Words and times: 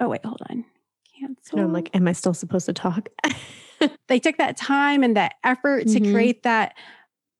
oh 0.00 0.08
wait, 0.08 0.24
hold 0.24 0.40
on. 0.50 0.64
Cancel. 1.18 1.58
And 1.58 1.66
I'm 1.66 1.72
like, 1.72 1.94
am 1.94 2.06
I 2.08 2.12
still 2.12 2.34
supposed 2.34 2.66
to 2.66 2.72
talk? 2.72 3.08
they 4.08 4.18
took 4.20 4.36
that 4.38 4.56
time 4.56 5.02
and 5.02 5.16
that 5.16 5.34
effort 5.44 5.88
to 5.88 6.00
Mhm. 6.00 6.12
create 6.12 6.42
that 6.44 6.74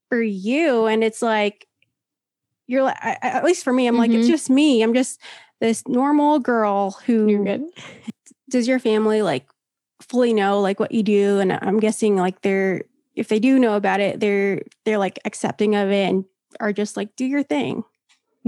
for 0.08 0.20
you. 0.22 0.86
And 0.86 1.04
it's 1.04 1.22
like, 1.22 1.66
you're 2.66 2.82
like, 2.82 2.96
I, 3.00 3.16
at 3.22 3.44
least 3.44 3.64
for 3.64 3.72
me, 3.72 3.86
I'm 3.86 3.96
like, 3.96 4.10
it's 4.10 4.26
Mhm. 4.26 4.30
just 4.30 4.50
me. 4.50 4.82
I'm 4.82 4.94
just 4.94 5.20
this 5.60 5.86
normal 5.88 6.38
girl 6.38 6.92
who 7.06 7.26
does 8.50 8.68
your 8.68 8.78
family 8.78 9.22
like 9.22 9.46
fully 10.00 10.32
know 10.32 10.60
like 10.60 10.78
what 10.78 10.92
you 10.92 11.02
do 11.02 11.40
and 11.40 11.52
i'm 11.52 11.80
guessing 11.80 12.14
like 12.14 12.40
they're 12.42 12.82
if 13.16 13.26
they 13.26 13.40
do 13.40 13.58
know 13.58 13.74
about 13.74 13.98
it 13.98 14.20
they're 14.20 14.62
they're 14.84 14.96
like 14.96 15.18
accepting 15.24 15.74
of 15.74 15.90
it 15.90 16.08
and 16.08 16.24
are 16.60 16.72
just 16.72 16.96
like 16.96 17.14
do 17.16 17.24
your 17.26 17.42
thing 17.42 17.82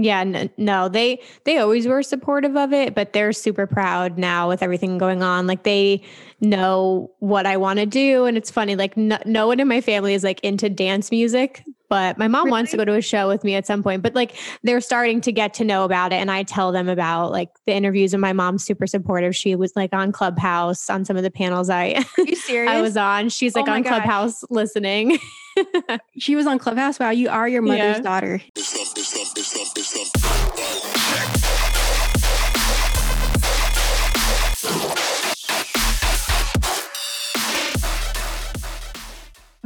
Yeah, 0.03 0.47
no, 0.57 0.89
they 0.89 1.21
they 1.43 1.57
always 1.57 1.85
were 1.85 2.01
supportive 2.01 2.55
of 2.55 2.73
it, 2.73 2.95
but 2.95 3.13
they're 3.13 3.33
super 3.33 3.67
proud 3.67 4.17
now 4.17 4.47
with 4.47 4.63
everything 4.63 4.97
going 4.97 5.21
on. 5.21 5.47
Like 5.47 5.63
they 5.63 6.01
know 6.39 7.11
what 7.19 7.45
I 7.45 7.57
want 7.57 7.79
to 7.79 7.85
do, 7.85 8.25
and 8.25 8.37
it's 8.37 8.49
funny. 8.49 8.75
Like 8.75 8.97
no, 8.97 9.17
no 9.25 9.47
one 9.47 9.59
in 9.59 9.67
my 9.67 9.81
family 9.81 10.13
is 10.13 10.23
like 10.23 10.39
into 10.41 10.69
dance 10.69 11.11
music, 11.11 11.63
but 11.91 12.17
my 12.17 12.29
mom 12.29 12.49
wants 12.49 12.71
to 12.71 12.77
go 12.77 12.85
to 12.85 12.93
a 12.93 13.01
show 13.01 13.27
with 13.27 13.43
me 13.43 13.53
at 13.53 13.67
some 13.67 13.83
point. 13.83 14.01
But 14.01 14.15
like 14.15 14.37
they're 14.63 14.79
starting 14.79 15.19
to 15.21 15.31
get 15.33 15.53
to 15.55 15.65
know 15.65 15.83
about 15.83 16.13
it, 16.13 16.15
and 16.15 16.31
I 16.31 16.43
tell 16.43 16.71
them 16.71 16.87
about 16.87 17.31
like 17.33 17.49
the 17.67 17.73
interviews. 17.73 18.13
And 18.13 18.21
my 18.21 18.31
mom's 18.31 18.63
super 18.63 18.87
supportive. 18.87 19.35
She 19.35 19.55
was 19.55 19.73
like 19.75 19.93
on 19.93 20.13
Clubhouse 20.13 20.89
on 20.89 21.03
some 21.03 21.17
of 21.17 21.23
the 21.23 21.29
panels 21.31 21.69
I 21.69 22.03
are 22.17 22.23
you 22.23 22.35
serious 22.47 22.71
I 22.71 22.81
was 22.81 22.95
on. 22.95 23.27
She's 23.27 23.55
Oh 23.57 23.59
like 23.59 23.67
my 23.67 23.75
on 23.75 23.81
gosh. 23.81 23.91
Clubhouse 23.91 24.43
listening. 24.49 25.19
she 26.17 26.37
was 26.37 26.47
on 26.47 26.57
clubhouse 26.57 26.97
wow 26.97 27.09
you 27.09 27.27
are 27.27 27.45
your 27.45 27.61
mother's 27.61 27.97
Yeah. 27.97 28.01
daughter 28.01 28.41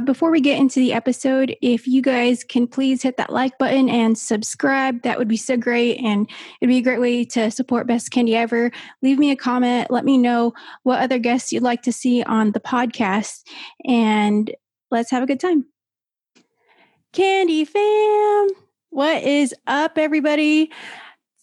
Before 0.04 0.30
we 0.30 0.42
get 0.42 0.58
into 0.58 0.78
the 0.78 0.92
episode, 0.92 1.56
if 1.62 1.88
you 1.88 2.02
guys 2.02 2.44
can 2.44 2.66
please 2.66 3.02
hit 3.02 3.16
that 3.16 3.32
like 3.32 3.56
button 3.56 3.88
and 3.88 4.16
subscribe, 4.16 5.00
that 5.02 5.18
would 5.18 5.26
be 5.26 5.38
so 5.38 5.56
great. 5.56 5.96
And 5.96 6.28
it'd 6.60 6.68
be 6.68 6.76
a 6.76 6.82
great 6.82 7.00
way 7.00 7.24
to 7.24 7.50
support 7.50 7.86
Best 7.86 8.10
Candy 8.10 8.36
Ever. 8.36 8.70
Leave 9.00 9.18
me 9.18 9.30
a 9.30 9.36
comment. 9.36 9.90
Let 9.90 10.04
me 10.04 10.18
know 10.18 10.52
what 10.82 11.00
other 11.00 11.18
guests 11.18 11.50
you'd 11.50 11.62
like 11.62 11.80
to 11.82 11.92
see 11.92 12.22
on 12.22 12.52
the 12.52 12.60
podcast. 12.60 13.40
And 13.86 14.54
let's 14.90 15.10
have 15.10 15.22
a 15.22 15.26
good 15.26 15.40
time. 15.40 15.64
Candy 17.14 17.64
fam, 17.64 18.48
what 18.90 19.22
is 19.22 19.54
up, 19.66 19.96
everybody? 19.96 20.70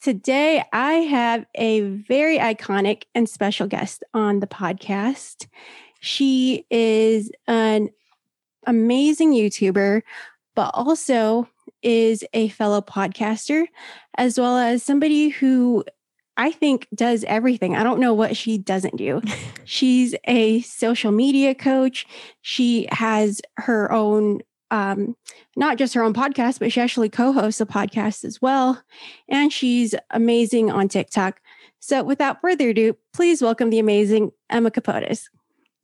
Today, 0.03 0.63
I 0.71 0.93
have 0.93 1.47
a 1.55 1.81
very 1.81 2.37
iconic 2.37 3.05
and 3.15 3.27
special 3.27 3.65
guest 3.65 4.03
on 4.13 4.41
the 4.41 4.47
podcast. 4.47 5.47
She 6.01 6.67
is 6.69 7.31
an 7.47 7.89
amazing 8.65 9.33
YouTuber, 9.33 10.01
but 10.55 10.71
also 10.73 11.47
is 11.81 12.23
a 12.33 12.49
fellow 12.49 12.81
podcaster, 12.81 13.65
as 14.17 14.39
well 14.39 14.57
as 14.57 14.83
somebody 14.83 15.29
who 15.29 15.83
I 16.37 16.51
think 16.51 16.87
does 16.95 17.23
everything. 17.25 17.75
I 17.75 17.83
don't 17.83 17.99
know 17.99 18.13
what 18.13 18.35
she 18.35 18.57
doesn't 18.57 18.97
do. 18.97 19.21
She's 19.65 20.15
a 20.25 20.61
social 20.61 21.11
media 21.11 21.53
coach. 21.53 22.07
She 22.41 22.87
has 22.91 23.41
her 23.57 23.91
own, 23.91 24.41
um, 24.71 25.15
not 25.55 25.77
just 25.77 25.93
her 25.93 26.03
own 26.03 26.13
podcast, 26.13 26.59
but 26.59 26.71
she 26.71 26.81
actually 26.81 27.09
co 27.09 27.31
hosts 27.33 27.61
a 27.61 27.65
podcast 27.65 28.25
as 28.25 28.41
well. 28.41 28.81
And 29.29 29.53
she's 29.53 29.93
amazing 30.09 30.71
on 30.71 30.87
TikTok. 30.87 31.39
So 31.79 32.01
without 32.01 32.41
further 32.41 32.69
ado, 32.69 32.97
please 33.13 33.41
welcome 33.41 33.69
the 33.69 33.79
amazing 33.79 34.31
Emma 34.49 34.71
Kapotes. 34.71 35.29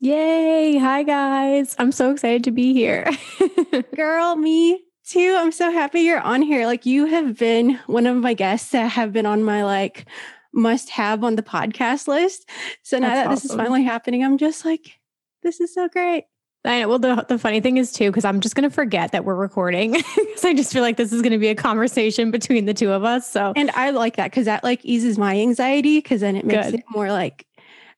Yay. 0.02 0.78
Hi, 0.78 1.04
guys. 1.04 1.76
I'm 1.78 1.92
so 1.92 2.12
excited 2.12 2.46
to 2.46 2.52
be 2.52 2.74
here. 2.74 3.06
Girl, 3.96 4.38
me 4.38 4.82
too. 5.06 5.36
I'm 5.38 5.52
so 5.52 5.72
happy 5.72 6.02
you're 6.02 6.22
on 6.22 6.42
here. 6.42 6.66
Like 6.66 6.86
you 6.86 7.06
have 7.08 7.38
been 7.38 7.78
one 7.88 8.08
of 8.08 8.16
my 8.16 8.34
guests 8.34 8.72
that 8.72 8.92
have 8.92 9.12
been 9.12 9.26
on 9.26 9.44
my 9.44 9.66
like 9.66 10.06
must 10.54 10.90
have 10.92 11.24
on 11.24 11.36
the 11.36 11.44
podcast 11.44 12.08
list. 12.08 12.50
So 12.82 12.98
now 12.98 13.10
That's 13.10 13.28
that 13.28 13.36
this 13.36 13.46
is 13.46 13.56
finally 13.56 13.84
happening, 13.84 14.24
I'm 14.24 14.38
just 14.38 14.64
like, 14.64 15.00
this 15.44 15.60
is 15.60 15.74
so 15.74 15.90
great. 15.90 16.26
I 16.64 16.82
know. 16.82 16.90
Well, 16.90 17.00
the, 17.00 17.26
the 17.28 17.38
funny 17.38 17.60
thing 17.60 17.78
is, 17.78 17.92
too, 17.92 18.10
because 18.10 18.26
I'm 18.26 18.42
just 18.42 18.56
going 18.56 18.70
to 18.70 18.74
forget 18.74 19.12
that 19.14 19.24
we're 19.26 19.36
recording. 19.36 19.92
Because 20.16 20.46
I 20.46 20.54
just 20.54 20.72
feel 20.72 20.82
like 20.82 20.96
this 20.96 21.12
is 21.12 21.22
going 21.22 21.34
to 21.34 21.38
be 21.38 21.50
a 21.50 21.56
conversation 21.56 22.32
between 22.32 22.64
the 22.66 22.74
two 22.74 22.92
of 22.92 23.04
us. 23.04 23.30
So, 23.30 23.52
And 23.58 23.70
I 23.72 23.90
like 23.90 24.16
that 24.16 24.32
because 24.32 24.46
that 24.46 24.64
like 24.64 24.86
eases 24.86 25.18
my 25.18 25.38
anxiety 25.38 25.98
because 25.98 26.22
then 26.22 26.38
it 26.38 26.46
makes 26.46 26.68
Good. 26.68 26.76
it 26.76 26.86
more 26.90 27.12
like 27.12 27.46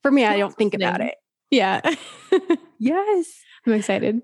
for 0.02 0.10
me, 0.10 0.26
I 0.26 0.38
don't 0.38 0.56
think 0.56 0.74
about 0.74 1.02
it. 1.02 1.16
Yeah, 1.52 1.82
Yes. 2.80 3.44
I'm 3.68 3.74
excited. 3.74 4.22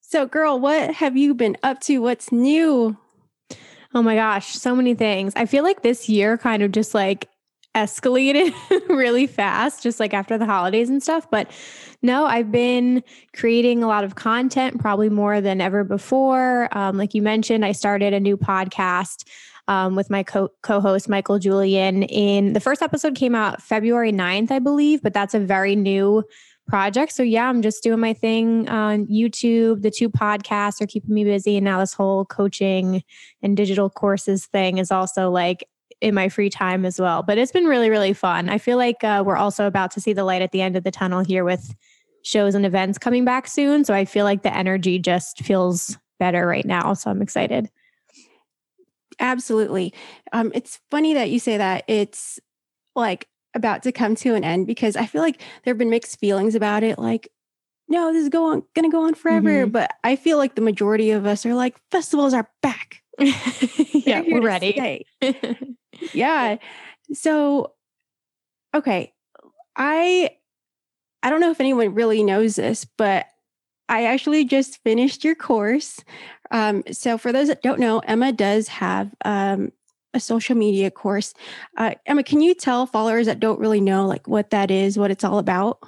So, 0.00 0.26
girl, 0.26 0.60
what 0.60 0.94
have 0.94 1.16
you 1.16 1.34
been 1.34 1.56
up 1.64 1.80
to? 1.80 1.98
What's 1.98 2.30
new? 2.30 2.96
Oh 3.94 4.02
my 4.02 4.14
gosh, 4.14 4.54
so 4.54 4.76
many 4.76 4.94
things. 4.94 5.32
I 5.34 5.46
feel 5.46 5.64
like 5.64 5.82
this 5.82 6.08
year 6.08 6.38
kind 6.38 6.62
of 6.62 6.70
just 6.70 6.94
like 6.94 7.28
escalated 7.74 8.54
really 8.88 9.26
fast, 9.26 9.82
just 9.82 9.98
like 9.98 10.14
after 10.14 10.38
the 10.38 10.46
holidays 10.46 10.88
and 10.88 11.02
stuff. 11.02 11.28
But 11.30 11.50
no, 12.02 12.26
I've 12.26 12.52
been 12.52 13.02
creating 13.34 13.82
a 13.82 13.88
lot 13.88 14.04
of 14.04 14.14
content, 14.14 14.80
probably 14.80 15.08
more 15.08 15.40
than 15.40 15.60
ever 15.60 15.82
before. 15.82 16.68
Um, 16.76 16.96
like 16.96 17.12
you 17.12 17.22
mentioned, 17.22 17.64
I 17.64 17.72
started 17.72 18.14
a 18.14 18.20
new 18.20 18.36
podcast 18.36 19.26
um, 19.66 19.96
with 19.96 20.10
my 20.10 20.22
co- 20.22 20.50
co-host 20.62 21.08
Michael 21.08 21.40
Julian. 21.40 22.04
In 22.04 22.52
the 22.52 22.60
first 22.60 22.82
episode 22.82 23.16
came 23.16 23.34
out 23.34 23.60
February 23.60 24.12
9th, 24.12 24.52
I 24.52 24.60
believe, 24.60 25.02
but 25.02 25.12
that's 25.12 25.34
a 25.34 25.40
very 25.40 25.74
new 25.74 26.22
project. 26.66 27.12
So 27.12 27.22
yeah, 27.22 27.48
I'm 27.48 27.62
just 27.62 27.82
doing 27.82 28.00
my 28.00 28.12
thing 28.12 28.68
on 28.68 29.06
YouTube. 29.06 29.82
The 29.82 29.90
two 29.90 30.08
podcasts 30.10 30.80
are 30.80 30.86
keeping 30.86 31.14
me 31.14 31.24
busy, 31.24 31.56
and 31.56 31.64
now 31.64 31.80
this 31.80 31.94
whole 31.94 32.24
coaching 32.24 33.02
and 33.42 33.56
digital 33.56 33.88
courses 33.88 34.46
thing 34.46 34.78
is 34.78 34.90
also 34.90 35.30
like 35.30 35.68
in 36.00 36.14
my 36.14 36.28
free 36.28 36.50
time 36.50 36.84
as 36.84 37.00
well. 37.00 37.22
But 37.22 37.38
it's 37.38 37.52
been 37.52 37.64
really, 37.64 37.90
really 37.90 38.12
fun. 38.12 38.48
I 38.48 38.58
feel 38.58 38.76
like 38.76 39.02
uh, 39.02 39.22
we're 39.24 39.36
also 39.36 39.66
about 39.66 39.90
to 39.92 40.00
see 40.00 40.12
the 40.12 40.24
light 40.24 40.42
at 40.42 40.52
the 40.52 40.60
end 40.60 40.76
of 40.76 40.84
the 40.84 40.90
tunnel 40.90 41.24
here 41.24 41.44
with 41.44 41.74
shows 42.22 42.54
and 42.54 42.66
events 42.66 42.98
coming 42.98 43.24
back 43.24 43.46
soon. 43.46 43.84
So 43.84 43.94
I 43.94 44.04
feel 44.04 44.24
like 44.24 44.42
the 44.42 44.54
energy 44.54 44.98
just 44.98 45.38
feels 45.42 45.96
better 46.18 46.46
right 46.46 46.64
now. 46.64 46.92
So 46.94 47.10
I'm 47.10 47.22
excited. 47.22 47.70
Absolutely. 49.18 49.94
Um, 50.32 50.50
it's 50.54 50.80
funny 50.90 51.14
that 51.14 51.30
you 51.30 51.38
say 51.38 51.56
that. 51.56 51.84
It's 51.86 52.38
like 52.94 53.28
about 53.56 53.82
to 53.82 53.90
come 53.92 54.14
to 54.16 54.34
an 54.34 54.44
end 54.44 54.66
because 54.68 54.94
I 54.94 55.06
feel 55.06 55.22
like 55.22 55.38
there 55.64 55.72
have 55.72 55.78
been 55.78 55.90
mixed 55.90 56.20
feelings 56.20 56.54
about 56.54 56.84
it. 56.84 56.98
Like, 56.98 57.28
no, 57.88 58.12
this 58.12 58.22
is 58.22 58.28
going 58.28 58.62
gonna 58.74 58.90
go 58.90 59.06
on 59.06 59.14
forever. 59.14 59.66
Mhm. 59.66 59.72
But 59.72 59.90
I 60.04 60.14
feel 60.16 60.38
like 60.38 60.54
the 60.54 60.60
majority 60.60 61.10
of 61.10 61.26
us 61.26 61.44
are 61.44 61.54
like, 61.54 61.76
festivals 61.90 62.34
are 62.34 62.48
back. 62.62 63.02
yeah, 63.18 64.22
we're 64.26 64.42
ready. 64.42 65.06
yeah. 66.12 66.56
So, 67.12 67.72
okay, 68.74 69.12
I 69.76 70.30
I 71.22 71.30
don't 71.30 71.40
know 71.40 71.50
if 71.50 71.60
anyone 71.60 71.94
really 71.94 72.22
knows 72.22 72.56
this, 72.56 72.84
but 72.84 73.26
I 73.88 74.04
actually 74.06 74.44
just 74.44 74.82
finished 74.82 75.24
your 75.24 75.34
course. 75.34 76.00
Um, 76.50 76.82
so, 76.92 77.18
for 77.18 77.32
those 77.32 77.48
that 77.48 77.62
don't 77.62 77.80
know, 77.80 78.00
Emma 78.00 78.32
does 78.32 78.68
have 78.68 79.14
um, 79.24 79.72
a 80.16 80.20
social 80.20 80.56
media 80.56 80.90
course. 80.90 81.34
Uh, 81.76 81.94
Emma, 82.06 82.24
can 82.24 82.40
you 82.40 82.54
tell 82.54 82.86
followers 82.86 83.26
that 83.26 83.38
don't 83.38 83.60
really 83.60 83.80
know 83.80 84.06
like 84.06 84.26
what 84.26 84.50
that 84.50 84.70
is, 84.70 84.98
what 84.98 85.10
it's 85.10 85.22
all 85.22 85.38
about? 85.38 85.78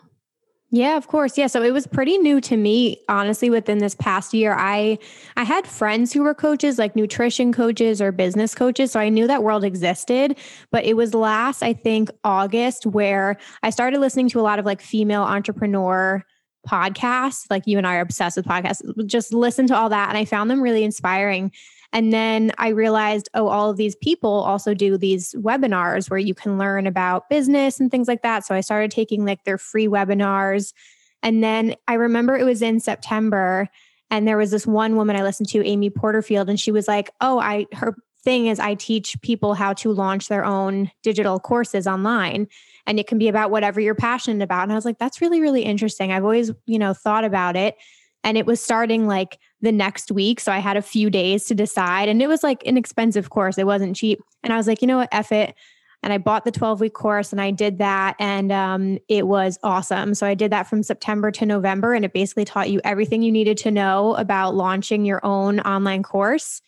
Yeah, 0.70 0.98
of 0.98 1.08
course. 1.08 1.38
Yeah, 1.38 1.46
so 1.46 1.62
it 1.62 1.72
was 1.72 1.86
pretty 1.86 2.18
new 2.18 2.42
to 2.42 2.56
me 2.56 3.00
honestly 3.08 3.48
within 3.48 3.78
this 3.78 3.94
past 3.94 4.34
year. 4.34 4.54
I 4.56 4.98
I 5.36 5.44
had 5.44 5.66
friends 5.66 6.12
who 6.12 6.22
were 6.22 6.34
coaches 6.34 6.78
like 6.78 6.94
nutrition 6.94 7.54
coaches 7.54 8.02
or 8.02 8.12
business 8.12 8.54
coaches, 8.54 8.92
so 8.92 9.00
I 9.00 9.08
knew 9.08 9.26
that 9.26 9.42
world 9.42 9.64
existed, 9.64 10.36
but 10.70 10.84
it 10.84 10.94
was 10.94 11.14
last 11.14 11.62
I 11.62 11.72
think 11.72 12.10
August 12.22 12.84
where 12.84 13.38
I 13.62 13.70
started 13.70 13.98
listening 14.00 14.28
to 14.30 14.40
a 14.40 14.42
lot 14.42 14.58
of 14.58 14.66
like 14.66 14.82
female 14.82 15.22
entrepreneur 15.22 16.22
podcasts. 16.68 17.46
Like 17.48 17.66
you 17.66 17.78
and 17.78 17.86
I 17.86 17.96
are 17.96 18.02
obsessed 18.02 18.36
with 18.36 18.44
podcasts. 18.44 18.82
Just 19.06 19.32
listen 19.32 19.66
to 19.68 19.76
all 19.76 19.88
that 19.88 20.10
and 20.10 20.18
I 20.18 20.26
found 20.26 20.50
them 20.50 20.60
really 20.60 20.84
inspiring. 20.84 21.50
And 21.92 22.12
then 22.12 22.52
I 22.58 22.68
realized, 22.68 23.28
oh, 23.34 23.48
all 23.48 23.70
of 23.70 23.76
these 23.76 23.96
people 23.96 24.30
also 24.30 24.74
do 24.74 24.98
these 24.98 25.34
webinars 25.34 26.10
where 26.10 26.18
you 26.18 26.34
can 26.34 26.58
learn 26.58 26.86
about 26.86 27.30
business 27.30 27.80
and 27.80 27.90
things 27.90 28.08
like 28.08 28.22
that. 28.22 28.44
So 28.44 28.54
I 28.54 28.60
started 28.60 28.90
taking 28.90 29.24
like 29.24 29.44
their 29.44 29.58
free 29.58 29.88
webinars. 29.88 30.74
And 31.22 31.42
then 31.42 31.74
I 31.86 31.94
remember 31.94 32.36
it 32.36 32.44
was 32.44 32.62
in 32.62 32.80
September 32.80 33.68
and 34.10 34.26
there 34.26 34.36
was 34.36 34.50
this 34.50 34.66
one 34.66 34.96
woman 34.96 35.16
I 35.16 35.22
listened 35.22 35.48
to, 35.50 35.64
Amy 35.64 35.90
Porterfield, 35.90 36.48
and 36.48 36.58
she 36.58 36.70
was 36.70 36.88
like, 36.88 37.10
oh, 37.20 37.38
I, 37.38 37.66
her 37.74 37.94
thing 38.24 38.46
is 38.46 38.58
I 38.58 38.74
teach 38.74 39.20
people 39.22 39.54
how 39.54 39.72
to 39.74 39.92
launch 39.92 40.28
their 40.28 40.44
own 40.44 40.90
digital 41.02 41.38
courses 41.38 41.86
online. 41.86 42.48
And 42.86 42.98
it 42.98 43.06
can 43.06 43.18
be 43.18 43.28
about 43.28 43.50
whatever 43.50 43.80
you're 43.80 43.94
passionate 43.94 44.42
about. 44.42 44.62
And 44.62 44.72
I 44.72 44.74
was 44.74 44.84
like, 44.84 44.98
that's 44.98 45.20
really, 45.20 45.40
really 45.40 45.62
interesting. 45.62 46.10
I've 46.10 46.24
always, 46.24 46.50
you 46.66 46.78
know, 46.78 46.94
thought 46.94 47.24
about 47.24 47.54
it. 47.54 47.76
And 48.24 48.36
it 48.36 48.46
was 48.46 48.60
starting 48.60 49.06
like 49.06 49.38
the 49.60 49.72
next 49.72 50.12
week. 50.12 50.40
So 50.40 50.52
I 50.52 50.58
had 50.58 50.76
a 50.76 50.82
few 50.82 51.10
days 51.10 51.46
to 51.46 51.54
decide. 51.54 52.08
And 52.08 52.20
it 52.20 52.26
was 52.26 52.42
like 52.42 52.66
an 52.66 52.76
expensive 52.76 53.30
course. 53.30 53.58
It 53.58 53.66
wasn't 53.66 53.96
cheap. 53.96 54.20
And 54.42 54.52
I 54.52 54.56
was 54.56 54.66
like, 54.66 54.82
you 54.82 54.88
know 54.88 54.98
what? 54.98 55.08
F 55.12 55.32
it. 55.32 55.54
and 56.02 56.12
I 56.12 56.18
bought 56.18 56.44
the 56.44 56.52
12 56.52 56.80
week 56.80 56.94
course 56.94 57.32
and 57.32 57.40
I 57.40 57.50
did 57.50 57.78
that 57.78 58.14
and 58.20 58.52
um, 58.52 58.98
it 59.08 59.26
was 59.26 59.58
awesome. 59.62 60.14
So 60.14 60.26
I 60.26 60.34
did 60.34 60.52
that 60.52 60.68
from 60.68 60.82
September 60.82 61.30
to 61.32 61.46
November 61.46 61.94
and 61.94 62.04
it 62.04 62.12
basically 62.12 62.44
taught 62.44 62.70
you 62.70 62.80
everything 62.84 63.22
you 63.22 63.32
needed 63.32 63.56
to 63.58 63.70
know 63.70 64.14
about 64.14 64.54
launching 64.54 65.04
your 65.04 65.24
own 65.24 65.60
online 65.60 66.02
course. 66.02 66.62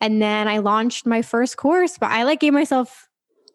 And 0.00 0.22
then 0.22 0.46
I 0.46 0.58
launched 0.58 1.06
my 1.06 1.22
first 1.22 1.56
course, 1.56 1.98
but 1.98 2.10
I 2.10 2.22
like 2.22 2.40
gave 2.40 2.52
myself 2.52 3.07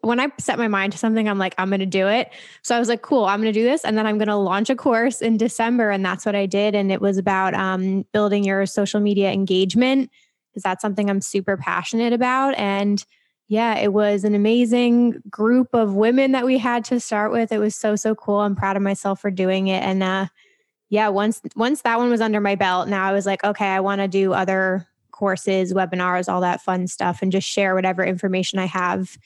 when 0.06 0.20
I 0.20 0.28
set 0.38 0.58
my 0.58 0.68
mind 0.68 0.92
to 0.92 0.98
something, 0.98 1.28
I'm 1.28 1.38
like, 1.38 1.54
I'm 1.58 1.68
going 1.68 1.80
to 1.80 1.86
do 1.86 2.08
it. 2.08 2.30
So 2.62 2.76
I 2.76 2.78
was 2.78 2.88
like, 2.88 3.02
cool, 3.02 3.24
I'm 3.24 3.40
going 3.40 3.52
to 3.52 3.58
do 3.58 3.64
this. 3.64 3.84
And 3.84 3.96
then 3.96 4.06
I'm 4.06 4.18
going 4.18 4.28
to 4.28 4.36
launch 4.36 4.70
a 4.70 4.76
course 4.76 5.20
in 5.20 5.36
December. 5.36 5.90
And 5.90 6.04
that's 6.04 6.26
what 6.26 6.34
I 6.34 6.46
did. 6.46 6.74
And 6.74 6.92
it 6.92 7.00
was 7.00 7.18
about 7.18 7.54
um, 7.54 8.04
building 8.12 8.44
your 8.44 8.66
social 8.66 9.00
media 9.00 9.32
engagement 9.32 10.10
because 10.50 10.62
that's 10.62 10.82
something 10.82 11.10
I'm 11.10 11.20
super 11.20 11.56
passionate 11.56 12.12
about. 12.12 12.56
And 12.56 13.04
yeah, 13.48 13.76
it 13.78 13.92
was 13.92 14.24
an 14.24 14.34
amazing 14.34 15.22
group 15.28 15.68
of 15.74 15.94
women 15.94 16.32
that 16.32 16.46
we 16.46 16.58
had 16.58 16.84
to 16.86 17.00
start 17.00 17.32
with. 17.32 17.52
It 17.52 17.58
was 17.58 17.74
so, 17.74 17.96
so 17.96 18.14
cool. 18.14 18.40
I'm 18.40 18.56
proud 18.56 18.76
of 18.76 18.82
myself 18.82 19.20
for 19.20 19.30
doing 19.30 19.68
it. 19.68 19.82
And 19.82 20.02
uh, 20.02 20.26
yeah, 20.88 21.08
once 21.08 21.40
once 21.56 21.82
that 21.82 21.98
one 21.98 22.08
was 22.08 22.20
under 22.20 22.40
my 22.40 22.54
belt, 22.54 22.88
now 22.88 23.04
I 23.04 23.12
was 23.12 23.26
like, 23.26 23.42
okay, 23.44 23.66
I 23.66 23.80
want 23.80 24.00
to 24.00 24.08
do 24.08 24.32
other 24.32 24.86
courses, 25.10 25.72
webinars, 25.72 26.32
all 26.32 26.40
that 26.40 26.62
fun 26.62 26.86
stuff, 26.86 27.20
and 27.20 27.32
just 27.32 27.48
share 27.48 27.74
whatever 27.74 28.04
information 28.04 28.58
I 28.58 28.66
have 28.66 29.18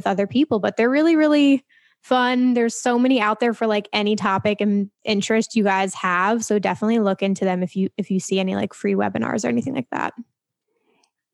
with 0.00 0.06
other 0.06 0.26
people. 0.26 0.58
But 0.58 0.76
they're 0.76 0.90
really, 0.90 1.14
really 1.14 1.64
fun. 2.02 2.54
There's 2.54 2.74
so 2.74 2.98
many 2.98 3.20
out 3.20 3.40
there 3.40 3.52
for 3.52 3.66
like 3.66 3.86
any 3.92 4.16
topic 4.16 4.62
and 4.62 4.90
interest 5.04 5.54
you 5.54 5.64
guys 5.64 5.92
have. 5.94 6.42
So 6.44 6.58
definitely 6.58 6.98
look 6.98 7.22
into 7.22 7.44
them 7.44 7.62
if 7.62 7.76
you 7.76 7.90
if 7.98 8.10
you 8.10 8.18
see 8.18 8.40
any 8.40 8.56
like 8.56 8.72
free 8.72 8.94
webinars 8.94 9.44
or 9.44 9.48
anything 9.48 9.74
like 9.74 9.90
that. 9.92 10.14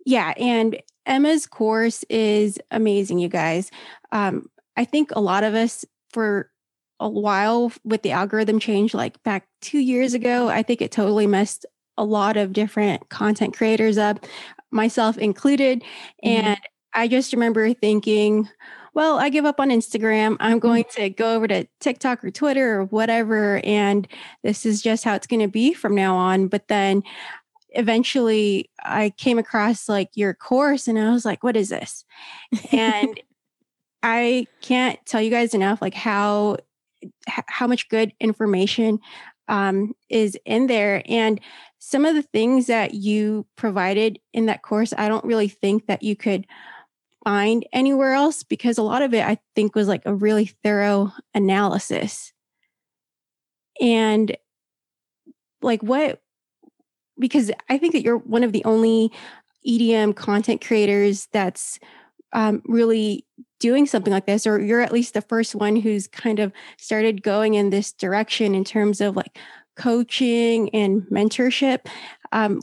Yeah, 0.05 0.35
and 0.37 0.81
Emma's 1.05 1.47
course 1.47 2.05
is 2.11 2.59
amazing, 2.71 3.19
you 3.21 3.29
guys. 3.29 3.71
Um, 4.13 4.49
I 4.77 4.85
think 4.85 5.11
a 5.13 5.21
lot 5.21 5.45
of 5.45 5.55
us, 5.55 5.85
for 6.11 6.51
a 6.99 7.09
while 7.09 7.73
with 7.85 8.03
the 8.03 8.13
algorithm 8.13 8.59
change, 8.59 8.95
like 8.95 9.23
back 9.23 9.47
two 9.61 9.79
years 9.79 10.15
ago, 10.15 10.49
I 10.49 10.63
think 10.63 10.81
it 10.81 10.91
totally 10.91 11.27
messed 11.27 11.67
a 11.97 12.05
lot 12.05 12.37
of 12.37 12.53
different 12.53 13.09
content 13.09 13.57
creators 13.57 13.99
up, 13.99 14.27
myself 14.71 15.17
included. 15.19 15.81
Mm-hmm. 16.25 16.47
And 16.47 16.59
I 16.97 17.09
just 17.09 17.33
remember 17.33 17.73
thinking, 17.75 18.49
well, 18.95 19.19
I 19.19 19.29
give 19.29 19.45
up 19.45 19.61
on 19.61 19.69
Instagram. 19.69 20.39
I'm 20.41 20.59
going 20.59 20.85
mm-hmm. 20.85 21.03
to 21.03 21.11
go 21.11 21.35
over 21.35 21.47
to 21.47 21.69
TikTok 21.81 22.25
or 22.25 22.31
Twitter 22.31 22.81
or 22.81 22.85
whatever. 22.87 23.61
And 23.63 24.09
this 24.43 24.65
is 24.65 24.81
just 24.81 25.05
how 25.05 25.15
it's 25.15 25.27
going 25.27 25.41
to 25.41 25.49
be 25.49 25.75
from 25.75 25.95
now 25.95 26.17
on. 26.17 26.49
But 26.49 26.69
then 26.69 27.03
eventually 27.71 28.71
I 28.83 29.11
came 29.19 29.39
across 29.39 29.87
like 29.87 30.09
your 30.15 30.33
course 30.33 30.89
and 30.89 30.99
I 30.99 31.13
was 31.13 31.27
like, 31.27 31.45
what 31.45 31.57
is 31.57 31.69
this? 31.69 32.07
And 32.73 33.21
I 34.03 34.47
can't 34.63 34.99
tell 35.05 35.21
you 35.21 35.31
guys 35.31 35.53
enough 35.53 35.83
like 35.83 35.95
how 35.95 36.57
how 37.27 37.67
much 37.67 37.89
good 37.89 38.13
information 38.21 39.01
um, 39.49 39.95
is 40.09 40.39
in 40.47 40.69
there 40.69 41.03
and 41.07 41.41
some 41.79 42.05
of 42.05 42.15
the 42.15 42.23
things 42.23 42.67
that 42.67 42.95
you 42.95 43.47
provided 43.57 44.19
in 44.33 44.47
that 44.47 44.63
course 44.63 44.93
i 44.97 45.09
don't 45.09 45.25
really 45.25 45.49
think 45.49 45.87
that 45.87 46.03
you 46.03 46.17
could 46.17 46.47
find 47.27 47.67
anywhere 47.73 48.13
else 48.13 48.45
because 48.45 48.79
a 48.79 48.83
lot 48.83 49.03
of 49.03 49.13
it 49.13 49.25
i 49.25 49.37
think 49.57 49.75
was 49.75 49.89
like 49.89 50.03
a 50.07 50.15
really 50.15 50.47
thorough 50.63 51.13
analysis 51.35 52.33
and 53.81 54.37
like 55.61 55.83
what 55.83 56.21
because 57.19 57.51
I 57.69 57.79
think 57.79 57.93
that 57.93 58.03
you're 58.03 58.19
one 58.19 58.45
of 58.45 58.53
the 58.53 58.65
only 58.65 59.11
EDM 59.67 60.15
content 60.15 60.65
creators 60.65 61.29
that's 61.33 61.79
um, 62.33 62.63
really 62.67 63.27
doing 63.59 63.87
something 63.87 64.13
like 64.13 64.27
this, 64.27 64.47
or 64.47 64.61
you're 64.61 64.81
at 64.81 64.93
least 64.93 65.15
the 65.15 65.23
first 65.23 65.55
one 65.55 65.77
who's 65.77 66.07
kind 66.07 66.39
of 66.39 66.53
started 66.77 67.23
going 67.23 67.55
in 67.55 67.71
this 67.71 67.93
direction 67.93 68.55
in 68.55 68.65
terms 68.65 69.01
of 69.01 69.17
like 69.17 69.39
coaching 69.77 70.69
and 70.71 71.03
mentorship. 71.05 71.87
Um, 72.33 72.61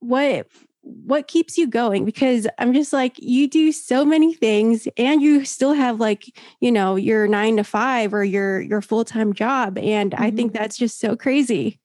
what 0.00 0.46
what 0.88 1.26
keeps 1.26 1.58
you 1.58 1.66
going 1.66 2.04
because 2.04 2.46
i'm 2.58 2.72
just 2.72 2.92
like 2.92 3.18
you 3.18 3.48
do 3.48 3.72
so 3.72 4.04
many 4.04 4.32
things 4.32 4.86
and 4.96 5.20
you 5.20 5.44
still 5.44 5.72
have 5.72 5.98
like 5.98 6.26
you 6.60 6.70
know 6.70 6.94
your 6.94 7.26
9 7.26 7.56
to 7.56 7.64
5 7.64 8.14
or 8.14 8.22
your 8.22 8.60
your 8.60 8.80
full-time 8.80 9.32
job 9.32 9.78
and 9.78 10.12
mm-hmm. 10.12 10.22
i 10.22 10.30
think 10.30 10.52
mm-hmm. 10.52 10.62
that's 10.62 10.76
just 10.76 11.00
so 11.00 11.16
crazy 11.16 11.80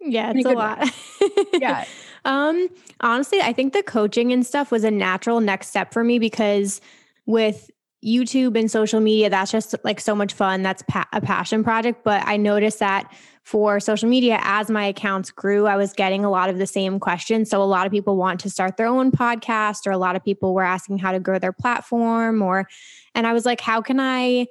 yeah, 0.00 0.32
it's 0.34 0.46
a 0.46 0.52
lot. 0.52 0.88
yeah. 1.54 1.84
Um, 2.24 2.68
honestly, 3.00 3.40
I 3.40 3.52
think 3.52 3.72
the 3.72 3.82
coaching 3.82 4.32
and 4.32 4.46
stuff 4.46 4.70
was 4.70 4.84
a 4.84 4.90
natural 4.90 5.40
next 5.40 5.68
step 5.68 5.92
for 5.92 6.04
me 6.04 6.18
because 6.18 6.80
with 7.26 7.70
YouTube 8.04 8.58
and 8.58 8.70
social 8.70 9.00
media, 9.00 9.28
that's 9.28 9.50
just 9.50 9.74
like 9.84 10.00
so 10.00 10.14
much 10.14 10.32
fun. 10.32 10.62
That's 10.62 10.82
pa- 10.82 11.08
a 11.12 11.20
passion 11.20 11.64
project. 11.64 12.04
But 12.04 12.22
I 12.26 12.36
noticed 12.36 12.78
that 12.78 13.12
for 13.42 13.80
social 13.80 14.08
media, 14.08 14.38
as 14.42 14.70
my 14.70 14.84
accounts 14.84 15.30
grew, 15.30 15.66
I 15.66 15.76
was 15.76 15.92
getting 15.94 16.24
a 16.24 16.30
lot 16.30 16.50
of 16.50 16.58
the 16.58 16.66
same 16.66 17.00
questions. 17.00 17.50
So 17.50 17.62
a 17.62 17.64
lot 17.64 17.86
of 17.86 17.92
people 17.92 18.16
want 18.16 18.40
to 18.40 18.50
start 18.50 18.76
their 18.76 18.86
own 18.86 19.10
podcast, 19.10 19.86
or 19.86 19.90
a 19.90 19.98
lot 19.98 20.16
of 20.16 20.24
people 20.24 20.54
were 20.54 20.62
asking 20.62 20.98
how 20.98 21.12
to 21.12 21.18
grow 21.18 21.38
their 21.38 21.52
platform, 21.52 22.42
or, 22.42 22.68
and 23.14 23.26
I 23.26 23.32
was 23.32 23.46
like, 23.46 23.60
how 23.60 23.80
can 23.80 23.98
I? 23.98 24.46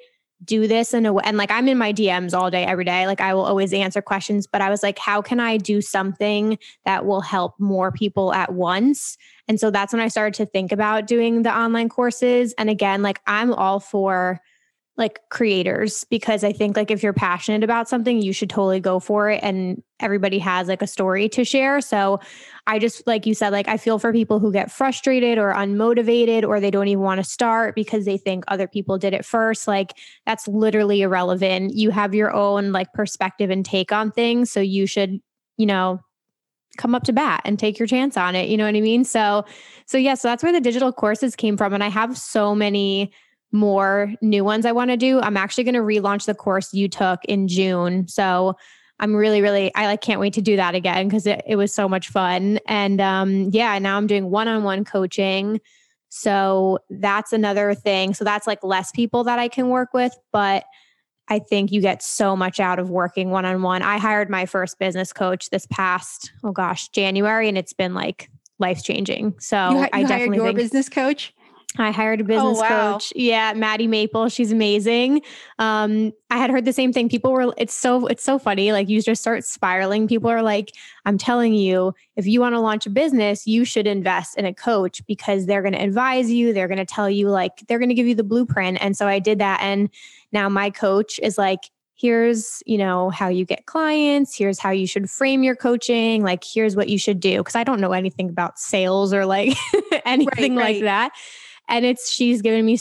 Do 0.46 0.68
this 0.68 0.94
in 0.94 1.06
a 1.06 1.14
way 1.14 1.24
and 1.26 1.38
like 1.38 1.52
I'm 1.52 1.68
in 1.68 1.78
my 1.78 1.92
DMs 1.92 2.34
all 2.34 2.52
day 2.52 2.64
every 2.64 2.86
day. 2.86 3.08
Like 3.08 3.22
I 3.22 3.34
will 3.34 3.46
always 3.46 3.74
answer 3.74 4.02
questions 4.02 4.48
but 4.48 4.62
I 4.62 4.70
was 4.70 4.84
like 4.84 5.00
how 5.00 5.22
can 5.22 5.40
I 5.40 5.58
do 5.58 5.82
something 5.82 6.58
that 6.86 7.06
will 7.06 7.22
help 7.22 7.60
more 7.60 7.92
people 7.92 8.34
at 8.34 8.54
once? 8.54 9.18
And 9.48 9.60
so 9.60 9.72
that's 9.72 9.94
when 9.94 10.02
I 10.02 10.10
started 10.10 10.34
to 10.36 10.46
think 10.46 10.72
about 10.72 11.08
doing 11.08 11.44
the 11.44 11.56
online 11.56 11.90
courses. 11.90 12.54
And 12.58 12.70
again 12.70 13.02
like 13.02 13.20
I'm 13.26 13.54
all 13.54 13.80
for 13.80 14.42
like 14.98 15.20
creators 15.30 16.04
because 16.06 16.44
I 16.44 16.52
think 16.52 16.76
like 16.76 16.90
if 16.90 17.04
you're 17.04 17.14
passionate 17.14 17.64
about 17.64 17.88
something, 17.88 18.20
you 18.20 18.34
should 18.34 18.50
totally 18.50 18.80
go 18.80 19.00
for 19.00 19.30
it. 19.30 19.44
And 19.44 19.84
everybody 20.00 20.40
has 20.40 20.68
like 20.68 20.82
a 20.82 20.88
story 20.88 21.30
to 21.30 21.46
share. 21.46 21.82
So 21.82 22.20
I 22.66 22.80
just, 22.80 23.06
like 23.06 23.28
you 23.28 23.36
said, 23.36 23.52
like 23.52 23.68
I 23.68 23.78
feel 23.78 24.00
for 24.00 24.12
people 24.12 24.40
who 24.40 24.52
get 24.52 24.72
frustrated 24.72 25.38
or 25.38 25.54
unmotivated 25.54 26.44
or 26.44 26.60
they 26.60 26.72
don't 26.72 26.88
even 26.88 27.04
want 27.04 27.20
to 27.20 27.24
start 27.24 27.76
because 27.76 28.06
they 28.06 28.18
think 28.18 28.44
other 28.48 28.68
people 28.68 28.98
did 28.98 29.14
it 29.14 29.24
first. 29.24 29.68
Like 29.68 29.94
that's 30.26 30.48
literally 30.48 31.04
irrelevant. 31.04 31.76
You 31.76 31.92
have 31.92 32.16
your 32.16 32.34
own 32.34 32.72
like 32.72 32.92
perspective 32.94 33.52
and 33.52 33.64
take 33.64 33.92
on 33.92 34.12
things. 34.12 34.52
So 34.52 34.62
you 34.62 34.88
should, 34.88 35.22
you 35.58 35.68
know, 35.68 36.00
come 36.78 36.96
up 36.96 37.04
to 37.04 37.14
bat 37.14 37.42
and 37.46 37.60
take 37.60 37.78
your 37.78 37.88
chance 37.88 38.18
on 38.18 38.36
it. 38.36 38.50
You 38.50 38.58
know 38.58 38.66
what 38.66 38.76
I 38.76 38.82
mean? 38.82 39.04
So, 39.04 39.46
so 39.86 39.98
yeah, 40.00 40.16
so 40.16 40.28
that's 40.28 40.44
where 40.44 40.52
the 40.52 40.62
digital 40.62 40.92
courses 40.92 41.36
came 41.36 41.56
from. 41.56 41.74
And 41.74 41.84
I 41.84 41.90
have 41.90 42.18
so 42.18 42.56
many 42.56 43.12
more 43.52 44.14
new 44.22 44.44
ones 44.44 44.66
I 44.66 44.72
want 44.72 44.92
to 44.92 44.98
do. 44.98 45.20
I'm 45.20 45.38
actually 45.38 45.64
going 45.64 45.76
to 45.76 45.82
relaunch 45.82 46.26
the 46.26 46.36
course 46.36 46.74
you 46.74 46.88
took 46.88 47.24
in 47.26 47.48
June. 47.48 48.08
So 48.08 48.56
I'm 49.00 49.16
really, 49.16 49.42
really, 49.42 49.74
I 49.76 49.86
like 49.86 50.02
can't 50.02 50.20
wait 50.20 50.34
to 50.34 50.42
do 50.42 50.56
that 50.56 50.76
again 50.76 51.08
because 51.08 51.28
it, 51.28 51.44
it 51.48 51.56
was 51.56 51.74
so 51.74 51.88
much 51.88 52.10
fun. 52.10 52.60
And 52.68 53.00
um, 53.00 53.50
yeah, 53.52 53.78
now 53.80 53.98
I'm 53.98 54.08
doing 54.08 54.30
one 54.30 54.48
on 54.48 54.64
one 54.64 54.84
coaching. 54.84 55.62
So 56.10 56.80
that's 56.90 57.32
another 57.34 57.74
thing. 57.74 58.14
So 58.14 58.24
that's 58.24 58.48
like 58.48 58.64
less 58.64 58.92
people 58.92 59.24
that 59.26 59.40
I 59.40 59.48
can 59.48 59.70
work 59.70 59.94
with, 59.94 60.18
but 60.32 60.66
I 61.28 61.40
think 61.40 61.72
you 61.72 61.82
get 61.82 62.02
so 62.02 62.36
much 62.36 62.60
out 62.60 62.80
of 62.80 62.90
working 62.90 63.30
one 63.30 63.46
on 63.46 63.62
one. 63.62 63.82
I 63.82 63.98
hired 63.98 64.30
my 64.30 64.46
first 64.46 64.80
business 64.80 65.12
coach 65.12 65.50
this 65.50 65.68
past, 65.68 66.32
oh 66.44 66.52
gosh, 66.52 66.88
January, 66.90 67.50
and 67.50 67.58
it's 67.58 67.74
been 67.74 67.94
like 67.94 68.30
life 68.60 68.84
changing. 68.84 69.36
So 69.40 69.72
you, 69.72 69.80
you 69.80 69.88
I 69.92 70.04
definitely 70.04 70.38
your 70.38 70.48
think, 70.48 70.58
business 70.58 70.90
coach. 70.90 71.34
I 71.78 71.92
hired 71.92 72.22
a 72.22 72.24
oh, 72.24 72.28
business 72.28 72.58
oh, 72.58 72.62
wow. 72.62 72.94
coach. 72.94 73.14
Yeah, 73.16 73.54
Maddie 73.54 73.88
Maple. 73.88 74.30
She's 74.30 74.52
amazing. 74.52 75.22
Um, 75.60 76.14
I 76.30 76.38
had 76.38 76.50
heard 76.50 76.66
the 76.66 76.74
same 76.74 76.94
thing. 76.94 77.10
People 77.10 77.32
were, 77.32 77.54
it's 77.58 77.74
so, 77.74 78.08
it's 78.08 78.24
so 78.24 78.40
funny. 78.40 78.72
Like 78.72 78.90
you 78.90 79.02
just 79.02 79.22
start 79.22 79.44
spiraling. 79.44 80.08
People 80.08 80.30
are 80.30 80.42
like, 80.42 80.72
I'm 81.06 81.18
telling 81.18 81.54
you, 81.54 81.94
if 82.16 82.26
you 82.26 82.40
want 82.40 82.56
to 82.56 82.60
launch 82.60 82.86
a 82.86 82.90
business, 82.90 83.46
you 83.46 83.66
should 83.66 83.86
invest 83.86 84.38
in 84.38 84.46
a 84.46 84.54
coach 84.54 85.06
because 85.08 85.46
they're 85.46 85.62
going 85.62 85.74
to 85.74 85.84
advise 85.84 86.32
you. 86.32 86.54
They're 86.54 86.68
going 86.68 86.78
to 86.78 86.86
tell 86.86 87.10
you, 87.10 87.30
like, 87.30 87.64
they're 87.68 87.80
going 87.80 87.90
to 87.90 87.96
give 87.96 88.08
you 88.08 88.16
the 88.16 88.24
blueprint. 88.24 88.78
And 88.82 88.96
so 88.98 89.08
I 89.08 89.20
did 89.20 89.40
that. 89.40 89.60
And 89.62 89.90
now 90.32 90.50
my 90.50 90.70
coach 90.70 91.20
is 91.22 91.38
like, 91.38 91.60
here's 92.00 92.62
you 92.68 92.78
know 92.78 93.10
how 93.10 93.28
you 93.28 93.44
get 93.44 93.66
clients 93.66 94.36
here's 94.36 94.60
how 94.60 94.70
you 94.70 94.86
should 94.86 95.10
frame 95.10 95.42
your 95.42 95.56
coaching 95.56 96.22
like 96.22 96.44
here's 96.44 96.76
what 96.76 96.90
you 96.90 97.00
should 97.00 97.20
do 97.20 97.40
because 97.40 97.56
i 97.56 97.64
don't 97.64 97.82
know 97.82 97.92
anything 97.92 98.30
about 98.30 98.60
sales 98.60 99.12
or 99.12 99.26
like 99.26 99.58
anything 100.06 100.56
right, 100.56 100.64
right. 100.64 100.76
like 100.76 100.84
that 100.84 101.12
and 101.68 101.86
it's 101.86 102.12
she's 102.12 102.42
given 102.42 102.66
me 102.66 102.78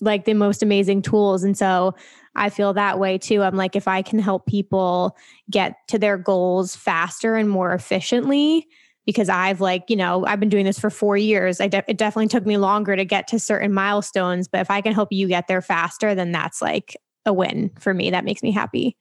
like 0.00 0.24
the 0.24 0.34
most 0.34 0.62
amazing 0.62 1.02
tools 1.02 1.44
and 1.44 1.56
so 1.56 1.94
I 2.34 2.48
feel 2.48 2.72
that 2.74 2.98
way 2.98 3.18
too. 3.18 3.42
I'm 3.42 3.56
like 3.56 3.76
if 3.76 3.86
I 3.86 4.02
can 4.02 4.18
help 4.18 4.46
people 4.46 5.16
get 5.50 5.74
to 5.88 5.98
their 5.98 6.16
goals 6.16 6.74
faster 6.74 7.36
and 7.36 7.48
more 7.48 7.72
efficiently 7.72 8.66
because 9.04 9.28
I've 9.28 9.60
like, 9.60 9.84
you 9.88 9.96
know, 9.96 10.24
I've 10.26 10.40
been 10.40 10.48
doing 10.48 10.64
this 10.64 10.78
for 10.78 10.90
4 10.90 11.16
years. 11.16 11.60
I 11.60 11.68
de- 11.68 11.84
it 11.88 11.98
definitely 11.98 12.28
took 12.28 12.46
me 12.46 12.56
longer 12.56 12.96
to 12.96 13.04
get 13.04 13.26
to 13.28 13.38
certain 13.38 13.72
milestones, 13.74 14.48
but 14.48 14.60
if 14.60 14.70
I 14.70 14.80
can 14.80 14.94
help 14.94 15.12
you 15.12 15.28
get 15.28 15.48
there 15.48 15.60
faster, 15.60 16.14
then 16.14 16.32
that's 16.32 16.62
like 16.62 16.96
a 17.26 17.32
win 17.32 17.70
for 17.78 17.92
me. 17.92 18.10
That 18.10 18.24
makes 18.24 18.42
me 18.42 18.52
happy. 18.52 18.96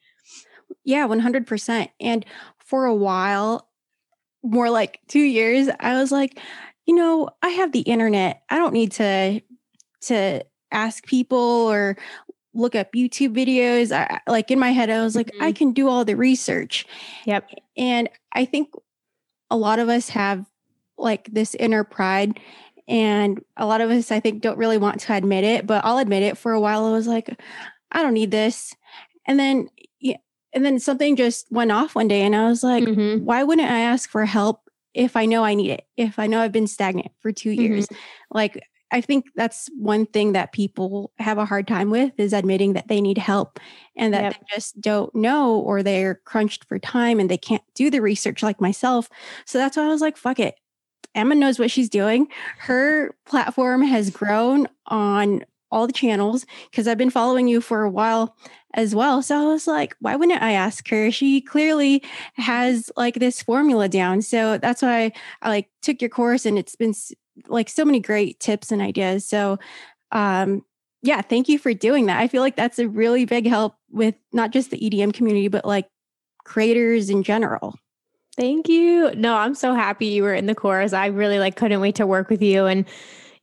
Yeah, 0.83 1.07
100%. 1.07 1.89
And 1.99 2.25
for 2.59 2.85
a 2.85 2.95
while, 2.95 3.69
more 4.43 4.69
like 4.69 4.99
2 5.07 5.19
years, 5.19 5.69
I 5.79 5.99
was 5.99 6.11
like, 6.11 6.39
you 6.85 6.95
know, 6.95 7.29
I 7.41 7.49
have 7.49 7.71
the 7.71 7.81
internet. 7.81 8.43
I 8.49 8.57
don't 8.57 8.73
need 8.73 8.91
to 8.93 9.41
to 10.01 10.43
ask 10.71 11.05
people 11.05 11.37
or 11.37 11.97
look 12.53 12.75
up 12.75 12.91
YouTube 12.93 13.35
videos. 13.35 13.95
I, 13.95 14.19
like 14.27 14.51
in 14.51 14.59
my 14.59 14.71
head, 14.71 14.89
I 14.89 15.03
was 15.03 15.15
like, 15.15 15.27
mm-hmm. 15.27 15.43
I 15.43 15.51
can 15.51 15.73
do 15.73 15.87
all 15.87 16.03
the 16.03 16.15
research. 16.15 16.85
Yep. 17.25 17.49
And 17.77 18.09
I 18.33 18.45
think 18.45 18.73
a 19.49 19.57
lot 19.57 19.79
of 19.79 19.89
us 19.89 20.09
have 20.09 20.45
like 20.97 21.29
this 21.31 21.55
inner 21.55 21.83
pride. 21.83 22.39
And 22.87 23.41
a 23.55 23.65
lot 23.65 23.79
of 23.79 23.89
us, 23.89 24.11
I 24.11 24.19
think, 24.19 24.41
don't 24.41 24.57
really 24.57 24.77
want 24.77 24.99
to 25.01 25.13
admit 25.13 25.43
it, 25.43 25.65
but 25.65 25.85
I'll 25.85 25.99
admit 25.99 26.23
it. 26.23 26.37
For 26.37 26.51
a 26.51 26.59
while, 26.59 26.85
I 26.85 26.91
was 26.91 27.07
like, 27.07 27.39
I 27.91 28.01
don't 28.01 28.13
need 28.13 28.31
this. 28.31 28.75
And 29.25 29.39
then, 29.39 29.69
yeah, 29.99 30.17
and 30.51 30.65
then 30.65 30.79
something 30.79 31.15
just 31.15 31.49
went 31.51 31.71
off 31.71 31.95
one 31.95 32.07
day, 32.09 32.23
and 32.23 32.35
I 32.35 32.49
was 32.49 32.63
like, 32.63 32.83
mm-hmm. 32.83 33.23
why 33.23 33.43
wouldn't 33.43 33.69
I 33.69 33.79
ask 33.79 34.09
for 34.09 34.25
help 34.25 34.69
if 34.93 35.15
I 35.15 35.25
know 35.25 35.43
I 35.43 35.55
need 35.55 35.71
it? 35.71 35.85
If 35.97 36.19
I 36.19 36.27
know 36.27 36.41
I've 36.41 36.51
been 36.51 36.67
stagnant 36.67 37.11
for 37.19 37.31
two 37.31 37.51
years, 37.51 37.85
mm-hmm. 37.87 37.95
like 38.37 38.61
I 38.91 39.01
think 39.01 39.25
that's 39.35 39.69
one 39.77 40.05
thing 40.05 40.33
that 40.33 40.51
people 40.51 41.11
have 41.17 41.37
a 41.37 41.45
hard 41.45 41.67
time 41.67 41.89
with 41.89 42.11
is 42.17 42.33
admitting 42.33 42.73
that 42.73 42.89
they 42.89 42.99
need 42.99 43.17
help 43.17 43.59
and 43.95 44.13
that 44.13 44.23
yep. 44.23 44.33
they 44.33 44.55
just 44.55 44.79
don't 44.81 45.13
know 45.15 45.59
or 45.59 45.81
they're 45.81 46.15
crunched 46.25 46.65
for 46.65 46.77
time 46.77 47.19
and 47.19 47.29
they 47.29 47.37
can't 47.37 47.63
do 47.73 47.89
the 47.89 48.01
research 48.01 48.43
like 48.43 48.59
myself. 48.59 49.09
So 49.45 49.57
that's 49.57 49.77
why 49.77 49.83
I 49.83 49.87
was 49.87 50.01
like, 50.01 50.17
fuck 50.17 50.39
it. 50.39 50.55
Emma 51.15 51.35
knows 51.35 51.59
what 51.59 51.71
she's 51.71 51.89
doing. 51.89 52.27
Her 52.57 53.15
platform 53.25 53.81
has 53.81 54.09
grown 54.09 54.67
on 54.87 55.43
all 55.71 55.87
the 55.87 55.93
channels 55.93 56.45
because 56.69 56.87
I've 56.87 56.97
been 56.97 57.09
following 57.09 57.47
you 57.47 57.61
for 57.61 57.83
a 57.83 57.89
while 57.89 58.35
as 58.73 58.95
well. 58.95 59.21
So 59.21 59.37
I 59.37 59.53
was 59.53 59.67
like, 59.67 59.95
why 59.99 60.15
wouldn't 60.15 60.41
I 60.41 60.53
ask 60.53 60.87
her? 60.89 61.11
She 61.11 61.41
clearly 61.41 62.03
has 62.35 62.91
like 62.95 63.15
this 63.15 63.41
formula 63.41 63.89
down. 63.89 64.21
So 64.21 64.57
that's 64.57 64.81
why 64.81 65.11
I 65.41 65.49
like 65.49 65.69
took 65.81 66.01
your 66.01 66.09
course 66.09 66.45
and 66.45 66.57
it's 66.57 66.75
been 66.75 66.93
like 67.47 67.69
so 67.69 67.85
many 67.85 67.99
great 67.99 68.39
tips 68.39 68.71
and 68.71 68.81
ideas. 68.81 69.27
So, 69.27 69.59
um, 70.11 70.63
yeah, 71.01 71.21
thank 71.21 71.49
you 71.49 71.57
for 71.57 71.73
doing 71.73 72.05
that. 72.05 72.19
I 72.19 72.27
feel 72.27 72.41
like 72.41 72.55
that's 72.55 72.79
a 72.79 72.87
really 72.87 73.25
big 73.25 73.47
help 73.47 73.75
with 73.89 74.15
not 74.31 74.51
just 74.51 74.69
the 74.69 74.77
EDM 74.77 75.13
community, 75.13 75.47
but 75.47 75.65
like 75.65 75.87
creators 76.43 77.09
in 77.09 77.23
general. 77.23 77.75
Thank 78.37 78.69
you. 78.69 79.13
No, 79.15 79.35
I'm 79.35 79.55
so 79.55 79.73
happy 79.73 80.07
you 80.07 80.23
were 80.23 80.33
in 80.33 80.45
the 80.45 80.55
course. 80.55 80.93
I 80.93 81.07
really 81.07 81.39
like 81.39 81.55
couldn't 81.55 81.81
wait 81.81 81.95
to 81.95 82.07
work 82.07 82.29
with 82.29 82.41
you 82.41 82.65
and 82.65 82.85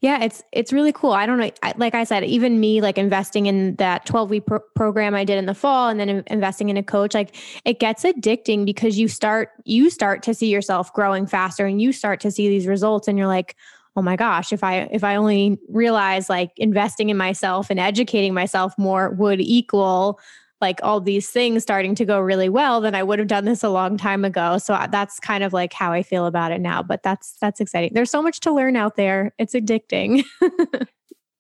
yeah, 0.01 0.23
it's 0.23 0.45
it's 0.53 0.73
really 0.73 0.93
cool. 0.93 1.11
I 1.11 1.27
don't 1.27 1.39
know. 1.39 1.51
Like 1.77 1.95
I 1.95 2.05
said, 2.05 2.23
even 2.23 2.61
me, 2.61 2.81
like 2.81 2.99
investing 2.99 3.47
in 3.47 3.75
that 3.77 4.07
12 4.07 4.31
week 4.31 4.47
pro- 4.47 4.61
program 4.77 5.15
I 5.15 5.25
did 5.25 5.39
in 5.39 5.47
the 5.47 5.55
fall, 5.55 5.89
and 5.89 5.99
then 5.99 6.09
in, 6.09 6.25
investing 6.29 6.69
in 6.69 6.77
a 6.77 6.85
coach, 6.85 7.15
like 7.15 7.35
it 7.65 7.81
gets 7.81 8.05
addicting 8.05 8.65
because 8.65 8.97
you 8.97 9.09
start 9.09 9.51
you 9.65 9.91
start 9.91 10.23
to 10.25 10.35
see 10.35 10.49
yourself 10.49 10.93
growing 10.93 11.27
faster, 11.27 11.67
and 11.67 11.83
you 11.83 11.93
start 11.93 12.21
to 12.21 12.31
see 12.31 12.49
these 12.49 12.69
results, 12.69 13.09
and 13.09 13.19
you're 13.19 13.27
like, 13.27 13.57
oh 13.97 14.03
my 14.03 14.15
gosh, 14.15 14.53
if 14.53 14.63
I 14.63 14.89
if 14.93 15.03
I 15.03 15.17
only 15.17 15.59
realize 15.69 16.31
like 16.31 16.53
investing 16.57 17.11
in 17.11 17.17
myself 17.17 17.69
and 17.69 17.81
educating 17.81 18.33
myself 18.33 18.75
more 18.79 19.11
would 19.11 19.41
equal 19.41 20.21
like 20.61 20.81
all 20.83 21.01
these 21.01 21.31
things 21.31 21.63
starting 21.63 21.95
to 21.95 22.05
go 22.05 22.19
really 22.21 22.49
well, 22.49 22.81
then 22.81 22.95
I 22.95 23.03
would 23.03 23.19
have 23.19 23.29
done 23.29 23.45
this 23.45 23.63
a 23.63 23.69
long 23.69 23.97
time 23.97 24.25
ago. 24.25 24.59
So 24.59 24.87
that's 24.91 25.21
kind 25.21 25.45
of 25.45 25.53
like 25.53 25.73
how 25.73 25.93
I 25.93 26.03
feel 26.03 26.27
about 26.27 26.53
it 26.53 26.61
now. 26.61 26.83
But 26.83 27.03
that's 27.03 27.37
that's 27.41 27.61
exciting. 27.61 27.93
There's 27.95 28.11
so 28.11 28.23
much 28.23 28.41
to 28.41 28.53
learn 28.53 28.77
out 28.77 28.97
there. 28.97 29.33
It's 29.39 29.55
addicting. 29.55 30.25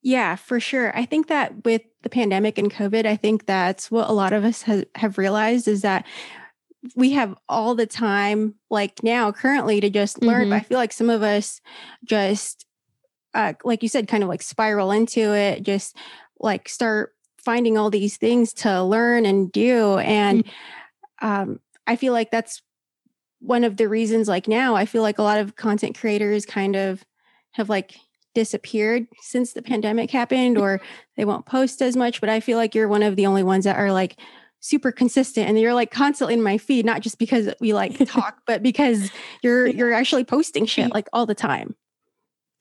yeah, 0.02 0.36
for 0.36 0.60
sure. 0.60 0.96
I 0.96 1.04
think 1.04 1.26
that 1.28 1.64
with 1.64 1.82
the 2.02 2.10
pandemic 2.10 2.58
and 2.58 2.72
COVID, 2.72 3.06
I 3.06 3.16
think 3.16 3.46
that's 3.46 3.90
what 3.90 4.08
a 4.08 4.12
lot 4.12 4.32
of 4.32 4.44
us 4.44 4.62
has, 4.62 4.84
have 4.94 5.18
realized 5.18 5.66
is 5.66 5.82
that 5.82 6.06
we 6.94 7.10
have 7.10 7.34
all 7.48 7.74
the 7.74 7.86
time 7.86 8.54
like 8.70 9.02
now 9.02 9.32
currently 9.32 9.80
to 9.80 9.90
just 9.90 10.22
learn 10.22 10.44
mm-hmm. 10.44 10.52
i 10.52 10.60
feel 10.60 10.78
like 10.78 10.92
some 10.92 11.10
of 11.10 11.24
us 11.24 11.60
just 12.04 12.66
uh, 13.34 13.52
like 13.64 13.82
you 13.82 13.88
said 13.88 14.06
kind 14.06 14.22
of 14.22 14.28
like 14.28 14.42
spiral 14.42 14.92
into 14.92 15.34
it 15.34 15.62
just 15.62 15.96
like 16.40 16.68
start 16.68 17.14
finding 17.38 17.78
all 17.78 17.90
these 17.90 18.16
things 18.16 18.52
to 18.52 18.82
learn 18.82 19.24
and 19.24 19.50
do 19.52 19.98
and 19.98 20.44
mm-hmm. 20.44 21.26
um, 21.26 21.60
i 21.86 21.96
feel 21.96 22.12
like 22.12 22.30
that's 22.30 22.62
one 23.40 23.64
of 23.64 23.76
the 23.76 23.88
reasons 23.88 24.28
like 24.28 24.48
now 24.48 24.74
i 24.74 24.84
feel 24.84 25.02
like 25.02 25.18
a 25.18 25.22
lot 25.22 25.38
of 25.38 25.56
content 25.56 25.98
creators 25.98 26.44
kind 26.44 26.76
of 26.76 27.04
have 27.52 27.68
like 27.68 27.96
disappeared 28.34 29.06
since 29.20 29.52
the 29.52 29.62
pandemic 29.62 30.10
happened 30.10 30.58
or 30.58 30.80
they 31.16 31.24
won't 31.24 31.46
post 31.46 31.80
as 31.82 31.96
much 31.96 32.20
but 32.20 32.28
i 32.28 32.40
feel 32.40 32.58
like 32.58 32.74
you're 32.74 32.88
one 32.88 33.02
of 33.02 33.16
the 33.16 33.26
only 33.26 33.42
ones 33.42 33.64
that 33.64 33.76
are 33.76 33.92
like 33.92 34.18
super 34.60 34.90
consistent 34.90 35.48
and 35.48 35.58
you're 35.58 35.74
like 35.74 35.90
constantly 35.90 36.34
in 36.34 36.42
my 36.42 36.58
feed 36.58 36.84
not 36.84 37.00
just 37.00 37.18
because 37.18 37.48
we 37.60 37.72
like 37.72 37.96
talk 38.08 38.38
but 38.46 38.62
because 38.62 39.10
you're 39.42 39.66
you're 39.66 39.92
actually 39.92 40.24
posting 40.24 40.66
shit 40.66 40.92
like 40.92 41.08
all 41.12 41.26
the 41.26 41.34
time 41.34 41.74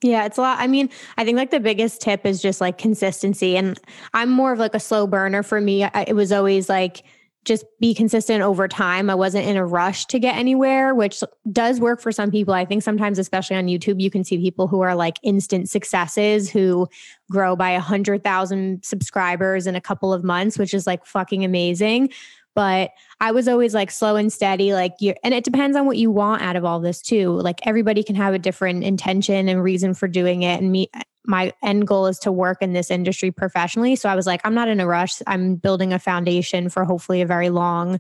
yeah, 0.04 0.26
it's 0.26 0.38
a 0.38 0.42
lot. 0.42 0.60
I 0.60 0.68
mean, 0.68 0.90
I 1.18 1.26
think 1.26 1.38
like 1.38 1.52
the 1.52 1.60
biggest 1.60 2.02
tip 2.02 2.26
is 2.26 2.42
just 2.42 2.62
like 2.62 2.78
consistency. 2.78 3.58
And 3.58 3.80
I'm 4.14 4.30
more 4.30 4.52
of 4.52 4.60
like 4.60 4.76
a 4.76 4.80
slow 4.80 5.08
burner 5.08 5.44
for 5.44 5.60
me. 5.60 5.84
I, 5.84 6.06
it 6.08 6.16
was 6.16 6.32
always 6.32 6.70
like 6.70 7.04
just 7.46 7.66
be 7.80 7.94
consistent 7.94 8.44
over 8.44 8.68
time. 8.68 9.10
I 9.10 9.16
wasn't 9.16 9.48
in 9.48 9.56
a 9.56 9.66
rush 9.66 10.06
to 10.08 10.20
get 10.20 10.36
anywhere, 10.36 10.94
which 10.94 11.24
does 11.52 11.80
work 11.80 12.02
for 12.02 12.12
some 12.12 12.30
people. 12.30 12.54
I 12.54 12.66
think 12.66 12.84
sometimes, 12.84 13.18
especially 13.18 13.56
on 13.56 13.68
YouTube, 13.68 14.02
you 14.02 14.12
can 14.12 14.24
see 14.24 14.38
people 14.38 14.68
who 14.68 14.82
are 14.82 14.96
like 14.96 15.16
instant 15.24 15.70
successes 15.70 16.50
who 16.50 16.88
grow 17.32 17.56
by 17.56 17.72
a 17.72 17.80
hundred 17.80 18.24
thousand 18.24 18.84
subscribers 18.84 19.66
in 19.66 19.76
a 19.76 19.82
couple 19.82 20.14
of 20.14 20.24
months, 20.24 20.60
which 20.60 20.74
is 20.74 20.86
like 20.86 21.06
fucking 21.06 21.46
amazing. 21.46 22.10
But 22.58 22.90
I 23.22 23.34
was 23.34 23.48
always 23.48 23.76
like 23.76 23.92
slow 23.92 24.16
and 24.16 24.34
steady, 24.34 24.74
like 24.74 24.94
you 25.00 25.14
and 25.24 25.32
it 25.32 25.44
depends 25.44 25.78
on 25.78 25.86
what 25.86 25.98
you 25.98 26.10
want 26.10 26.42
out 26.42 26.56
of 26.56 26.66
all 26.66 26.80
this 26.80 27.04
too. 27.04 27.34
Like 27.34 27.60
everybody 27.68 28.02
can 28.02 28.16
have 28.16 28.34
a 28.34 28.40
different 28.40 28.84
intention 28.84 29.48
and 29.48 29.62
reason 29.62 29.94
for 29.94 30.08
doing 30.08 30.42
it. 30.42 30.60
And 30.60 30.72
me, 30.72 30.90
my 31.24 31.54
end 31.62 31.86
goal 31.86 32.08
is 32.08 32.18
to 32.20 32.32
work 32.32 32.58
in 32.62 32.74
this 32.74 32.90
industry 32.90 33.30
professionally. 33.30 33.96
So 33.96 34.10
I 34.10 34.16
was 34.16 34.26
like, 34.26 34.42
I'm 34.44 34.56
not 34.56 34.70
in 34.70 34.80
a 34.80 34.88
rush. 34.88 35.22
I'm 35.28 35.58
building 35.58 35.94
a 35.94 36.00
foundation 36.00 36.68
for 36.70 36.84
hopefully 36.84 37.22
a 37.22 37.28
very 37.28 37.52
long 37.52 38.00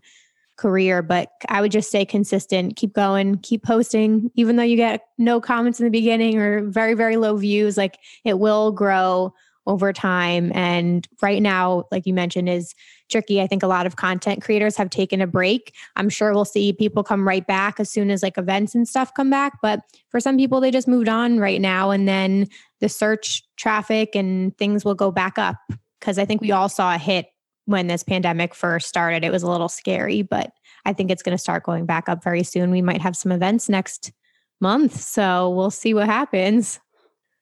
career, 0.55 1.03
but 1.03 1.29
I 1.49 1.61
would 1.61 1.71
just 1.71 1.89
stay 1.89 2.03
consistent, 2.03 2.77
keep 2.77 2.93
going, 2.93 3.37
keep 3.37 3.61
posting, 3.61 4.31
even 4.33 4.55
though 4.55 4.63
you 4.63 4.75
get 4.75 5.01
no 5.19 5.39
comments 5.39 5.79
in 5.79 5.83
the 5.83 5.91
beginning 5.91 6.39
or 6.39 6.63
very, 6.63 6.95
very 6.95 7.15
low 7.17 7.37
views, 7.37 7.77
like 7.77 7.99
it 8.25 8.39
will 8.39 8.71
grow 8.71 9.35
over 9.67 9.93
time. 9.93 10.51
And 10.55 11.07
right 11.21 11.41
now, 11.41 11.83
like 11.91 12.07
you 12.07 12.13
mentioned, 12.13 12.49
is 12.49 12.73
tricky. 13.09 13.41
I 13.41 13.47
think 13.47 13.61
a 13.61 13.67
lot 13.67 13.85
of 13.85 13.97
content 13.97 14.41
creators 14.41 14.75
have 14.77 14.89
taken 14.89 15.21
a 15.21 15.27
break. 15.27 15.75
I'm 15.95 16.09
sure 16.09 16.33
we'll 16.33 16.45
see 16.45 16.73
people 16.73 17.03
come 17.03 17.27
right 17.27 17.45
back 17.45 17.79
as 17.79 17.91
soon 17.91 18.09
as 18.09 18.23
like 18.23 18.37
events 18.37 18.73
and 18.73 18.87
stuff 18.87 19.13
come 19.13 19.29
back. 19.29 19.59
But 19.61 19.81
for 20.09 20.19
some 20.19 20.37
people, 20.37 20.59
they 20.59 20.71
just 20.71 20.87
moved 20.87 21.09
on 21.09 21.39
right 21.39 21.61
now. 21.61 21.91
And 21.91 22.07
then 22.07 22.47
the 22.79 22.89
search 22.89 23.43
traffic 23.57 24.15
and 24.15 24.57
things 24.57 24.83
will 24.83 24.95
go 24.95 25.11
back 25.11 25.37
up. 25.37 25.57
Cause 25.99 26.17
I 26.17 26.25
think 26.25 26.41
we 26.41 26.51
all 26.51 26.69
saw 26.69 26.95
a 26.95 26.97
hit 26.97 27.27
when 27.65 27.87
this 27.87 28.03
pandemic 28.03 28.55
first 28.55 28.87
started. 28.87 29.25
It 29.25 29.31
was 29.31 29.43
a 29.43 29.51
little 29.51 29.67
scary, 29.67 30.21
but 30.21 30.51
I 30.85 30.93
think 30.93 31.11
it's 31.11 31.21
going 31.21 31.35
to 31.35 31.41
start 31.41 31.63
going 31.63 31.85
back 31.85 32.07
up 32.07 32.23
very 32.23 32.43
soon. 32.43 32.71
We 32.71 32.81
might 32.81 33.01
have 33.01 33.17
some 33.17 33.31
events 33.31 33.67
next 33.67 34.13
month. 34.61 34.99
So 34.99 35.49
we'll 35.49 35.71
see 35.71 35.93
what 35.93 36.05
happens. 36.05 36.79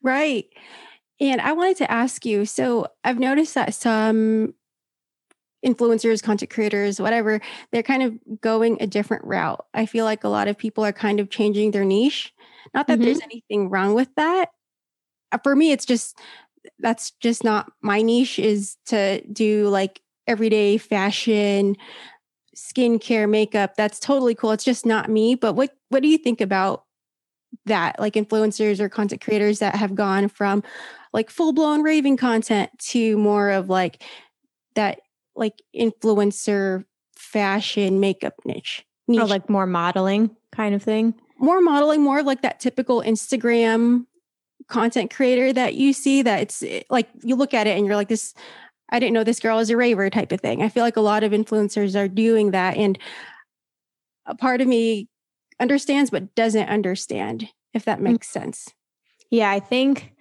Right. 0.01 0.46
And 1.19 1.39
I 1.39 1.53
wanted 1.53 1.77
to 1.77 1.91
ask 1.91 2.25
you 2.25 2.45
so 2.45 2.88
I've 3.03 3.19
noticed 3.19 3.55
that 3.55 3.74
some 3.74 4.53
influencers, 5.65 6.22
content 6.22 6.51
creators, 6.51 7.00
whatever, 7.00 7.41
they're 7.72 7.84
kind 7.84 8.03
of 8.03 8.41
going 8.41 8.77
a 8.79 8.88
different 8.88 9.24
route. 9.25 9.65
I 9.74 9.86
feel 9.86 10.05
like 10.05 10.24
a 10.24 10.29
lot 10.29 10.48
of 10.48 10.57
people 10.57 10.86
are 10.86 10.93
kind 10.93 11.19
of 11.19 11.29
changing 11.29 11.72
their 11.72 11.86
niche. 11.86 12.34
Not 12.74 12.88
that 12.88 13.00
mm-hmm. 13.00 13.05
there's 13.05 13.22
anything 13.22 13.69
wrong 13.69 13.95
with 13.95 14.10
that. 14.15 14.51
Uh, 15.31 15.39
for 15.43 15.55
me, 15.55 15.72
it's 15.72 15.86
just 15.86 16.17
that's 16.79 17.12
just 17.19 17.43
not 17.43 17.72
my 17.81 18.01
niche 18.01 18.39
is 18.39 18.77
to 18.88 19.22
do 19.27 19.67
like 19.69 20.01
everyday 20.27 20.77
fashion, 20.77 21.77
skincare, 22.55 23.29
makeup. 23.29 23.75
That's 23.75 24.00
totally 24.00 24.36
cool. 24.36 24.51
It's 24.51 24.63
just 24.63 24.86
not 24.86 25.10
me. 25.10 25.36
But 25.36 25.53
what 25.53 25.75
what 25.89 26.03
do 26.03 26.10
you 26.10 26.17
think 26.17 26.41
about 26.41 26.85
that? 27.65 28.00
Like 28.00 28.13
influencers 28.13 28.79
or 28.79 28.89
content 28.89 29.22
creators 29.22 29.60
that 29.60 29.75
have 29.75 29.95
gone 29.95 30.27
from 30.27 30.63
like 31.13 31.29
full 31.29 31.53
blown 31.53 31.81
raving 31.81 32.17
content 32.17 32.69
to 32.77 33.17
more 33.17 33.50
of 33.50 33.69
like 33.69 34.03
that 34.75 35.00
like 35.36 35.62
influencer 35.75 36.84
fashion 37.15 38.00
makeup 38.00 38.34
niche. 38.45 38.86
niche. 39.07 39.22
Or 39.22 39.25
like 39.25 39.50
more 39.50 39.65
modeling 39.65 40.36
kind 40.51 40.75
of 40.75 40.84
thing. 40.84 41.13
More 41.38 41.62
modeling, 41.62 42.01
more 42.01 42.19
of 42.19 42.25
like 42.25 42.41
that 42.41 42.60
typical 42.60 43.01
Instagram 43.01 44.05
content 44.67 45.13
creator 45.13 45.53
that 45.53 45.75
you 45.75 45.93
see 45.93 46.22
that 46.22 46.41
it's 46.41 46.63
eh, 46.63 46.81
like 46.89 47.07
you 47.24 47.36
look 47.36 47.53
at 47.53 47.67
it 47.67 47.77
and 47.77 47.86
you're 47.86 47.95
like 47.95 48.07
this 48.07 48.34
I 48.89 49.00
didn't 49.00 49.13
know 49.13 49.24
this 49.24 49.39
girl 49.39 49.60
is 49.60 49.69
a 49.69 49.77
raver 49.77 50.10
type 50.10 50.31
of 50.31 50.41
thing. 50.41 50.62
I 50.62 50.69
feel 50.69 50.84
like 50.84 50.98
a 50.98 51.01
lot 51.01 51.24
of 51.24 51.31
influencers 51.31 52.00
are 52.00 52.07
doing 52.07 52.51
that 52.51 52.77
and 52.77 53.00
a 54.25 54.36
part 54.36 54.62
of 54.62 54.67
me 54.67 55.07
understands 55.60 56.10
but 56.10 56.36
doesn't 56.36 56.67
understand 56.67 57.50
if 57.75 57.86
that 57.86 58.00
mm. 58.00 58.03
makes 58.13 58.27
sense. 58.27 58.70
Yeah, 59.29 59.51
I 59.51 59.60
think 59.60 60.13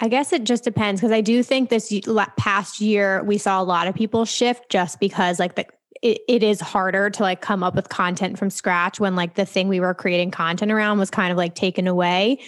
I 0.00 0.08
guess 0.08 0.32
it 0.32 0.44
just 0.44 0.64
depends 0.64 1.00
because 1.00 1.12
I 1.12 1.20
do 1.20 1.42
think 1.42 1.70
this 1.70 1.92
past 2.36 2.80
year 2.80 3.22
we 3.24 3.38
saw 3.38 3.60
a 3.60 3.64
lot 3.64 3.88
of 3.88 3.94
people 3.94 4.24
shift 4.24 4.68
just 4.70 5.00
because 5.00 5.38
like 5.40 5.56
the 5.56 5.66
it, 6.02 6.20
it 6.28 6.42
is 6.42 6.60
harder 6.60 7.08
to 7.10 7.22
like 7.22 7.40
come 7.40 7.62
up 7.62 7.74
with 7.74 7.88
content 7.88 8.38
from 8.38 8.50
scratch 8.50 9.00
when 9.00 9.16
like 9.16 9.34
the 9.34 9.46
thing 9.46 9.68
we 9.68 9.80
were 9.80 9.94
creating 9.94 10.30
content 10.30 10.70
around 10.70 10.98
was 10.98 11.10
kind 11.10 11.32
of 11.32 11.38
like 11.38 11.54
taken 11.54 11.86
away. 11.86 12.38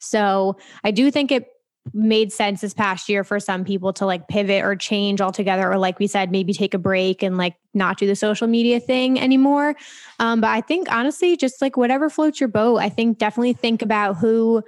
So 0.00 0.56
I 0.82 0.90
do 0.90 1.10
think 1.10 1.30
it 1.30 1.46
made 1.92 2.32
sense 2.32 2.62
this 2.62 2.72
past 2.72 3.08
year 3.08 3.22
for 3.22 3.38
some 3.38 3.64
people 3.64 3.92
to 3.92 4.06
like 4.06 4.26
pivot 4.28 4.64
or 4.64 4.74
change 4.74 5.20
altogether 5.20 5.70
or 5.70 5.76
like 5.76 5.98
we 5.98 6.06
said 6.06 6.30
maybe 6.30 6.52
take 6.52 6.72
a 6.72 6.78
break 6.78 7.22
and 7.22 7.36
like 7.36 7.56
not 7.74 7.98
do 7.98 8.06
the 8.06 8.16
social 8.16 8.46
media 8.46 8.80
thing 8.80 9.20
anymore. 9.20 9.74
Um, 10.18 10.40
but 10.40 10.48
i 10.48 10.60
think 10.60 10.90
honestly 10.90 11.36
just 11.36 11.60
like 11.60 11.76
whatever 11.76 12.08
floats 12.08 12.40
your 12.40 12.48
boat 12.48 12.78
i 12.78 12.88
think 12.88 13.18
definitely 13.18 13.52
think 13.52 13.82
about 13.82 14.16
who 14.16 14.62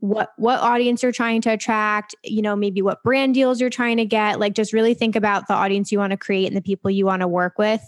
what 0.00 0.32
what 0.36 0.60
audience 0.60 1.02
you're 1.02 1.12
trying 1.12 1.40
to 1.40 1.50
attract 1.50 2.14
you 2.22 2.40
know 2.40 2.54
maybe 2.54 2.82
what 2.82 3.02
brand 3.02 3.34
deals 3.34 3.60
you're 3.60 3.70
trying 3.70 3.96
to 3.96 4.04
get. 4.04 4.38
Like 4.38 4.54
just 4.54 4.72
really 4.72 4.94
think 4.94 5.16
about 5.16 5.48
the 5.48 5.54
audience 5.54 5.90
you 5.90 5.98
want 5.98 6.12
to 6.12 6.16
create 6.16 6.46
and 6.46 6.56
the 6.56 6.62
people 6.62 6.90
you 6.90 7.04
want 7.04 7.22
to 7.22 7.28
work 7.28 7.58
with 7.58 7.82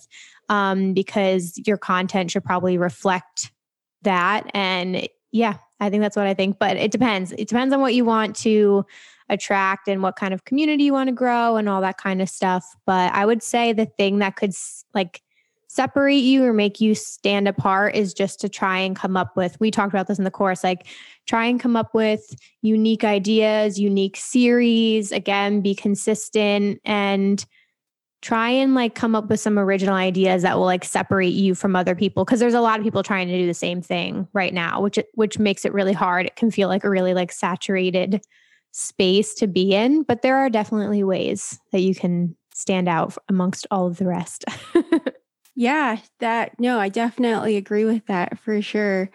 um, 0.49 0.93
because 0.93 1.61
your 1.67 1.76
content 1.76 2.33
should 2.33 2.45
probably 2.45 2.79
reflect 2.79 3.52
that. 4.02 4.50
And 4.55 5.09
yeah 5.33 5.59
I 5.81 5.91
think 5.91 6.03
that's 6.03 6.17
what 6.17 6.27
I 6.27 6.35
think, 6.35 6.59
but 6.59 6.77
it 6.77 6.91
depends. 6.91 7.33
It 7.33 7.49
depends 7.49 7.73
on 7.75 7.81
what 7.81 7.95
you 7.95 8.05
want 8.05 8.37
to 8.37 8.85
attract 9.29 9.89
and 9.89 10.03
what 10.03 10.17
kind 10.17 10.35
of 10.35 10.45
community 10.45 10.85
you 10.85 10.93
want 10.93 11.09
to 11.09 11.15
grow 11.15 11.57
and 11.57 11.69
all 11.69 11.81
that 11.81 11.99
kind 11.99 12.21
of 12.21 12.29
stuff. 12.29 12.65
But 12.85 13.13
I 13.15 13.25
would 13.25 13.43
say 13.43 13.73
the 13.73 13.87
thing 13.87 14.19
that 14.19 14.37
could 14.37 14.53
like 14.93 15.23
separate 15.69 16.17
you 16.17 16.43
or 16.43 16.53
make 16.53 16.81
you 16.81 16.97
stand 16.97 17.47
apart 17.47 17.95
is 17.95 18.13
just 18.13 18.41
to 18.41 18.49
try 18.49 18.79
and 18.79 18.97
come 18.97 19.17
up 19.17 19.37
with 19.37 19.57
we 19.61 19.71
talked 19.71 19.95
about 19.95 20.09
this 20.09 20.19
in 20.19 20.25
the 20.25 20.31
course 20.31 20.65
like 20.65 20.85
try 21.29 21.47
and 21.47 21.61
come 21.61 21.77
up 21.77 21.95
with 21.95 22.35
unique 22.61 23.05
ideas 23.05 23.79
unique 23.79 24.17
series 24.17 25.13
again 25.13 25.61
be 25.61 25.73
consistent 25.73 26.81
and 26.85 27.47
try 28.23 28.50
and 28.50 28.75
like 28.75 28.95
come 28.95 29.15
up 29.15 29.29
with 29.29 29.41
some 29.41 29.59
original 29.59 29.95
ideas 29.95 30.43
that 30.43 30.57
will 30.57 30.67
like 30.67 30.85
separate 30.85 31.33
you 31.33 31.55
from 31.55 31.75
other 31.75 31.95
people 31.95 32.25
because 32.25 32.39
there's 32.41 32.55
a 32.55 32.61
lot 32.61 32.79
of 32.79 32.85
people 32.85 33.03
trying 33.03 33.29
to 33.29 33.39
do 33.39 33.47
the 33.47 33.55
same 33.55 33.81
thing 33.81 34.29
right 34.35 34.53
now 34.53 34.81
which 34.81 34.99
which 35.15 35.39
makes 35.39 35.65
it 35.65 35.73
really 35.73 35.95
hard. 35.95 36.27
It 36.27 36.37
can 36.37 36.50
feel 36.50 36.69
like 36.69 36.85
a 36.85 36.91
really 36.91 37.15
like 37.15 37.33
saturated 37.33 38.23
space 38.73 39.35
to 39.35 39.47
be 39.47 39.75
in 39.75 40.03
but 40.03 40.23
there 40.23 40.37
are 40.37 40.50
definitely 40.50 41.03
ways 41.03 41.59
that 41.73 41.81
you 41.81 41.95
can 41.95 42.37
stand 42.55 42.89
out 42.89 43.17
amongst 43.29 43.67
all 43.71 43.87
of 43.87 43.97
the 43.97 44.07
rest. 44.07 44.45
Yeah 45.57 45.99
that 46.21 46.59
no 46.59 46.79
i 46.79 46.89
definitely 46.89 47.59
agree 47.59 47.85
with 47.85 48.07
that 48.07 48.39
for 48.39 48.62
sure. 48.62 49.11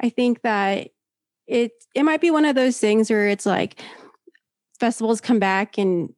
I 0.00 0.08
think 0.08 0.42
that 0.42 0.88
it 1.46 1.70
it 1.94 2.02
might 2.02 2.20
be 2.20 2.32
one 2.32 2.44
of 2.44 2.56
those 2.56 2.78
things 2.78 3.10
where 3.10 3.28
it's 3.28 3.46
like 3.46 3.80
festivals 4.80 5.20
come 5.20 5.38
back 5.38 5.78
and 5.78 6.12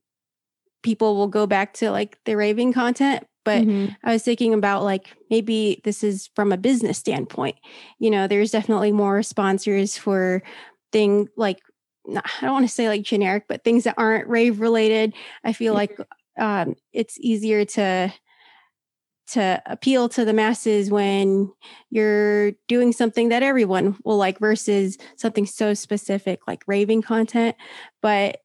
people 0.86 1.16
will 1.16 1.26
go 1.26 1.48
back 1.48 1.74
to 1.74 1.90
like 1.90 2.16
the 2.26 2.36
raving 2.36 2.72
content 2.72 3.26
but 3.44 3.62
mm-hmm. 3.62 3.92
i 4.04 4.12
was 4.12 4.22
thinking 4.22 4.54
about 4.54 4.84
like 4.84 5.08
maybe 5.30 5.80
this 5.82 6.04
is 6.04 6.30
from 6.36 6.52
a 6.52 6.56
business 6.56 6.96
standpoint 6.96 7.56
you 7.98 8.08
know 8.08 8.28
there's 8.28 8.52
definitely 8.52 8.92
more 8.92 9.20
sponsors 9.20 9.98
for 9.98 10.44
thing 10.92 11.28
like 11.36 11.58
i 12.08 12.22
don't 12.40 12.52
want 12.52 12.64
to 12.64 12.72
say 12.72 12.86
like 12.86 13.02
generic 13.02 13.46
but 13.48 13.64
things 13.64 13.82
that 13.82 13.96
aren't 13.98 14.28
rave 14.28 14.60
related 14.60 15.12
i 15.42 15.52
feel 15.52 15.74
mm-hmm. 15.74 15.98
like 15.98 16.08
um, 16.38 16.76
it's 16.92 17.18
easier 17.18 17.64
to 17.64 18.12
to 19.28 19.60
appeal 19.66 20.08
to 20.08 20.24
the 20.24 20.32
masses 20.32 20.88
when 20.88 21.50
you're 21.90 22.52
doing 22.68 22.92
something 22.92 23.30
that 23.30 23.42
everyone 23.42 23.96
will 24.04 24.18
like 24.18 24.38
versus 24.38 24.98
something 25.16 25.46
so 25.46 25.74
specific 25.74 26.38
like 26.46 26.62
raving 26.68 27.02
content 27.02 27.56
but 28.02 28.38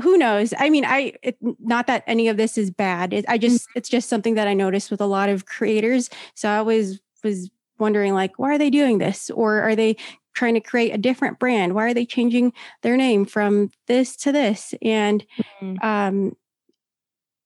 who 0.00 0.16
knows? 0.16 0.54
I 0.58 0.70
mean 0.70 0.84
i 0.84 1.12
it, 1.22 1.36
not 1.58 1.86
that 1.86 2.04
any 2.06 2.28
of 2.28 2.36
this 2.36 2.56
is 2.56 2.70
bad. 2.70 3.12
It, 3.12 3.24
i 3.28 3.38
just 3.38 3.64
mm-hmm. 3.68 3.78
it's 3.78 3.88
just 3.88 4.08
something 4.08 4.34
that 4.34 4.48
i 4.48 4.54
noticed 4.54 4.90
with 4.90 5.00
a 5.00 5.06
lot 5.06 5.28
of 5.28 5.46
creators. 5.46 6.10
So 6.34 6.48
i 6.48 6.56
always 6.56 7.00
was 7.24 7.50
wondering 7.78 8.14
like 8.14 8.38
why 8.38 8.54
are 8.54 8.58
they 8.58 8.70
doing 8.70 8.98
this? 8.98 9.30
Or 9.30 9.60
are 9.60 9.76
they 9.76 9.96
trying 10.34 10.54
to 10.54 10.60
create 10.60 10.94
a 10.94 10.98
different 10.98 11.38
brand? 11.38 11.74
Why 11.74 11.84
are 11.86 11.94
they 11.94 12.06
changing 12.06 12.52
their 12.82 12.96
name 12.96 13.24
from 13.24 13.70
this 13.86 14.16
to 14.18 14.32
this? 14.32 14.74
And 14.82 15.24
mm-hmm. 15.60 15.86
um 15.86 16.36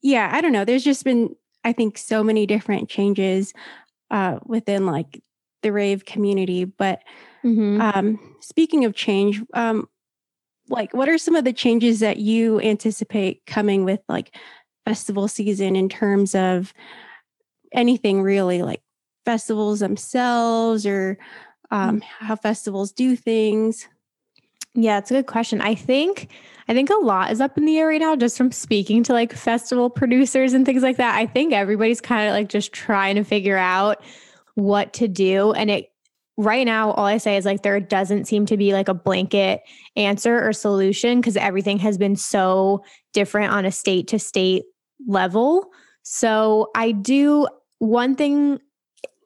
yeah 0.02 0.30
i 0.32 0.40
don't 0.40 0.52
know. 0.52 0.64
There's 0.64 0.85
just 0.85 1.04
been 1.04 1.35
i 1.64 1.73
think 1.73 1.97
so 1.97 2.23
many 2.23 2.47
different 2.47 2.88
changes 2.88 3.54
uh 4.11 4.38
within 4.44 4.85
like 4.87 5.23
the 5.62 5.72
rave 5.72 6.05
community. 6.05 6.64
But 6.64 7.00
mm-hmm. 7.44 7.81
um 7.81 8.37
speaking 8.40 8.85
of 8.85 8.94
change 8.94 9.40
um 9.55 9.88
like 10.72 10.94
what 10.94 11.08
are 11.08 11.18
some 11.18 11.37
of 11.37 11.44
the 11.44 11.52
changes 11.52 12.00
that 12.00 12.16
you 12.16 12.61
anticipate 12.61 13.44
coming 13.46 13.85
with 13.85 14.00
like 14.08 14.35
festival 14.87 15.28
season 15.28 15.76
in 15.76 15.88
terms 15.88 16.35
of 16.35 16.72
anything 17.72 18.22
really 18.22 18.62
like 18.62 18.82
festivals 19.24 19.80
themselves 19.80 20.87
or 20.87 21.18
um, 21.70 22.00
mm. 22.00 22.02
how 22.02 22.35
festivals 22.35 22.90
do 22.92 23.14
things? 23.14 23.87
Yeah 24.74 24.98
it's 24.98 25.11
a 25.11 25.14
good 25.14 25.26
question. 25.26 25.61
I 25.61 25.74
think 25.74 26.30
i 26.68 26.74
think 26.74 26.90
a 26.90 27.04
lot 27.04 27.30
is 27.30 27.40
up 27.40 27.58
in 27.58 27.66
the 27.66 27.76
air 27.76 27.88
right 27.88 28.00
now 28.00 28.14
just 28.14 28.37
from 28.37 28.52
speaking 28.52 29.02
to 29.02 29.12
like 29.12 29.32
festival 29.32 29.90
producers 29.90 30.54
and 30.54 30.64
things 30.64 30.82
like 30.82 30.96
that. 30.96 31.16
I 31.16 31.26
think 31.26 31.52
everybody's 31.52 32.00
kind 32.00 32.28
of 32.28 32.32
like 32.32 32.48
just 32.48 32.72
trying 32.72 33.16
to 33.16 33.24
figure 33.24 33.58
out 33.58 34.02
what 34.54 34.92
to 34.94 35.08
do 35.08 35.52
and 35.52 35.70
it 35.70 35.91
right 36.44 36.64
now 36.66 36.92
all 36.92 37.05
i 37.05 37.18
say 37.18 37.37
is 37.37 37.44
like 37.44 37.62
there 37.62 37.78
doesn't 37.81 38.26
seem 38.26 38.46
to 38.46 38.57
be 38.57 38.72
like 38.72 38.88
a 38.88 38.94
blanket 38.94 39.62
answer 39.96 40.46
or 40.46 40.52
solution 40.52 41.20
because 41.20 41.37
everything 41.37 41.78
has 41.78 41.98
been 41.98 42.16
so 42.16 42.83
different 43.12 43.52
on 43.52 43.64
a 43.64 43.72
state 43.72 44.09
to 44.09 44.18
state 44.18 44.64
level. 45.07 45.66
So 46.02 46.70
i 46.74 46.92
do 46.92 47.46
one 47.78 48.16
thing 48.16 48.61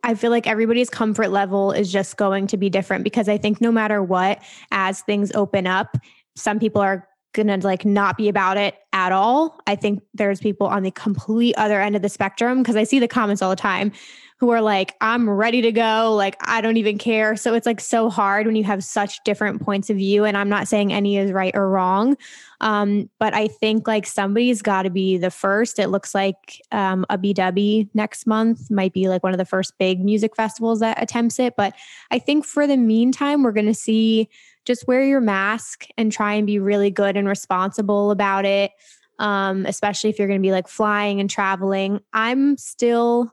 i 0.02 0.14
feel 0.14 0.31
like 0.31 0.46
everybody's 0.46 0.90
comfort 0.90 1.31
level 1.31 1.72
is 1.72 1.90
just 1.92 2.16
going 2.16 2.46
to 2.48 2.57
be 2.57 2.68
different 2.68 3.05
because 3.05 3.29
i 3.29 3.38
think 3.38 3.61
no 3.61 3.72
matter 3.72 4.02
what 4.02 4.42
as 4.70 5.00
things 5.02 5.33
open 5.35 5.66
up 5.66 5.96
some 6.37 6.59
people 6.59 6.83
are 6.83 7.09
gonna 7.37 7.59
like 7.59 7.85
not 7.85 8.16
be 8.16 8.29
about 8.29 8.57
it 8.57 8.74
at 8.92 9.12
all. 9.12 9.61
I 9.66 9.76
think 9.76 10.02
there's 10.14 10.40
people 10.40 10.66
on 10.66 10.83
the 10.83 10.90
complete 10.90 11.55
other 11.57 11.81
end 11.81 11.94
of 11.94 12.02
the 12.02 12.09
spectrum 12.09 12.62
because 12.62 12.76
i 12.76 12.85
see 12.85 12.98
the 12.98 13.07
comments 13.07 13.42
all 13.42 13.50
the 13.50 13.57
time 13.57 13.92
who 14.38 14.51
are 14.51 14.61
like, 14.61 14.94
I'm 15.01 15.29
ready 15.31 15.62
to 15.62 15.72
go. 15.72 16.14
Like, 16.14 16.37
I 16.40 16.61
don't 16.61 16.77
even 16.77 16.99
care. 16.99 17.37
So 17.37 17.55
it's 17.55 17.64
like 17.64 17.81
so 17.81 18.11
hard 18.11 18.46
when 18.46 18.55
you 18.55 18.64
have 18.64 18.85
such 18.85 19.25
different 19.25 19.62
points 19.62 19.88
of 19.88 19.96
view. 19.96 20.27
And 20.27 20.37
I'm 20.37 20.51
not 20.51 20.68
saying 20.68 20.92
any 20.92 21.16
is 21.16 21.33
right 21.33 21.57
or 21.57 21.70
wrong. 21.70 22.18
Um, 22.61 23.09
but 23.18 23.33
I 23.33 23.49
think 23.49 23.88
like 23.88 24.07
somebody's 24.07 24.61
got 24.61 24.83
to 24.83 24.90
be 24.90 25.16
the 25.16 25.31
first. 25.31 25.79
It 25.79 25.88
looks 25.88 26.14
like 26.14 26.61
um, 26.70 27.07
Ubbi 27.11 27.33
Dubbi 27.33 27.88
next 27.94 28.27
month 28.27 28.70
might 28.70 28.92
be 28.92 29.09
like 29.09 29.22
one 29.22 29.33
of 29.33 29.38
the 29.38 29.46
first 29.46 29.72
big 29.79 30.05
music 30.05 30.37
festivals 30.37 30.81
that 30.81 31.03
attempts 31.03 31.38
it. 31.38 31.55
But 31.57 31.75
I 32.11 32.18
think 32.18 32.44
for 32.44 32.66
the 32.66 32.77
meantime, 32.77 33.42
we're 33.42 33.53
going 33.53 33.66
to 33.66 33.75
see 33.75 34.29
just 34.66 34.87
wear 34.87 35.03
your 35.03 35.20
mask 35.20 35.87
and 35.96 36.12
try 36.12 36.35
and 36.35 36.46
be 36.46 36.59
really 36.59 36.90
good 36.90 37.16
and 37.16 37.27
responsible 37.27 38.11
about 38.11 38.44
it. 38.44 38.72
Um, 39.18 39.64
especially 39.64 40.11
if 40.11 40.18
you're 40.18 40.29
going 40.29 40.40
to 40.42 40.46
be 40.46 40.53
like 40.53 40.68
flying 40.68 41.20
and 41.20 41.31
traveling. 41.31 42.01
I'm 42.12 42.59
still 42.59 43.33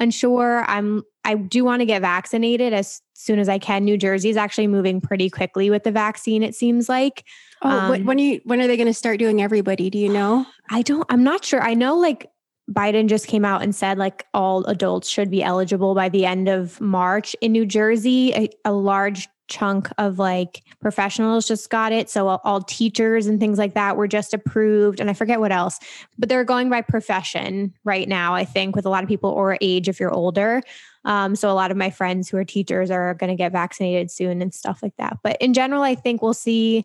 unsure. 0.00 0.64
I'm 0.66 1.02
I 1.24 1.34
do 1.34 1.64
want 1.64 1.80
to 1.80 1.86
get 1.86 2.00
vaccinated 2.00 2.72
as 2.72 3.02
soon 3.12 3.38
as 3.38 3.48
I 3.48 3.58
can. 3.58 3.84
New 3.84 3.98
Jersey 3.98 4.30
is 4.30 4.36
actually 4.36 4.66
moving 4.66 5.00
pretty 5.00 5.28
quickly 5.28 5.68
with 5.68 5.84
the 5.84 5.92
vaccine. 5.92 6.42
It 6.42 6.54
seems 6.54 6.88
like. 6.88 7.24
Oh, 7.62 7.68
um, 7.68 8.04
when 8.04 8.18
are 8.18 8.22
you? 8.22 8.40
When 8.44 8.60
are 8.60 8.66
they 8.66 8.76
going 8.76 8.86
to 8.86 8.94
start 8.94 9.18
doing 9.18 9.42
everybody? 9.42 9.90
Do 9.90 9.98
you 9.98 10.08
know? 10.12 10.46
I 10.70 10.82
don't. 10.82 11.06
I'm 11.10 11.22
not 11.22 11.44
sure. 11.44 11.62
I 11.62 11.74
know 11.74 11.96
like 11.96 12.30
Biden 12.70 13.08
just 13.08 13.26
came 13.26 13.44
out 13.44 13.62
and 13.62 13.74
said 13.74 13.98
like 13.98 14.26
all 14.32 14.64
adults 14.64 15.08
should 15.08 15.30
be 15.30 15.42
eligible 15.42 15.94
by 15.94 16.08
the 16.08 16.24
end 16.24 16.48
of 16.48 16.80
March 16.80 17.36
in 17.40 17.52
New 17.52 17.66
Jersey. 17.66 18.32
A, 18.34 18.48
a 18.64 18.72
large 18.72 19.28
chunk 19.50 19.90
of 19.98 20.18
like 20.18 20.62
professionals 20.80 21.46
just 21.46 21.68
got 21.68 21.92
it. 21.92 22.08
So 22.08 22.28
all, 22.28 22.40
all, 22.44 22.62
teachers 22.62 23.26
and 23.26 23.38
things 23.38 23.58
like 23.58 23.74
that 23.74 23.96
were 23.96 24.08
just 24.08 24.32
approved. 24.32 25.00
And 25.00 25.10
I 25.10 25.12
forget 25.12 25.40
what 25.40 25.52
else, 25.52 25.78
but 26.18 26.28
they're 26.28 26.44
going 26.44 26.70
by 26.70 26.80
profession 26.80 27.74
right 27.84 28.08
now, 28.08 28.34
I 28.34 28.44
think, 28.44 28.76
with 28.76 28.86
a 28.86 28.88
lot 28.88 29.02
of 29.02 29.08
people 29.08 29.30
or 29.30 29.58
age 29.60 29.88
if 29.88 30.00
you're 30.00 30.12
older. 30.12 30.62
Um, 31.04 31.34
so 31.34 31.50
a 31.50 31.52
lot 31.52 31.70
of 31.70 31.76
my 31.76 31.90
friends 31.90 32.28
who 32.28 32.36
are 32.36 32.44
teachers 32.44 32.90
are 32.90 33.14
going 33.14 33.30
to 33.30 33.36
get 33.36 33.52
vaccinated 33.52 34.10
soon 34.10 34.40
and 34.40 34.54
stuff 34.54 34.82
like 34.82 34.96
that. 34.98 35.18
But 35.22 35.36
in 35.40 35.52
general, 35.52 35.82
I 35.82 35.94
think 35.94 36.22
we'll 36.22 36.34
see 36.34 36.84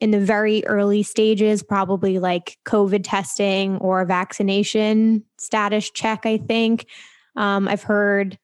in 0.00 0.10
the 0.10 0.20
very 0.20 0.64
early 0.66 1.02
stages, 1.02 1.62
probably 1.62 2.18
like 2.18 2.58
COVID 2.66 3.02
testing 3.04 3.78
or 3.78 4.04
vaccination 4.04 5.24
status 5.38 5.90
check, 5.90 6.26
I 6.26 6.36
think. 6.36 6.86
Um, 7.34 7.66
I've 7.68 7.82
heard 7.82 8.38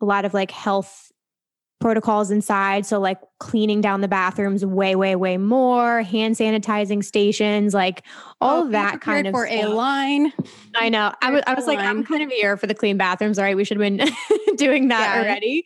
a 0.00 0.04
lot 0.04 0.24
of 0.24 0.34
like 0.34 0.50
health 0.50 1.10
protocols 1.80 2.30
inside. 2.30 2.86
So, 2.86 2.98
like 2.98 3.18
cleaning 3.38 3.80
down 3.80 4.00
the 4.00 4.08
bathrooms 4.08 4.64
way, 4.64 4.96
way, 4.96 5.16
way 5.16 5.36
more, 5.36 6.02
hand 6.02 6.36
sanitizing 6.36 7.04
stations, 7.04 7.74
like 7.74 8.04
all 8.40 8.64
oh, 8.64 8.68
that 8.70 9.00
kind 9.00 9.26
of 9.26 9.32
for 9.32 9.46
stuff. 9.46 9.64
a 9.64 9.68
line. 9.68 10.32
I 10.74 10.88
know. 10.88 11.12
I 11.22 11.30
was, 11.30 11.42
I 11.46 11.54
was 11.54 11.66
like, 11.66 11.78
line. 11.78 11.88
I'm 11.88 12.04
kind 12.04 12.22
of 12.22 12.30
here 12.30 12.56
for 12.56 12.66
the 12.66 12.74
clean 12.74 12.96
bathrooms. 12.96 13.38
All 13.38 13.44
right, 13.44 13.56
we 13.56 13.64
should 13.64 13.80
have 13.80 13.96
been 13.96 14.08
doing 14.56 14.88
that 14.88 15.14
yeah. 15.14 15.20
already. 15.20 15.64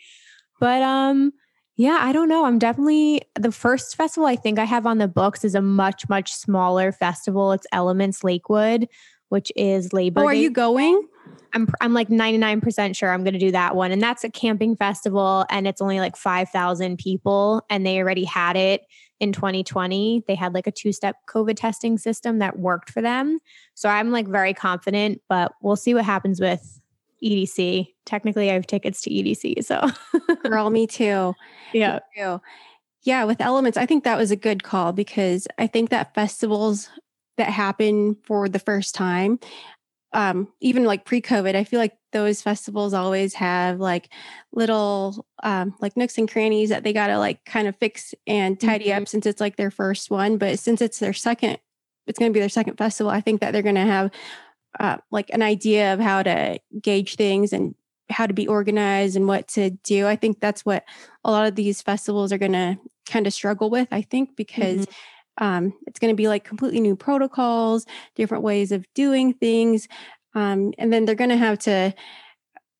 But 0.61 0.83
um, 0.83 1.33
yeah, 1.77 1.99
I 2.01 2.13
don't 2.13 2.29
know. 2.29 2.45
I'm 2.45 2.59
definitely 2.59 3.23
the 3.35 3.53
first 3.53 3.97
festival 3.97 4.27
I 4.27 4.37
think 4.37 4.59
I 4.59 4.65
have 4.65 4.87
on 4.87 4.99
the 4.99 5.09
books 5.09 5.45
is 5.45 5.55
a 5.55 5.63
much, 5.63 6.09
much 6.09 6.33
smaller 6.33 6.93
festival. 6.93 7.53
It's 7.53 7.67
Elements 7.73 8.23
Lakewood, 8.23 8.89
which 9.31 9.51
is 9.57 9.93
Labor. 9.93 10.21
Oh, 10.21 10.27
are 10.27 10.35
you 10.35 10.51
going? 10.51 11.09
I'm 11.55 11.69
I'm 11.81 11.93
like 11.93 12.09
99% 12.09 12.97
sure 12.97 13.11
I'm 13.11 13.25
going 13.25 13.35
to 13.35 13.39
do 13.39 13.51
that 13.53 13.77
one. 13.77 13.93
And 13.93 14.03
that's 14.03 14.25
a 14.25 14.31
camping 14.31 14.77
festival 14.77 15.45
and 15.51 15.67
it's 15.67 15.81
only 15.81 16.01
like 16.01 16.17
5,000 16.17 16.99
people 16.99 17.65
and 17.69 17.85
they 17.87 17.99
already 17.99 18.25
had 18.25 18.57
it 18.57 18.83
in 19.21 19.33
2020 19.33 20.25
they 20.27 20.35
had 20.35 20.53
like 20.53 20.67
a 20.67 20.73
two-step 20.73 21.15
covid 21.29 21.55
testing 21.57 21.97
system 21.97 22.41
that 22.41 22.59
worked 22.59 22.91
for 22.91 23.01
them. 23.01 23.39
So 23.75 23.89
i'm 23.89 24.11
like 24.11 24.27
very 24.27 24.53
confident 24.53 25.21
but 25.29 25.53
we'll 25.63 25.77
see 25.77 25.95
what 25.95 26.05
happens 26.05 26.41
with 26.41 26.81
edc 27.23 27.87
technically 28.05 28.51
i 28.51 28.55
have 28.55 28.67
tickets 28.67 29.01
to 29.03 29.11
edc 29.11 29.65
so. 29.65 29.89
Girl 30.49 30.71
me 30.71 30.89
too. 30.89 31.35
Yeah. 31.73 32.01
me 32.17 32.23
too. 32.23 32.41
yeah 33.05 33.25
with 33.25 33.41
elements 33.41 33.79
i 33.79 33.87
think 33.87 34.03
that 34.03 34.19
was 34.19 34.33
a 34.33 34.37
good 34.37 34.65
call 34.65 34.93
because 34.93 35.47
i 35.57 35.69
think 35.69 35.91
that 35.91 36.15
festivals 36.15 36.91
that 37.37 37.49
happen 37.49 38.17
for 38.25 38.49
the 38.49 38.59
first 38.59 38.93
time 38.95 39.39
um, 40.15 40.49
even 40.61 40.85
like 40.85 41.05
pre-COVID, 41.05 41.55
I 41.55 41.65
feel 41.65 41.81
like 41.81 41.97
those 42.13 42.43
festivals 42.43 42.93
always 42.93 43.35
have 43.35 43.81
like 43.81 44.11
little 44.53 45.27
um, 45.43 45.75
like 45.81 45.97
nooks 45.97 46.19
and 46.19 46.31
crannies 46.31 46.69
that 46.69 46.85
they 46.85 46.93
gotta 46.93 47.19
like 47.19 47.45
kind 47.45 47.67
of 47.67 47.77
fix 47.77 48.15
and 48.27 48.61
tidy 48.61 48.87
mm-hmm. 48.87 49.03
up 49.03 49.09
since 49.09 49.25
it's 49.25 49.41
like 49.41 49.57
their 49.57 49.71
first 49.71 50.11
one. 50.11 50.37
But 50.37 50.59
since 50.59 50.83
it's 50.83 50.99
their 50.99 51.15
second, 51.15 51.59
it's 52.07 52.19
gonna 52.19 52.31
be 52.31 52.41
their 52.41 52.49
second 52.49 52.77
festival. 52.77 53.11
I 53.11 53.21
think 53.23 53.41
that 53.41 53.53
they're 53.53 53.63
gonna 53.63 53.87
have 53.87 54.11
uh, 54.79 54.99
like 55.11 55.31
an 55.31 55.43
idea 55.43 55.95
of 55.95 56.01
how 56.01 56.23
to 56.23 56.59
gauge 56.81 57.17
things 57.17 57.53
and 57.53 57.75
how 58.11 58.27
to 58.27 58.35
be 58.35 58.47
organized 58.47 59.17
and 59.17 59.27
what 59.27 59.49
to 59.49 59.71
do. 59.71 60.07
I 60.07 60.17
think 60.17 60.41
that's 60.41 60.67
what 60.67 60.85
a 61.25 61.31
lot 61.31 61.47
of 61.47 61.55
these 61.55 61.81
festivals 61.81 62.33
are 62.33 62.39
gonna 62.39 62.79
kind 63.07 63.27
of 63.27 63.33
struggle 63.33 63.71
with. 63.71 63.89
I 63.91 64.03
think 64.03 64.37
because. 64.37 64.83
Mm-hmm 64.87 64.93
um, 65.39 65.73
it's 65.87 65.99
going 65.99 66.13
to 66.13 66.17
be 66.17 66.29
like 66.29 66.45
completely 66.45 66.81
new 66.81 66.97
protocols, 66.97 67.87
different 68.15 68.45
ways 68.45 68.73
of 68.73 68.87
doing 68.95 69.33
things. 69.35 69.89
Um, 70.35 70.73
and 70.79 70.93
then 70.93 71.05
they're 71.05 71.15
going 71.15 71.31
to 71.31 71.37
have 71.37 71.59
to 71.61 71.95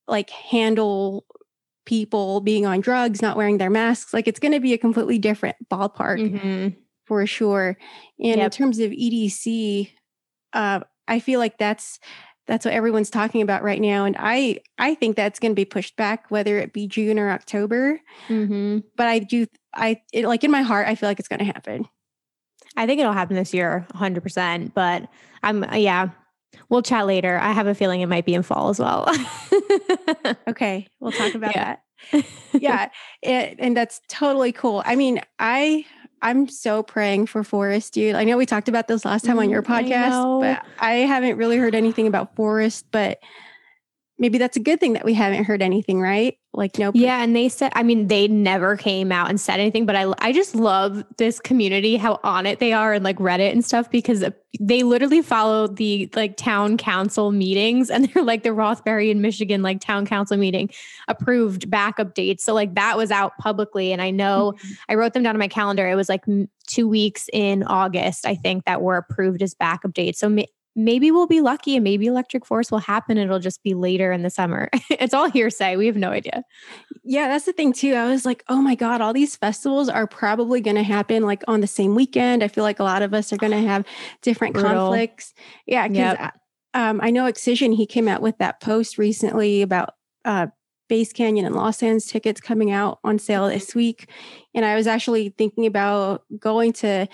like 0.07 0.31
handle 0.31 1.25
people 1.85 2.41
being 2.41 2.67
on 2.67 2.81
drugs, 2.81 3.23
not 3.23 3.37
wearing 3.37 3.59
their 3.59 3.71
masks. 3.71 4.15
Like 4.15 4.29
it's 4.29 4.41
going 4.41 4.53
to 4.53 4.61
be 4.61 4.73
a 4.73 4.79
completely 4.79 5.19
different 5.19 5.57
ballpark 5.71 6.19
mm-hmm. 6.19 6.69
for 7.07 7.27
sure. 7.27 7.77
And 8.21 8.37
yep. 8.37 8.45
in 8.45 8.51
terms 8.51 8.79
of 8.79 8.91
EDC, 8.91 9.91
uh, 10.53 10.81
I 11.09 11.21
feel 11.21 11.41
like 11.41 11.59
that's 11.59 11.99
that's 12.47 12.65
what 12.65 12.75
everyone's 12.75 13.11
talking 13.11 13.41
about 13.41 13.63
right 13.63 13.81
now 13.81 14.05
and 14.05 14.17
i 14.19 14.59
i 14.79 14.95
think 14.97 15.15
that's 15.15 15.39
going 15.39 15.53
to 15.53 15.57
be 15.57 15.65
pushed 15.65 15.97
back 15.97 16.29
whether 16.29 16.59
it 16.59 16.73
be 16.73 16.89
june 16.89 17.19
or 17.19 17.31
october 17.31 18.01
mm-hmm. 18.29 18.79
but 18.97 19.07
i 19.07 19.21
do 19.21 19.47
i 19.75 20.01
it, 20.13 20.27
like 20.27 20.43
in 20.43 20.51
my 20.51 20.63
heart 20.63 20.89
i 20.89 20.95
feel 20.95 21.09
like 21.09 21.21
it's 21.21 21.29
going 21.29 21.39
to 21.39 21.45
happen 21.45 21.87
I 22.77 22.87
think 22.87 23.01
it'll 23.01 23.13
happen 23.13 23.37
this 23.37 23.53
year, 23.53 23.87
100%. 23.95 24.73
But 24.75 25.09
I'm, 25.43 25.65
yeah, 25.75 26.11
we'll 26.69 26.83
chat 26.83 27.07
later. 27.07 27.39
I 27.39 27.53
have 27.53 27.67
a 27.67 27.75
feeling 27.75 28.01
it 28.01 28.07
might 28.07 28.25
be 28.25 28.35
in 28.35 28.43
fall 28.43 28.69
as 28.71 28.79
well. 28.79 29.09
okay. 30.49 30.87
We'll 31.01 31.13
talk 31.13 31.35
about 31.35 31.55
yeah. 31.55 31.77
that. 32.13 32.25
yeah. 32.53 32.89
It, 33.23 33.57
and 33.59 33.77
that's 33.77 34.01
totally 34.09 34.53
cool. 34.53 34.83
I 34.85 34.97
mean, 34.97 35.21
I, 35.39 35.85
I'm 36.23 36.49
so 36.49 36.83
praying 36.83 37.27
for 37.27 37.45
Forest, 37.45 37.95
dude. 37.95 38.15
I 38.15 38.25
know 38.25 38.37
we 38.37 38.47
talked 38.47 38.69
about 38.69 38.89
this 38.89 39.05
last 39.05 39.25
time 39.25 39.39
on 39.39 39.51
your 39.51 39.63
mm, 39.63 39.67
podcast, 39.67 40.43
I 40.43 40.55
but 40.55 40.67
I 40.79 40.93
haven't 40.95 41.37
really 41.37 41.59
heard 41.59 41.75
anything 41.75 42.07
about 42.07 42.35
Forest, 42.37 42.87
but 42.91 43.19
maybe 44.23 44.39
that's 44.39 44.57
a 44.57 44.61
good 44.61 44.79
thing 44.79 44.93
that 44.93 45.05
we 45.05 45.15
haven't 45.15 45.43
heard 45.45 45.61
anything, 45.63 46.01
right? 46.01 46.39
Like 46.55 46.79
no. 46.79 46.93
Yeah, 46.95 47.23
and 47.23 47.35
they 47.35 47.49
said 47.49 47.73
I 47.75 47.83
mean 47.83 48.07
they 48.07 48.29
never 48.29 48.77
came 48.77 49.11
out 49.11 49.29
and 49.29 49.41
said 49.41 49.59
anything, 49.59 49.85
but 49.85 49.97
I 49.97 50.13
I 50.19 50.33
just 50.33 50.55
love 50.55 51.05
this 51.19 51.41
community 51.41 51.97
how 51.97 52.21
on 52.23 52.47
it 52.47 52.61
they 52.61 52.73
are 52.73 52.93
and 52.93 53.05
like 53.05 53.19
Reddit 53.19 53.51
and 53.51 53.65
stuff 53.65 53.91
because 53.91 54.25
they 54.61 54.83
literally 54.85 55.23
follow 55.23 55.67
the 55.67 56.09
like 56.15 56.37
town 56.37 56.77
council 56.77 57.33
meetings 57.33 57.91
and 57.91 58.09
they're 58.15 58.23
like 58.23 58.45
the 58.45 58.53
Rothbury 58.53 59.11
in 59.11 59.21
Michigan 59.21 59.61
like 59.61 59.81
town 59.81 60.07
council 60.07 60.37
meeting 60.37 60.71
approved 61.09 61.69
back 61.69 61.99
updates. 61.99 62.43
So 62.43 62.55
like 62.55 62.77
that 62.77 62.97
was 62.97 63.11
out 63.11 63.37
publicly 63.39 63.93
and 63.93 64.01
I 64.01 64.11
know 64.11 64.55
mm-hmm. 64.57 64.73
I 64.89 64.95
wrote 64.95 65.15
them 65.15 65.25
down 65.25 65.35
on 65.35 65.41
my 65.41 65.49
calendar. 65.49 65.89
It 65.89 65.97
was 65.97 66.09
like 66.09 66.25
2 66.69 66.89
weeks 66.89 67.29
in 67.33 67.65
August 67.65 68.25
I 68.25 68.37
think 68.37 68.67
that 68.67 68.83
were 68.83 68.97
approved 68.97 69.43
as 69.43 69.53
back 69.53 69.83
updates. 69.83 70.17
So 70.17 70.29
maybe 70.75 71.11
we'll 71.11 71.27
be 71.27 71.41
lucky 71.41 71.77
and 71.77 71.85
maybe 71.85 72.07
Electric 72.07 72.47
Forest 72.47 72.71
will 72.71 72.79
happen. 72.79 73.19
It'll 73.19 73.39
just 73.39 73.63
be 73.63 73.75
later 73.75 74.13
in 74.13 74.23
the 74.23 74.31
summer. 74.31 74.69
It's 74.91 75.15
all 75.15 75.29
hearsay. 75.29 75.77
We 75.77 75.87
have 75.87 75.97
no 75.97 76.11
idea. 76.11 76.45
Yeah 77.03 77.27
that's 77.29 77.45
the 77.45 77.53
thing 77.53 77.73
too. 77.73 77.95
I 77.95 78.09
was 78.09 78.25
like 78.25 78.45
oh 78.49 78.63
my 78.63 78.75
god 78.75 79.01
all 79.01 79.13
these 79.13 79.35
festivals 79.35 79.89
are 79.89 80.07
probably 80.07 80.61
going 80.61 80.77
to 80.77 80.83
happen 80.83 81.25
like 81.25 81.43
on 81.49 81.61
the 81.61 81.67
same 81.67 81.95
weekend. 81.95 82.45
I 82.45 82.49
feel 82.49 82.63
like 82.63 82.79
a 82.79 82.85
lot 82.85 83.03
of 83.03 83.13
us 83.13 83.33
are 83.33 83.37
going 83.37 83.53
to 83.63 83.69
have 83.69 83.85
different 84.21 84.55
Brutal. 84.55 84.73
conflicts. 84.73 85.35
Yeah 85.67 85.89
because 85.89 86.17
yep. 86.19 86.35
um, 86.75 87.01
i 87.03 87.11
know 87.11 87.27
excision 87.27 87.73
he 87.73 87.87
came 87.87 88.07
out 88.07 88.23
with 88.23 88.39
that 88.39 88.61
post 88.61 88.97
recently 88.99 89.63
about 89.63 89.95
uh, 90.25 90.47
Bass 90.89 91.11
Canyon 91.11 91.47
and 91.47 91.55
Lost 91.55 91.81
Lands 91.81 92.05
tickets 92.05 92.39
coming 92.39 92.71
out 92.71 92.99
on 93.03 93.19
sale 93.19 93.49
this 93.49 93.75
week. 93.75 94.11
And 94.55 94.63
I 94.63 94.77
was 94.77 94.87
actually 94.87 95.31
thinking 95.31 95.65
about 95.65 96.25
going 96.39 96.75
to 96.75 97.09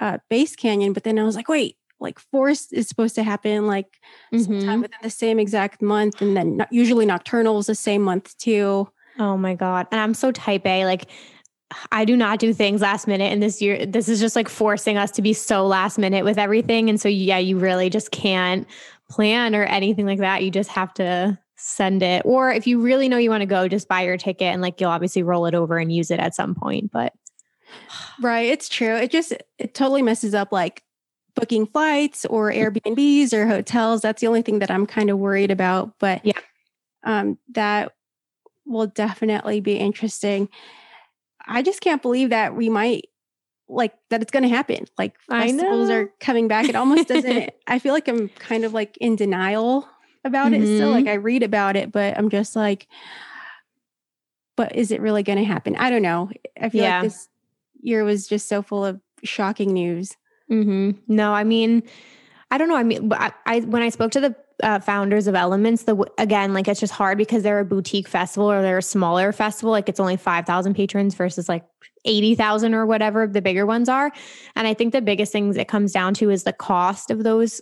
uh, 0.00 0.18
Bass 0.28 0.54
Canyon, 0.54 0.92
but 0.92 1.02
then 1.02 1.18
I 1.18 1.24
was 1.24 1.34
like, 1.34 1.48
wait, 1.48 1.76
like 2.00 2.18
forest 2.18 2.72
is 2.72 2.88
supposed 2.88 3.14
to 3.14 3.22
happen 3.22 3.66
like 3.66 4.00
mm-hmm. 4.32 4.42
sometime 4.42 4.80
within 4.80 4.98
the 5.02 5.10
same 5.10 5.38
exact 5.38 5.82
month 5.82 6.20
and 6.20 6.36
then 6.36 6.66
usually 6.70 7.06
nocturnal 7.06 7.58
is 7.58 7.66
the 7.66 7.74
same 7.74 8.02
month 8.02 8.36
too 8.38 8.88
oh 9.18 9.36
my 9.36 9.54
god 9.54 9.86
and 9.92 10.00
i'm 10.00 10.14
so 10.14 10.32
type 10.32 10.66
a 10.66 10.84
like 10.84 11.06
i 11.92 12.04
do 12.04 12.16
not 12.16 12.38
do 12.38 12.52
things 12.52 12.80
last 12.80 13.06
minute 13.06 13.32
and 13.32 13.42
this 13.42 13.60
year 13.60 13.84
this 13.86 14.08
is 14.08 14.20
just 14.20 14.34
like 14.34 14.48
forcing 14.48 14.96
us 14.96 15.10
to 15.10 15.22
be 15.22 15.32
so 15.32 15.66
last 15.66 15.98
minute 15.98 16.24
with 16.24 16.38
everything 16.38 16.88
and 16.88 17.00
so 17.00 17.08
yeah 17.08 17.38
you 17.38 17.58
really 17.58 17.90
just 17.90 18.10
can't 18.10 18.66
plan 19.08 19.54
or 19.54 19.64
anything 19.64 20.06
like 20.06 20.20
that 20.20 20.42
you 20.42 20.50
just 20.50 20.70
have 20.70 20.92
to 20.94 21.38
send 21.56 22.02
it 22.02 22.22
or 22.24 22.50
if 22.50 22.66
you 22.66 22.80
really 22.80 23.08
know 23.08 23.18
you 23.18 23.28
want 23.28 23.42
to 23.42 23.46
go 23.46 23.68
just 23.68 23.86
buy 23.86 24.02
your 24.02 24.16
ticket 24.16 24.46
and 24.46 24.62
like 24.62 24.80
you'll 24.80 24.90
obviously 24.90 25.22
roll 25.22 25.44
it 25.44 25.54
over 25.54 25.76
and 25.76 25.92
use 25.92 26.10
it 26.10 26.18
at 26.18 26.34
some 26.34 26.54
point 26.54 26.90
but 26.90 27.12
right 28.22 28.46
it's 28.48 28.68
true 28.68 28.96
it 28.96 29.10
just 29.10 29.34
it 29.58 29.74
totally 29.74 30.00
messes 30.00 30.34
up 30.34 30.52
like 30.52 30.82
booking 31.40 31.66
flights 31.66 32.24
or 32.26 32.52
Airbnbs 32.52 33.32
or 33.32 33.46
hotels. 33.46 34.02
That's 34.02 34.20
the 34.20 34.26
only 34.26 34.42
thing 34.42 34.58
that 34.60 34.70
I'm 34.70 34.86
kind 34.86 35.10
of 35.10 35.18
worried 35.18 35.50
about. 35.50 35.98
But 35.98 36.24
yeah, 36.24 36.38
um, 37.04 37.38
that 37.50 37.92
will 38.66 38.86
definitely 38.86 39.60
be 39.60 39.76
interesting. 39.76 40.48
I 41.46 41.62
just 41.62 41.80
can't 41.80 42.02
believe 42.02 42.30
that 42.30 42.54
we 42.54 42.68
might 42.68 43.06
like 43.68 43.94
that 44.10 44.20
it's 44.20 44.30
going 44.30 44.42
to 44.42 44.48
happen. 44.48 44.86
Like 44.98 45.18
festivals 45.28 45.90
are 45.90 46.12
coming 46.20 46.48
back. 46.48 46.68
It 46.68 46.76
almost 46.76 47.08
doesn't. 47.08 47.50
I 47.66 47.78
feel 47.78 47.94
like 47.94 48.08
I'm 48.08 48.28
kind 48.30 48.64
of 48.64 48.74
like 48.74 48.96
in 48.98 49.16
denial 49.16 49.88
about 50.24 50.52
mm-hmm. 50.52 50.62
it 50.62 50.76
still. 50.76 50.90
Like 50.90 51.06
I 51.06 51.14
read 51.14 51.42
about 51.42 51.76
it, 51.76 51.90
but 51.92 52.16
I'm 52.18 52.28
just 52.28 52.56
like, 52.56 52.86
but 54.56 54.74
is 54.74 54.90
it 54.90 55.00
really 55.00 55.22
going 55.22 55.38
to 55.38 55.44
happen? 55.44 55.76
I 55.76 55.90
don't 55.90 56.02
know. 56.02 56.30
I 56.60 56.68
feel 56.68 56.82
yeah. 56.82 57.00
like 57.00 57.10
this 57.10 57.28
year 57.80 58.04
was 58.04 58.26
just 58.26 58.48
so 58.48 58.60
full 58.60 58.84
of 58.84 59.00
shocking 59.22 59.72
news. 59.72 60.16
Mm-hmm. 60.50 60.90
No, 61.08 61.32
I 61.32 61.44
mean, 61.44 61.82
I 62.50 62.58
don't 62.58 62.68
know. 62.68 62.76
I 62.76 62.82
mean, 62.82 63.12
I, 63.12 63.32
I 63.46 63.60
when 63.60 63.82
I 63.82 63.88
spoke 63.88 64.10
to 64.12 64.20
the 64.20 64.36
uh, 64.62 64.80
founders 64.80 65.26
of 65.26 65.34
Elements, 65.34 65.84
the 65.84 66.04
again, 66.18 66.52
like 66.52 66.68
it's 66.68 66.80
just 66.80 66.92
hard 66.92 67.18
because 67.18 67.42
they're 67.42 67.60
a 67.60 67.64
boutique 67.64 68.08
festival 68.08 68.50
or 68.50 68.62
they're 68.62 68.78
a 68.78 68.82
smaller 68.82 69.32
festival. 69.32 69.70
Like 69.70 69.88
it's 69.88 70.00
only 70.00 70.16
five 70.16 70.46
thousand 70.46 70.74
patrons 70.74 71.14
versus 71.14 71.48
like 71.48 71.64
eighty 72.04 72.34
thousand 72.34 72.74
or 72.74 72.86
whatever 72.86 73.26
the 73.26 73.42
bigger 73.42 73.66
ones 73.66 73.88
are. 73.88 74.10
And 74.56 74.66
I 74.66 74.74
think 74.74 74.92
the 74.92 75.02
biggest 75.02 75.32
things 75.32 75.56
it 75.56 75.68
comes 75.68 75.92
down 75.92 76.14
to 76.14 76.30
is 76.30 76.44
the 76.44 76.52
cost 76.52 77.10
of 77.10 77.22
those. 77.22 77.60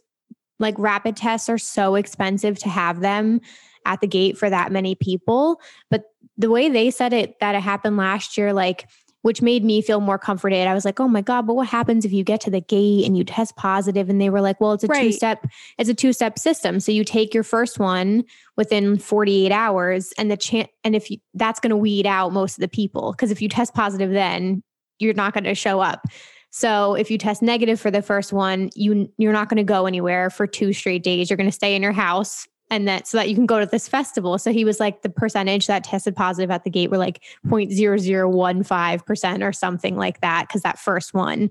Like 0.59 0.75
rapid 0.79 1.17
tests 1.17 1.49
are 1.49 1.59
so 1.59 1.95
expensive 1.95 2.59
to 2.61 2.69
have 2.69 3.01
them 3.01 3.41
at 3.85 4.01
the 4.01 4.09
gate 4.09 4.37
for 4.37 4.51
that 4.51 4.73
many 4.73 4.95
people. 4.95 5.61
But 5.91 6.05
the 6.37 6.51
way 6.51 6.69
they 6.69 6.91
said 6.91 7.13
it, 7.13 7.39
that 7.41 7.55
it 7.55 7.61
happened 7.61 7.97
last 7.97 8.37
year, 8.37 8.53
like 8.53 8.89
which 9.23 9.43
made 9.43 9.65
me 9.65 9.83
feel 9.83 10.01
more 10.01 10.19
comforted. 10.19 10.67
I 10.67 10.75
was 10.75 10.85
like, 10.85 11.01
oh 11.01 11.09
my 11.09 11.21
God, 11.21 11.47
but 11.47 11.55
what 11.55 11.69
happens 11.69 12.05
if 12.05 12.13
you 12.13 12.23
get 12.23 12.41
to 12.43 12.51
the 12.51 12.61
gate 12.61 13.05
and 13.05 13.17
you 13.17 13.25
test 13.25 13.57
positive? 13.57 14.09
And 14.09 14.21
they 14.21 14.31
were 14.31 14.41
like, 14.41 14.61
well, 14.61 14.73
it's 14.73 14.85
a 14.85 14.87
right. 14.87 15.03
two 15.03 15.13
step, 15.13 15.47
it's 15.77 15.91
a 15.91 15.95
two 15.95 16.13
step 16.13 16.39
system. 16.39 16.81
So 16.81 16.93
you 16.93 17.05
take 17.05 17.35
your 17.35 17.43
first 17.43 17.79
one 17.79 18.25
within 18.57 18.99
48 18.99 19.51
hours 19.51 20.13
and 20.19 20.31
the 20.31 20.37
chance, 20.37 20.69
and 20.85 20.95
if 20.95 21.11
you, 21.11 21.19
that's 21.35 21.61
going 21.61 21.71
to 21.71 21.77
weed 21.77 22.07
out 22.07 22.33
most 22.33 22.59
of 22.59 22.61
the 22.61 22.69
people. 22.69 23.13
Cause 23.15 23.31
if 23.31 23.43
you 23.43 23.49
test 23.49 23.75
positive, 23.75 24.11
then 24.11 24.63
you're 24.99 25.15
not 25.15 25.35
going 25.35 25.45
to 25.45 25.55
show 25.55 25.81
up. 25.81 26.07
So 26.51 26.95
if 26.95 27.11
you 27.11 27.19
test 27.19 27.43
negative 27.43 27.79
for 27.81 27.91
the 27.91 28.03
first 28.03 28.33
one, 28.33 28.71
you 28.75 29.13
you're 29.19 29.33
not 29.33 29.49
going 29.49 29.59
to 29.59 29.65
go 29.65 29.87
anywhere 29.87 30.31
for 30.31 30.47
two 30.47 30.73
straight 30.73 31.03
days. 31.03 31.29
You're 31.29 31.37
going 31.37 31.49
to 31.49 31.53
stay 31.53 31.77
in 31.77 31.83
your 31.83 31.93
house 31.93 32.47
and 32.71 32.87
that 32.87 33.07
so 33.07 33.19
that 33.19 33.29
you 33.29 33.35
can 33.35 33.47
go 33.47 33.59
to 33.61 33.67
this 33.67 33.89
festival. 33.89 34.39
So 34.39 34.53
he 34.53 34.65
was 34.65 34.81
like 34.81 35.03
the 35.03 35.09
percentage 35.09 35.67
that 35.67 35.85
tested 35.85 36.15
positive 36.15 36.51
at 36.51 36.65
the 36.65 36.71
gate 36.71 36.91
were 36.91 36.99
like 36.99 37.23
0.0015% 37.47 39.43
or 39.43 39.53
something 39.53 39.97
like 39.97 40.21
that 40.21 40.49
because 40.49 40.63
that 40.63 40.79
first 40.79 41.15
one. 41.15 41.51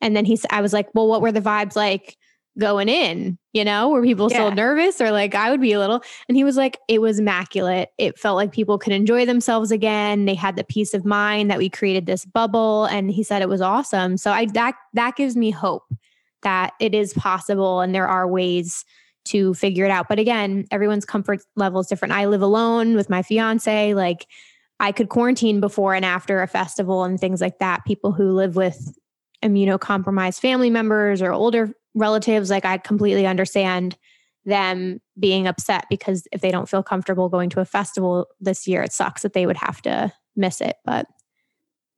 And 0.00 0.16
then 0.16 0.24
he 0.24 0.38
I 0.50 0.60
was 0.60 0.72
like, 0.72 0.88
"Well, 0.94 1.08
what 1.08 1.22
were 1.22 1.32
the 1.32 1.40
vibes 1.40 1.76
like 1.76 2.16
going 2.58 2.88
in? 2.88 3.38
You 3.52 3.64
know, 3.64 3.88
were 3.90 4.02
people 4.02 4.30
yeah. 4.30 4.36
still 4.36 4.50
nervous 4.52 5.00
or 5.00 5.10
like 5.10 5.34
I 5.34 5.50
would 5.50 5.60
be 5.60 5.72
a 5.72 5.78
little?" 5.78 6.02
And 6.28 6.36
he 6.36 6.44
was 6.44 6.56
like, 6.56 6.78
"It 6.88 7.00
was 7.00 7.18
immaculate. 7.18 7.90
It 7.96 8.18
felt 8.18 8.36
like 8.36 8.52
people 8.52 8.78
could 8.78 8.92
enjoy 8.92 9.24
themselves 9.24 9.70
again. 9.70 10.26
They 10.26 10.34
had 10.34 10.56
the 10.56 10.64
peace 10.64 10.92
of 10.92 11.04
mind 11.06 11.50
that 11.50 11.58
we 11.58 11.70
created 11.70 12.06
this 12.06 12.24
bubble 12.26 12.84
and 12.86 13.10
he 13.10 13.22
said 13.22 13.40
it 13.40 13.48
was 13.48 13.62
awesome." 13.62 14.16
So 14.18 14.30
I 14.32 14.46
that 14.52 14.74
that 14.92 15.16
gives 15.16 15.36
me 15.36 15.50
hope 15.50 15.84
that 16.42 16.74
it 16.78 16.94
is 16.94 17.14
possible 17.14 17.80
and 17.80 17.94
there 17.94 18.06
are 18.08 18.28
ways 18.28 18.84
to 19.26 19.54
figure 19.54 19.84
it 19.84 19.90
out. 19.90 20.08
But 20.08 20.18
again, 20.18 20.66
everyone's 20.70 21.04
comfort 21.04 21.40
level 21.56 21.80
is 21.80 21.86
different. 21.86 22.12
I 22.12 22.26
live 22.26 22.42
alone 22.42 22.94
with 22.94 23.10
my 23.10 23.22
fiance. 23.22 23.94
Like, 23.94 24.26
I 24.78 24.92
could 24.92 25.08
quarantine 25.08 25.60
before 25.60 25.94
and 25.94 26.04
after 26.04 26.42
a 26.42 26.46
festival 26.46 27.04
and 27.04 27.18
things 27.18 27.40
like 27.40 27.58
that. 27.58 27.84
People 27.86 28.12
who 28.12 28.32
live 28.32 28.56
with 28.56 28.96
immunocompromised 29.42 30.40
family 30.40 30.70
members 30.70 31.22
or 31.22 31.32
older 31.32 31.72
relatives, 31.94 32.50
like 32.50 32.64
I 32.64 32.78
completely 32.78 33.26
understand 33.26 33.96
them 34.44 35.00
being 35.18 35.46
upset 35.46 35.86
because 35.90 36.28
if 36.30 36.40
they 36.40 36.50
don't 36.50 36.68
feel 36.68 36.82
comfortable 36.82 37.28
going 37.28 37.50
to 37.50 37.60
a 37.60 37.64
festival 37.64 38.26
this 38.40 38.66
year, 38.68 38.82
it 38.82 38.92
sucks 38.92 39.22
that 39.22 39.32
they 39.32 39.46
would 39.46 39.56
have 39.56 39.82
to 39.82 40.12
miss 40.36 40.60
it. 40.60 40.76
But 40.84 41.06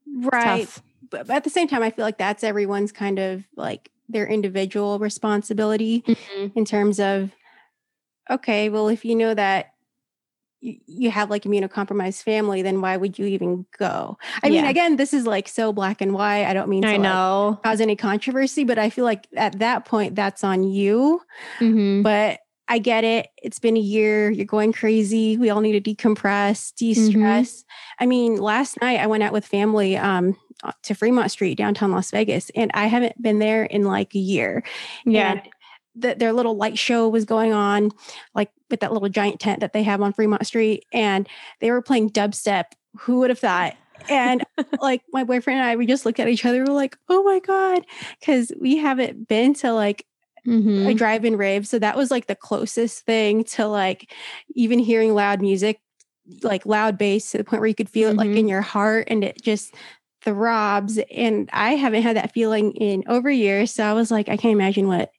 right. 0.07 0.69
But 1.11 1.29
at 1.31 1.45
the 1.45 1.51
same 1.51 1.69
time, 1.69 1.83
I 1.83 1.91
feel 1.91 2.05
like 2.05 2.19
that's 2.19 2.45
everyone's 2.45 2.93
kind 2.93 3.19
of 3.19 3.45
like 3.57 3.91
their 4.09 4.27
individual 4.27 4.99
responsibility 4.99 6.03
mm-hmm. 6.03 6.59
in 6.59 6.64
terms 6.64 6.99
of, 6.99 7.31
okay, 8.31 8.68
well, 8.68 8.88
if 8.88 9.05
you 9.05 9.14
know 9.14 9.35
that 9.35 9.75
you 10.61 11.11
have 11.11 11.31
like 11.31 11.44
immunocompromised 11.44 12.23
family, 12.23 12.62
then 12.62 12.81
why 12.81 12.97
would 12.97 13.18
you 13.18 13.27
even 13.27 13.64
go? 13.79 14.18
I 14.42 14.49
yeah. 14.49 14.62
mean, 14.62 14.71
again, 14.71 14.97
this 14.97 15.14
is 15.14 15.27
like 15.27 15.47
so 15.47 15.73
black 15.73 16.01
and 16.01 16.12
white. 16.12 16.47
I 16.47 16.53
don't 16.53 16.68
mean 16.68 16.83
to 16.83 16.88
I 16.88 16.97
know. 16.97 17.51
Like 17.51 17.62
cause 17.62 17.81
any 17.81 17.94
controversy, 17.94 18.64
but 18.64 18.79
I 18.79 18.90
feel 18.90 19.05
like 19.05 19.29
at 19.37 19.61
that 19.61 19.85
point, 19.85 20.16
that's 20.16 20.42
on 20.42 20.64
you. 20.64 21.23
Mm-hmm. 21.61 22.03
But 22.03 22.40
I 22.66 22.79
get 22.79 23.05
it. 23.05 23.29
It's 23.40 23.59
been 23.61 23.77
a 23.77 23.81
year. 23.81 24.31
You're 24.31 24.44
going 24.44 24.73
crazy. 24.73 25.37
We 25.37 25.49
all 25.49 25.61
need 25.61 25.83
to 25.83 25.94
decompress, 25.94 26.75
de-stress. 26.75 27.62
Mm-hmm. 27.62 28.03
I 28.03 28.07
mean, 28.07 28.37
last 28.37 28.81
night 28.83 29.01
I 29.01 29.07
went 29.07 29.23
out 29.23 29.33
with 29.33 29.47
family 29.47 29.97
um, 29.97 30.37
to 30.83 30.94
Fremont 30.94 31.31
Street, 31.31 31.57
downtown 31.57 31.92
Las 31.92 32.11
Vegas, 32.11 32.51
and 32.55 32.71
I 32.75 32.87
haven't 32.87 33.21
been 33.23 33.38
there 33.38 33.64
in 33.64 33.85
like 33.85 34.14
a 34.14 34.18
year. 34.18 34.62
Yeah. 35.05 35.33
And 35.33 35.42
the, 35.94 36.14
their 36.14 36.33
little 36.33 36.57
light 36.57 36.79
show 36.79 37.09
was 37.09 37.25
going 37.25 37.53
on, 37.53 37.90
like 38.35 38.51
with 38.71 38.81
that 38.81 38.92
little 38.92 39.09
giant 39.09 39.40
tent 39.40 39.61
that 39.61 39.73
they 39.73 39.83
have 39.83 40.01
on 40.01 40.12
Fremont 40.12 40.47
Street, 40.47 40.85
and 40.92 41.29
they 41.61 41.71
were 41.71 41.83
playing 41.83 42.11
dubstep. 42.11 42.64
Who 43.01 43.21
would 43.21 43.31
have 43.31 43.38
thought? 43.38 43.75
and 44.09 44.44
like 44.81 45.03
my 45.12 45.25
boyfriend 45.25 45.61
and 45.61 45.68
I, 45.68 45.77
we 45.77 45.87
just 45.87 46.07
looked 46.07 46.21
at 46.21 46.29
each 46.29 46.44
other. 46.44 46.64
We're 46.64 46.73
like, 46.73 46.97
"Oh 47.09 47.23
my 47.23 47.40
god," 47.40 47.85
because 48.21 48.53
we 48.61 48.77
haven't 48.77 49.29
been 49.29 49.55
to 49.55 49.73
like 49.73 50.07
mm-hmm. 50.47 50.87
a 50.87 50.94
drive-in 50.94 51.37
rave, 51.37 51.66
so 51.66 51.79
that 51.79 51.97
was 51.97 52.11
like 52.11 52.27
the 52.27 52.35
closest 52.35 53.05
thing 53.05 53.44
to 53.44 53.66
like 53.66 54.12
even 54.55 54.79
hearing 54.79 55.14
loud 55.14 55.40
music, 55.40 55.81
like 56.42 56.66
loud 56.66 56.99
bass 56.99 57.31
to 57.33 57.38
the 57.38 57.44
point 57.44 57.61
where 57.61 57.68
you 57.68 57.75
could 57.75 57.88
feel 57.88 58.11
mm-hmm. 58.11 58.21
it 58.21 58.23
like 58.23 58.31
in 58.31 58.37
mm-hmm. 58.37 58.49
your 58.49 58.62
heart, 58.62 59.09
and 59.11 59.25
it 59.25 59.40
just 59.42 59.75
throbs. 60.22 60.98
And 61.11 61.48
I 61.52 61.72
haven't 61.72 62.02
had 62.02 62.16
that 62.16 62.33
feeling 62.33 62.72
in 62.72 63.04
over 63.07 63.31
years, 63.31 63.72
so 63.72 63.85
I 63.85 63.92
was 63.92 64.11
like, 64.11 64.28
I 64.28 64.37
can't 64.37 64.52
imagine 64.52 64.88
what 64.88 65.12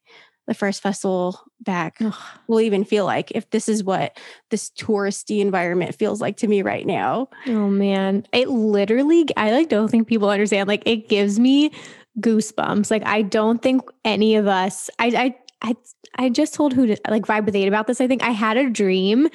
the 0.49 0.55
first 0.55 0.81
festival 0.81 1.39
back 1.61 1.97
Ugh. 2.01 2.13
will 2.47 2.59
even 2.59 2.83
feel 2.83 3.05
like 3.05 3.31
if 3.31 3.47
this 3.51 3.69
is 3.69 3.83
what 3.83 4.17
this 4.49 4.71
touristy 4.71 5.41
environment 5.41 5.93
feels 5.93 6.19
like 6.19 6.37
to 6.37 6.47
me 6.47 6.63
right 6.63 6.87
now. 6.87 7.29
Oh 7.45 7.69
man, 7.69 8.25
it 8.33 8.49
literally 8.49 9.27
I 9.37 9.51
like 9.51 9.69
don't 9.69 9.89
think 9.89 10.07
people 10.07 10.27
understand 10.27 10.67
like 10.67 10.81
it 10.87 11.07
gives 11.07 11.39
me 11.39 11.71
goosebumps. 12.19 12.89
Like 12.89 13.05
I 13.05 13.21
don't 13.21 13.61
think 13.61 13.83
any 14.03 14.35
of 14.35 14.47
us 14.47 14.89
I 14.97 15.35
I 15.61 15.69
I 15.69 15.75
I 16.17 16.29
just 16.29 16.55
told 16.55 16.73
who 16.73 16.87
to 16.87 16.97
like 17.07 17.27
vibe 17.27 17.45
with 17.45 17.55
eight 17.55 17.67
about 17.67 17.85
this. 17.85 18.01
I 18.01 18.07
think 18.07 18.23
I 18.23 18.31
had 18.31 18.57
a 18.57 18.71
dream 18.71 19.29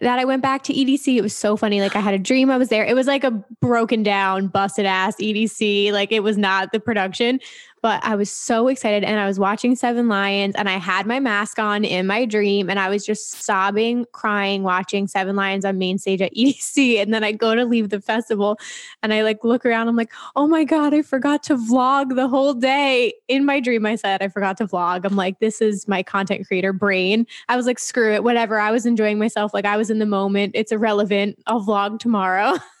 that 0.00 0.18
I 0.18 0.24
went 0.24 0.42
back 0.42 0.64
to 0.64 0.72
EDC. 0.72 1.16
It 1.16 1.22
was 1.22 1.36
so 1.36 1.56
funny. 1.56 1.80
Like 1.80 1.94
I 1.94 2.00
had 2.00 2.14
a 2.14 2.18
dream 2.18 2.50
I 2.50 2.56
was 2.56 2.68
there. 2.68 2.84
It 2.84 2.94
was 2.94 3.06
like 3.06 3.22
a 3.22 3.30
broken 3.60 4.02
down, 4.02 4.48
busted 4.48 4.86
ass 4.86 5.14
EDC. 5.16 5.92
Like 5.92 6.10
it 6.10 6.22
was 6.22 6.36
not 6.36 6.72
the 6.72 6.80
production, 6.80 7.38
but 7.84 8.02
I 8.02 8.16
was 8.16 8.32
so 8.32 8.68
excited 8.68 9.04
and 9.04 9.20
I 9.20 9.26
was 9.26 9.38
watching 9.38 9.76
Seven 9.76 10.08
Lions 10.08 10.54
and 10.56 10.70
I 10.70 10.78
had 10.78 11.04
my 11.04 11.20
mask 11.20 11.58
on 11.58 11.84
in 11.84 12.06
my 12.06 12.24
dream 12.24 12.70
and 12.70 12.78
I 12.78 12.88
was 12.88 13.04
just 13.04 13.42
sobbing, 13.44 14.06
crying, 14.12 14.62
watching 14.62 15.06
Seven 15.06 15.36
Lions 15.36 15.66
on 15.66 15.76
main 15.76 15.98
stage 15.98 16.22
at 16.22 16.32
EDC. 16.36 16.96
And 17.02 17.12
then 17.12 17.22
I 17.22 17.32
go 17.32 17.54
to 17.54 17.66
leave 17.66 17.90
the 17.90 18.00
festival 18.00 18.58
and 19.02 19.12
I 19.12 19.22
like 19.22 19.44
look 19.44 19.66
around. 19.66 19.88
I'm 19.88 19.96
like, 19.96 20.10
oh 20.34 20.46
my 20.46 20.64
God, 20.64 20.94
I 20.94 21.02
forgot 21.02 21.42
to 21.42 21.56
vlog 21.56 22.16
the 22.16 22.26
whole 22.26 22.54
day. 22.54 23.12
In 23.28 23.44
my 23.44 23.60
dream, 23.60 23.84
I 23.84 23.96
said, 23.96 24.22
I 24.22 24.28
forgot 24.28 24.56
to 24.56 24.66
vlog. 24.66 25.04
I'm 25.04 25.14
like, 25.14 25.40
this 25.40 25.60
is 25.60 25.86
my 25.86 26.02
content 26.02 26.46
creator 26.46 26.72
brain. 26.72 27.26
I 27.50 27.56
was 27.56 27.66
like, 27.66 27.78
screw 27.78 28.14
it, 28.14 28.24
whatever. 28.24 28.58
I 28.58 28.70
was 28.70 28.86
enjoying 28.86 29.18
myself. 29.18 29.52
Like 29.52 29.66
I 29.66 29.76
was 29.76 29.90
in 29.90 29.98
the 29.98 30.06
moment. 30.06 30.52
It's 30.54 30.72
irrelevant. 30.72 31.38
I'll 31.46 31.60
vlog 31.60 31.98
tomorrow. 31.98 32.56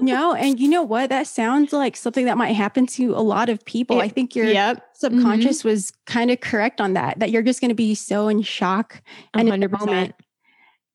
no, 0.00 0.34
and 0.34 0.58
you 0.58 0.68
know 0.68 0.82
what? 0.82 1.10
That 1.10 1.26
sounds 1.26 1.72
like 1.72 1.96
something 1.96 2.26
that 2.26 2.36
might 2.36 2.52
happen 2.52 2.86
to 2.88 3.14
a 3.14 3.22
lot 3.22 3.48
of 3.48 3.64
people. 3.64 4.00
It, 4.00 4.04
I 4.04 4.08
think 4.08 4.34
your 4.36 4.46
yep. 4.46 4.84
subconscious 4.94 5.60
mm-hmm. 5.60 5.68
was 5.68 5.92
kind 6.06 6.30
of 6.30 6.40
correct 6.40 6.80
on 6.80 6.94
that, 6.94 7.18
that 7.18 7.30
you're 7.30 7.42
just 7.42 7.60
going 7.60 7.70
to 7.70 7.74
be 7.74 7.94
so 7.94 8.28
in 8.28 8.42
shock 8.42 9.02
and 9.34 9.48
100%. 9.48 9.54
in 9.54 9.60
the 9.60 9.68
moment. 9.68 10.14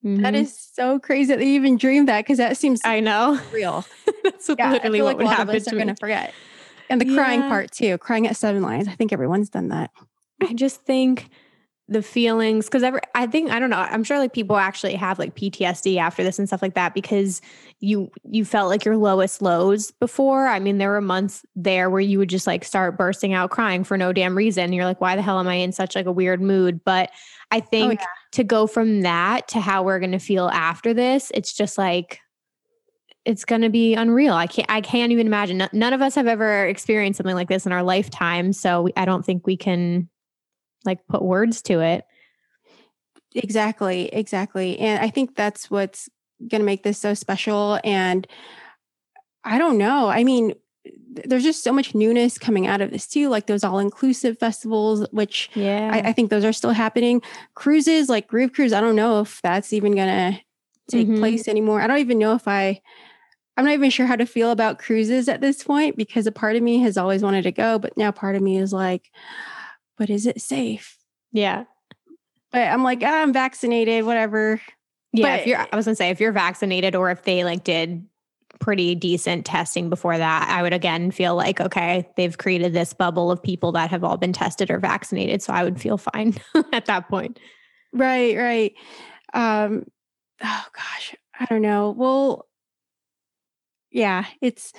Mm-hmm. 0.05 0.21
That 0.21 0.35
is 0.35 0.57
so 0.57 0.99
crazy 0.99 1.29
that 1.29 1.39
they 1.39 1.47
even 1.47 1.77
dreamed 1.77 2.09
that 2.09 2.25
because 2.25 2.37
that 2.37 2.57
seems 2.57 2.81
I 2.83 2.99
know 2.99 3.39
real. 3.53 3.85
That's 4.23 4.49
yeah, 4.57 4.71
literally 4.71 5.01
what 5.01 5.17
like 5.17 5.17
would 5.17 5.27
happen. 5.27 5.55
Of 5.55 5.61
us 5.61 5.71
are 5.71 5.75
going 5.75 5.87
to 5.87 5.95
forget, 5.95 6.33
and 6.89 6.99
the 6.99 7.07
yeah. 7.07 7.15
crying 7.15 7.41
part 7.41 7.71
too. 7.71 7.97
Crying 7.99 8.27
at 8.27 8.35
Seven 8.35 8.61
Lions. 8.61 8.89
I 8.89 8.91
think 8.91 9.13
everyone's 9.13 9.49
done 9.49 9.69
that. 9.69 9.91
I 10.41 10.53
just 10.53 10.81
think 10.81 11.29
the 11.89 12.01
feelings 12.01 12.65
because 12.65 12.83
I 13.13 13.27
think 13.27 13.51
I 13.51 13.59
don't 13.59 13.69
know 13.69 13.77
I'm 13.77 14.05
sure 14.05 14.17
like 14.17 14.31
people 14.31 14.55
actually 14.55 14.95
have 14.95 15.19
like 15.19 15.35
PTSD 15.35 15.97
after 15.97 16.23
this 16.23 16.39
and 16.39 16.47
stuff 16.47 16.61
like 16.61 16.75
that 16.75 16.93
because 16.93 17.41
you 17.81 18.09
you 18.23 18.45
felt 18.45 18.69
like 18.69 18.85
your 18.85 18.95
lowest 18.95 19.41
lows 19.41 19.91
before 19.91 20.47
I 20.47 20.59
mean 20.59 20.77
there 20.77 20.91
were 20.91 21.01
months 21.01 21.45
there 21.57 21.89
where 21.89 21.99
you 21.99 22.19
would 22.19 22.29
just 22.29 22.47
like 22.47 22.63
start 22.63 22.97
bursting 22.97 23.33
out 23.33 23.51
crying 23.51 23.83
for 23.83 23.97
no 23.97 24.13
damn 24.13 24.37
reason 24.37 24.71
you're 24.71 24.85
like 24.85 25.01
why 25.01 25.17
the 25.17 25.21
hell 25.21 25.39
am 25.41 25.47
I 25.47 25.55
in 25.55 25.73
such 25.73 25.93
like 25.93 26.05
a 26.05 26.11
weird 26.11 26.41
mood 26.41 26.79
but 26.85 27.11
I 27.51 27.57
oh, 27.57 27.67
think 27.69 27.99
oh, 27.99 28.01
yeah. 28.01 28.07
to 28.31 28.43
go 28.45 28.65
from 28.65 29.01
that 29.01 29.49
to 29.49 29.59
how 29.59 29.83
we're 29.83 29.99
going 29.99 30.13
to 30.13 30.19
feel 30.19 30.47
after 30.49 30.93
this 30.93 31.33
it's 31.35 31.51
just 31.51 31.77
like 31.77 32.21
it's 33.25 33.45
going 33.45 33.61
to 33.61 33.69
be 33.69 33.93
unreal. 33.93 34.33
I 34.33 34.47
can't 34.47 34.69
I 34.69 34.81
can't 34.81 35.13
even 35.13 35.27
imagine. 35.27 35.65
None 35.71 35.93
of 35.93 36.01
us 36.01 36.13
have 36.15 36.27
ever 36.27 36.65
experienced 36.65 37.15
something 37.15 37.35
like 37.35 37.47
this 37.47 37.65
in 37.65 37.71
our 37.71 37.81
lifetime, 37.81 38.51
so 38.51 38.89
I 38.97 39.05
don't 39.05 39.25
think 39.25 39.47
we 39.47 39.55
can 39.55 40.09
like 40.85 41.05
put 41.07 41.21
words 41.21 41.61
to 41.63 41.79
it. 41.79 42.05
Exactly, 43.35 44.07
exactly. 44.13 44.77
And 44.79 45.03
I 45.03 45.09
think 45.09 45.35
that's 45.35 45.71
what's 45.71 46.09
going 46.47 46.61
to 46.61 46.65
make 46.65 46.83
this 46.83 46.99
so 46.99 47.13
special. 47.13 47.79
And 47.83 48.27
I 49.43 49.57
don't 49.57 49.77
know. 49.77 50.07
I 50.09 50.23
mean, 50.23 50.53
there's 51.25 51.43
just 51.43 51.63
so 51.63 51.71
much 51.71 51.95
newness 51.95 52.37
coming 52.37 52.67
out 52.67 52.81
of 52.81 52.91
this 52.91 53.07
too, 53.07 53.29
like 53.29 53.47
those 53.47 53.63
all 53.63 53.79
inclusive 53.79 54.37
festivals, 54.39 55.07
which 55.11 55.49
yeah, 55.53 55.89
I, 55.93 56.09
I, 56.09 56.13
think 56.13 56.29
those 56.29 56.43
are 56.43 56.53
still 56.53 56.71
happening. 56.71 57.21
Cruises 57.55 58.09
like 58.09 58.27
Groove 58.27 58.53
Cruise, 58.53 58.73
I 58.73 58.81
don't 58.81 58.95
know 58.95 59.21
if 59.21 59.41
that's 59.41 59.71
even 59.73 59.95
gonna 59.95 60.41
take 60.89 61.07
mm-hmm. 61.07 61.19
place 61.19 61.47
anymore. 61.47 61.81
I 61.81 61.87
don't 61.87 61.99
even 61.99 62.19
know 62.19 62.33
if 62.33 62.47
I 62.47 62.81
I'm 63.55 63.65
not 63.65 63.73
even 63.73 63.91
sure 63.91 64.07
how 64.07 64.15
to 64.15 64.25
feel 64.25 64.51
about 64.51 64.79
cruises 64.79 65.29
at 65.29 65.41
this 65.41 65.63
point 65.63 65.95
because 65.95 66.25
a 66.25 66.31
part 66.31 66.55
of 66.55 66.63
me 66.63 66.79
has 66.79 66.97
always 66.97 67.21
wanted 67.21 67.43
to 67.43 67.51
go, 67.51 67.77
but 67.77 67.95
now 67.97 68.11
part 68.11 68.35
of 68.35 68.41
me 68.41 68.57
is 68.57 68.73
like, 68.73 69.11
but 69.97 70.09
is 70.09 70.25
it 70.25 70.41
safe? 70.41 70.97
Yeah. 71.31 71.65
But 72.51 72.67
I'm 72.67 72.83
like, 72.83 73.01
ah, 73.03 73.21
I'm 73.21 73.33
vaccinated, 73.33 74.05
whatever. 74.05 74.61
Yeah. 75.11 75.25
But, 75.25 75.39
if 75.41 75.47
you're, 75.47 75.67
I 75.71 75.75
was 75.75 75.85
gonna 75.85 75.95
say, 75.95 76.09
if 76.09 76.19
you're 76.19 76.31
vaccinated 76.31 76.95
or 76.95 77.09
if 77.09 77.23
they 77.23 77.43
like 77.43 77.63
did 77.63 78.05
pretty 78.59 78.95
decent 78.95 79.45
testing 79.45 79.89
before 79.89 80.17
that, 80.17 80.47
I 80.49 80.61
would 80.61 80.73
again 80.73 81.11
feel 81.11 81.35
like, 81.35 81.59
okay, 81.59 82.07
they've 82.15 82.37
created 82.37 82.73
this 82.73 82.93
bubble 82.93 83.31
of 83.31 83.41
people 83.41 83.71
that 83.73 83.89
have 83.89 84.03
all 84.03 84.17
been 84.17 84.33
tested 84.33 84.71
or 84.71 84.79
vaccinated. 84.79 85.41
So 85.41 85.53
I 85.53 85.63
would 85.63 85.81
feel 85.81 85.97
fine 85.97 86.35
at 86.73 86.85
that 86.85 87.09
point. 87.09 87.39
Right, 87.91 88.37
right. 88.37 88.73
Um, 89.33 89.85
oh 90.41 90.65
gosh, 90.75 91.15
I 91.39 91.45
don't 91.45 91.61
know. 91.61 91.91
Well, 91.91 92.47
yeah, 93.91 94.25
it's 94.41 94.73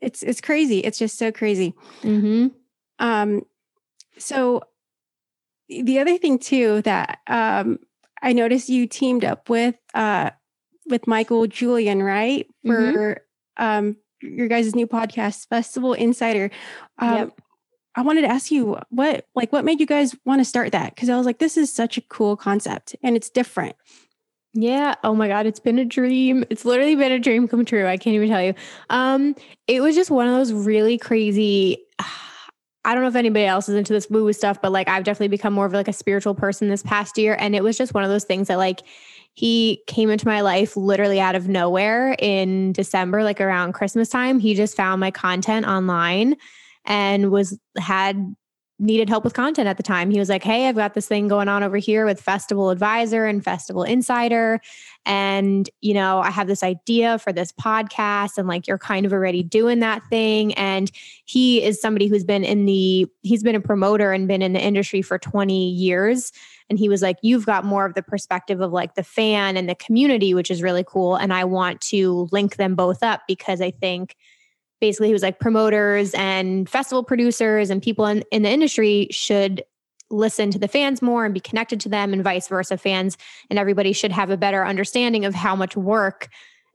it's 0.00 0.22
it's 0.22 0.40
crazy. 0.40 0.78
It's 0.80 0.98
just 0.98 1.18
so 1.18 1.32
crazy. 1.32 1.74
Mm-hmm. 2.02 2.48
Um, 2.98 3.42
so 4.18 4.62
the 5.68 5.98
other 5.98 6.18
thing 6.18 6.38
too 6.38 6.82
that 6.82 7.20
um, 7.26 7.78
I 8.22 8.32
noticed 8.32 8.68
you 8.68 8.86
teamed 8.86 9.24
up 9.24 9.48
with 9.48 9.76
uh, 9.94 10.30
with 10.86 11.06
Michael 11.06 11.46
Julian, 11.46 12.02
right? 12.02 12.46
For 12.64 13.22
mm-hmm. 13.58 13.64
um, 13.64 13.96
your 14.20 14.48
guys' 14.48 14.74
new 14.74 14.86
podcast, 14.86 15.48
Festival 15.48 15.92
Insider. 15.92 16.50
Um, 16.98 17.14
yep. 17.16 17.40
I 17.96 18.02
wanted 18.02 18.22
to 18.22 18.28
ask 18.28 18.50
you 18.50 18.78
what 18.90 19.26
like 19.34 19.52
what 19.52 19.64
made 19.64 19.80
you 19.80 19.86
guys 19.86 20.14
want 20.24 20.40
to 20.40 20.44
start 20.44 20.72
that? 20.72 20.94
Because 20.94 21.08
I 21.08 21.16
was 21.16 21.26
like, 21.26 21.38
this 21.38 21.56
is 21.56 21.72
such 21.72 21.96
a 21.96 22.02
cool 22.02 22.36
concept 22.36 22.94
and 23.02 23.16
it's 23.16 23.30
different. 23.30 23.74
Yeah. 24.52 24.94
Oh 25.04 25.14
my 25.14 25.28
God. 25.28 25.46
It's 25.46 25.60
been 25.60 25.78
a 25.78 25.84
dream. 25.84 26.44
It's 26.48 26.64
literally 26.64 26.94
been 26.94 27.12
a 27.12 27.18
dream 27.18 27.46
come 27.46 27.64
true. 27.64 27.86
I 27.86 27.96
can't 27.96 28.14
even 28.14 28.28
tell 28.28 28.42
you. 28.42 28.54
Um, 28.88 29.34
it 29.66 29.82
was 29.82 29.94
just 29.94 30.10
one 30.10 30.26
of 30.26 30.34
those 30.34 30.52
really 30.52 30.96
crazy 30.96 31.84
I 32.86 32.94
don't 32.94 33.02
know 33.02 33.08
if 33.08 33.16
anybody 33.16 33.44
else 33.44 33.68
is 33.68 33.74
into 33.74 33.92
this 33.92 34.08
woo 34.08 34.24
woo 34.24 34.32
stuff, 34.32 34.62
but 34.62 34.70
like 34.70 34.86
I've 34.86 35.02
definitely 35.02 35.28
become 35.28 35.52
more 35.52 35.66
of 35.66 35.72
like 35.72 35.88
a 35.88 35.92
spiritual 35.92 36.36
person 36.36 36.68
this 36.68 36.84
past 36.84 37.18
year. 37.18 37.36
And 37.38 37.56
it 37.56 37.64
was 37.64 37.76
just 37.76 37.94
one 37.94 38.04
of 38.04 38.10
those 38.10 38.24
things 38.24 38.46
that 38.46 38.58
like 38.58 38.82
he 39.34 39.82
came 39.88 40.08
into 40.08 40.26
my 40.26 40.40
life 40.40 40.76
literally 40.76 41.20
out 41.20 41.34
of 41.34 41.48
nowhere 41.48 42.14
in 42.20 42.72
December, 42.72 43.24
like 43.24 43.40
around 43.40 43.72
Christmas 43.72 44.08
time. 44.08 44.38
He 44.38 44.54
just 44.54 44.76
found 44.76 45.00
my 45.00 45.10
content 45.10 45.66
online 45.66 46.36
and 46.84 47.32
was 47.32 47.58
had 47.76 48.34
needed 48.78 49.08
help 49.08 49.24
with 49.24 49.32
content 49.32 49.68
at 49.68 49.78
the 49.78 49.82
time. 49.82 50.10
He 50.10 50.18
was 50.18 50.28
like, 50.28 50.42
Hey, 50.42 50.68
I've 50.68 50.74
got 50.76 50.94
this 50.94 51.08
thing 51.08 51.28
going 51.28 51.48
on 51.48 51.62
over 51.62 51.78
here 51.78 52.04
with 52.04 52.20
Festival 52.20 52.70
Advisor 52.70 53.24
and 53.24 53.42
Festival 53.42 53.82
Insider. 53.82 54.60
And, 55.06 55.70
you 55.80 55.94
know, 55.94 56.20
I 56.20 56.30
have 56.30 56.46
this 56.46 56.62
idea 56.62 57.18
for 57.18 57.32
this 57.32 57.52
podcast, 57.52 58.36
and 58.36 58.48
like 58.48 58.66
you're 58.66 58.78
kind 58.78 59.06
of 59.06 59.12
already 59.12 59.42
doing 59.42 59.78
that 59.80 60.02
thing. 60.10 60.52
And 60.54 60.90
he 61.24 61.62
is 61.62 61.80
somebody 61.80 62.06
who's 62.06 62.24
been 62.24 62.44
in 62.44 62.66
the, 62.66 63.06
he's 63.22 63.42
been 63.42 63.54
a 63.54 63.60
promoter 63.60 64.12
and 64.12 64.28
been 64.28 64.42
in 64.42 64.52
the 64.52 64.62
industry 64.62 65.00
for 65.00 65.18
20 65.18 65.70
years. 65.70 66.32
And 66.68 66.78
he 66.78 66.88
was 66.88 67.00
like, 67.00 67.16
You've 67.22 67.46
got 67.46 67.64
more 67.64 67.86
of 67.86 67.94
the 67.94 68.02
perspective 68.02 68.60
of 68.60 68.72
like 68.72 68.94
the 68.94 69.04
fan 69.04 69.56
and 69.56 69.68
the 69.68 69.74
community, 69.74 70.34
which 70.34 70.50
is 70.50 70.62
really 70.62 70.84
cool. 70.86 71.16
And 71.16 71.32
I 71.32 71.44
want 71.44 71.80
to 71.82 72.28
link 72.30 72.56
them 72.56 72.74
both 72.74 73.02
up 73.02 73.22
because 73.26 73.60
I 73.60 73.70
think 73.70 74.16
basically 74.80 75.08
he 75.08 75.12
was 75.12 75.22
like 75.22 75.40
promoters 75.40 76.12
and 76.14 76.68
festival 76.68 77.02
producers 77.02 77.70
and 77.70 77.82
people 77.82 78.06
in, 78.06 78.22
in 78.30 78.42
the 78.42 78.50
industry 78.50 79.08
should 79.10 79.62
listen 80.10 80.50
to 80.50 80.58
the 80.58 80.68
fans 80.68 81.02
more 81.02 81.24
and 81.24 81.34
be 81.34 81.40
connected 81.40 81.80
to 81.80 81.88
them 81.88 82.12
and 82.12 82.22
vice 82.22 82.48
versa. 82.48 82.76
Fans 82.76 83.16
and 83.50 83.58
everybody 83.58 83.92
should 83.92 84.12
have 84.12 84.30
a 84.30 84.36
better 84.36 84.64
understanding 84.64 85.24
of 85.24 85.34
how 85.34 85.56
much 85.56 85.76
work 85.76 86.28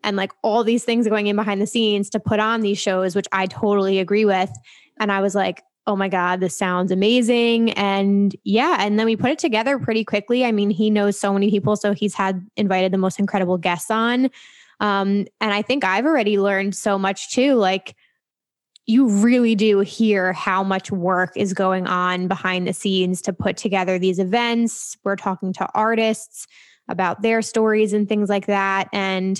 and 0.04 0.18
like 0.18 0.32
all 0.42 0.64
these 0.64 0.84
things 0.84 1.08
going 1.08 1.28
in 1.28 1.36
behind 1.36 1.62
the 1.62 1.68
scenes 1.68 2.10
to 2.10 2.20
put 2.20 2.40
on 2.40 2.62
these 2.62 2.80
shows 2.80 3.16
which 3.16 3.28
i 3.32 3.46
totally 3.46 4.00
agree 4.00 4.26
with. 4.26 4.52
And 5.00 5.12
i 5.12 5.22
was 5.22 5.36
like 5.36 5.64
oh 5.88 5.96
my 5.96 6.10
god 6.10 6.40
this 6.40 6.58
sounds 6.58 6.92
amazing. 6.92 7.72
And 7.72 8.36
yeah 8.44 8.78
and 8.80 9.00
then 9.00 9.06
we 9.06 9.16
put 9.16 9.32
it 9.32 9.40
together 9.40 9.80
pretty 9.80 10.04
quickly. 10.04 10.44
I 10.44 10.52
mean 10.52 10.70
he 10.70 10.90
knows 10.90 11.18
so 11.18 11.34
many 11.34 11.50
people 11.50 11.76
so 11.76 11.94
he's 11.94 12.14
had 12.14 12.46
invited 12.58 12.92
the 12.92 12.98
most 12.98 13.20
incredible 13.20 13.58
guests 13.58 13.92
on 13.92 14.30
um, 14.82 15.28
and 15.39 15.54
I 15.54 15.62
think 15.62 15.86
I've 15.86 16.06
already 16.06 16.39
learned 16.39 16.76
so 16.76 16.98
much 16.98 17.30
too. 17.30 17.54
Like, 17.54 17.96
you 18.88 19.08
really 19.08 19.54
do 19.54 19.80
hear 19.82 20.34
how 20.34 20.63
much 20.63 20.91
work 20.91 21.32
is 21.38 21.54
going 21.54 21.86
on 21.86 22.28
behind 22.28 22.67
the 22.67 22.74
scenes 22.74 23.22
to 23.22 23.32
put 23.32 23.56
together 23.56 24.00
these 24.00 24.17
events. 24.17 24.98
We're 25.04 25.15
talking 25.15 25.54
to 25.54 25.67
artists 25.76 26.48
about 26.89 27.22
their 27.22 27.44
stories 27.44 27.94
and 27.94 28.10
things 28.10 28.28
like 28.28 28.48
that. 28.48 28.89
And 28.91 29.39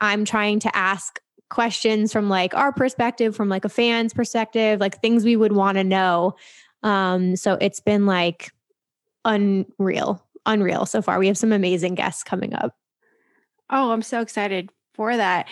I'm 0.00 0.24
trying 0.24 0.58
to 0.60 0.74
ask 0.74 1.20
questions 1.50 2.10
from 2.10 2.30
like 2.30 2.54
our 2.54 2.72
perspective, 2.72 3.36
from 3.36 3.50
like 3.50 3.66
a 3.66 3.68
fan's 3.68 4.14
perspective, 4.14 4.80
like 4.80 5.02
things 5.02 5.22
we 5.22 5.36
would 5.36 5.52
want 5.52 5.76
to 5.76 5.84
know. 5.84 6.34
Um, 6.82 7.36
so 7.36 7.58
it's 7.60 7.80
been 7.80 8.06
like 8.06 8.52
unreal, 9.26 10.26
unreal 10.46 10.86
so 10.86 11.02
far. 11.02 11.18
We 11.18 11.26
have 11.26 11.38
some 11.38 11.52
amazing 11.52 11.94
guests 11.94 12.22
coming 12.24 12.54
up. 12.54 12.74
Oh, 13.70 13.90
I'm 13.92 14.02
so 14.02 14.22
excited 14.22 14.70
for 14.98 15.16
that. 15.16 15.46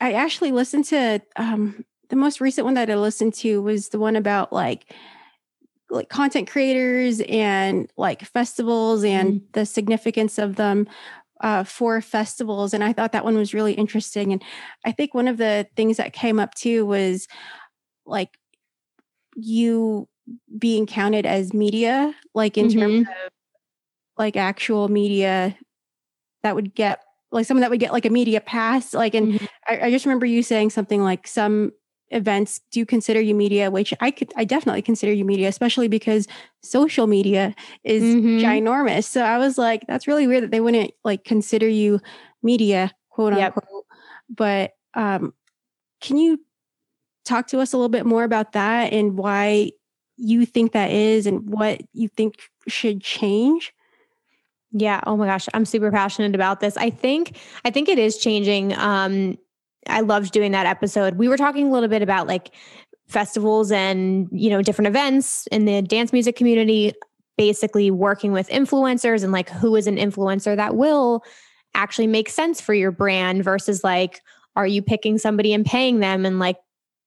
I 0.00 0.12
actually 0.12 0.52
listened 0.52 0.84
to 0.86 1.20
um, 1.34 1.84
the 2.08 2.16
most 2.16 2.40
recent 2.40 2.64
one 2.64 2.74
that 2.74 2.88
I 2.88 2.94
listened 2.94 3.34
to 3.34 3.60
was 3.60 3.88
the 3.88 3.98
one 3.98 4.16
about 4.16 4.52
like 4.52 4.94
like 5.90 6.08
content 6.08 6.48
creators 6.48 7.20
and 7.28 7.90
like 7.96 8.22
festivals 8.22 9.04
and 9.04 9.34
mm-hmm. 9.34 9.46
the 9.52 9.66
significance 9.66 10.38
of 10.38 10.56
them 10.56 10.88
uh, 11.40 11.64
for 11.64 12.00
festivals. 12.00 12.74
And 12.74 12.82
I 12.82 12.92
thought 12.92 13.12
that 13.12 13.24
one 13.24 13.36
was 13.36 13.54
really 13.54 13.74
interesting. 13.74 14.32
And 14.32 14.42
I 14.84 14.92
think 14.92 15.14
one 15.14 15.28
of 15.28 15.36
the 15.36 15.66
things 15.76 15.96
that 15.98 16.12
came 16.12 16.40
up 16.40 16.54
too 16.54 16.86
was 16.86 17.28
like 18.04 18.38
you 19.34 20.08
being 20.58 20.86
counted 20.86 21.26
as 21.26 21.52
media, 21.52 22.14
like 22.34 22.56
in 22.56 22.68
mm-hmm. 22.68 22.80
terms 22.80 23.08
of 23.08 23.32
like 24.16 24.36
actual 24.36 24.88
media 24.88 25.56
that 26.42 26.54
would 26.54 26.74
get 26.74 27.05
like 27.32 27.46
someone 27.46 27.62
that 27.62 27.70
would 27.70 27.80
get 27.80 27.92
like 27.92 28.06
a 28.06 28.10
media 28.10 28.40
pass 28.40 28.94
like 28.94 29.14
and 29.14 29.34
mm-hmm. 29.34 29.44
I, 29.66 29.86
I, 29.86 29.90
just 29.90 30.04
remember 30.04 30.26
you 30.26 30.42
saying 30.42 30.70
something 30.70 31.02
like 31.02 31.26
some 31.26 31.72
events 32.10 32.60
do 32.70 32.78
you 32.78 32.86
consider 32.86 33.20
you 33.20 33.34
media 33.34 33.70
which 33.70 33.92
i 34.00 34.10
could 34.10 34.32
i 34.36 34.44
definitely 34.44 34.82
consider 34.82 35.12
you 35.12 35.24
media 35.24 35.48
especially 35.48 35.88
because 35.88 36.28
social 36.62 37.06
media 37.06 37.54
is 37.82 38.02
mm-hmm. 38.02 38.38
ginormous 38.38 39.04
so 39.04 39.22
i 39.22 39.38
was 39.38 39.58
like 39.58 39.84
that's 39.88 40.06
really 40.06 40.26
weird 40.26 40.44
that 40.44 40.52
they 40.52 40.60
wouldn't 40.60 40.92
like 41.04 41.24
consider 41.24 41.68
you 41.68 42.00
media 42.42 42.92
quote 43.10 43.32
unquote 43.32 43.64
yep. 43.68 43.88
but 44.28 44.72
um 44.94 45.34
can 46.00 46.16
you 46.16 46.38
talk 47.24 47.48
to 47.48 47.58
us 47.58 47.72
a 47.72 47.76
little 47.76 47.88
bit 47.88 48.06
more 48.06 48.22
about 48.22 48.52
that 48.52 48.92
and 48.92 49.18
why 49.18 49.70
you 50.16 50.46
think 50.46 50.72
that 50.72 50.90
is 50.90 51.26
and 51.26 51.50
what 51.50 51.80
you 51.92 52.08
think 52.08 52.36
should 52.68 53.00
change 53.02 53.74
yeah. 54.72 55.00
Oh 55.06 55.16
my 55.16 55.26
gosh. 55.26 55.48
I'm 55.54 55.64
super 55.64 55.90
passionate 55.90 56.34
about 56.34 56.60
this. 56.60 56.76
I 56.76 56.90
think, 56.90 57.38
I 57.64 57.70
think 57.70 57.88
it 57.88 57.98
is 57.98 58.18
changing. 58.18 58.76
Um, 58.76 59.38
I 59.88 60.00
loved 60.00 60.32
doing 60.32 60.52
that 60.52 60.66
episode. 60.66 61.16
We 61.16 61.28
were 61.28 61.36
talking 61.36 61.68
a 61.68 61.72
little 61.72 61.88
bit 61.88 62.02
about 62.02 62.26
like 62.26 62.54
festivals 63.06 63.70
and, 63.70 64.28
you 64.32 64.50
know, 64.50 64.62
different 64.62 64.88
events 64.88 65.46
in 65.48 65.64
the 65.64 65.82
dance 65.82 66.12
music 66.12 66.36
community, 66.36 66.92
basically 67.38 67.90
working 67.90 68.32
with 68.32 68.48
influencers 68.48 69.22
and 69.22 69.32
like 69.32 69.48
who 69.48 69.76
is 69.76 69.86
an 69.86 69.96
influencer 69.96 70.56
that 70.56 70.74
will 70.74 71.22
actually 71.74 72.06
make 72.06 72.28
sense 72.28 72.60
for 72.60 72.74
your 72.74 72.90
brand 72.90 73.44
versus 73.44 73.84
like, 73.84 74.20
are 74.56 74.66
you 74.66 74.82
picking 74.82 75.18
somebody 75.18 75.52
and 75.52 75.64
paying 75.64 76.00
them 76.00 76.26
and 76.26 76.38
like 76.38 76.56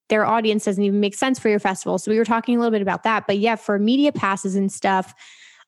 their 0.10 0.26
audience 0.26 0.65
doesn't 0.65 0.84
even 0.84 1.00
make 1.00 1.15
sense 1.15 1.39
for 1.39 1.50
your 1.50 1.60
festival. 1.60 1.98
So 1.98 2.12
we 2.12 2.17
were 2.17 2.26
talking 2.26 2.56
a 2.56 2.60
little 2.60 2.72
bit 2.72 2.82
about 2.82 3.04
that. 3.04 3.28
But 3.28 3.38
yeah, 3.38 3.56
for 3.56 3.78
media 3.80 4.12
passes 4.12 4.56
and 4.56 4.72
stuff, 4.72 5.13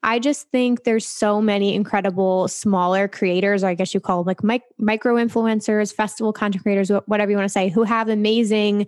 I 0.04 0.18
just 0.20 0.50
think 0.50 0.84
there's 0.84 1.06
so 1.06 1.42
many 1.42 1.76
incredible 1.76 2.48
smaller 2.48 3.08
creators, 3.08 3.64
or 3.64 3.68
I 3.68 3.76
guess 3.76 3.94
you 3.94 4.00
call 4.00 4.24
them 4.24 4.28
like 4.28 4.44
mic- 4.44 4.64
micro 4.80 5.16
influencers, 5.16 5.94
festival 5.94 6.34
content 6.34 6.64
creators, 6.64 6.90
whatever 7.06 7.30
you 7.30 7.38
want 7.38 7.46
to 7.46 7.54
say, 7.54 7.70
who 7.70 7.84
have 7.84 8.10
amazing 8.10 8.88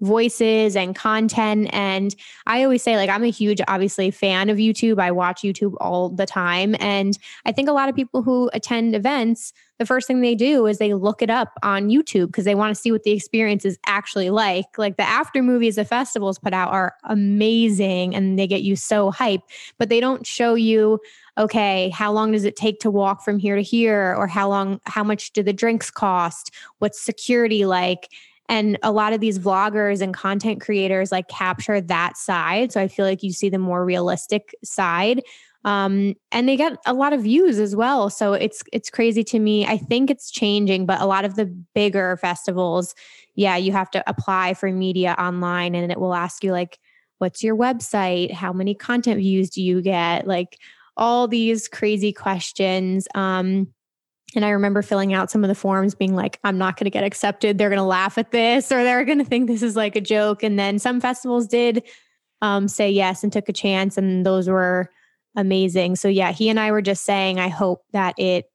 voices 0.00 0.76
and 0.76 0.94
content. 0.94 1.68
And 1.72 2.14
I 2.46 2.62
always 2.62 2.82
say, 2.82 2.96
like, 2.96 3.10
I'm 3.10 3.24
a 3.24 3.30
huge, 3.30 3.60
obviously, 3.66 4.10
fan 4.10 4.50
of 4.50 4.58
YouTube. 4.58 5.00
I 5.00 5.10
watch 5.10 5.42
YouTube 5.42 5.74
all 5.80 6.10
the 6.10 6.26
time. 6.26 6.76
And 6.80 7.18
I 7.44 7.52
think 7.52 7.68
a 7.68 7.72
lot 7.72 7.88
of 7.88 7.94
people 7.94 8.22
who 8.22 8.50
attend 8.52 8.94
events, 8.94 9.52
the 9.78 9.86
first 9.86 10.06
thing 10.06 10.20
they 10.20 10.34
do 10.34 10.66
is 10.66 10.78
they 10.78 10.94
look 10.94 11.22
it 11.22 11.30
up 11.30 11.52
on 11.62 11.88
YouTube 11.88 12.26
because 12.26 12.44
they 12.44 12.54
want 12.54 12.74
to 12.74 12.80
see 12.80 12.92
what 12.92 13.04
the 13.04 13.12
experience 13.12 13.64
is 13.64 13.78
actually 13.86 14.30
like. 14.30 14.78
Like 14.78 14.96
the 14.96 15.02
after 15.02 15.42
movies 15.42 15.76
the 15.76 15.84
festivals 15.84 16.38
put 16.38 16.52
out 16.52 16.72
are 16.72 16.94
amazing 17.04 18.14
and 18.14 18.38
they 18.38 18.46
get 18.46 18.62
you 18.62 18.76
so 18.76 19.10
hype, 19.10 19.42
but 19.78 19.88
they 19.88 20.00
don't 20.00 20.26
show 20.26 20.54
you 20.54 21.00
okay, 21.38 21.90
how 21.90 22.10
long 22.10 22.32
does 22.32 22.44
it 22.44 22.56
take 22.56 22.80
to 22.80 22.90
walk 22.90 23.22
from 23.22 23.38
here 23.38 23.56
to 23.56 23.62
here? 23.62 24.14
Or 24.16 24.26
how 24.26 24.48
long, 24.48 24.80
how 24.84 25.04
much 25.04 25.32
do 25.32 25.42
the 25.42 25.52
drinks 25.52 25.90
cost? 25.90 26.50
What's 26.78 26.98
security 26.98 27.66
like? 27.66 28.08
And 28.48 28.78
a 28.82 28.92
lot 28.92 29.12
of 29.12 29.20
these 29.20 29.38
vloggers 29.38 30.00
and 30.00 30.14
content 30.14 30.60
creators 30.60 31.12
like 31.12 31.28
capture 31.28 31.80
that 31.80 32.16
side. 32.16 32.72
So 32.72 32.80
I 32.80 32.88
feel 32.88 33.04
like 33.04 33.22
you 33.22 33.32
see 33.32 33.48
the 33.48 33.58
more 33.58 33.84
realistic 33.84 34.54
side. 34.64 35.22
Um, 35.64 36.14
and 36.30 36.48
they 36.48 36.56
get 36.56 36.78
a 36.86 36.94
lot 36.94 37.12
of 37.12 37.22
views 37.22 37.58
as 37.58 37.74
well. 37.74 38.08
So 38.08 38.34
it's 38.34 38.62
it's 38.72 38.88
crazy 38.88 39.24
to 39.24 39.40
me. 39.40 39.66
I 39.66 39.76
think 39.76 40.10
it's 40.10 40.30
changing, 40.30 40.86
but 40.86 41.00
a 41.00 41.06
lot 41.06 41.24
of 41.24 41.34
the 41.34 41.46
bigger 41.74 42.16
festivals, 42.18 42.94
yeah, 43.34 43.56
you 43.56 43.72
have 43.72 43.90
to 43.90 44.08
apply 44.08 44.54
for 44.54 44.70
media 44.70 45.16
online 45.18 45.74
and 45.74 45.90
it 45.90 45.98
will 45.98 46.14
ask 46.14 46.44
you 46.44 46.52
like, 46.52 46.78
what's 47.18 47.42
your 47.42 47.56
website? 47.56 48.32
How 48.32 48.52
many 48.52 48.74
content 48.74 49.18
views 49.18 49.50
do 49.50 49.60
you 49.60 49.82
get? 49.82 50.28
Like 50.28 50.58
all 50.96 51.26
these 51.26 51.66
crazy 51.66 52.12
questions. 52.12 53.08
Um, 53.14 53.68
and 54.34 54.44
I 54.44 54.50
remember 54.50 54.82
filling 54.82 55.14
out 55.14 55.30
some 55.30 55.44
of 55.44 55.48
the 55.48 55.54
forms 55.54 55.94
being 55.94 56.14
like, 56.14 56.38
I'm 56.44 56.58
not 56.58 56.76
going 56.76 56.84
to 56.84 56.90
get 56.90 57.04
accepted. 57.04 57.58
They're 57.58 57.70
going 57.70 57.78
to 57.78 57.84
laugh 57.84 58.18
at 58.18 58.32
this 58.32 58.72
or 58.72 58.82
they're 58.82 59.04
going 59.04 59.18
to 59.18 59.24
think 59.24 59.46
this 59.46 59.62
is 59.62 59.76
like 59.76 59.94
a 59.96 60.00
joke. 60.00 60.42
And 60.42 60.58
then 60.58 60.78
some 60.78 61.00
festivals 61.00 61.46
did 61.46 61.84
um, 62.42 62.68
say 62.68 62.90
yes 62.90 63.22
and 63.22 63.32
took 63.32 63.48
a 63.48 63.52
chance, 63.52 63.96
and 63.96 64.26
those 64.26 64.48
were 64.48 64.90
amazing. 65.36 65.96
So, 65.96 66.08
yeah, 66.08 66.32
he 66.32 66.48
and 66.48 66.60
I 66.60 66.70
were 66.70 66.82
just 66.82 67.04
saying, 67.04 67.38
I 67.38 67.48
hope 67.48 67.84
that 67.92 68.18
it, 68.18 68.50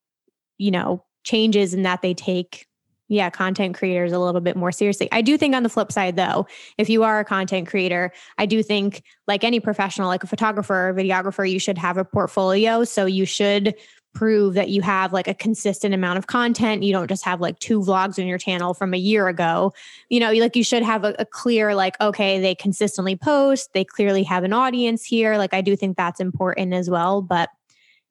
you 0.58 0.72
know, 0.72 1.04
changes 1.24 1.74
and 1.74 1.86
that 1.86 2.02
they 2.02 2.14
take, 2.14 2.68
yeah, 3.08 3.30
content 3.30 3.76
creators 3.76 4.12
a 4.12 4.20
little 4.20 4.42
bit 4.42 4.56
more 4.56 4.72
seriously. 4.72 5.10
I 5.12 5.22
do 5.22 5.38
think 5.38 5.56
on 5.56 5.64
the 5.64 5.70
flip 5.70 5.92
side, 5.92 6.16
though, 6.16 6.48
if 6.78 6.90
you 6.90 7.04
are 7.04 7.20
a 7.20 7.26
content 7.26 7.68
creator, 7.68 8.12
I 8.38 8.46
do 8.46 8.62
think, 8.62 9.04
like 9.28 9.44
any 9.44 9.60
professional, 9.60 10.08
like 10.08 10.24
a 10.24 10.28
photographer 10.28 10.90
or 10.90 10.94
videographer, 10.94 11.50
you 11.50 11.60
should 11.60 11.78
have 11.78 11.98
a 11.98 12.06
portfolio. 12.06 12.84
So, 12.84 13.06
you 13.06 13.26
should 13.26 13.76
prove 14.14 14.56
that 14.56 14.70
you 14.70 14.82
have 14.82 15.14
like 15.14 15.28
a 15.28 15.34
consistent 15.34 15.94
amount 15.94 16.18
of 16.18 16.28
content. 16.28 16.84
You 16.84 16.92
don't 16.92 17.08
just 17.08 17.24
have 17.24 17.40
like 17.40 17.60
two 17.60 17.80
vlogs 17.80 18.20
on 18.20 18.28
your 18.28 18.38
channel 18.38 18.74
from 18.74 18.94
a 18.94 18.98
year 18.98 19.28
ago. 19.28 19.74
You 20.10 20.20
know, 20.20 20.32
like 20.34 20.56
you 20.56 20.64
should 20.64 20.84
have 20.84 21.04
a, 21.04 21.16
a, 21.20 21.26
clear, 21.26 21.74
like, 21.76 22.00
okay, 22.02 22.40
they 22.40 22.56
consistently 22.56 23.16
post, 23.16 23.74
they 23.74 23.86
clearly 23.86 24.24
have 24.24 24.44
an 24.44 24.54
audience 24.54 25.06
here. 25.06 25.38
Like, 25.38 25.54
I 25.54 25.62
do 25.62 25.76
think 25.76 25.98
that's 25.98 26.20
important 26.20 26.74
as 26.74 26.90
well. 26.90 27.22
But, 27.22 27.50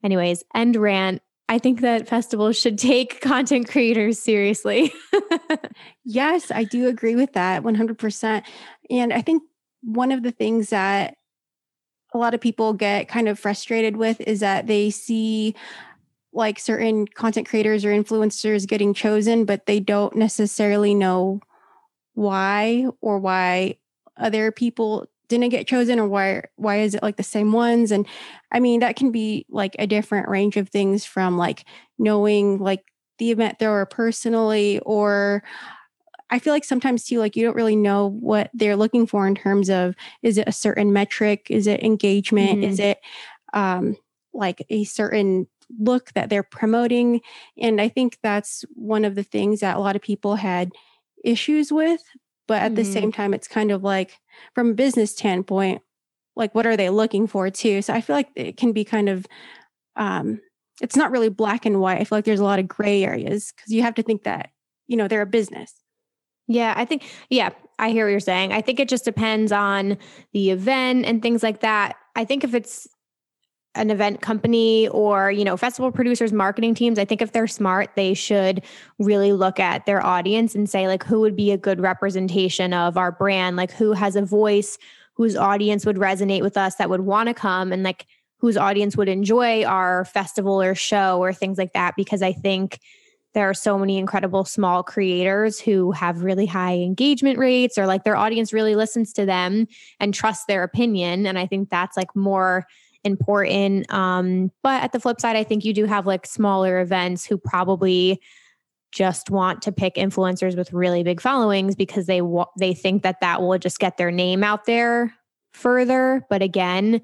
anyways, 0.03 0.43
end 0.55 0.77
rant. 0.77 1.23
I 1.49 1.59
think 1.59 1.81
that 1.81 2.09
festivals 2.09 2.59
should 2.59 2.79
take 2.79 3.21
content 3.23 3.69
creators 3.69 4.19
seriously. 4.19 4.93
yes, 6.05 6.51
I 6.51 6.65
do 6.65 6.89
agree 6.89 7.17
with 7.17 7.33
that 7.35 7.63
100%. 7.63 8.43
And 8.89 9.13
I 9.13 9.21
think 9.21 9.43
one 9.83 10.13
of 10.13 10.23
the 10.23 10.31
things 10.31 10.71
that 10.71 11.17
a 12.13 12.19
lot 12.19 12.35
of 12.35 12.41
people 12.41 12.73
get 12.73 13.09
kind 13.09 13.29
of 13.29 13.39
frustrated 13.39 13.97
with 13.97 14.21
is 14.23 14.41
that 14.41 14.67
they 14.67 14.91
see 14.91 15.55
like 16.33 16.59
certain 16.59 17.07
content 17.07 17.49
creators 17.49 17.85
or 17.85 17.91
influencers 17.91 18.67
getting 18.67 18.95
chosen, 18.95 19.45
but 19.45 19.67
they 19.67 19.81
don't 19.81 20.15
necessarily 20.15 20.95
know 20.95 21.41
why 22.15 22.87
or 23.01 23.19
why 23.19 23.77
other 24.17 24.53
people 24.53 25.07
didn't 25.29 25.49
get 25.51 25.67
chosen 25.67 25.99
or 25.99 26.09
why 26.09 26.43
why 26.57 26.79
is 26.81 26.95
it 26.95 27.03
like 27.05 27.17
the 27.17 27.23
same 27.23 27.53
ones 27.53 27.93
and 27.93 28.05
i 28.51 28.59
mean 28.59 28.81
that 28.81 28.97
can 28.97 29.13
be 29.13 29.47
like 29.49 29.77
a 29.79 29.87
different 29.87 30.29
range 30.29 30.57
of 30.57 30.69
things 30.69 31.05
from 31.05 31.39
like 31.39 31.65
knowing 31.99 32.59
like 32.59 32.85
the 33.19 33.31
event 33.31 33.59
thrower 33.59 33.87
personally 33.87 34.81
or 34.81 35.45
I 36.31 36.39
feel 36.39 36.53
like 36.53 36.65
sometimes 36.65 37.05
too, 37.05 37.19
like 37.19 37.35
you 37.35 37.45
don't 37.45 37.57
really 37.57 37.77
know 37.77 38.07
what 38.07 38.51
they're 38.55 38.77
looking 38.77 39.07
for 39.07 39.27
in 39.27 39.35
terms 39.35 39.69
of 39.69 39.97
is 40.23 40.39
it 40.39 40.49
a 40.49 40.53
certain 40.53 40.93
metric? 40.93 41.49
Is 41.51 41.67
it 41.67 41.83
engagement? 41.83 42.61
Mm-hmm. 42.61 42.71
Is 42.71 42.79
it 42.79 43.01
um, 43.53 43.97
like 44.33 44.65
a 44.71 44.85
certain 44.85 45.49
look 45.79 46.13
that 46.13 46.31
they're 46.31 46.43
promoting? 46.43 47.21
And 47.59 47.81
I 47.81 47.89
think 47.89 48.19
that's 48.23 48.65
one 48.75 49.05
of 49.05 49.15
the 49.15 49.23
things 49.23 49.61
that 49.61 49.77
a 49.77 49.81
lot 49.81 49.97
of 49.97 50.03
people 50.03 50.37
had 50.37 50.73
issues 51.25 51.73
with. 51.73 52.03
But 52.49 52.63
at 52.63 52.73
mm-hmm. 52.73 52.75
the 52.77 52.85
same 52.85 53.13
time, 53.13 53.33
it's 53.33 53.49
kind 53.49 53.71
of 53.71 53.83
like 53.85 54.19
from 54.55 54.71
a 54.71 54.75
business 54.75 55.13
standpoint, 55.13 55.83
like 56.35 56.55
what 56.55 56.67
are 56.67 56.77
they 56.77 56.91
looking 56.91 57.27
for 57.27 57.51
too? 57.51 57.83
So 57.83 57.93
I 57.93 58.01
feel 58.01 58.17
like 58.17 58.31
it 58.35 58.57
can 58.57 58.73
be 58.73 58.85
kind 58.85 59.09
of 59.09 59.27
um, 59.97 60.41
it's 60.81 60.97
not 60.97 61.11
really 61.11 61.29
black 61.29 61.67
and 61.67 61.81
white. 61.81 62.01
I 62.01 62.05
feel 62.05 62.19
like 62.19 62.25
there's 62.25 62.41
a 62.41 62.45
lot 62.45 62.59
of 62.59 62.67
gray 62.67 63.05
areas 63.05 63.53
because 63.55 63.71
you 63.73 63.83
have 63.83 63.95
to 63.97 64.03
think 64.03 64.25
that, 64.25 64.51
you 64.89 64.97
know, 64.97 65.09
they're 65.09 65.23
a 65.23 65.27
business. 65.27 65.75
Yeah, 66.49 66.75
I 66.77 66.85
think, 66.85 67.05
yeah, 67.29 67.51
I 67.79 67.91
hear 67.91 68.07
what 68.07 68.11
you're 68.11 68.21
saying. 68.21 68.53
I 68.53 68.61
think 68.61 68.81
it 68.81 68.89
just 68.89 69.05
depends 69.05 69.53
on 69.53 69.99
the 70.33 70.51
event 70.51 71.07
and 71.07 71.23
things 71.23 71.43
like 71.43 71.61
that. 71.61 71.97
I 72.17 72.25
think 72.25 72.43
if 72.43 72.55
it's 72.55 72.89
an 73.77 73.91
event 73.91 74.21
company 74.21 74.89
or 74.89 75.31
you 75.31 75.45
know 75.45 75.57
festival 75.57 75.93
producers 75.93 76.33
marketing 76.33 76.75
teams 76.75 76.99
i 76.99 77.05
think 77.05 77.23
if 77.23 77.31
they're 77.31 77.47
smart 77.47 77.89
they 77.95 78.15
should 78.15 78.63
really 78.99 79.33
look 79.33 79.61
at 79.61 79.87
their 79.87 80.05
audience 80.05 80.57
and 80.57 80.69
say 80.69 80.89
like 80.89 81.05
who 81.05 81.21
would 81.21 81.37
be 81.37 81.53
a 81.53 81.57
good 81.57 81.81
representation 81.81 82.73
of 82.73 82.97
our 82.97 83.13
brand? 83.13 83.57
Like 83.57 83.73
who 83.73 83.93
has 83.93 84.17
a 84.17 84.23
voice 84.23 84.79
whose 85.15 85.37
audience 85.37 85.85
would 85.85 85.97
resonate 85.97 86.43
with 86.43 86.57
us 86.57 86.77
that 86.77 86.89
would 86.89 87.03
want 87.03 87.29
to 87.29 87.35
come 87.35 87.73
and 87.73 87.83
like 87.83 88.07
whose 88.39 88.57
audience 88.57 88.97
would 88.97 89.09
enjoy 89.09 89.65
our 89.65 90.05
festival 90.07 90.61
or 90.63 90.75
show 90.75 91.19
or 91.19 91.33
things 91.33 91.59
like 91.59 91.73
that? 91.75 91.95
Because 91.97 92.23
i 92.23 92.33
think 92.33 92.81
there 93.33 93.49
are 93.49 93.55
so 93.55 93.79
many 93.79 93.97
incredible 93.97 94.45
small 94.45 94.83
creators 94.83 95.61
who 95.61 95.93
have 95.93 96.25
really 96.25 96.47
high 96.47 96.75
engagement 96.75 97.39
rates 97.39 97.79
or 97.79 97.87
like 97.87 98.03
their 98.03 98.17
audience 98.17 98.53
really 98.53 98.75
listens 98.75 99.13
to 99.13 99.25
them 99.25 99.69
and 100.01 100.13
trusts 100.13 100.47
their 100.47 100.63
opinion. 100.63 101.27
And 101.27 101.39
i 101.39 101.47
think 101.47 101.71
that's 101.71 101.97
like 101.97 102.15
more 102.17 102.67
important 103.05 103.91
um 103.93 104.51
but 104.63 104.83
at 104.83 104.93
the 104.93 105.01
flip 105.01 105.21
side 105.21 105.37
i 105.37 105.45
think 105.45 105.65
you 105.65 105.73
do 105.73 105.87
have 105.87 106.07
like 106.07 106.27
smaller 106.27 106.81
events 106.81 107.25
who 107.25 107.39
probably 107.39 108.21
just 108.93 109.31
want 109.31 109.63
to 109.63 109.73
pick 109.73 109.95
influencers 109.95 110.57
with 110.57 110.73
really 110.73 111.03
big 111.03 111.21
followings 111.21 111.75
because 111.75 112.07
they 112.07 112.21
they 112.59 112.75
think 112.75 113.03
that 113.03 113.21
that 113.21 113.41
will 113.41 113.59
just 113.59 113.79
get 113.79 113.97
their 113.97 114.11
name 114.11 114.45
out 114.45 114.67
there 114.67 115.15
further 115.53 116.27
but 116.29 116.43
again 116.43 117.01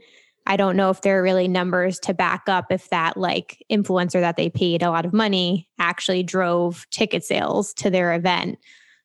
I 0.47 0.57
don't 0.57 0.77
know 0.77 0.91
if 0.91 1.01
there 1.01 1.19
are 1.19 1.23
really 1.23 1.49
numbers 1.49 1.99
to 2.01 2.15
back 2.15 2.49
up 2.49 2.67
if 2.71 2.89
that 2.91 3.17
like 3.17 3.65
influencer 3.71 4.21
that 4.21 4.37
they 4.37 4.49
paid 4.49 4.83
a 4.83 4.91
lot 4.91 5.05
of 5.05 5.13
money 5.13 5.69
actually 5.79 6.23
drove 6.23 6.87
ticket 6.91 7.25
sales 7.25 7.75
to 7.75 7.91
their 7.91 8.15
event. 8.15 8.59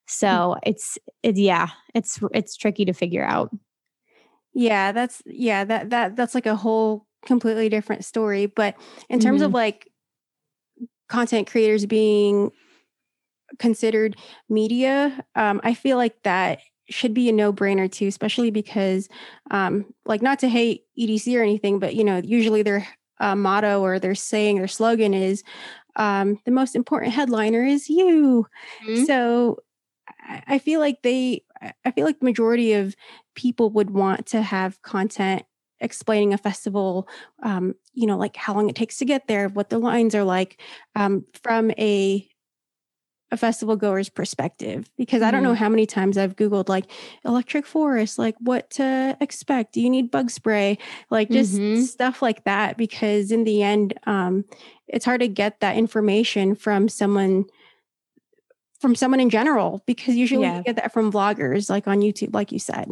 So 0.07 0.27
mm-hmm. 0.27 0.69
it's 0.69 0.97
yeah, 1.23 1.69
it's 1.95 2.19
it's 2.33 2.55
tricky 2.55 2.85
to 2.85 2.93
figure 2.93 3.25
out. 3.25 3.49
Yeah, 4.53 4.91
that's 4.91 5.21
yeah, 5.25 5.63
that 5.63 5.89
that 5.91 6.15
that's 6.15 6.35
like 6.35 6.45
a 6.45 6.55
whole 6.55 7.05
completely 7.25 7.69
different 7.69 8.03
story, 8.03 8.47
but 8.47 8.75
in 9.09 9.19
terms 9.19 9.39
mm-hmm. 9.39 9.47
of 9.47 9.53
like 9.53 9.89
content 11.07 11.47
creators 11.47 11.85
being 11.85 12.51
considered 13.59 14.15
media, 14.49 15.23
um, 15.35 15.61
I 15.63 15.73
feel 15.73 15.97
like 15.97 16.23
that 16.23 16.59
should 16.91 17.13
be 17.13 17.29
a 17.29 17.31
no-brainer 17.31 17.89
too 17.89 18.07
especially 18.07 18.51
because 18.51 19.07
um 19.49 19.85
like 20.05 20.21
not 20.21 20.39
to 20.39 20.49
hate 20.49 20.83
edc 20.99 21.33
or 21.37 21.41
anything 21.41 21.79
but 21.79 21.95
you 21.95 22.03
know 22.03 22.17
usually 22.17 22.61
their 22.61 22.85
uh, 23.19 23.35
motto 23.35 23.81
or 23.81 23.99
their 23.99 24.15
saying 24.15 24.57
their 24.57 24.67
slogan 24.67 25.13
is 25.13 25.43
um 25.95 26.37
the 26.45 26.51
most 26.51 26.75
important 26.75 27.13
headliner 27.13 27.63
is 27.63 27.89
you 27.89 28.45
mm-hmm. 28.85 29.05
so 29.05 29.57
i 30.47 30.57
feel 30.57 30.79
like 30.79 31.01
they 31.01 31.41
i 31.85 31.91
feel 31.91 32.05
like 32.05 32.19
the 32.19 32.25
majority 32.25 32.73
of 32.73 32.95
people 33.35 33.69
would 33.69 33.89
want 33.89 34.25
to 34.25 34.41
have 34.41 34.81
content 34.81 35.43
explaining 35.79 36.33
a 36.33 36.37
festival 36.37 37.07
um 37.43 37.73
you 37.93 38.05
know 38.05 38.17
like 38.17 38.35
how 38.35 38.53
long 38.53 38.69
it 38.69 38.75
takes 38.75 38.97
to 38.97 39.05
get 39.05 39.27
there 39.27 39.47
what 39.49 39.69
the 39.69 39.79
lines 39.79 40.13
are 40.13 40.23
like 40.23 40.61
um 40.95 41.25
from 41.41 41.71
a 41.71 42.27
a 43.31 43.37
festival 43.37 43.77
goer's 43.77 44.09
perspective 44.09 44.91
because 44.97 45.21
I 45.21 45.31
don't 45.31 45.41
know 45.41 45.53
mm-hmm. 45.53 45.63
how 45.63 45.69
many 45.69 45.85
times 45.85 46.17
I've 46.17 46.35
Googled 46.35 46.67
like 46.67 46.91
electric 47.23 47.65
forest, 47.65 48.19
like 48.19 48.35
what 48.39 48.69
to 48.71 49.17
expect. 49.21 49.73
Do 49.73 49.81
you 49.81 49.89
need 49.89 50.11
bug 50.11 50.29
spray? 50.29 50.77
Like 51.09 51.29
just 51.29 51.55
mm-hmm. 51.55 51.81
stuff 51.83 52.21
like 52.21 52.43
that. 52.43 52.77
Because 52.77 53.31
in 53.31 53.45
the 53.45 53.63
end, 53.63 53.93
um, 54.05 54.43
it's 54.87 55.05
hard 55.05 55.21
to 55.21 55.29
get 55.29 55.61
that 55.61 55.77
information 55.77 56.55
from 56.55 56.89
someone 56.89 57.45
from 58.81 58.95
someone 58.95 59.19
in 59.19 59.29
general 59.29 59.83
because 59.85 60.15
usually 60.15 60.43
yeah. 60.43 60.57
you 60.57 60.63
get 60.63 60.75
that 60.75 60.91
from 60.91 61.11
vloggers 61.11 61.69
like 61.69 61.87
on 61.87 61.99
YouTube, 62.01 62.33
like 62.33 62.51
you 62.51 62.59
said. 62.59 62.91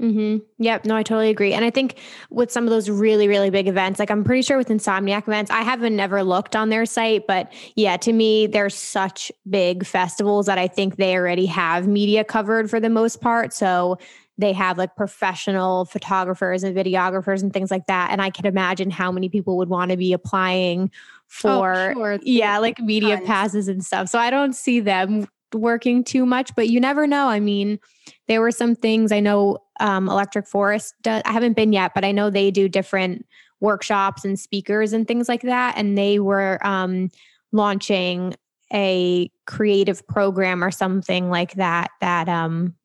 Mm-hmm. 0.00 0.38
Yep. 0.58 0.86
No, 0.86 0.96
I 0.96 1.04
totally 1.04 1.30
agree. 1.30 1.52
And 1.52 1.64
I 1.64 1.70
think 1.70 1.98
with 2.28 2.50
some 2.50 2.64
of 2.64 2.70
those 2.70 2.90
really, 2.90 3.28
really 3.28 3.50
big 3.50 3.68
events, 3.68 4.00
like 4.00 4.10
I'm 4.10 4.24
pretty 4.24 4.42
sure 4.42 4.58
with 4.58 4.68
Insomniac 4.68 5.22
events, 5.22 5.52
I 5.52 5.62
haven't 5.62 5.94
never 5.94 6.24
looked 6.24 6.56
on 6.56 6.68
their 6.68 6.84
site, 6.84 7.26
but 7.28 7.52
yeah, 7.76 7.96
to 7.98 8.12
me, 8.12 8.48
they're 8.48 8.70
such 8.70 9.30
big 9.48 9.86
festivals 9.86 10.46
that 10.46 10.58
I 10.58 10.66
think 10.66 10.96
they 10.96 11.16
already 11.16 11.46
have 11.46 11.86
media 11.86 12.24
covered 12.24 12.70
for 12.70 12.80
the 12.80 12.90
most 12.90 13.20
part. 13.20 13.52
So 13.52 13.98
they 14.36 14.52
have 14.52 14.78
like 14.78 14.96
professional 14.96 15.84
photographers 15.84 16.64
and 16.64 16.76
videographers 16.76 17.42
and 17.42 17.52
things 17.52 17.70
like 17.70 17.86
that. 17.86 18.10
And 18.10 18.20
I 18.20 18.30
can 18.30 18.46
imagine 18.46 18.90
how 18.90 19.12
many 19.12 19.28
people 19.28 19.56
would 19.58 19.68
want 19.68 19.92
to 19.92 19.96
be 19.96 20.12
applying 20.12 20.90
for, 21.34 21.74
oh, 21.74 21.94
sure. 21.94 22.18
yeah, 22.22 22.58
like 22.58 22.78
media 22.78 23.16
Tons. 23.16 23.26
passes 23.26 23.68
and 23.68 23.84
stuff. 23.84 24.08
So 24.08 24.20
I 24.20 24.30
don't 24.30 24.54
see 24.54 24.78
them 24.78 25.26
working 25.52 26.04
too 26.04 26.24
much, 26.24 26.54
but 26.54 26.68
you 26.68 26.78
never 26.78 27.08
know. 27.08 27.26
I 27.26 27.40
mean, 27.40 27.80
there 28.28 28.40
were 28.40 28.52
some 28.52 28.76
things 28.76 29.10
I 29.10 29.18
know 29.18 29.58
um, 29.80 30.08
Electric 30.08 30.46
Forest 30.46 30.94
does. 31.02 31.22
I 31.24 31.32
haven't 31.32 31.54
been 31.54 31.72
yet, 31.72 31.90
but 31.92 32.04
I 32.04 32.12
know 32.12 32.30
they 32.30 32.52
do 32.52 32.68
different 32.68 33.26
workshops 33.58 34.24
and 34.24 34.38
speakers 34.38 34.92
and 34.92 35.08
things 35.08 35.28
like 35.28 35.42
that. 35.42 35.74
And 35.76 35.98
they 35.98 36.20
were 36.20 36.64
um, 36.64 37.10
launching 37.50 38.36
a 38.72 39.28
creative 39.46 40.06
program 40.06 40.62
or 40.62 40.70
something 40.70 41.30
like 41.30 41.54
that 41.54 41.90
that 42.00 42.28
um, 42.28 42.76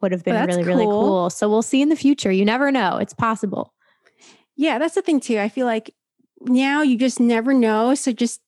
would 0.00 0.12
have 0.12 0.22
been 0.22 0.46
really, 0.46 0.62
cool. 0.62 0.64
really 0.64 0.84
cool. 0.84 1.30
So 1.30 1.48
we'll 1.48 1.62
see 1.62 1.82
in 1.82 1.88
the 1.88 1.96
future. 1.96 2.30
You 2.30 2.44
never 2.44 2.70
know. 2.70 2.98
It's 2.98 3.14
possible. 3.14 3.72
Yeah, 4.54 4.78
that's 4.78 4.94
the 4.94 5.02
thing 5.02 5.18
too. 5.18 5.38
I 5.38 5.48
feel 5.48 5.66
like 5.66 5.92
now 6.48 6.82
you 6.82 6.96
just 6.96 7.20
never 7.20 7.52
know. 7.52 7.94
So 7.94 8.12
just 8.12 8.40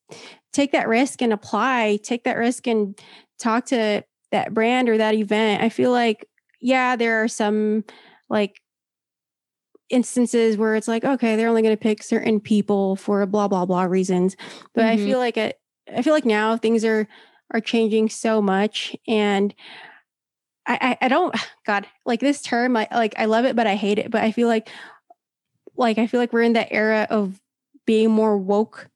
take 0.53 0.73
that 0.73 0.89
risk 0.89 1.23
and 1.23 1.33
apply, 1.33 1.99
take 2.03 2.25
that 2.25 2.37
risk 2.37 2.67
and 2.67 2.99
talk 3.39 3.67
to 3.67 4.05
that 4.33 4.55
brand 4.55 4.89
or 4.89 4.99
that 4.99 5.15
event. 5.15 5.63
I 5.63 5.69
feel 5.69 5.91
like 5.91 6.27
yeah, 6.61 6.97
there 6.97 7.23
are 7.23 7.29
some 7.29 7.85
like 8.29 8.61
instances 9.91 10.57
where 10.57 10.75
it's 10.75 10.89
like, 10.89 11.05
okay, 11.05 11.37
they're 11.37 11.49
only 11.49 11.63
going 11.63 11.77
to 11.77 11.81
pick 11.81 12.03
certain 12.03 12.41
people 12.41 12.97
for 12.97 13.25
blah 13.27 13.49
blah 13.49 13.65
blah 13.65 13.85
reasons. 13.85 14.37
But 14.75 14.83
mm-hmm. 14.83 15.03
I 15.03 15.05
feel 15.05 15.19
like 15.19 15.37
it. 15.37 15.61
I 15.95 16.03
feel 16.03 16.13
like 16.13 16.27
now 16.27 16.57
things 16.57 16.85
are 16.85 17.09
are 17.53 17.61
changing 17.61 18.11
so 18.11 18.43
much, 18.43 18.95
and 19.07 19.55
I, 20.67 20.97
I 21.01 21.07
I, 21.07 21.09
don't 21.09 21.35
God 21.67 21.87
like 22.05 22.21
this 22.21 22.43
term. 22.43 22.77
I 22.77 22.89
like 22.91 23.15
I 23.19 23.27
love 23.27 23.45
it, 23.45 23.57
but 23.57 23.67
I 23.67 23.77
hate 23.77 23.99
it. 23.99 24.11
But 24.11 24.23
I 24.23 24.33
feel 24.33 24.49
like 24.49 24.69
like 25.77 25.99
I 25.99 26.07
feel 26.07 26.21
like 26.21 26.33
we're 26.33 26.43
in 26.43 26.55
that 26.55 26.73
era 26.73 27.07
of 27.09 27.41
being 27.89 28.11
more 28.11 28.37
woke, 28.37 28.91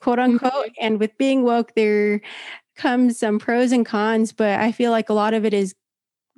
quote 0.00 0.20
unquote. 0.20 0.52
Mm-hmm. 0.52 0.80
And 0.84 1.00
with 1.00 1.18
being 1.18 1.42
woke, 1.42 1.74
there 1.74 2.20
comes 2.76 3.18
some 3.18 3.40
pros 3.40 3.72
and 3.72 3.84
cons. 3.84 4.32
But 4.32 4.60
I 4.60 4.70
feel 4.70 4.92
like 4.92 5.08
a 5.08 5.14
lot 5.14 5.34
of 5.34 5.44
it 5.44 5.52
is 5.52 5.74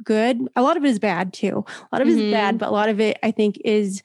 good. 0.03 0.41
A 0.57 0.63
lot 0.63 0.79
of 0.79 0.85
it 0.87 0.89
is 0.89 0.99
bad 0.99 1.35
too. 1.35 1.67
A 1.69 1.89
lot 1.93 2.01
of 2.01 2.09
mm-hmm. 2.09 2.19
it 2.19 2.25
is 2.25 2.33
bad, 2.33 2.55
mm-hmm. 2.55 2.59
but 2.61 2.71
a 2.71 2.73
lot 2.73 2.89
of 2.89 2.99
it 2.99 3.19
I 3.23 3.31
think 3.31 3.61
is 3.63 4.03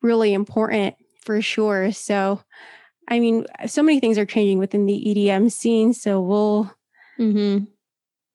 really 0.00 0.32
important 0.32 0.94
for 1.22 1.42
sure. 1.42 1.90
So, 1.90 2.40
I 3.08 3.18
mean, 3.18 3.46
so 3.66 3.82
many 3.82 3.98
things 3.98 4.16
are 4.16 4.24
changing 4.24 4.58
within 4.58 4.86
the 4.86 5.04
EDM 5.08 5.50
scene. 5.50 5.92
So 5.92 6.20
we'll 6.20 6.72
mm-hmm. 7.18 7.64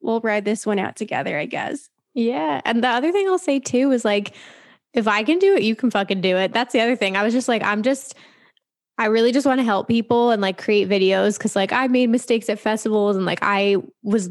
we'll 0.01 0.20
ride 0.20 0.43
this 0.43 0.66
one 0.66 0.78
out 0.78 0.97
together, 0.97 1.39
I 1.39 1.45
guess. 1.45 1.89
Yeah, 2.13 2.59
and 2.66 2.84
the 2.84 2.89
other 2.89 3.13
thing 3.13 3.30
I'll 3.30 3.38
say 3.38 3.59
too 3.59 3.91
is 3.91 4.03
like, 4.03 4.36
if 4.93 5.07
I 5.07 5.24
can 5.24 5.39
do 5.39 5.55
it, 5.55 5.63
you 5.63 5.74
can 5.74 5.89
fucking 5.89 6.20
do 6.20 6.36
it. 6.36 6.51
That's 6.51 6.74
the 6.74 6.82
other 6.82 6.97
thing. 6.97 7.16
I 7.16 7.24
was 7.24 7.34
just 7.34 7.47
like, 7.47 7.63
I'm 7.63 7.82
just. 7.82 8.13
I 8.98 9.08
really 9.08 9.32
just 9.32 9.46
want 9.46 9.60
to 9.60 9.66
help 9.66 9.88
people 9.88 10.32
and 10.32 10.41
like 10.41 10.58
create 10.58 10.88
videos 10.88 11.38
because 11.38 11.56
like 11.56 11.74
I 11.74 11.88
made 11.88 12.10
mistakes 12.10 12.50
at 12.50 12.60
festivals 12.60 13.18
and 13.18 13.26
like 13.26 13.39
I 13.41 13.78
was 14.04 14.30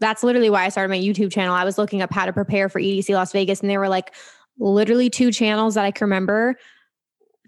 that's 0.00 0.22
literally 0.22 0.50
why 0.50 0.64
I 0.64 0.68
started 0.68 0.90
my 0.90 0.98
YouTube 0.98 1.32
channel. 1.32 1.54
I 1.54 1.64
was 1.64 1.76
looking 1.76 2.02
up 2.02 2.12
how 2.12 2.24
to 2.26 2.32
prepare 2.32 2.68
for 2.68 2.80
EDC 2.80 3.12
Las 3.14 3.32
Vegas, 3.32 3.60
and 3.60 3.68
there 3.68 3.80
were 3.80 3.88
like 3.88 4.14
literally 4.58 5.10
two 5.10 5.30
channels 5.30 5.74
that 5.74 5.84
I 5.84 5.90
can 5.90 6.06
remember 6.06 6.56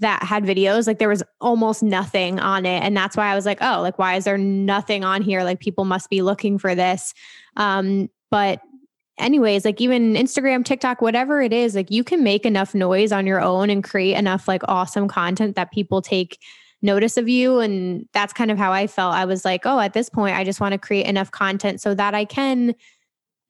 that 0.01 0.23
had 0.23 0.45
videos. 0.45 0.87
Like 0.87 0.99
there 0.99 1.09
was 1.09 1.23
almost 1.41 1.83
nothing 1.83 2.41
on 2.41 2.67
it. 2.67 2.83
And 2.83 2.97
that's 2.97 3.17
why 3.17 3.31
I 3.31 3.35
was 3.35 3.47
like, 3.47 3.59
oh, 3.61 3.81
like, 3.83 3.99
why 3.99 4.17
is 4.17 4.25
there 4.25 4.39
nothing 4.39 5.05
on 5.05 5.23
here? 5.23 5.45
Like 5.45 5.61
people 5.61 5.85
must 5.85 6.09
be 6.09 6.23
looking 6.23 6.59
for 6.59 6.75
this. 6.75 7.15
Um, 7.57 8.09
but 8.31 8.61
anyways, 9.21 9.65
like 9.65 9.81
even 9.81 10.15
Instagram, 10.15 10.65
TikTok, 10.65 11.01
whatever 11.01 11.41
it 11.43 11.53
is, 11.53 11.75
like 11.75 11.91
you 11.91 12.03
can 12.03 12.23
make 12.23 12.45
enough 12.45 12.75
noise 12.75 13.13
on 13.13 13.27
your 13.27 13.41
own 13.41 13.71
and 13.71 13.85
create 13.85 14.17
enough 14.17 14.49
like 14.49 14.63
awesome 14.69 15.09
content 15.09 15.57
that 15.57 15.71
people 15.73 16.03
take 16.03 16.39
notice 16.83 17.17
of 17.17 17.29
you. 17.29 17.61
And 17.61 18.09
that's 18.13 18.33
kind 18.33 18.51
of 18.51 18.59
how 18.59 18.73
I 18.73 18.87
felt. 18.87 19.15
I 19.15 19.25
was 19.25 19.45
like, 19.45 19.67
oh, 19.67 19.79
at 19.81 19.93
this 19.93 20.09
point, 20.09 20.37
I 20.37 20.45
just 20.45 20.61
want 20.61 20.73
to 20.73 20.79
create 20.79 21.07
enough 21.07 21.31
content 21.31 21.81
so 21.81 21.95
that 21.95 22.15
I 22.15 22.25
can 22.25 22.75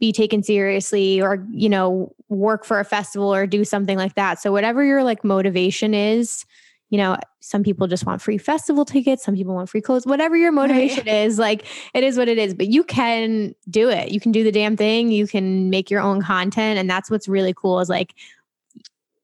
be 0.01 0.13
taken 0.13 0.43
seriously 0.43 1.21
or, 1.21 1.47
you 1.53 1.69
know, 1.69 2.13
work 2.29 2.65
for 2.65 2.81
a 2.81 2.85
festival 2.85 3.33
or 3.33 3.47
do 3.47 3.65
something 3.65 3.99
like 3.99 4.15
that. 4.15 4.41
So, 4.41 4.51
whatever 4.51 4.83
your 4.83 5.05
like 5.05 5.25
motivation 5.25 5.95
is, 5.95 6.45
you 6.91 6.99
know, 6.99 7.17
some 7.39 7.63
people 7.63 7.87
just 7.87 8.05
want 8.05 8.21
free 8.21 8.37
festival 8.37 8.85
tickets, 8.85 9.25
some 9.25 9.35
people 9.37 9.55
want 9.55 9.69
free 9.69 9.81
clothes, 9.81 10.07
whatever 10.07 10.37
your 10.37 10.53
motivation 10.53 11.07
right. 11.07 11.25
is, 11.25 11.39
like 11.39 11.65
it 11.95 12.03
is 12.03 12.19
what 12.19 12.29
it 12.29 12.37
is. 12.37 12.53
But 12.53 12.69
you 12.69 12.83
can 12.83 13.55
do 13.71 13.89
it. 13.89 14.11
You 14.11 14.21
can 14.21 14.33
do 14.33 14.43
the 14.43 14.53
damn 14.53 14.77
thing. 14.77 15.11
You 15.11 15.27
can 15.27 15.71
make 15.71 15.89
your 15.89 16.01
own 16.01 16.21
content. 16.21 16.79
And 16.79 16.91
that's 16.91 17.09
what's 17.09 17.29
really 17.29 17.55
cool 17.55 17.81
is 17.81 17.89
like 17.89 18.15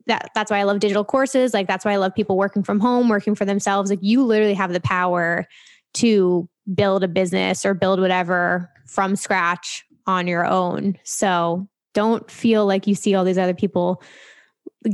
that 0.06 0.30
that's 0.34 0.50
why 0.50 0.60
I 0.60 0.62
love 0.62 0.78
digital 0.78 1.04
courses. 1.04 1.52
Like 1.52 1.66
that's 1.66 1.84
why 1.84 1.92
I 1.92 1.96
love 1.96 2.14
people 2.14 2.36
working 2.36 2.62
from 2.62 2.78
home, 2.78 3.08
working 3.08 3.34
for 3.34 3.44
themselves. 3.44 3.90
Like 3.90 3.98
you 4.00 4.24
literally 4.24 4.54
have 4.54 4.72
the 4.72 4.80
power 4.80 5.46
to 5.94 6.48
build 6.72 7.02
a 7.02 7.08
business 7.08 7.66
or 7.66 7.74
build 7.74 8.00
whatever 8.00 8.70
from 8.86 9.16
scratch 9.16 9.84
on 10.06 10.28
your 10.28 10.46
own. 10.46 10.96
So 11.02 11.68
don't 11.94 12.30
feel 12.30 12.64
like 12.64 12.86
you 12.86 12.94
see 12.94 13.14
all 13.14 13.24
these 13.24 13.38
other 13.38 13.54
people 13.54 14.02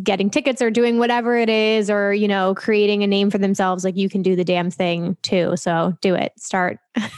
getting 0.03 0.30
tickets 0.30 0.62
or 0.62 0.70
doing 0.70 0.99
whatever 0.99 1.36
it 1.36 1.49
is 1.49 1.90
or 1.90 2.12
you 2.12 2.28
know 2.28 2.55
creating 2.55 3.03
a 3.03 3.07
name 3.07 3.30
for 3.30 3.38
themselves 3.38 3.84
like 3.84 3.97
you 3.97 4.09
can 4.09 4.22
do 4.22 4.36
the 4.36 4.45
damn 4.45 4.70
thing 4.70 5.16
too. 5.22 5.57
So 5.57 5.97
do 6.01 6.14
it. 6.14 6.32
Start. 6.38 6.78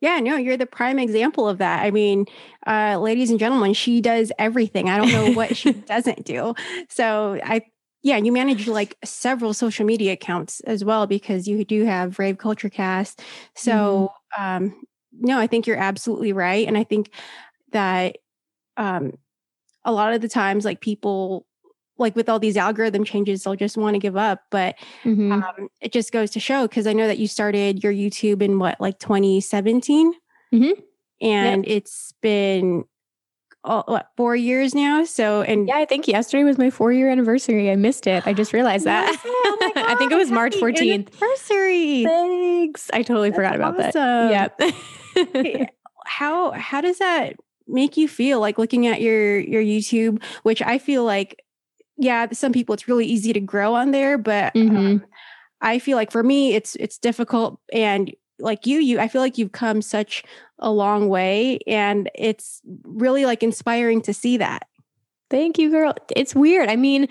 Yeah 0.00 0.18
no 0.18 0.36
you're 0.36 0.56
the 0.56 0.66
prime 0.66 0.98
example 0.98 1.48
of 1.48 1.58
that. 1.58 1.84
I 1.84 1.92
mean 1.92 2.26
uh 2.66 2.98
ladies 2.98 3.30
and 3.30 3.38
gentlemen 3.38 3.72
she 3.72 4.00
does 4.00 4.32
everything. 4.36 4.90
I 4.90 4.98
don't 4.98 5.12
know 5.12 5.32
what 5.32 5.56
she 5.56 5.72
doesn't 5.92 6.24
do. 6.24 6.54
So 6.88 7.38
i 7.44 7.62
yeah 8.02 8.16
you 8.16 8.32
manage 8.32 8.66
like 8.66 8.98
several 9.04 9.54
social 9.54 9.86
media 9.86 10.14
accounts 10.14 10.58
as 10.60 10.84
well 10.84 11.06
because 11.06 11.46
you 11.46 11.64
do 11.64 11.84
have 11.84 12.18
rave 12.18 12.38
culture 12.38 12.68
cast. 12.68 13.22
So 13.54 14.12
mm-hmm. 14.36 14.44
um 14.44 14.86
no 15.12 15.38
i 15.38 15.46
think 15.46 15.68
you're 15.68 15.76
absolutely 15.76 16.32
right. 16.32 16.66
And 16.66 16.76
i 16.76 16.82
think 16.82 17.12
that 17.70 18.16
um 18.76 19.12
a 19.84 19.92
lot 19.92 20.14
of 20.14 20.20
the 20.20 20.28
times 20.28 20.64
like 20.64 20.80
people 20.80 21.46
like 22.02 22.16
with 22.16 22.28
all 22.28 22.38
these 22.38 22.56
algorithm 22.56 23.04
changes, 23.04 23.44
they'll 23.44 23.56
just 23.56 23.76
want 23.76 23.94
to 23.94 23.98
give 23.98 24.16
up. 24.16 24.42
But 24.50 24.76
mm-hmm. 25.04 25.32
um, 25.32 25.68
it 25.80 25.92
just 25.92 26.12
goes 26.12 26.30
to 26.32 26.40
show 26.40 26.68
because 26.68 26.86
I 26.86 26.92
know 26.92 27.06
that 27.06 27.18
you 27.18 27.26
started 27.26 27.82
your 27.82 27.92
YouTube 27.92 28.42
in 28.42 28.58
what, 28.58 28.80
like 28.80 28.98
2017? 28.98 30.12
Mm-hmm. 30.52 30.80
And 31.20 31.64
yep. 31.64 31.76
it's 31.76 32.12
been 32.20 32.84
all, 33.64 33.84
what, 33.86 34.10
four 34.16 34.34
years 34.34 34.74
now. 34.74 35.04
So, 35.04 35.42
and 35.42 35.68
yeah, 35.68 35.76
I 35.76 35.84
think 35.84 36.08
yesterday 36.08 36.44
was 36.44 36.58
my 36.58 36.70
four 36.70 36.92
year 36.92 37.08
anniversary. 37.08 37.70
I 37.70 37.76
missed 37.76 38.06
it. 38.06 38.26
I 38.26 38.32
just 38.32 38.52
realized 38.52 38.84
that. 38.86 39.16
oh 39.24 39.72
God, 39.74 39.84
I 39.88 39.94
think 39.94 40.12
it 40.12 40.16
was 40.16 40.30
March 40.30 40.54
14th. 40.54 40.92
Anniversary. 40.92 42.04
Thanks. 42.04 42.90
I 42.92 43.02
totally 43.02 43.30
That's 43.30 43.36
forgot 43.36 43.56
about 43.56 43.78
awesome. 43.78 43.92
that. 43.92 44.74
Yep. 45.16 45.70
how, 46.06 46.50
how 46.52 46.80
does 46.80 46.98
that 46.98 47.36
make 47.68 47.96
you 47.96 48.08
feel 48.08 48.40
like 48.40 48.58
looking 48.58 48.86
at 48.86 49.00
your, 49.00 49.38
your 49.38 49.62
YouTube, 49.62 50.22
which 50.42 50.60
I 50.60 50.78
feel 50.78 51.04
like 51.04 51.42
yeah, 51.96 52.26
some 52.32 52.52
people 52.52 52.72
it's 52.72 52.88
really 52.88 53.06
easy 53.06 53.32
to 53.32 53.40
grow 53.40 53.74
on 53.74 53.90
there, 53.90 54.18
but 54.18 54.54
mm-hmm. 54.54 54.76
um, 54.76 55.04
I 55.60 55.78
feel 55.78 55.96
like 55.96 56.10
for 56.10 56.22
me 56.22 56.54
it's 56.54 56.76
it's 56.76 56.98
difficult 56.98 57.60
and 57.72 58.12
like 58.38 58.66
you 58.66 58.80
you 58.80 58.98
I 58.98 59.08
feel 59.08 59.20
like 59.20 59.38
you've 59.38 59.52
come 59.52 59.82
such 59.82 60.24
a 60.58 60.70
long 60.70 61.08
way 61.08 61.58
and 61.66 62.10
it's 62.14 62.60
really 62.84 63.24
like 63.26 63.42
inspiring 63.42 64.00
to 64.02 64.14
see 64.14 64.36
that. 64.38 64.66
Thank 65.30 65.58
you, 65.58 65.70
girl. 65.70 65.94
It's 66.14 66.34
weird. 66.34 66.68
I 66.68 66.76
mean, 66.76 67.08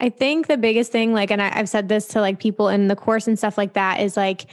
I 0.00 0.08
think 0.08 0.48
the 0.48 0.56
biggest 0.56 0.90
thing, 0.90 1.12
like, 1.12 1.30
and 1.30 1.40
I, 1.40 1.56
have 1.56 1.68
said 1.68 1.88
this 1.88 2.08
to 2.08 2.20
like 2.20 2.40
people 2.40 2.68
in 2.68 2.88
the 2.88 2.96
course 2.96 3.28
and 3.28 3.38
stuff 3.38 3.56
like 3.56 3.74
that, 3.74 4.00
is 4.00 4.16
like 4.16 4.46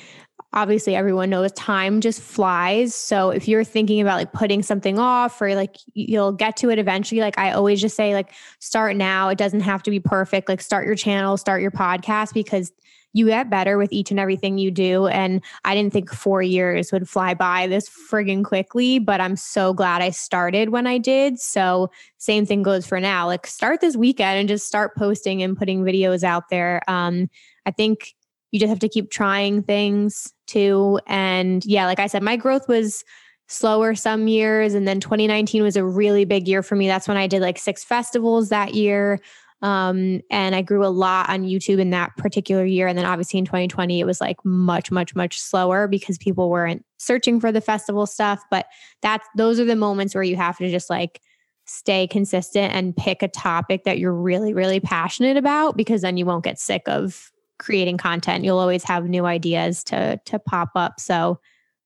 obviously 0.54 0.96
everyone 0.96 1.30
knows 1.30 1.52
time 1.52 2.02
just 2.02 2.22
flies. 2.22 2.96
So 2.96 3.30
if 3.30 3.48
you're 3.48 3.64
thinking 3.64 4.02
about 4.02 4.18
like 4.18 4.34
putting 4.34 4.64
something 4.64 4.98
off 4.98 5.40
or 5.42 5.54
like 5.56 5.78
you'll 5.94 6.32
get 6.32 6.58
to 6.58 6.70
it 6.70 6.80
eventually, 6.80 7.22
like 7.22 7.38
I 7.38 7.52
always 7.52 7.80
just 7.80 7.96
say, 7.96 8.14
like, 8.14 8.34
start 8.60 8.96
now. 8.96 9.30
It 9.30 9.38
doesn't 9.38 9.62
have 9.62 9.84
to 9.84 9.92
be 9.92 10.00
perfect. 10.00 10.50
Like, 10.50 10.62
start 10.62 10.86
your 10.86 10.96
channel, 10.96 11.38
start 11.38 11.62
your 11.62 11.72
podcast 11.72 12.34
because 12.34 12.72
you 13.14 13.26
get 13.26 13.50
better 13.50 13.78
with 13.78 13.92
each 13.92 14.12
and 14.12 14.20
everything 14.20 14.58
you 14.58 14.70
do. 14.70 15.08
And 15.08 15.44
I 15.66 15.74
didn't 15.74 15.94
think 15.94 16.12
four 16.12 16.42
years 16.42 16.92
would 16.92 17.10
fly 17.10 17.34
by 17.34 17.66
this 17.66 17.90
friggin' 17.90 18.44
quickly, 18.44 19.00
but 19.00 19.20
I'm 19.20 19.36
so 19.36 19.74
glad 19.74 20.02
I 20.02 20.12
started 20.12 20.70
when 20.70 20.86
I 20.86 21.00
did. 21.00 21.40
So, 21.40 21.90
same 22.18 22.46
thing 22.46 22.62
goes 22.62 22.86
for 22.86 23.00
now. 23.00 23.26
Like, 23.26 23.48
start 23.48 23.82
this 23.82 23.96
weekend 23.96 24.40
and 24.40 24.50
just 24.50 24.68
start 24.68 24.96
posting 24.96 25.42
and 25.42 25.58
putting 25.58 25.84
videos 25.84 26.24
out 26.24 26.50
there. 26.50 26.82
Um, 26.88 27.30
I 27.66 27.72
think 27.72 28.16
you 28.52 28.60
just 28.60 28.70
have 28.70 28.80
to 28.80 28.90
keep 28.90 29.12
trying 29.12 29.64
things 29.64 30.34
too. 30.48 31.00
And 31.08 31.64
yeah, 31.66 31.86
like 31.86 32.00
I 32.00 32.08
said, 32.08 32.24
my 32.24 32.36
growth 32.36 32.68
was 32.68 33.04
slower 33.48 33.96
some 33.96 34.28
years. 34.28 34.74
And 34.74 34.88
then 34.88 35.00
2019 35.00 35.64
was 35.64 35.76
a 35.76 35.84
really 35.84 36.26
big 36.26 36.48
year 36.48 36.62
for 36.62 36.76
me. 36.76 36.88
That's 36.88 37.08
when 37.08 37.18
I 37.18 37.28
did 37.28 37.42
like 37.42 37.58
six 37.58 37.84
festivals 37.84 38.50
that 38.50 38.74
year. 38.74 39.20
Um, 39.62 40.22
and 40.32 40.56
I 40.56 40.62
grew 40.62 40.86
a 40.86 40.88
lot 40.88 41.30
on 41.30 41.44
YouTube 41.44 41.80
in 41.80 41.90
that 41.90 42.16
particular 42.16 42.64
year. 42.64 42.88
And 42.88 42.98
then 42.98 43.06
obviously 43.06 43.40
in 43.40 43.46
2020, 43.46 44.00
it 44.00 44.06
was 44.06 44.22
like 44.22 44.38
much, 44.46 44.90
much, 44.92 45.16
much 45.16 45.40
slower 45.40 45.88
because 45.88 46.18
people 46.18 46.50
weren't 46.50 46.86
searching 46.98 47.40
for 47.40 47.52
the 47.52 47.60
festival 47.60 48.06
stuff. 48.06 48.42
But 48.50 48.68
that's 49.02 49.28
those 49.36 49.60
are 49.60 49.66
the 49.66 49.76
moments 49.76 50.16
where 50.16 50.24
you 50.24 50.38
have 50.38 50.58
to 50.60 50.70
just 50.70 50.90
like 50.90 51.20
stay 51.66 52.08
consistent 52.08 52.74
and 52.74 52.96
pick 52.96 53.22
a 53.22 53.28
topic 53.28 53.84
that 53.84 54.00
you're 54.00 54.14
really, 54.14 54.54
really 54.54 54.80
passionate 54.80 55.38
about 55.38 55.76
because 55.76 56.02
then 56.02 56.18
you 56.18 56.26
won't 56.26 56.44
get 56.44 56.60
sick 56.60 56.84
of 56.88 57.32
creating 57.60 57.98
content. 57.98 58.44
You'll 58.44 58.58
always 58.58 58.84
have 58.86 59.08
new 59.08 59.26
ideas 59.26 59.84
to 59.86 60.20
to 60.26 60.40
pop 60.40 60.72
up. 60.76 61.00
So 61.00 61.40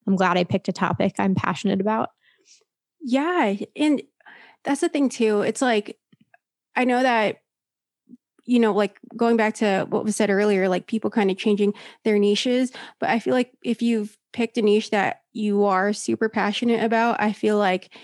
I'm 0.08 0.16
glad 0.16 0.38
I 0.38 0.44
picked 0.44 0.68
a 0.68 0.74
topic 0.74 1.16
I'm 1.18 1.36
passionate 1.36 1.82
about. 1.82 2.10
Yeah, 3.02 3.56
and 3.76 4.02
that's 4.64 4.82
the 4.82 4.90
thing 4.90 5.10
too. 5.10 5.42
It's 5.42 5.62
like 5.62 5.98
I 6.76 6.86
know 6.86 7.02
that 7.02 7.38
you 8.46 8.60
know, 8.60 8.74
like 8.74 9.00
going 9.16 9.38
back 9.38 9.56
to 9.56 9.86
what 9.90 10.04
was 10.04 10.16
said 10.16 10.30
earlier, 10.30 10.68
like 10.68 10.88
people 10.88 11.10
kind 11.10 11.32
of 11.32 11.38
changing 11.38 11.74
their 12.04 12.20
niches, 12.20 12.72
but 13.00 13.10
I 13.10 13.20
feel 13.20 13.34
like 13.34 13.54
if 13.64 13.82
you've 13.82 14.18
picked 14.34 14.58
a 14.58 14.62
niche 14.62 14.90
that 14.90 15.22
you 15.32 15.64
are 15.64 15.94
super 15.94 16.28
passionate 16.28 16.84
about, 16.84 17.22
I 17.22 17.32
feel 17.32 17.58
like 17.58 17.96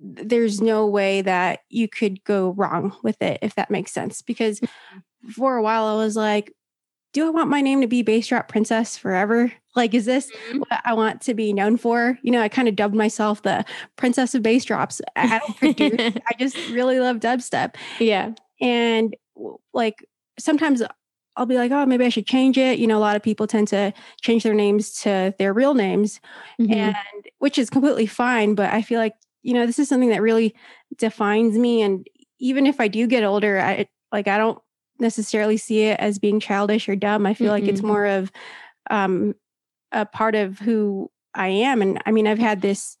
there's 0.00 0.60
no 0.60 0.86
way 0.86 1.22
that 1.22 1.60
you 1.70 1.88
could 1.88 2.22
go 2.24 2.50
wrong 2.50 2.96
with 3.02 3.20
it 3.22 3.38
if 3.42 3.54
that 3.54 3.70
makes 3.70 3.92
sense 3.92 4.22
because 4.22 4.60
mm-hmm. 4.60 5.30
for 5.30 5.56
a 5.56 5.62
while 5.62 5.86
I 5.86 5.94
was 5.94 6.16
like 6.16 6.52
do 7.14 7.26
I 7.26 7.30
want 7.30 7.48
my 7.48 7.60
name 7.60 7.80
to 7.80 7.86
be 7.86 8.02
Bass 8.02 8.26
Drop 8.26 8.48
Princess 8.48 8.98
forever? 8.98 9.50
Like, 9.76 9.94
is 9.94 10.04
this 10.04 10.30
mm-hmm. 10.30 10.58
what 10.58 10.80
I 10.84 10.92
want 10.94 11.22
to 11.22 11.32
be 11.32 11.52
known 11.52 11.76
for? 11.76 12.18
You 12.22 12.32
know, 12.32 12.42
I 12.42 12.48
kind 12.48 12.68
of 12.68 12.76
dubbed 12.76 12.94
myself 12.94 13.42
the 13.42 13.64
Princess 13.96 14.34
of 14.34 14.42
Bass 14.42 14.64
Drops. 14.64 15.00
I 15.16 15.38
don't 15.38 15.56
produce, 15.56 16.20
I 16.28 16.34
just 16.38 16.56
really 16.70 16.98
love 16.98 17.18
dubstep. 17.18 17.76
Yeah. 18.00 18.32
And 18.60 19.16
like 19.72 20.04
sometimes 20.38 20.82
I'll 21.36 21.46
be 21.46 21.56
like, 21.56 21.70
oh, 21.70 21.86
maybe 21.86 22.04
I 22.04 22.08
should 22.08 22.26
change 22.26 22.58
it. 22.58 22.78
You 22.78 22.88
know, 22.88 22.98
a 22.98 23.00
lot 23.00 23.16
of 23.16 23.22
people 23.22 23.46
tend 23.46 23.68
to 23.68 23.92
change 24.20 24.42
their 24.42 24.54
names 24.54 25.00
to 25.02 25.34
their 25.38 25.52
real 25.52 25.74
names, 25.74 26.20
mm-hmm. 26.60 26.72
and 26.72 26.96
which 27.38 27.58
is 27.58 27.70
completely 27.70 28.06
fine. 28.06 28.56
But 28.56 28.72
I 28.72 28.82
feel 28.82 28.98
like, 28.98 29.14
you 29.42 29.54
know, 29.54 29.66
this 29.66 29.78
is 29.78 29.88
something 29.88 30.10
that 30.10 30.22
really 30.22 30.54
defines 30.98 31.56
me. 31.58 31.82
And 31.82 32.06
even 32.40 32.66
if 32.66 32.80
I 32.80 32.88
do 32.88 33.06
get 33.06 33.24
older, 33.24 33.60
I 33.60 33.86
like, 34.12 34.28
I 34.28 34.38
don't 34.38 34.58
necessarily 34.98 35.56
see 35.56 35.82
it 35.82 35.98
as 36.00 36.18
being 36.18 36.40
childish 36.40 36.88
or 36.88 36.96
dumb. 36.96 37.26
I 37.26 37.34
feel 37.34 37.52
mm-hmm. 37.52 37.64
like 37.64 37.72
it's 37.72 37.82
more 37.82 38.06
of 38.06 38.30
um, 38.90 39.34
a 39.92 40.06
part 40.06 40.34
of 40.34 40.58
who 40.58 41.10
I 41.34 41.48
am. 41.48 41.82
And 41.82 42.00
I 42.06 42.12
mean, 42.12 42.26
I've 42.26 42.38
had 42.38 42.60
this 42.60 42.96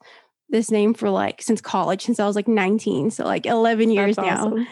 this 0.50 0.70
name 0.70 0.94
for 0.94 1.10
like 1.10 1.42
since 1.42 1.60
college, 1.60 2.02
since 2.02 2.20
I 2.20 2.26
was 2.26 2.36
like 2.36 2.48
19, 2.48 3.10
so 3.10 3.24
like 3.24 3.46
11 3.46 3.90
years 3.90 4.16
That's 4.16 4.26
now. 4.26 4.46
Awesome. 4.46 4.66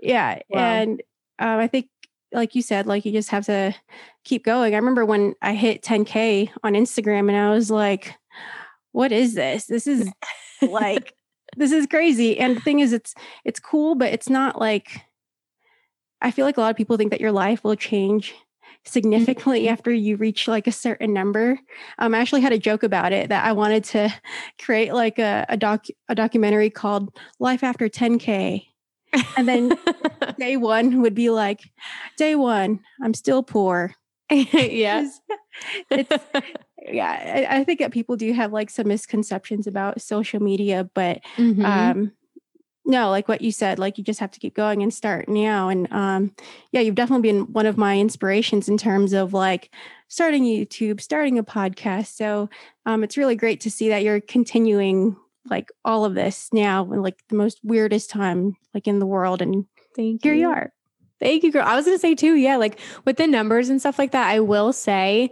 Yeah, 0.00 0.38
wow. 0.48 0.60
and 0.60 1.02
um, 1.38 1.58
I 1.58 1.66
think, 1.66 1.88
like 2.32 2.54
you 2.54 2.62
said, 2.62 2.86
like 2.86 3.04
you 3.04 3.12
just 3.12 3.30
have 3.30 3.46
to 3.46 3.74
keep 4.24 4.44
going. 4.44 4.74
I 4.74 4.78
remember 4.78 5.04
when 5.04 5.34
I 5.42 5.54
hit 5.54 5.82
10k 5.82 6.50
on 6.62 6.74
Instagram, 6.74 7.28
and 7.28 7.36
I 7.36 7.50
was 7.50 7.70
like, 7.70 8.14
"What 8.92 9.10
is 9.10 9.34
this? 9.34 9.66
This 9.66 9.86
is 9.86 10.10
like." 10.62 11.12
this 11.56 11.72
is 11.72 11.86
crazy 11.86 12.38
and 12.38 12.56
the 12.56 12.60
thing 12.60 12.80
is 12.80 12.92
it's 12.92 13.14
it's 13.44 13.60
cool 13.60 13.94
but 13.94 14.12
it's 14.12 14.28
not 14.28 14.60
like 14.60 15.00
I 16.26 16.32
feel 16.32 16.44
like 16.44 16.56
a 16.56 16.60
lot 16.60 16.70
of 16.70 16.76
people 16.76 16.96
think 16.96 17.12
that 17.12 17.20
your 17.20 17.30
life 17.30 17.62
will 17.62 17.76
change 17.76 18.34
significantly 18.84 19.62
mm-hmm. 19.62 19.72
after 19.72 19.92
you 19.92 20.16
reach 20.16 20.48
like 20.48 20.66
a 20.66 20.72
certain 20.72 21.12
number. 21.12 21.56
Um, 22.00 22.16
I 22.16 22.18
actually 22.18 22.40
had 22.40 22.52
a 22.52 22.58
joke 22.58 22.82
about 22.82 23.12
it 23.12 23.28
that 23.28 23.44
I 23.44 23.52
wanted 23.52 23.84
to 23.84 24.12
create 24.60 24.92
like 24.92 25.20
a, 25.20 25.46
a 25.48 25.56
doc 25.56 25.86
a 26.08 26.16
documentary 26.16 26.68
called 26.68 27.16
Life 27.38 27.62
After 27.62 27.88
10K. 27.88 28.66
And 29.36 29.46
then 29.46 29.70
day 30.38 30.56
one 30.56 31.00
would 31.00 31.14
be 31.14 31.30
like, 31.30 31.60
day 32.16 32.34
one, 32.34 32.80
I'm 33.00 33.14
still 33.14 33.44
poor. 33.44 33.94
yeah. 34.28 35.08
it's 35.90 36.24
yeah, 36.88 37.46
I, 37.48 37.58
I, 37.58 37.64
think 37.64 37.78
that 37.78 37.92
people 37.92 38.16
do 38.16 38.32
have 38.32 38.52
like 38.52 38.70
some 38.70 38.88
misconceptions 38.88 39.68
about 39.68 40.00
social 40.00 40.42
media, 40.42 40.90
but 40.92 41.20
mm-hmm. 41.36 41.64
um 41.64 42.12
no, 42.86 43.10
like 43.10 43.26
what 43.26 43.42
you 43.42 43.50
said, 43.50 43.80
like 43.80 43.98
you 43.98 44.04
just 44.04 44.20
have 44.20 44.30
to 44.30 44.38
keep 44.38 44.54
going 44.54 44.80
and 44.82 44.94
start 44.94 45.28
now. 45.28 45.68
And 45.68 45.92
um, 45.92 46.32
yeah, 46.70 46.80
you've 46.80 46.94
definitely 46.94 47.32
been 47.32 47.52
one 47.52 47.66
of 47.66 47.76
my 47.76 47.98
inspirations 47.98 48.68
in 48.68 48.78
terms 48.78 49.12
of 49.12 49.32
like 49.32 49.74
starting 50.06 50.44
YouTube, 50.44 51.00
starting 51.00 51.36
a 51.36 51.42
podcast. 51.42 52.14
So 52.14 52.48
um, 52.86 53.02
it's 53.02 53.16
really 53.16 53.34
great 53.34 53.60
to 53.62 53.70
see 53.70 53.88
that 53.88 54.04
you're 54.04 54.20
continuing 54.20 55.16
like 55.50 55.70
all 55.84 56.04
of 56.04 56.14
this 56.14 56.48
now, 56.52 56.84
like 56.84 57.16
the 57.28 57.34
most 57.34 57.58
weirdest 57.64 58.08
time 58.08 58.56
like 58.72 58.86
in 58.86 59.00
the 59.00 59.06
world. 59.06 59.42
And 59.42 59.66
Thank 59.96 60.22
here 60.22 60.34
you. 60.34 60.42
you 60.42 60.50
are. 60.50 60.72
Thank 61.18 61.42
you, 61.42 61.50
girl. 61.50 61.64
I 61.66 61.74
was 61.74 61.86
gonna 61.86 61.98
say 61.98 62.14
too, 62.14 62.36
yeah, 62.36 62.56
like 62.56 62.78
with 63.04 63.16
the 63.16 63.26
numbers 63.26 63.68
and 63.68 63.80
stuff 63.80 63.98
like 63.98 64.12
that, 64.12 64.28
I 64.28 64.40
will 64.40 64.72
say 64.72 65.30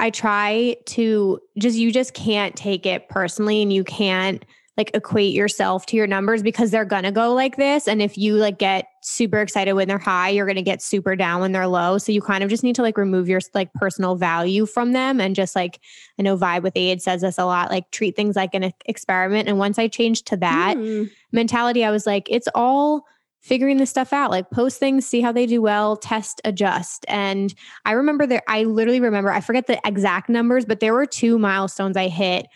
I 0.00 0.10
try 0.10 0.76
to 0.86 1.40
just 1.58 1.76
you 1.76 1.92
just 1.92 2.14
can't 2.14 2.56
take 2.56 2.86
it 2.86 3.08
personally 3.08 3.60
and 3.60 3.72
you 3.72 3.84
can't 3.84 4.44
like 4.76 4.90
equate 4.94 5.32
yourself 5.32 5.86
to 5.86 5.96
your 5.96 6.06
numbers 6.06 6.42
because 6.42 6.70
they're 6.70 6.84
gonna 6.84 7.12
go 7.12 7.32
like 7.32 7.56
this. 7.56 7.86
And 7.86 8.02
if 8.02 8.18
you 8.18 8.34
like 8.34 8.58
get 8.58 8.86
super 9.02 9.40
excited 9.40 9.74
when 9.74 9.86
they're 9.86 9.98
high, 9.98 10.30
you're 10.30 10.46
gonna 10.46 10.62
get 10.62 10.82
super 10.82 11.14
down 11.14 11.40
when 11.40 11.52
they're 11.52 11.68
low. 11.68 11.98
So 11.98 12.10
you 12.10 12.20
kind 12.20 12.42
of 12.42 12.50
just 12.50 12.64
need 12.64 12.74
to 12.76 12.82
like 12.82 12.98
remove 12.98 13.28
your 13.28 13.40
like 13.54 13.72
personal 13.74 14.16
value 14.16 14.66
from 14.66 14.92
them 14.92 15.20
and 15.20 15.36
just 15.36 15.54
like 15.54 15.80
I 16.18 16.22
know 16.22 16.36
Vibe 16.36 16.62
with 16.62 16.76
Aid 16.76 17.00
says 17.02 17.20
this 17.20 17.38
a 17.38 17.44
lot, 17.44 17.70
like 17.70 17.90
treat 17.92 18.16
things 18.16 18.34
like 18.34 18.54
an 18.54 18.72
experiment. 18.86 19.48
And 19.48 19.58
once 19.58 19.78
I 19.78 19.88
changed 19.88 20.26
to 20.28 20.36
that 20.38 20.76
Mm. 20.76 21.10
mentality, 21.30 21.84
I 21.84 21.90
was 21.90 22.06
like, 22.06 22.26
it's 22.30 22.48
all 22.54 23.06
figuring 23.40 23.76
this 23.76 23.90
stuff 23.90 24.10
out 24.14 24.30
like 24.30 24.50
post 24.50 24.80
things 24.80 25.04
see 25.04 25.20
how 25.20 25.30
they 25.30 25.44
do 25.44 25.60
well 25.60 25.98
test 25.98 26.40
adjust 26.46 27.04
and 27.08 27.54
i 27.84 27.92
remember 27.92 28.26
there 28.26 28.40
i 28.48 28.62
literally 28.64 29.00
remember 29.00 29.30
i 29.30 29.38
forget 29.38 29.66
the 29.66 29.78
exact 29.86 30.30
numbers 30.30 30.64
but 30.64 30.80
there 30.80 30.94
were 30.94 31.04
two 31.04 31.38
milestones 31.38 31.94
i 31.94 32.08
hit 32.08 32.46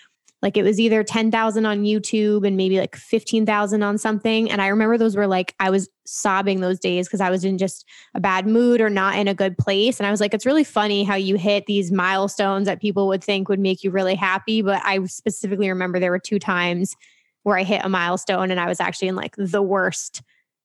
like 0.40 0.56
it 0.56 0.62
was 0.62 0.78
either 0.78 1.02
10,000 1.02 1.66
on 1.66 1.82
YouTube 1.82 2.46
and 2.46 2.56
maybe 2.56 2.78
like 2.78 2.94
15,000 2.94 3.82
on 3.82 3.98
something. 3.98 4.50
And 4.50 4.62
I 4.62 4.68
remember 4.68 4.96
those 4.96 5.16
were 5.16 5.26
like, 5.26 5.54
I 5.58 5.68
was 5.70 5.88
sobbing 6.06 6.60
those 6.60 6.78
days 6.78 7.08
because 7.08 7.20
I 7.20 7.28
was 7.28 7.44
in 7.44 7.58
just 7.58 7.84
a 8.14 8.20
bad 8.20 8.46
mood 8.46 8.80
or 8.80 8.88
not 8.88 9.16
in 9.16 9.26
a 9.26 9.34
good 9.34 9.58
place. 9.58 9.98
And 9.98 10.06
I 10.06 10.12
was 10.12 10.20
like, 10.20 10.34
it's 10.34 10.46
really 10.46 10.62
funny 10.62 11.02
how 11.02 11.16
you 11.16 11.36
hit 11.36 11.66
these 11.66 11.90
milestones 11.90 12.66
that 12.66 12.80
people 12.80 13.08
would 13.08 13.24
think 13.24 13.48
would 13.48 13.58
make 13.58 13.82
you 13.82 13.90
really 13.90 14.14
happy. 14.14 14.62
But 14.62 14.80
I 14.84 15.04
specifically 15.06 15.68
remember 15.68 15.98
there 15.98 16.12
were 16.12 16.20
two 16.20 16.38
times 16.38 16.94
where 17.42 17.58
I 17.58 17.64
hit 17.64 17.84
a 17.84 17.88
milestone 17.88 18.50
and 18.52 18.60
I 18.60 18.66
was 18.66 18.78
actually 18.78 19.08
in 19.08 19.16
like 19.16 19.34
the 19.36 19.62
worst 19.62 20.22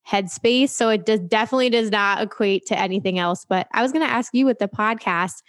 headspace. 0.07 0.69
So 0.69 0.89
it 0.89 1.05
does 1.05 1.21
definitely 1.21 1.69
does 1.71 1.89
not 1.89 2.21
equate 2.21 2.65
to 2.67 2.77
anything 2.77 3.17
else. 3.17 3.45
But 3.47 3.67
I 3.73 3.81
was 3.81 3.91
going 3.91 4.05
to 4.05 4.11
ask 4.11 4.33
you 4.33 4.45
with 4.45 4.59
the 4.59 4.67
podcast, 4.67 5.41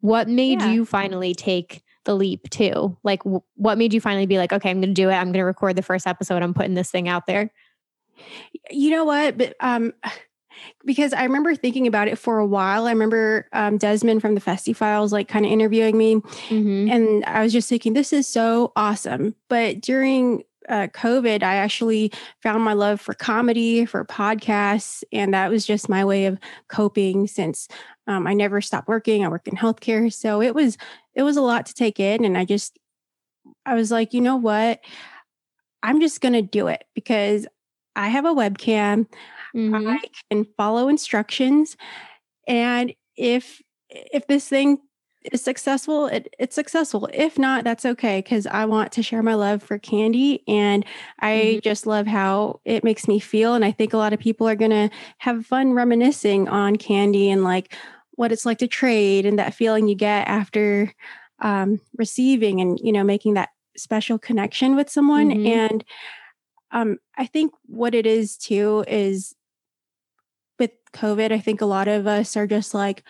what 0.00 0.28
made 0.28 0.60
Yeah. 0.60 0.72
you 0.72 0.84
finally 0.84 1.34
take 1.34 1.82
the 2.04 2.14
leap 2.14 2.48
too? 2.50 2.96
Like, 3.02 3.22
w- 3.24 3.42
what 3.56 3.78
made 3.78 3.92
you 3.92 4.00
finally 4.00 4.26
be 4.26 4.38
like, 4.38 4.52
okay, 4.52 4.70
I'm 4.70 4.80
going 4.80 4.94
to 4.94 5.02
do 5.02 5.08
it. 5.10 5.14
I'm 5.14 5.26
going 5.26 5.34
to 5.34 5.42
record 5.44 5.76
the 5.76 5.82
first 5.82 6.06
episode. 6.06 6.42
I'm 6.42 6.54
putting 6.54 6.74
this 6.74 6.90
thing 6.90 7.08
out 7.08 7.26
there. 7.26 7.52
You 8.70 8.90
know 8.90 9.04
what? 9.04 9.38
But 9.38 9.54
um 9.60 9.92
because 10.84 11.12
I 11.14 11.22
remember 11.24 11.54
thinking 11.54 11.86
about 11.86 12.08
it 12.08 12.18
for 12.18 12.38
a 12.38 12.46
while. 12.46 12.86
I 12.86 12.90
remember 12.92 13.48
um, 13.52 13.78
Desmond 13.78 14.20
from 14.20 14.34
the 14.34 14.40
Festi 14.42 14.76
Files 14.76 15.12
like 15.12 15.26
kind 15.28 15.46
of 15.46 15.52
interviewing 15.52 15.96
me, 15.96 16.16
Mm-hmm. 16.16 16.90
and 16.90 17.24
I 17.24 17.42
was 17.42 17.52
just 17.52 17.68
thinking, 17.68 17.94
this 17.94 18.12
is 18.12 18.26
so 18.28 18.72
awesome. 18.76 19.34
But 19.48 19.80
during 19.80 20.42
uh, 20.68 20.88
COVID, 20.88 21.42
I 21.42 21.56
actually 21.56 22.12
found 22.42 22.62
my 22.62 22.74
love 22.74 23.00
for 23.00 23.14
comedy, 23.14 23.86
for 23.86 24.04
podcasts, 24.04 25.02
and 25.12 25.32
that 25.32 25.50
was 25.50 25.64
just 25.64 25.88
my 25.88 26.04
way 26.04 26.26
of 26.26 26.38
coping. 26.68 27.26
Since 27.26 27.68
um, 28.06 28.26
I 28.26 28.34
never 28.34 28.60
stopped 28.60 28.88
working, 28.88 29.24
I 29.24 29.28
work 29.28 29.48
in 29.48 29.54
healthcare, 29.56 30.12
so 30.12 30.42
it 30.42 30.54
was 30.54 30.76
it 31.20 31.24
was 31.24 31.36
a 31.36 31.42
lot 31.42 31.66
to 31.66 31.74
take 31.74 32.00
in, 32.00 32.24
and 32.24 32.36
I 32.36 32.44
just 32.44 32.78
I 33.66 33.74
was 33.74 33.90
like, 33.90 34.12
you 34.14 34.20
know 34.20 34.36
what, 34.36 34.80
I'm 35.82 36.00
just 36.00 36.20
gonna 36.20 36.42
do 36.42 36.66
it 36.66 36.84
because 36.94 37.46
I 37.94 38.08
have 38.08 38.24
a 38.24 38.34
webcam. 38.34 39.06
Mm-hmm. 39.54 39.88
I 39.88 40.00
can 40.30 40.46
follow 40.56 40.88
instructions. 40.88 41.76
And 42.48 42.94
if 43.16 43.60
if 43.90 44.26
this 44.26 44.48
thing 44.48 44.78
is 45.32 45.42
successful, 45.42 46.06
it, 46.06 46.34
it's 46.38 46.54
successful. 46.54 47.06
If 47.12 47.38
not, 47.38 47.64
that's 47.64 47.84
okay 47.84 48.20
because 48.20 48.46
I 48.46 48.64
want 48.64 48.92
to 48.92 49.02
share 49.02 49.22
my 49.22 49.34
love 49.34 49.62
for 49.62 49.78
candy 49.78 50.42
and 50.48 50.84
I 51.20 51.58
Mhm. 51.58 51.62
just 51.62 51.86
love 51.86 52.06
how 52.06 52.60
it 52.64 52.84
makes 52.84 53.06
me 53.06 53.18
feel. 53.18 53.52
And 53.54 53.62
I 53.64 53.72
think 53.72 53.92
a 53.92 53.98
lot 53.98 54.14
of 54.14 54.20
people 54.20 54.48
are 54.48 54.54
gonna 54.56 54.90
have 55.18 55.44
fun 55.44 55.74
reminiscing 55.74 56.48
on 56.48 56.76
candy 56.76 57.30
and 57.30 57.44
like 57.44 57.74
what 58.20 58.32
it's 58.32 58.44
like 58.44 58.58
to 58.58 58.68
trade 58.68 59.24
and 59.24 59.38
that 59.38 59.54
feeling 59.54 59.88
you 59.88 59.94
get 59.94 60.28
after 60.28 60.92
um, 61.38 61.80
receiving 61.96 62.60
and 62.60 62.78
you 62.82 62.92
know 62.92 63.02
making 63.02 63.32
that 63.32 63.48
special 63.78 64.18
connection 64.18 64.76
with 64.76 64.90
someone. 64.90 65.30
Mhm. 65.30 65.46
And 65.48 65.84
um, 66.70 66.98
I 67.16 67.24
think 67.24 67.54
what 67.64 67.94
it 67.94 68.04
is 68.04 68.36
too 68.36 68.84
is 68.86 69.34
with 70.58 70.72
COVID, 70.92 71.32
I 71.32 71.38
think 71.38 71.62
a 71.62 71.66
lot 71.66 71.88
of 71.88 72.06
us 72.06 72.36
are 72.36 72.46
just 72.46 72.74
like, 72.74 73.04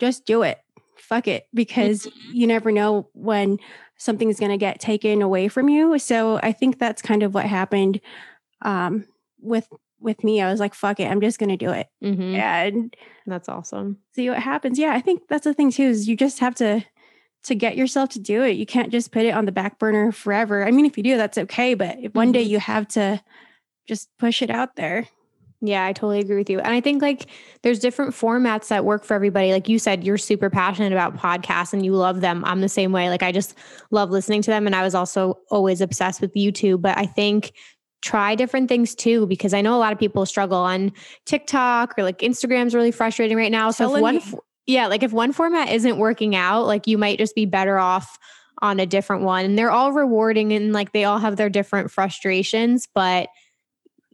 just 0.00 0.26
do 0.26 0.42
it. 0.42 0.58
Fuck 0.96 1.28
it. 1.28 1.46
Because 1.54 2.08
you 2.32 2.48
never 2.48 2.72
know 2.72 3.08
when 3.12 3.58
something's 3.96 4.40
going 4.40 4.50
to 4.50 4.58
get 4.58 4.80
taken 4.80 5.22
away 5.22 5.46
from 5.46 5.68
you. 5.68 6.00
So 6.00 6.40
I 6.42 6.50
think 6.50 6.80
that's 6.80 7.00
kind 7.00 7.22
of 7.22 7.32
what 7.32 7.46
happened 7.46 8.00
um, 8.62 9.06
with 9.40 9.68
with 10.02 10.22
me. 10.24 10.40
I 10.40 10.50
was 10.50 10.60
like, 10.60 10.74
fuck 10.74 11.00
it. 11.00 11.04
I'm 11.10 11.20
just 11.20 11.38
going 11.38 11.50
to 11.50 11.56
do 11.56 11.70
it. 11.70 11.88
Mm-hmm. 12.02 12.34
And 12.36 12.96
That's 13.26 13.48
awesome. 13.48 13.98
see 14.14 14.28
what 14.28 14.38
happens. 14.38 14.78
Yeah, 14.78 14.92
I 14.92 15.00
think 15.00 15.22
that's 15.28 15.44
the 15.44 15.54
thing 15.54 15.70
too, 15.70 15.84
is 15.84 16.08
you 16.08 16.16
just 16.16 16.38
have 16.40 16.54
to 16.56 16.84
to 17.44 17.54
get 17.56 17.76
yourself 17.76 18.08
to 18.10 18.20
do 18.20 18.42
it. 18.44 18.52
You 18.52 18.64
can't 18.66 18.92
just 18.92 19.10
put 19.10 19.24
it 19.24 19.34
on 19.34 19.46
the 19.46 19.52
back 19.52 19.80
burner 19.80 20.12
forever. 20.12 20.64
I 20.64 20.70
mean, 20.70 20.86
if 20.86 20.96
you 20.96 21.02
do, 21.02 21.16
that's 21.16 21.36
okay. 21.38 21.74
But 21.74 21.98
if 22.00 22.14
one 22.14 22.30
day 22.30 22.44
Mhm. 22.44 22.48
you 22.50 22.58
have 22.60 22.86
to 22.88 23.20
just 23.88 24.08
push 24.18 24.42
it 24.42 24.50
out 24.50 24.76
there. 24.76 25.08
Yeah, 25.60 25.84
I 25.84 25.92
totally 25.92 26.20
agree 26.20 26.36
with 26.36 26.50
you. 26.50 26.58
And 26.60 26.72
I 26.72 26.80
think 26.80 27.02
like 27.02 27.26
there's 27.62 27.78
different 27.80 28.12
formats 28.14 28.68
that 28.68 28.84
work 28.84 29.04
for 29.04 29.14
everybody. 29.14 29.50
Like 29.52 29.68
you 29.68 29.78
said, 29.80 30.04
you're 30.04 30.18
super 30.18 30.50
passionate 30.50 30.92
about 30.92 31.16
podcasts 31.16 31.72
and 31.72 31.84
you 31.84 31.94
love 31.94 32.20
them. 32.20 32.44
I'm 32.44 32.60
the 32.60 32.68
same 32.68 32.92
way. 32.92 33.08
Like 33.10 33.22
I 33.24 33.32
just 33.32 33.56
love 33.90 34.10
listening 34.10 34.42
to 34.42 34.50
them. 34.52 34.66
And 34.66 34.74
I 34.76 34.82
was 34.82 34.94
also 34.94 35.38
always 35.50 35.80
obsessed 35.80 36.20
with 36.20 36.34
YouTube. 36.34 36.80
But 36.80 36.96
I 36.98 37.06
think 37.06 37.52
try 38.02 38.34
different 38.34 38.68
things 38.68 38.94
too, 38.94 39.26
because 39.26 39.54
I 39.54 39.62
know 39.62 39.74
a 39.74 39.78
lot 39.78 39.92
of 39.92 39.98
people 39.98 40.26
struggle 40.26 40.58
on 40.58 40.92
TikTok 41.24 41.94
or 41.96 42.02
like 42.02 42.18
Instagram's 42.18 42.74
really 42.74 42.90
frustrating 42.90 43.36
right 43.36 43.52
now. 43.52 43.70
So 43.70 43.94
if 43.94 44.02
one, 44.02 44.16
me. 44.16 44.22
yeah, 44.66 44.88
like 44.88 45.02
if 45.02 45.12
one 45.12 45.32
format 45.32 45.70
isn't 45.70 45.96
working 45.96 46.34
out, 46.34 46.66
like 46.66 46.86
you 46.86 46.98
might 46.98 47.18
just 47.18 47.34
be 47.34 47.46
better 47.46 47.78
off 47.78 48.18
on 48.60 48.78
a 48.80 48.86
different 48.86 49.22
one. 49.22 49.44
And 49.44 49.58
they're 49.58 49.70
all 49.70 49.92
rewarding 49.92 50.52
and 50.52 50.72
like 50.72 50.92
they 50.92 51.04
all 51.04 51.18
have 51.18 51.36
their 51.36 51.48
different 51.48 51.90
frustrations. 51.90 52.88
But 52.92 53.28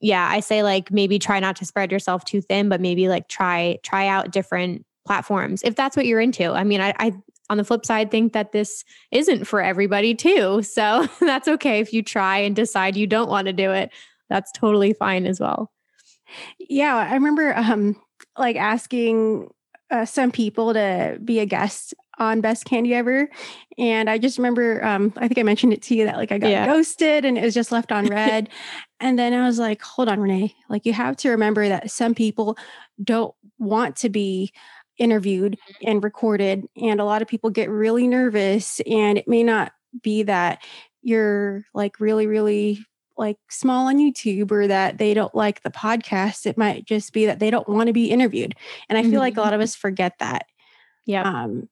yeah, 0.01 0.26
I 0.30 0.41
say 0.41 0.62
like 0.62 0.93
maybe 0.93 1.18
try 1.18 1.41
not 1.41 1.57
to 1.57 1.64
spread 1.64 1.91
yourself 1.91 2.24
too 2.24 2.41
thin, 2.41 2.68
but 2.68 2.80
maybe 2.80 3.09
like 3.09 3.28
try 3.28 3.78
try 3.82 4.07
out 4.07 4.30
different 4.30 4.84
platforms 5.07 5.62
if 5.64 5.74
that's 5.74 5.97
what 5.97 6.07
you're 6.07 6.20
into. 6.20 6.53
I 6.53 6.64
mean, 6.64 6.80
I, 6.80 6.95
I 6.99 7.12
on 7.51 7.57
the 7.59 7.65
flip 7.65 7.85
side 7.87 8.11
think 8.11 8.33
that 8.33 8.53
this 8.53 8.85
isn't 9.11 9.47
for 9.47 9.61
everybody 9.61 10.15
too. 10.15 10.63
So 10.63 11.07
that's 11.21 11.49
okay 11.49 11.81
if 11.81 11.93
you 11.93 12.03
try 12.03 12.39
and 12.39 12.55
decide 12.55 12.97
you 12.97 13.07
don't 13.07 13.31
want 13.31 13.47
to 13.47 13.53
do 13.53 13.71
it. 13.73 13.91
That's 14.29 14.53
totally 14.53 14.93
fine 14.93 15.27
as 15.27 15.41
well. 15.41 15.73
Yeah, 16.59 16.95
I 16.97 17.15
remember 17.15 17.57
um 17.57 17.97
like 18.37 18.57
asking 18.57 19.49
uh, 19.91 20.05
some 20.05 20.31
people 20.31 20.75
to 20.75 21.19
be 21.25 21.39
a 21.39 21.47
guest 21.47 21.95
on 22.19 22.41
Best 22.43 22.67
Candy 22.67 22.93
Ever, 22.95 23.31
and 23.79 24.11
I 24.11 24.19
just 24.19 24.37
remember 24.39 24.85
um 24.85 25.13
I 25.17 25.29
think 25.29 25.39
I 25.39 25.43
mentioned 25.43 25.73
it 25.73 25.83
to 25.83 25.95
you 25.95 26.05
that 26.05 26.17
like 26.17 26.31
I 26.33 26.39
got 26.39 26.51
Yeah. 26.51 26.67
ghosted 26.67 27.25
and 27.25 27.39
it 27.39 27.43
was 27.43 27.55
just 27.55 27.73
left 27.73 27.93
on 27.93 28.07
red, 28.11 28.51
and 29.01 29.19
then 29.19 29.33
I 29.33 29.47
was 29.47 29.59
like, 29.59 29.81
hold 29.81 30.09
on, 30.09 30.21
Renee, 30.21 30.55
like 30.69 30.85
you 30.85 30.93
have 30.93 31.17
to 31.19 31.31
remember 31.31 31.67
that 31.69 31.91
some 31.91 32.15
people 32.15 32.59
don't 33.03 33.35
want 33.59 33.97
to 33.97 34.09
be 34.11 34.53
interviewed 34.99 35.59
and 35.83 36.03
recorded, 36.05 36.67
and 36.77 37.01
a 37.01 37.05
lot 37.05 37.23
of 37.23 37.29
people 37.29 37.51
get 37.51 37.71
really 37.71 38.07
nervous, 38.07 38.81
and 38.81 39.19
it 39.19 39.29
may 39.29 39.43
not 39.43 39.73
be 40.03 40.23
that 40.25 40.63
you're 41.03 41.65
like 41.75 42.01
really 42.01 42.27
really 42.27 42.85
like 43.17 43.37
small 43.51 43.89
on 43.89 43.97
YouTube 43.97 44.51
or 44.53 44.69
that 44.69 44.99
they 44.99 45.13
don't 45.13 45.35
like 45.35 45.63
the 45.63 45.71
podcast. 45.71 46.47
It 46.47 46.57
might 46.57 46.85
just 46.85 47.13
be 47.13 47.27
that 47.27 47.41
they 47.41 47.51
don't 47.51 47.69
want 47.69 47.89
to 47.89 47.93
be 47.93 48.11
interviewed. 48.11 48.55
And 48.89 48.97
I 48.97 49.03
feel 49.03 49.19
like 49.19 49.37
a 49.37 49.41
lot 49.41 49.55
of 49.55 49.61
us 49.61 49.75
forget 49.75 50.15
that. 50.21 50.47
Yeah. 51.05 51.23
Um, 51.23 51.69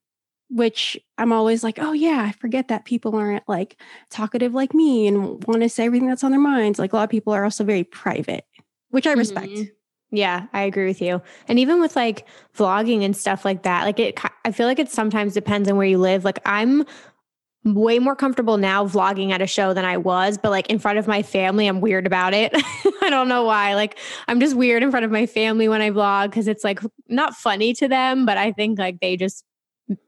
which 0.49 0.99
I'm 1.19 1.33
always 1.33 1.63
like, 1.65 1.79
oh 1.81 1.93
yeah, 1.93 2.25
I 2.29 2.33
forget 2.33 2.69
that 2.69 2.85
people 2.85 3.15
aren't 3.17 3.49
like 3.49 3.81
talkative 4.11 4.55
like 4.55 4.75
me 4.75 5.07
and 5.07 5.43
want 5.45 5.63
to 5.63 5.69
say 5.69 5.85
everything 5.87 6.09
that's 6.09 6.25
on 6.25 6.31
their 6.31 6.41
minds. 6.41 6.79
Like 6.79 6.93
a 6.93 6.97
lot 6.97 7.05
of 7.05 7.11
people 7.11 7.33
are 7.33 7.45
also 7.45 7.65
very 7.65 7.85
private, 7.85 8.45
which 8.91 9.07
I 9.07 9.13
respect. 9.13 9.49
Mhm. 9.49 9.71
Yeah, 10.13 10.47
I 10.53 10.63
agree 10.63 10.87
with 10.87 11.03
you. 11.03 11.21
And 11.49 11.59
even 11.59 11.81
with 11.81 11.97
like 11.97 12.27
vlogging 12.57 13.05
and 13.05 13.17
stuff 13.17 13.45
like 13.45 13.65
that, 13.65 13.85
like 13.85 13.99
it, 13.99 14.19
I 14.45 14.53
feel 14.53 14.67
like 14.67 14.79
it 14.79 14.91
sometimes 14.91 15.35
depends 15.35 15.69
on 15.69 15.77
where 15.77 15.87
you 15.87 15.99
live. 15.99 16.25
Like 16.25 16.39
I'm 16.45 16.85
way 17.65 17.99
more 17.99 18.15
comfortable 18.15 18.57
now 18.57 18.87
vlogging 18.87 19.33
at 19.33 19.43
a 19.43 19.47
show 19.47 19.75
than 19.75 19.85
I 19.85 19.97
was, 19.97 20.39
but 20.39 20.51
like 20.51 20.71
in 20.71 20.79
front 20.79 20.99
of 20.99 21.09
my 21.09 21.23
family, 21.23 21.67
I'm 21.67 21.81
weird 21.81 22.07
about 22.07 22.35
it. 22.35 22.53
I 23.03 23.11
don't 23.11 23.29
know 23.29 23.45
why. 23.45 23.75
Like 23.75 23.99
I'm 24.29 24.39
just 24.39 24.57
weird 24.57 24.85
in 24.85 24.93
front 24.93 25.05
of 25.05 25.11
my 25.11 25.27
family 25.27 25.69
when 25.69 25.83
I 25.83 25.91
vlog 25.91 26.31
because 26.31 26.47
it's 26.47 26.63
like 26.63 26.81
not 27.09 27.35
funny 27.35 27.75
to 27.75 27.89
them, 27.89 28.25
but 28.25 28.39
I 28.39 28.53
think 28.53 28.79
like 28.79 29.01
they 29.01 29.17
just 29.17 29.45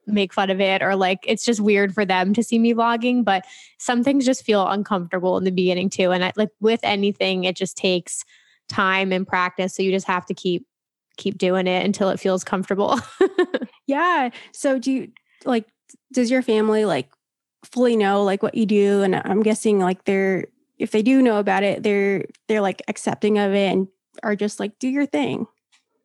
make 0.07 0.33
fun 0.33 0.51
of 0.51 0.61
it 0.61 0.83
or 0.83 0.97
like 0.97 1.21
it's 1.27 1.45
just 1.45 1.61
weird 1.61 1.95
for 1.95 2.05
them 2.05 2.35
to 2.35 2.43
see 2.43 2.59
me 2.59 2.75
vlogging 2.75 3.25
but 3.25 3.45
some 3.79 4.03
things 4.03 4.27
just 4.27 4.45
feel 4.45 4.67
uncomfortable 4.67 5.37
in 5.39 5.45
the 5.45 5.53
beginning 5.53 5.89
too 5.89 6.11
and 6.11 6.25
I, 6.25 6.33
like 6.37 6.49
with 6.61 6.81
anything 6.83 7.45
it 7.45 7.55
just 7.55 7.77
takes 7.77 8.25
time 8.69 9.13
and 9.13 9.27
practice. 9.27 9.75
So 9.75 9.83
you 9.83 9.91
just 9.91 10.07
have 10.07 10.27
to 10.27 10.35
keep 10.35 10.67
keep 11.17 11.37
doing 11.37 11.67
it 11.67 11.85
until 11.85 12.11
it 12.11 12.21
feels 12.21 12.45
comfortable. 12.45 12.99
Yeah. 13.89 14.29
So 14.53 14.79
do 14.79 14.93
you 14.93 15.13
like 15.45 15.65
does 16.13 16.31
your 16.31 16.43
family 16.43 16.85
like 16.85 17.09
fully 17.65 17.97
know 17.97 18.23
like 18.23 18.43
what 18.43 18.55
you 18.55 18.67
do? 18.67 19.03
And 19.03 19.17
i'm 19.17 19.43
guessing 19.43 19.81
like 19.81 20.05
they're 20.05 20.45
if 20.79 20.93
they 20.93 21.03
do 21.03 21.23
know 21.23 21.39
about 21.39 21.65
it 21.65 21.83
they're 21.83 22.27
they're 22.47 22.61
like 22.61 22.83
accepting 22.87 23.39
of 23.39 23.53
it 23.53 23.73
and 23.73 23.89
are 24.23 24.37
just 24.37 24.61
like 24.61 24.79
do 24.79 24.89
your 24.89 25.07
thing. 25.07 25.47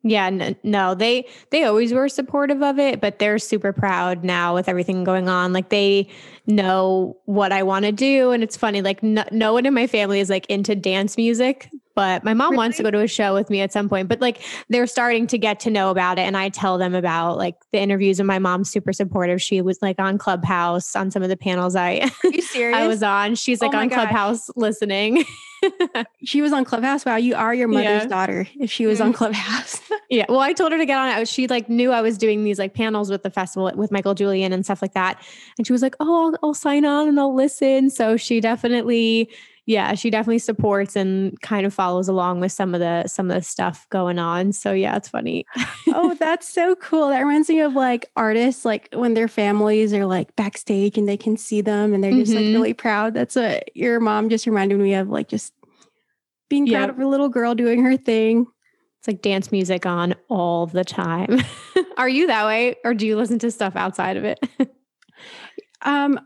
Yeah, 0.06 0.28
no, 0.28 0.54
no, 0.62 0.94
they 0.94 1.26
they 1.50 1.64
always 1.64 1.92
were 1.94 2.08
supportive 2.08 2.62
of 2.62 2.78
it, 2.78 3.00
but 3.00 3.18
they're 3.18 3.38
super 3.38 3.72
proud 3.72 4.22
now 4.22 4.54
with 4.54 4.68
everything 4.68 5.02
going 5.04 5.28
on. 5.28 5.52
Like 5.52 5.70
they 5.70 6.08
know 6.46 7.16
what 7.24 7.52
I 7.52 7.62
want 7.62 7.84
to 7.84 7.92
do, 7.92 8.30
and 8.30 8.42
it's 8.42 8.56
funny. 8.56 8.82
Like 8.82 9.02
no, 9.02 9.24
no 9.30 9.52
one 9.52 9.66
in 9.66 9.74
my 9.74 9.86
family 9.86 10.20
is 10.20 10.30
like 10.30 10.46
into 10.46 10.74
dance 10.74 11.16
music, 11.16 11.70
but 11.94 12.24
my 12.24 12.34
mom 12.34 12.50
really? 12.50 12.56
wants 12.58 12.76
to 12.78 12.82
go 12.82 12.90
to 12.90 13.00
a 13.00 13.08
show 13.08 13.34
with 13.34 13.50
me 13.50 13.60
at 13.60 13.72
some 13.72 13.88
point. 13.88 14.08
But 14.08 14.20
like 14.20 14.42
they're 14.68 14.86
starting 14.86 15.26
to 15.28 15.38
get 15.38 15.60
to 15.60 15.70
know 15.70 15.90
about 15.90 16.18
it, 16.18 16.22
and 16.22 16.36
I 16.36 16.48
tell 16.48 16.78
them 16.78 16.94
about 16.94 17.38
like 17.38 17.56
the 17.72 17.78
interviews. 17.78 18.20
And 18.20 18.26
my 18.26 18.38
mom's 18.38 18.70
super 18.70 18.92
supportive. 18.92 19.40
She 19.40 19.60
was 19.60 19.80
like 19.80 19.98
on 19.98 20.18
Clubhouse 20.18 20.94
on 20.96 21.10
some 21.10 21.22
of 21.22 21.28
the 21.28 21.36
panels 21.36 21.76
I 21.76 22.10
I 22.24 22.86
was 22.86 23.02
on. 23.02 23.34
She's 23.34 23.60
like 23.60 23.74
oh 23.74 23.78
on 23.78 23.90
Clubhouse 23.90 24.50
listening. 24.56 25.24
she 26.24 26.42
was 26.42 26.52
on 26.52 26.64
Clubhouse. 26.64 27.04
Wow, 27.04 27.16
you 27.16 27.34
are 27.34 27.54
your 27.54 27.68
mother's 27.68 28.02
yeah. 28.02 28.06
daughter 28.06 28.46
if 28.58 28.70
she 28.70 28.86
was 28.86 29.00
on 29.00 29.08
mm-hmm. 29.08 29.16
Clubhouse. 29.16 29.80
yeah. 30.10 30.26
Well, 30.28 30.40
I 30.40 30.52
told 30.52 30.72
her 30.72 30.78
to 30.78 30.86
get 30.86 30.98
on 30.98 31.20
it. 31.20 31.28
She 31.28 31.46
like 31.46 31.68
knew 31.68 31.92
I 31.92 32.02
was 32.02 32.18
doing 32.18 32.44
these 32.44 32.58
like 32.58 32.74
panels 32.74 33.10
with 33.10 33.22
the 33.22 33.30
festival 33.30 33.70
with 33.74 33.90
Michael 33.90 34.14
Julian 34.14 34.52
and 34.52 34.64
stuff 34.64 34.82
like 34.82 34.94
that. 34.94 35.22
And 35.58 35.66
she 35.66 35.72
was 35.72 35.82
like, 35.82 35.94
Oh, 36.00 36.33
I'll, 36.34 36.48
I'll 36.48 36.54
sign 36.54 36.84
on 36.84 37.08
and 37.08 37.18
I'll 37.18 37.34
listen. 37.34 37.90
So 37.90 38.16
she 38.16 38.40
definitely, 38.40 39.30
yeah, 39.66 39.94
she 39.94 40.10
definitely 40.10 40.38
supports 40.38 40.96
and 40.96 41.40
kind 41.40 41.64
of 41.64 41.72
follows 41.72 42.08
along 42.08 42.40
with 42.40 42.52
some 42.52 42.74
of 42.74 42.80
the 42.80 43.06
some 43.06 43.30
of 43.30 43.36
the 43.36 43.42
stuff 43.42 43.86
going 43.90 44.18
on. 44.18 44.52
So 44.52 44.72
yeah, 44.72 44.96
it's 44.96 45.08
funny. 45.08 45.46
oh, 45.88 46.14
that's 46.18 46.48
so 46.48 46.74
cool. 46.76 47.08
That 47.08 47.20
reminds 47.20 47.48
me 47.48 47.60
of 47.60 47.74
like 47.74 48.10
artists, 48.16 48.64
like 48.64 48.88
when 48.92 49.14
their 49.14 49.28
families 49.28 49.92
are 49.92 50.06
like 50.06 50.34
backstage 50.36 50.98
and 50.98 51.08
they 51.08 51.16
can 51.16 51.36
see 51.36 51.60
them 51.60 51.94
and 51.94 52.02
they're 52.02 52.12
just 52.12 52.32
mm-hmm. 52.32 52.44
like 52.44 52.52
really 52.52 52.74
proud. 52.74 53.14
That's 53.14 53.36
what 53.36 53.74
your 53.76 54.00
mom 54.00 54.28
just 54.28 54.46
reminded 54.46 54.78
me 54.78 54.94
of, 54.94 55.08
like 55.08 55.28
just 55.28 55.52
being 56.50 56.66
proud 56.66 56.88
yep. 56.88 56.90
of 56.90 56.98
a 56.98 57.06
little 57.06 57.28
girl 57.28 57.54
doing 57.54 57.82
her 57.84 57.96
thing. 57.96 58.46
It's 59.04 59.08
like 59.08 59.22
dance 59.22 59.52
music 59.52 59.84
on 59.84 60.14
all 60.28 60.66
the 60.66 60.84
time. 60.84 61.40
Are 61.98 62.08
you 62.08 62.26
that 62.28 62.46
way 62.46 62.76
or 62.84 62.94
do 62.94 63.06
you 63.06 63.16
listen 63.16 63.38
to 63.40 63.50
stuff 63.50 63.76
outside 63.76 64.16
of 64.16 64.24
it? 64.24 64.40
um 65.84 66.18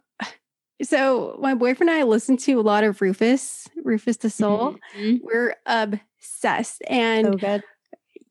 so 0.83 1.37
my 1.41 1.55
boyfriend 1.55 1.91
and 1.91 1.99
I 1.99 2.05
listen 2.05 2.37
to 2.39 2.61
a 2.61 2.63
lot 2.63 2.85
of 2.85 3.01
Rufus, 3.01 3.69
Rufus 3.83 4.17
Du 4.17 4.31
Sol. 4.31 4.77
Mm-hmm. 4.97 5.27
We're 5.27 5.57
obsessed. 5.67 6.83
And 6.89 7.41
so. 7.41 7.61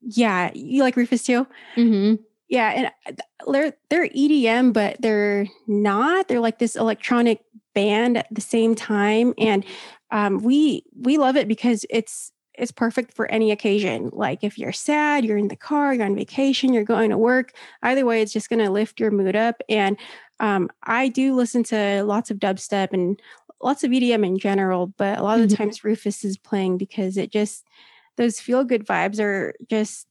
Yeah, 0.01 0.51
you 0.53 0.83
like 0.83 0.95
Rufus 0.95 1.23
too? 1.23 1.45
Mm-hmm. 1.75 2.21
Yeah, 2.47 2.69
and 2.69 2.91
uh, 3.05 3.51
they're 3.51 3.73
they're 3.89 4.07
EDM, 4.07 4.71
but 4.71 5.01
they're 5.01 5.47
not. 5.67 6.27
They're 6.27 6.39
like 6.39 6.59
this 6.59 6.77
electronic 6.77 7.41
band 7.75 8.17
at 8.17 8.27
the 8.31 8.41
same 8.41 8.73
time, 8.73 9.33
and 9.37 9.65
um, 10.11 10.39
we 10.39 10.83
we 10.95 11.17
love 11.17 11.35
it 11.35 11.49
because 11.49 11.85
it's 11.89 12.31
it's 12.57 12.71
perfect 12.71 13.13
for 13.13 13.29
any 13.29 13.51
occasion. 13.51 14.09
Like 14.13 14.43
if 14.43 14.57
you're 14.57 14.71
sad, 14.71 15.25
you're 15.25 15.37
in 15.37 15.49
the 15.49 15.55
car, 15.55 15.93
you're 15.93 16.05
on 16.05 16.15
vacation, 16.15 16.73
you're 16.73 16.83
going 16.83 17.09
to 17.09 17.17
work. 17.17 17.53
Either 17.83 18.05
way, 18.05 18.21
it's 18.21 18.33
just 18.33 18.49
going 18.49 18.63
to 18.63 18.71
lift 18.71 18.99
your 18.99 19.11
mood 19.11 19.35
up. 19.35 19.61
And 19.69 19.97
um, 20.39 20.69
I 20.83 21.07
do 21.07 21.35
listen 21.35 21.63
to 21.63 22.03
lots 22.03 22.31
of 22.31 22.37
dubstep 22.37 22.93
and 22.93 23.19
lots 23.61 23.83
of 23.83 23.91
EDM 23.91 24.25
in 24.25 24.37
general, 24.37 24.87
but 24.97 25.17
a 25.17 25.23
lot 25.23 25.39
of 25.39 25.49
the 25.49 25.55
mm-hmm. 25.55 25.63
times 25.63 25.83
Rufus 25.83 26.23
is 26.23 26.37
playing 26.37 26.77
because 26.77 27.17
it 27.17 27.31
just 27.31 27.65
those 28.17 28.39
feel 28.39 28.63
good 28.63 28.85
vibes 28.85 29.19
are 29.19 29.53
just. 29.69 30.07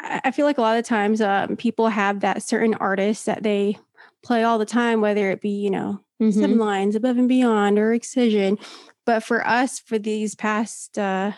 I 0.00 0.32
feel 0.32 0.44
like 0.44 0.58
a 0.58 0.62
lot 0.62 0.76
of 0.76 0.84
times 0.84 1.20
um, 1.20 1.56
people 1.56 1.88
have 1.88 2.20
that 2.20 2.42
certain 2.42 2.74
artist 2.74 3.26
that 3.26 3.42
they 3.42 3.78
play 4.22 4.42
all 4.42 4.58
the 4.58 4.66
time, 4.66 5.00
whether 5.00 5.30
it 5.30 5.40
be 5.40 5.50
you 5.50 5.70
know 5.70 6.00
mm-hmm. 6.20 6.38
Seven 6.38 6.58
Lions, 6.58 6.96
Above 6.96 7.16
and 7.16 7.28
Beyond, 7.28 7.78
or 7.78 7.92
Excision. 7.92 8.58
But 9.06 9.22
for 9.22 9.46
us, 9.46 9.78
for 9.78 9.98
these 9.98 10.34
past 10.34 10.98
uh, 10.98 11.32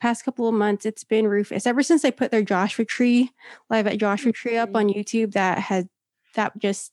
past 0.00 0.24
couple 0.24 0.48
of 0.48 0.54
months, 0.54 0.84
it's 0.84 1.04
been 1.04 1.28
Rufus. 1.28 1.66
Ever 1.66 1.82
since 1.82 2.02
they 2.02 2.10
put 2.10 2.30
their 2.30 2.42
Joshua 2.42 2.84
Tree 2.84 3.30
live 3.68 3.86
at 3.86 3.98
Joshua 3.98 4.32
Tree 4.32 4.56
up 4.56 4.74
on 4.74 4.88
mm-hmm. 4.88 4.98
YouTube, 4.98 5.32
that 5.32 5.58
has 5.58 5.86
that 6.34 6.58
just 6.58 6.92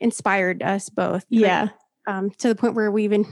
inspired 0.00 0.62
us 0.62 0.88
both. 0.88 1.24
Yeah. 1.28 1.68
Um, 2.08 2.30
to 2.38 2.46
the 2.46 2.54
point 2.54 2.74
where 2.74 2.92
we 2.92 3.02
even 3.02 3.26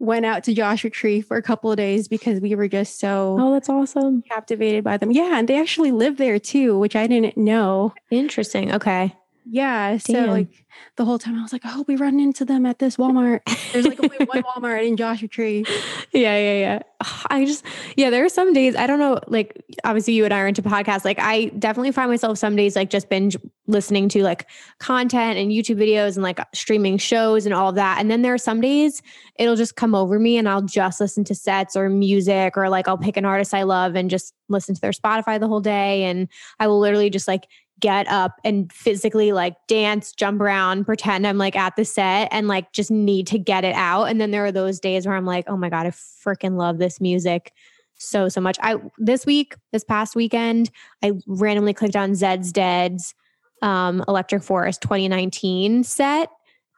went 0.00 0.26
out 0.26 0.42
to 0.44 0.54
Joshua 0.54 0.90
Tree 0.90 1.20
for 1.20 1.36
a 1.36 1.42
couple 1.42 1.70
of 1.70 1.76
days 1.76 2.08
because 2.08 2.40
we 2.40 2.56
were 2.56 2.66
just 2.66 2.98
so 2.98 3.36
oh 3.40 3.52
that's 3.52 3.68
awesome 3.68 4.22
captivated 4.22 4.82
by 4.82 4.96
them. 4.96 5.12
Yeah, 5.12 5.38
and 5.38 5.46
they 5.46 5.60
actually 5.60 5.92
live 5.92 6.16
there 6.16 6.40
too, 6.40 6.76
which 6.76 6.96
I 6.96 7.06
didn't 7.06 7.36
know. 7.36 7.94
Interesting. 8.10 8.74
Okay. 8.74 9.14
Yeah. 9.48 9.90
Damn. 9.90 10.00
So 10.00 10.24
like 10.32 10.48
the 10.96 11.04
whole 11.04 11.18
time 11.18 11.38
I 11.38 11.42
was 11.42 11.52
like, 11.52 11.64
I 11.64 11.68
hope 11.68 11.86
we 11.86 11.96
run 11.96 12.18
into 12.18 12.44
them 12.44 12.66
at 12.66 12.78
this 12.78 12.96
Walmart. 12.96 13.40
There's 13.72 13.86
like 13.86 14.02
only 14.02 14.24
one 14.26 14.42
Walmart 14.56 14.86
in 14.86 14.96
Joshua 14.96 15.28
Tree. 15.28 15.64
Yeah, 16.12 16.36
yeah, 16.36 16.58
yeah. 16.58 16.82
I 17.30 17.44
just 17.44 17.64
yeah, 17.96 18.10
there 18.10 18.24
are 18.24 18.28
some 18.28 18.52
days 18.52 18.74
I 18.74 18.86
don't 18.86 18.98
know, 18.98 19.20
like 19.28 19.62
obviously 19.84 20.14
you 20.14 20.24
and 20.24 20.34
I 20.34 20.40
are 20.40 20.48
into 20.48 20.62
podcasts. 20.62 21.04
Like 21.04 21.20
I 21.20 21.46
definitely 21.58 21.92
find 21.92 22.10
myself 22.10 22.38
some 22.38 22.56
days 22.56 22.74
like 22.74 22.90
just 22.90 23.08
binge 23.08 23.36
listening 23.68 24.08
to 24.10 24.22
like 24.22 24.48
content 24.78 25.38
and 25.38 25.50
YouTube 25.50 25.76
videos 25.76 26.14
and 26.14 26.22
like 26.22 26.40
streaming 26.52 26.98
shows 26.98 27.46
and 27.46 27.54
all 27.54 27.68
of 27.68 27.76
that. 27.76 27.98
And 28.00 28.10
then 28.10 28.22
there 28.22 28.34
are 28.34 28.38
some 28.38 28.60
days 28.60 29.00
it'll 29.38 29.56
just 29.56 29.76
come 29.76 29.94
over 29.94 30.18
me 30.18 30.38
and 30.38 30.48
I'll 30.48 30.62
just 30.62 31.00
listen 31.00 31.22
to 31.24 31.34
sets 31.34 31.76
or 31.76 31.88
music 31.88 32.56
or 32.56 32.68
like 32.68 32.88
I'll 32.88 32.98
pick 32.98 33.16
an 33.16 33.24
artist 33.24 33.54
I 33.54 33.62
love 33.62 33.94
and 33.94 34.10
just 34.10 34.34
listen 34.48 34.74
to 34.74 34.80
their 34.80 34.92
Spotify 34.92 35.38
the 35.38 35.48
whole 35.48 35.60
day. 35.60 36.04
And 36.04 36.28
I 36.58 36.66
will 36.66 36.80
literally 36.80 37.10
just 37.10 37.28
like 37.28 37.46
get 37.80 38.08
up 38.08 38.40
and 38.44 38.72
physically 38.72 39.32
like 39.32 39.54
dance, 39.66 40.12
jump 40.12 40.40
around, 40.40 40.84
pretend 40.84 41.26
I'm 41.26 41.38
like 41.38 41.56
at 41.56 41.76
the 41.76 41.84
set 41.84 42.28
and 42.32 42.48
like 42.48 42.72
just 42.72 42.90
need 42.90 43.26
to 43.28 43.38
get 43.38 43.64
it 43.64 43.74
out. 43.74 44.04
And 44.04 44.20
then 44.20 44.30
there 44.30 44.44
are 44.44 44.52
those 44.52 44.80
days 44.80 45.06
where 45.06 45.16
I'm 45.16 45.26
like, 45.26 45.44
oh 45.48 45.56
my 45.56 45.68
God, 45.68 45.86
I 45.86 45.90
freaking 45.90 46.56
love 46.56 46.78
this 46.78 47.00
music 47.00 47.52
so, 47.98 48.28
so 48.28 48.40
much. 48.40 48.56
I 48.62 48.76
this 48.98 49.26
week, 49.26 49.56
this 49.72 49.84
past 49.84 50.16
weekend, 50.16 50.70
I 51.02 51.12
randomly 51.26 51.74
clicked 51.74 51.96
on 51.96 52.12
Zeds 52.12 52.52
Dead's 52.52 53.14
um 53.62 54.04
Electric 54.06 54.42
Forest 54.42 54.82
2019 54.82 55.82
set 55.82 56.28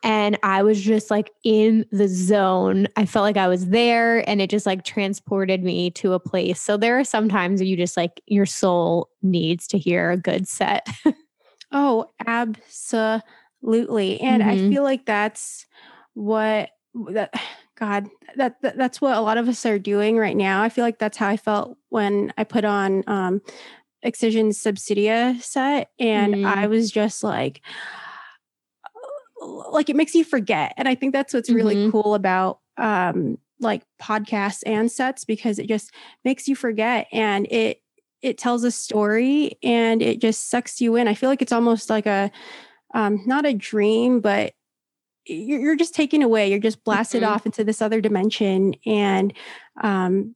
and 0.02 0.38
I 0.42 0.62
was 0.62 0.80
just 0.80 1.10
like 1.10 1.30
in 1.42 1.84
the 1.90 2.08
zone. 2.08 2.86
I 2.96 3.04
felt 3.04 3.24
like 3.24 3.36
I 3.36 3.48
was 3.48 3.68
there 3.68 4.28
and 4.28 4.40
it 4.40 4.50
just 4.50 4.66
like 4.66 4.84
transported 4.84 5.64
me 5.64 5.90
to 5.92 6.12
a 6.12 6.20
place. 6.20 6.60
So 6.60 6.76
there 6.76 6.98
are 6.98 7.04
some 7.04 7.28
times 7.28 7.60
you 7.60 7.76
just 7.76 7.96
like 7.96 8.20
your 8.26 8.46
soul 8.46 9.08
needs 9.22 9.66
to 9.68 9.78
hear 9.78 10.10
a 10.10 10.16
good 10.16 10.46
set. 10.46 10.88
oh, 11.72 12.06
absolutely. 12.26 14.20
And 14.20 14.42
mm-hmm. 14.42 14.50
I 14.50 14.70
feel 14.70 14.82
like 14.84 15.04
that's 15.04 15.66
what 16.14 16.70
that 17.10 17.34
God, 17.78 18.08
that, 18.34 18.60
that, 18.62 18.76
that's 18.76 19.00
what 19.00 19.16
a 19.16 19.20
lot 19.20 19.38
of 19.38 19.48
us 19.48 19.64
are 19.64 19.78
doing 19.78 20.16
right 20.16 20.36
now. 20.36 20.64
I 20.64 20.68
feel 20.68 20.82
like 20.82 20.98
that's 20.98 21.16
how 21.16 21.28
I 21.28 21.36
felt 21.36 21.78
when 21.90 22.32
I 22.36 22.42
put 22.42 22.64
on 22.64 23.04
um 23.06 23.40
Excision's 24.02 24.60
Subsidia 24.60 25.40
set 25.42 25.90
and 25.98 26.34
mm. 26.34 26.44
I 26.44 26.66
was 26.68 26.90
just 26.90 27.22
like 27.22 27.62
like 29.40 29.88
it 29.88 29.96
makes 29.96 30.14
you 30.14 30.24
forget. 30.24 30.74
And 30.76 30.88
I 30.88 30.94
think 30.94 31.12
that's 31.12 31.34
what's 31.34 31.50
really 31.50 31.76
mm-hmm. 31.76 31.90
cool 31.90 32.14
about 32.14 32.60
um 32.76 33.38
like 33.60 33.82
podcasts 34.00 34.62
and 34.66 34.90
sets 34.90 35.24
because 35.24 35.58
it 35.58 35.68
just 35.68 35.92
makes 36.24 36.46
you 36.46 36.54
forget 36.54 37.08
and 37.12 37.46
it 37.50 37.82
it 38.22 38.38
tells 38.38 38.64
a 38.64 38.70
story 38.70 39.58
and 39.62 40.02
it 40.02 40.20
just 40.20 40.50
sucks 40.50 40.80
you 40.80 40.96
in. 40.96 41.06
I 41.08 41.14
feel 41.14 41.28
like 41.28 41.42
it's 41.42 41.52
almost 41.52 41.90
like 41.90 42.06
a 42.06 42.30
um 42.94 43.20
not 43.26 43.46
a 43.46 43.54
dream, 43.54 44.20
but 44.20 44.54
you're, 45.26 45.60
you're 45.60 45.76
just 45.76 45.94
taken 45.94 46.22
away. 46.22 46.48
You're 46.48 46.58
just 46.58 46.84
blasted 46.84 47.22
mm-hmm. 47.22 47.32
off 47.32 47.46
into 47.46 47.64
this 47.64 47.82
other 47.82 48.00
dimension 48.00 48.74
and 48.86 49.32
um 49.82 50.34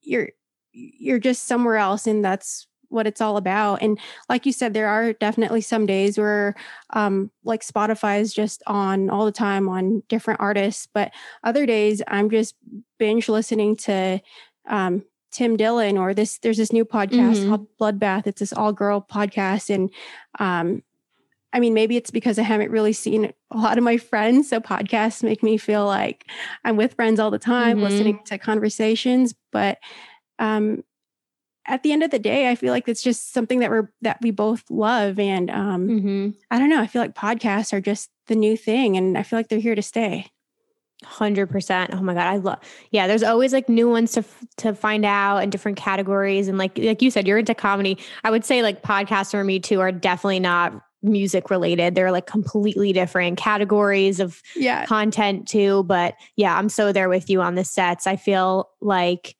you're 0.00 0.30
you're 0.72 1.18
just 1.18 1.46
somewhere 1.46 1.76
else 1.76 2.06
and 2.06 2.24
that's 2.24 2.66
what 2.90 3.06
it's 3.06 3.20
all 3.20 3.36
about. 3.36 3.82
And 3.82 3.98
like 4.28 4.44
you 4.44 4.52
said, 4.52 4.74
there 4.74 4.88
are 4.88 5.12
definitely 5.14 5.62
some 5.62 5.86
days 5.86 6.18
where 6.18 6.54
um, 6.90 7.30
like 7.44 7.62
Spotify 7.62 8.20
is 8.20 8.34
just 8.34 8.62
on 8.66 9.08
all 9.08 9.24
the 9.24 9.32
time 9.32 9.68
on 9.68 10.02
different 10.08 10.40
artists, 10.40 10.86
but 10.92 11.12
other 11.42 11.66
days 11.66 12.02
I'm 12.06 12.28
just 12.28 12.54
binge 12.98 13.28
listening 13.28 13.76
to 13.76 14.20
um, 14.68 15.04
Tim 15.30 15.56
Dillon 15.56 15.96
or 15.96 16.12
this. 16.14 16.38
There's 16.38 16.56
this 16.56 16.72
new 16.72 16.84
podcast 16.84 17.36
mm-hmm. 17.36 17.48
called 17.48 17.66
Bloodbath. 17.78 18.26
It's 18.26 18.40
this 18.40 18.52
all 18.52 18.72
girl 18.72 19.00
podcast, 19.00 19.72
and 19.72 19.90
um, 20.38 20.82
I 21.52 21.60
mean, 21.60 21.74
maybe 21.74 21.96
it's 21.96 22.10
because 22.10 22.38
I 22.38 22.42
haven't 22.42 22.70
really 22.70 22.92
seen 22.92 23.32
a 23.50 23.56
lot 23.56 23.78
of 23.78 23.84
my 23.84 23.96
friends. 23.96 24.48
So 24.48 24.60
podcasts 24.60 25.22
make 25.22 25.42
me 25.42 25.56
feel 25.56 25.86
like 25.86 26.26
I'm 26.64 26.76
with 26.76 26.94
friends 26.94 27.20
all 27.20 27.30
the 27.30 27.38
time, 27.38 27.76
mm-hmm. 27.76 27.86
listening 27.86 28.20
to 28.26 28.38
conversations. 28.38 29.34
But 29.50 29.78
um, 30.38 30.84
at 31.66 31.82
the 31.82 31.92
end 31.92 32.02
of 32.02 32.10
the 32.10 32.18
day, 32.18 32.50
I 32.50 32.54
feel 32.54 32.72
like 32.72 32.88
it's 32.88 33.02
just 33.02 33.32
something 33.32 33.60
that 33.60 33.70
we're 33.70 33.92
that 34.02 34.18
we 34.22 34.30
both 34.30 34.64
love. 34.70 35.18
And 35.18 35.50
um, 35.50 35.88
Mm-hmm. 35.88 36.28
I 36.50 36.58
don't 36.58 36.68
know. 36.70 36.80
I 36.80 36.86
feel 36.86 37.02
like 37.02 37.14
podcasts 37.14 37.72
are 37.72 37.80
just 37.80 38.10
the 38.26 38.34
new 38.34 38.56
thing, 38.56 38.96
and 38.96 39.16
I 39.18 39.22
feel 39.22 39.38
like 39.38 39.48
they're 39.48 39.58
here 39.58 39.74
to 39.74 39.82
stay. 39.82 40.30
Hundred 41.02 41.46
percent. 41.48 41.94
Oh 41.94 42.02
my 42.02 42.12
god, 42.12 42.26
I 42.26 42.36
love. 42.36 42.58
Yeah, 42.90 43.06
there's 43.06 43.22
always 43.22 43.54
like 43.54 43.68
new 43.70 43.88
ones 43.88 44.12
to 44.12 44.24
to 44.58 44.74
find 44.74 45.06
out 45.06 45.38
in 45.38 45.48
different 45.48 45.78
categories, 45.78 46.46
and 46.46 46.58
like 46.58 46.76
like 46.76 47.00
you 47.00 47.10
said, 47.10 47.26
you're 47.26 47.38
into 47.38 47.54
comedy. 47.54 47.96
I 48.22 48.30
would 48.30 48.44
say 48.44 48.62
like 48.62 48.82
podcasts 48.82 49.30
for 49.30 49.42
me 49.42 49.60
too 49.60 49.80
are 49.80 49.92
definitely 49.92 50.40
not 50.40 50.74
music 51.02 51.48
related. 51.48 51.94
They're 51.94 52.12
like 52.12 52.26
completely 52.26 52.92
different 52.92 53.38
categories 53.38 54.20
of 54.20 54.42
Yeah. 54.54 54.84
content 54.84 55.48
too. 55.48 55.84
But 55.84 56.14
yeah, 56.36 56.58
I'm 56.58 56.68
so 56.68 56.92
there 56.92 57.08
with 57.08 57.30
you 57.30 57.40
on 57.40 57.54
the 57.54 57.64
sets. 57.64 58.06
I 58.06 58.16
feel 58.16 58.68
like 58.82 59.34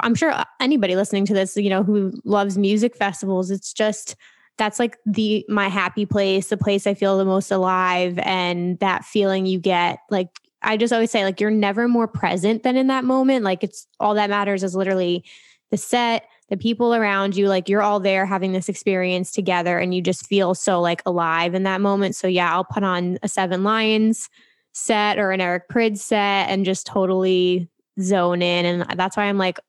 I'm 0.00 0.14
sure 0.14 0.34
anybody 0.60 0.96
listening 0.96 1.26
to 1.26 1.34
this, 1.34 1.56
you 1.56 1.70
know, 1.70 1.82
who 1.82 2.12
loves 2.24 2.58
music 2.58 2.96
festivals, 2.96 3.50
it's 3.50 3.72
just 3.72 4.16
that's 4.58 4.78
like 4.78 4.96
the 5.04 5.44
my 5.48 5.68
happy 5.68 6.06
place, 6.06 6.48
the 6.48 6.56
place 6.56 6.86
I 6.86 6.94
feel 6.94 7.18
the 7.18 7.24
most 7.24 7.50
alive, 7.50 8.18
and 8.20 8.78
that 8.80 9.04
feeling 9.04 9.46
you 9.46 9.58
get 9.58 9.98
like. 10.10 10.28
I 10.62 10.76
just 10.76 10.92
always 10.92 11.12
say, 11.12 11.22
like, 11.22 11.40
you're 11.40 11.50
never 11.50 11.86
more 11.86 12.08
present 12.08 12.64
than 12.64 12.76
in 12.76 12.88
that 12.88 13.04
moment. 13.04 13.44
Like, 13.44 13.62
it's 13.62 13.86
all 14.00 14.14
that 14.14 14.30
matters 14.30 14.64
is 14.64 14.74
literally 14.74 15.22
the 15.70 15.76
set, 15.76 16.26
the 16.48 16.56
people 16.56 16.92
around 16.92 17.36
you. 17.36 17.46
Like, 17.46 17.68
you're 17.68 17.82
all 17.82 18.00
there 18.00 18.26
having 18.26 18.52
this 18.52 18.68
experience 18.68 19.30
together, 19.30 19.78
and 19.78 19.94
you 19.94 20.00
just 20.00 20.26
feel 20.26 20.54
so 20.54 20.80
like 20.80 21.02
alive 21.06 21.54
in 21.54 21.62
that 21.64 21.80
moment. 21.82 22.16
So, 22.16 22.26
yeah, 22.26 22.52
I'll 22.52 22.64
put 22.64 22.82
on 22.82 23.18
a 23.22 23.28
Seven 23.28 23.62
Lions 23.62 24.28
set 24.72 25.18
or 25.18 25.30
an 25.30 25.40
Eric 25.40 25.68
Prydz 25.68 25.98
set 25.98 26.48
and 26.48 26.64
just 26.64 26.86
totally 26.86 27.68
zone 28.00 28.42
in. 28.42 28.66
And 28.66 28.98
that's 28.98 29.16
why 29.16 29.24
I'm 29.24 29.38
like, 29.38 29.60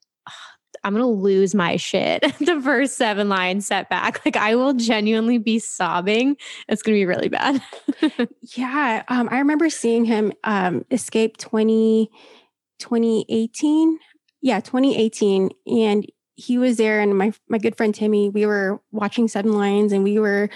"Ugh, 0.78 0.82
I'm 0.84 0.94
gonna 0.94 1.08
lose 1.08 1.54
my 1.56 1.76
shit 1.76 2.22
the 2.40 2.62
first 2.62 2.98
Seven 2.98 3.30
Lions 3.30 3.68
setback. 3.68 4.24
Like 4.26 4.38
I 4.38 4.56
will 4.56 4.74
genuinely 4.74 5.38
be 5.38 5.60
sobbing. 5.60 6.38
It's 6.68 6.82
gonna 6.82 6.96
be 6.96 7.06
really 7.06 7.30
bad. 7.30 7.62
Yeah. 8.56 9.04
Um, 9.10 9.28
I 9.32 9.40
remember 9.40 9.70
seeing 9.70 10.06
him 10.06 10.32
um, 10.46 10.86
escape 10.92 11.36
20, 11.38 12.10
2018. 12.80 14.00
Yeah, 14.42 14.60
2018. 14.60 15.50
And 15.68 16.06
he 16.36 16.58
was 16.58 16.78
there, 16.78 17.00
and 17.00 17.18
my 17.18 17.34
my 17.50 17.58
good 17.58 17.76
friend 17.76 17.94
Timmy, 17.94 18.30
we 18.30 18.46
were 18.46 18.80
watching 18.92 19.28
Seven 19.28 19.54
Lions, 19.54 19.92
and 19.92 20.04
we 20.04 20.20
were 20.20 20.50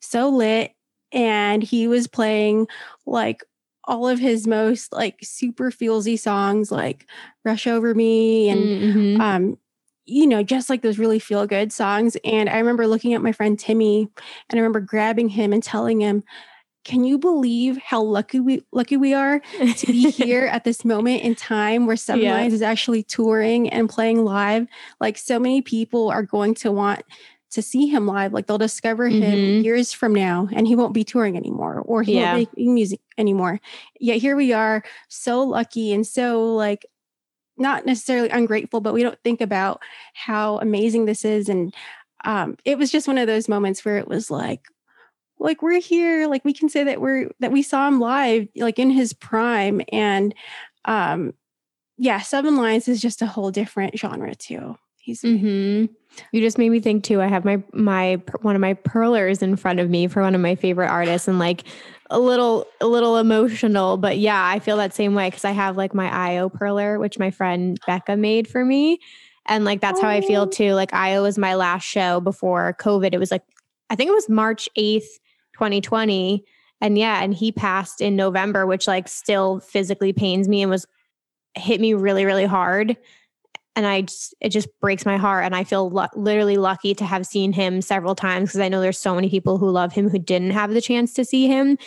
so 0.00 0.28
lit. 0.28 0.72
And 1.12 1.62
he 1.62 1.86
was 1.88 2.06
playing 2.06 2.66
like 3.06 3.44
all 3.86 4.08
of 4.08 4.18
his 4.18 4.46
most 4.46 4.92
like 4.92 5.18
super 5.22 5.70
feelsy 5.70 6.18
songs, 6.18 6.70
like 6.70 7.06
"Rush 7.44 7.66
Over 7.66 7.94
Me" 7.94 8.48
and 8.48 8.60
Mhm. 9.18 9.20
um, 9.20 9.58
you 10.06 10.26
know, 10.26 10.42
just 10.42 10.68
like 10.70 10.82
those 10.82 10.98
really 10.98 11.18
feel 11.18 11.46
good 11.46 11.72
songs. 11.72 12.16
And 12.24 12.48
I 12.48 12.58
remember 12.58 12.86
looking 12.86 13.14
at 13.14 13.22
my 13.22 13.32
friend 13.32 13.58
Timmy 13.58 14.00
and 14.50 14.52
I 14.52 14.56
remember 14.56 14.80
grabbing 14.80 15.28
him 15.30 15.52
and 15.52 15.62
telling 15.62 16.00
him, 16.00 16.22
Can 16.84 17.04
you 17.04 17.18
believe 17.18 17.78
how 17.78 18.02
lucky 18.02 18.40
we 18.40 18.62
lucky 18.72 18.96
we 18.98 19.14
are 19.14 19.40
to 19.76 19.86
be 19.86 20.10
here 20.22 20.44
at 20.44 20.64
this 20.64 20.84
moment 20.84 21.22
in 21.22 21.34
time 21.34 21.86
where 21.86 21.96
Seven 21.96 22.22
Yeah. 22.24 22.32
Lions 22.34 22.52
is 22.54 22.60
actually 22.62 23.02
touring 23.02 23.70
and 23.70 23.88
playing 23.88 24.24
live? 24.24 24.66
Like 25.00 25.16
so 25.16 25.38
many 25.38 25.62
people 25.62 26.10
are 26.10 26.22
going 26.22 26.54
to 26.56 26.70
want 26.70 27.02
to 27.52 27.62
see 27.62 27.86
him 27.86 28.06
live. 28.06 28.32
Like 28.32 28.46
they'll 28.48 28.58
discover 28.58 29.08
him 29.08 29.38
Mhm. 29.38 29.64
years 29.64 29.92
from 29.92 30.12
now 30.12 30.48
and 30.52 30.66
he 30.66 30.74
won't 30.76 30.92
be 30.92 31.04
touring 31.04 31.36
anymore 31.36 31.80
or 31.86 32.02
he 32.02 32.14
Yeah. 32.16 32.34
won't 32.34 32.50
be 32.56 32.60
making 32.62 32.74
music 32.74 33.00
anymore. 33.16 33.60
Yet 34.00 34.20
here 34.20 34.34
we 34.36 34.52
are, 34.52 34.82
so 35.08 35.42
lucky 35.42 35.92
and 35.94 36.04
so 36.06 36.54
like 36.54 36.84
not 37.56 37.86
necessarily 37.86 38.28
ungrateful, 38.30 38.80
but 38.80 38.94
we 38.94 39.02
don't 39.02 39.18
think 39.22 39.40
about 39.40 39.82
how 40.14 40.58
amazing 40.58 41.04
this 41.04 41.24
is. 41.24 41.48
And 41.48 41.74
um, 42.24 42.56
it 42.64 42.78
was 42.78 42.90
just 42.90 43.08
one 43.08 43.18
of 43.18 43.26
those 43.26 43.48
moments 43.48 43.84
where 43.84 43.98
it 43.98 44.08
was 44.08 44.30
like, 44.30 44.62
like 45.38 45.62
we're 45.62 45.80
here, 45.80 46.26
like 46.26 46.44
we 46.44 46.52
can 46.52 46.68
say 46.68 46.84
that 46.84 47.00
we're 47.00 47.30
that 47.40 47.52
we 47.52 47.62
saw 47.62 47.86
him 47.86 48.00
live, 48.00 48.48
like 48.56 48.78
in 48.78 48.90
his 48.90 49.12
prime. 49.12 49.82
And 49.92 50.34
um, 50.84 51.34
yeah, 51.98 52.20
Seven 52.20 52.56
Lions 52.56 52.88
is 52.88 53.00
just 53.00 53.22
a 53.22 53.26
whole 53.26 53.50
different 53.50 53.98
genre 53.98 54.34
too. 54.34 54.76
He's 54.96 55.20
mm-hmm. 55.20 55.92
You 56.32 56.40
just 56.40 56.56
made 56.56 56.70
me 56.70 56.80
think 56.80 57.04
too. 57.04 57.20
I 57.20 57.26
have 57.26 57.44
my 57.44 57.62
my 57.72 58.22
one 58.40 58.54
of 58.54 58.60
my 58.60 58.74
perlers 58.74 59.42
in 59.42 59.56
front 59.56 59.80
of 59.80 59.90
me 59.90 60.06
for 60.06 60.22
one 60.22 60.34
of 60.34 60.40
my 60.40 60.54
favorite 60.54 60.88
artists, 60.88 61.28
and 61.28 61.38
like 61.38 61.64
a 62.14 62.18
little 62.18 62.66
a 62.80 62.86
little 62.86 63.16
emotional. 63.18 63.96
But 63.96 64.18
yeah, 64.18 64.42
I 64.46 64.58
feel 64.58 64.76
that 64.78 64.94
same 64.94 65.14
way 65.14 65.28
because 65.28 65.44
I 65.44 65.50
have 65.50 65.76
like 65.76 65.94
my 65.94 66.08
IO 66.32 66.48
perler, 66.48 66.98
which 66.98 67.18
my 67.18 67.30
friend 67.30 67.78
Becca 67.86 68.16
made 68.16 68.48
for 68.48 68.64
me, 68.64 69.00
and 69.46 69.64
like 69.64 69.80
that's 69.80 70.00
how 70.00 70.08
I 70.08 70.20
feel 70.20 70.42
Oh. 70.42 70.46
too. 70.46 70.72
Like 70.74 70.94
IO 70.94 71.22
was 71.24 71.36
my 71.38 71.54
last 71.54 71.84
show 71.84 72.20
before 72.20 72.76
COVID. 72.80 73.12
It 73.12 73.18
was 73.18 73.30
like 73.30 73.42
I 73.90 73.96
think 73.96 74.08
it 74.08 74.14
was 74.14 74.28
March 74.28 74.68
eighth, 74.76 75.18
twenty 75.52 75.80
twenty, 75.80 76.44
and 76.80 76.96
yeah, 76.96 77.22
and 77.22 77.34
he 77.34 77.52
passed 77.52 78.00
in 78.00 78.16
November, 78.16 78.66
which 78.66 78.86
like 78.86 79.08
still 79.08 79.60
physically 79.60 80.12
pains 80.12 80.48
me 80.48 80.62
and 80.62 80.70
was 80.70 80.86
hit 81.56 81.80
me 81.80 81.94
really 81.94 82.24
really 82.24 82.46
hard 82.46 82.96
and 83.76 83.86
I 83.86 84.02
just 84.02 84.34
it 84.40 84.50
just 84.50 84.68
breaks 84.80 85.04
my 85.04 85.16
heart. 85.16 85.44
And 85.44 85.54
I 85.54 85.64
feel 85.64 85.90
lu- 85.90 86.06
literally 86.14 86.56
lucky 86.56 86.94
to 86.94 87.04
have 87.04 87.26
seen 87.26 87.52
him 87.52 87.82
several 87.82 88.14
times 88.14 88.50
because 88.50 88.60
I 88.60 88.68
know 88.68 88.80
there's 88.80 88.98
so 88.98 89.14
many 89.14 89.28
people 89.28 89.58
who 89.58 89.70
love 89.70 89.92
him 89.92 90.08
who 90.08 90.18
didn't 90.18 90.52
have 90.52 90.72
the 90.72 90.80
chance 90.80 91.14
to 91.14 91.24
see 91.24 91.46
him. 91.46 91.78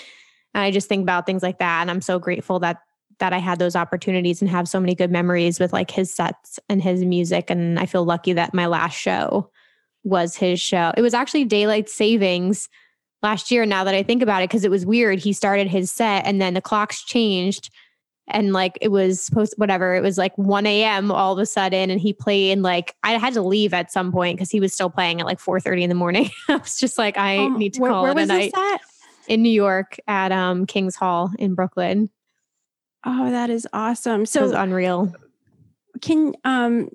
And 0.54 0.64
I 0.64 0.72
just 0.72 0.90
think 0.90 1.04
about 1.04 1.26
things 1.26 1.44
like 1.44 1.60
that, 1.60 1.82
and 1.82 1.92
I'm 1.92 2.02
so 2.02 2.20
grateful 2.20 2.60
that 2.60 2.78
that 3.20 3.34
I 3.34 3.40
had 3.40 3.60
those 3.60 3.76
opportunities 3.76 4.42
and 4.42 4.50
have 4.50 4.68
so 4.68 4.80
many 4.80 4.94
good 4.94 5.12
memories 5.12 5.60
with 5.60 5.74
like 5.74 5.90
his 5.90 6.14
sets 6.14 6.60
and 6.70 6.82
his 6.82 7.04
music. 7.04 7.50
And 7.50 7.80
I 7.80 7.86
feel 7.86 8.06
lucky 8.06 8.34
that 8.34 8.54
my 8.54 8.68
last 8.68 8.96
show 8.96 9.50
was 10.04 10.36
his 10.36 10.60
show. 10.60 10.94
It 10.96 11.02
was 11.02 11.14
actually 11.14 11.46
daylight 11.46 11.90
savings 11.90 12.70
last 13.24 13.50
year. 13.50 13.66
Now 13.66 13.84
that 13.84 13.96
I 13.96 14.04
think 14.04 14.22
about 14.22 14.44
it, 14.44 14.50
because 14.50 14.64
it 14.64 14.72
was 14.72 14.86
weird. 14.86 15.20
He 15.20 15.34
started 15.34 15.68
his 15.68 15.92
set 15.92 16.26
and 16.26 16.40
then 16.40 16.54
the 16.54 16.62
clocks 16.62 17.04
changed 17.04 17.72
and 18.30 18.52
like 18.54 18.78
it 18.82 18.90
was 18.90 19.22
supposed 19.22 19.54
whatever 19.58 19.96
it 19.96 20.02
was 20.02 20.18
like 20.18 20.38
1 20.38 20.66
a.m 20.66 21.12
all 21.12 21.34
of 21.34 21.40
a 21.40 21.46
sudden 21.46 21.90
and 21.90 22.00
he 22.02 22.12
played 22.14 22.52
And 22.52 22.62
like 22.64 22.96
i 23.04 23.14
had 23.14 23.34
to 23.36 23.42
leave 23.42 23.74
at 23.74 23.92
some 23.92 24.12
point 24.12 24.38
because 24.38 24.52
he 24.52 24.60
was 24.60 24.74
still 24.74 24.90
playing 24.90 25.20
at 25.22 25.26
like 25.26 25.40
4.30 25.40 25.84
in 25.84 25.90
the 25.90 25.96
morning 25.96 26.30
i 26.50 26.56
was 26.58 26.78
just 26.78 26.98
like 26.98 27.18
i 27.18 27.38
Um, 27.38 27.58
need 27.58 27.74
to 27.76 27.82
where, 27.82 27.92
call 27.92 28.04
where 28.04 28.12
it 28.12 28.16
was 28.16 28.28
night 28.28 28.52
this 28.54 28.74
at? 28.74 28.82
in 29.28 29.42
new 29.42 29.50
york 29.52 29.98
at 30.08 30.32
um 30.32 30.66
king's 30.66 30.96
hall 30.96 31.32
in 31.40 31.56
brooklyn 31.56 32.10
Oh, 33.06 33.30
that 33.32 33.50
is 33.50 33.66
awesome. 33.72 34.26
so 34.26 34.40
it 34.42 34.44
was 34.44 34.52
unreal 34.52 35.14
can 36.02 36.34
um 36.44 36.90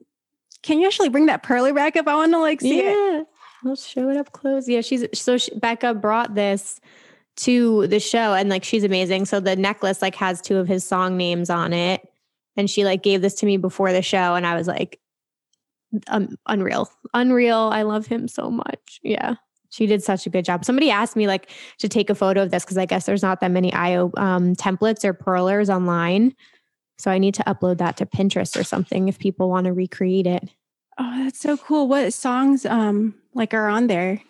can 0.62 0.78
you 0.78 0.86
actually 0.86 1.08
bring 1.08 1.26
that 1.26 1.42
perler 1.42 1.74
back 1.74 1.96
up? 1.96 2.06
I 2.06 2.14
want 2.14 2.32
to 2.32 2.38
like 2.38 2.60
see 2.60 2.80
it. 2.80 2.84
yeah 2.84 3.22
i'll 3.64 3.76
show 3.76 4.10
it 4.10 4.16
up 4.16 4.32
close 4.32 4.68
yeah 4.68 4.80
she's 4.80 5.06
so 5.14 5.38
she, 5.38 5.54
becca 5.54 5.94
brought 5.94 6.34
this 6.34 6.80
to 7.36 7.86
the 7.86 8.00
show 8.00 8.34
and 8.34 8.48
like 8.48 8.64
she's 8.64 8.84
amazing. 8.84 9.24
So 9.24 9.40
the 9.40 9.56
necklace 9.56 10.02
like 10.02 10.14
has 10.16 10.40
two 10.40 10.58
of 10.58 10.68
his 10.68 10.84
song 10.84 11.16
names 11.16 11.50
on 11.50 11.72
it. 11.72 12.06
And 12.56 12.68
she 12.68 12.84
like 12.84 13.02
gave 13.02 13.22
this 13.22 13.34
to 13.36 13.46
me 13.46 13.56
before 13.56 13.92
the 13.92 14.02
show 14.02 14.34
and 14.34 14.46
i 14.46 14.54
was 14.54 14.66
like 14.66 15.00
um, 16.08 16.36
unreal. 16.46 16.90
Unreal. 17.14 17.70
I 17.72 17.82
love 17.82 18.06
him 18.06 18.26
so 18.26 18.50
much. 18.50 19.00
Yeah. 19.02 19.34
She 19.70 19.86
did 19.86 20.02
such 20.02 20.26
a 20.26 20.30
good 20.30 20.44
job. 20.44 20.64
Somebody 20.64 20.90
asked 20.90 21.16
me 21.16 21.26
like 21.26 21.50
to 21.78 21.88
take 21.88 22.10
a 22.10 22.14
photo 22.14 22.42
of 22.42 22.50
this 22.50 22.64
because 22.64 22.78
i 22.78 22.86
guess 22.86 23.06
there's 23.06 23.22
not 23.22 23.40
that 23.40 23.50
many 23.50 23.72
io 23.72 24.10
um, 24.16 24.54
templates 24.54 25.04
or 25.04 25.12
perlers 25.12 25.70
online. 25.70 26.34
So 26.98 27.10
i 27.10 27.18
need 27.18 27.34
to 27.34 27.44
upload 27.44 27.78
that 27.78 27.96
to 27.98 28.06
pinterest 28.06 28.58
or 28.58 28.64
something 28.64 29.08
if 29.08 29.18
people 29.18 29.48
want 29.48 29.66
to 29.66 29.72
recreate 29.72 30.26
it. 30.26 30.48
Oh, 30.98 31.24
that's 31.24 31.40
so 31.40 31.56
cool. 31.56 31.88
What 31.88 32.12
songs 32.12 32.66
um 32.66 33.14
like 33.34 33.54
are 33.54 33.68
on 33.68 33.86
there? 33.86 34.20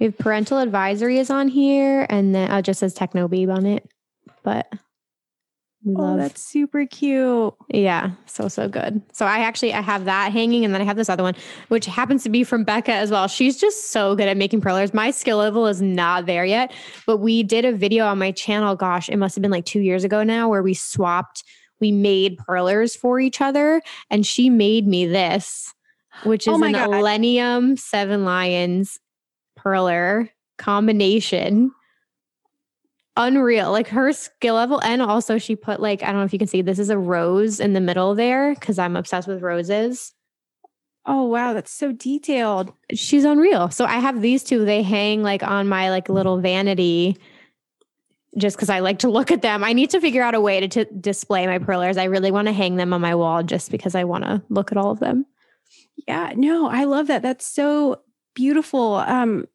We 0.00 0.06
have 0.06 0.16
parental 0.18 0.58
advisory 0.58 1.18
is 1.18 1.30
on 1.30 1.48
here, 1.48 2.06
and 2.08 2.34
then 2.34 2.50
uh, 2.50 2.58
it 2.58 2.62
just 2.62 2.80
says 2.80 2.94
Techno 2.94 3.28
Babe 3.28 3.50
on 3.50 3.66
it. 3.66 3.86
But 4.42 4.66
we 5.84 5.94
Oh, 5.94 6.00
love, 6.00 6.18
that's 6.18 6.42
super 6.42 6.86
cute. 6.86 7.52
yeah, 7.68 8.12
so 8.26 8.48
so 8.48 8.66
good. 8.66 9.02
So 9.12 9.26
I 9.26 9.40
actually 9.40 9.74
I 9.74 9.82
have 9.82 10.06
that 10.06 10.32
hanging, 10.32 10.64
and 10.64 10.72
then 10.72 10.80
I 10.80 10.84
have 10.84 10.96
this 10.96 11.10
other 11.10 11.22
one, 11.22 11.34
which 11.68 11.84
happens 11.84 12.22
to 12.22 12.30
be 12.30 12.44
from 12.44 12.64
Becca 12.64 12.92
as 12.92 13.10
well. 13.10 13.28
She's 13.28 13.58
just 13.60 13.90
so 13.90 14.16
good 14.16 14.26
at 14.26 14.38
making 14.38 14.62
perlers. 14.62 14.94
My 14.94 15.10
skill 15.10 15.36
level 15.36 15.66
is 15.66 15.82
not 15.82 16.24
there 16.24 16.46
yet, 16.46 16.72
but 17.06 17.18
we 17.18 17.42
did 17.42 17.66
a 17.66 17.72
video 17.72 18.06
on 18.06 18.18
my 18.18 18.32
channel. 18.32 18.74
Gosh, 18.76 19.10
it 19.10 19.16
must 19.16 19.34
have 19.34 19.42
been 19.42 19.50
like 19.50 19.66
two 19.66 19.80
years 19.80 20.02
ago 20.02 20.22
now, 20.22 20.48
where 20.48 20.62
we 20.62 20.72
swapped. 20.74 21.44
We 21.78 21.92
made 21.92 22.38
perlers 22.38 22.94
for 22.96 23.20
each 23.20 23.40
other, 23.42 23.82
and 24.10 24.26
she 24.26 24.48
made 24.50 24.86
me 24.86 25.04
this, 25.06 25.74
which 26.24 26.46
is 26.46 26.54
Oh 26.54 26.62
an 26.62 26.72
God. 26.72 26.88
Illenium 26.90 27.78
Seven 27.78 28.24
Lions 28.24 28.98
perler 29.64 30.28
combination. 30.58 31.72
Unreal, 33.16 33.70
like 33.70 33.88
her 33.88 34.12
skill 34.12 34.54
level, 34.54 34.80
and 34.82 35.02
also 35.02 35.36
she 35.36 35.56
put 35.56 35.80
like 35.80 36.02
I 36.02 36.06
don't 36.06 36.16
know 36.16 36.24
if 36.24 36.32
you 36.32 36.38
can 36.38 36.48
see 36.48 36.62
this 36.62 36.78
is 36.78 36.90
a 36.90 36.96
rose 36.96 37.60
in 37.60 37.72
the 37.72 37.80
middle 37.80 38.14
there 38.14 38.54
because 38.54 38.78
I'm 38.78 38.96
obsessed 38.96 39.28
with 39.28 39.42
roses. 39.42 40.14
Oh 41.06 41.24
wow, 41.24 41.52
that's 41.52 41.72
so 41.72 41.92
detailed. 41.92 42.72
She's 42.94 43.24
unreal. 43.24 43.70
So 43.70 43.84
I 43.84 43.98
have 43.98 44.22
these 44.22 44.44
two. 44.44 44.64
They 44.64 44.82
hang 44.82 45.22
like 45.22 45.42
on 45.42 45.68
my 45.68 45.90
like 45.90 46.08
little 46.08 46.40
vanity, 46.40 47.16
just 48.38 48.56
because 48.56 48.70
I 48.70 48.78
like 48.78 49.00
to 49.00 49.10
look 49.10 49.30
at 49.30 49.42
them. 49.42 49.64
I 49.64 49.72
need 49.72 49.90
to 49.90 50.00
figure 50.00 50.22
out 50.22 50.34
a 50.34 50.40
way 50.40 50.60
to, 50.60 50.68
to 50.68 50.84
display 50.84 51.46
my 51.46 51.58
perlers. 51.58 51.96
I 51.96 52.04
really 52.04 52.30
want 52.30 52.46
to 52.46 52.52
hang 52.52 52.76
them 52.76 52.92
on 52.92 53.00
my 53.00 53.14
wall 53.14 53.42
just 53.42 53.70
because 53.70 53.94
I 53.94 54.04
want 54.04 54.24
to 54.24 54.42
look 54.48 54.70
at 54.70 54.78
all 54.78 54.92
of 54.92 55.00
them. 55.00 55.26
Yeah, 56.06 56.32
no, 56.36 56.68
I 56.68 56.84
love 56.84 57.08
that. 57.08 57.22
That's 57.22 57.46
so 57.46 58.02
beautiful. 58.34 58.94
Um, 58.96 59.46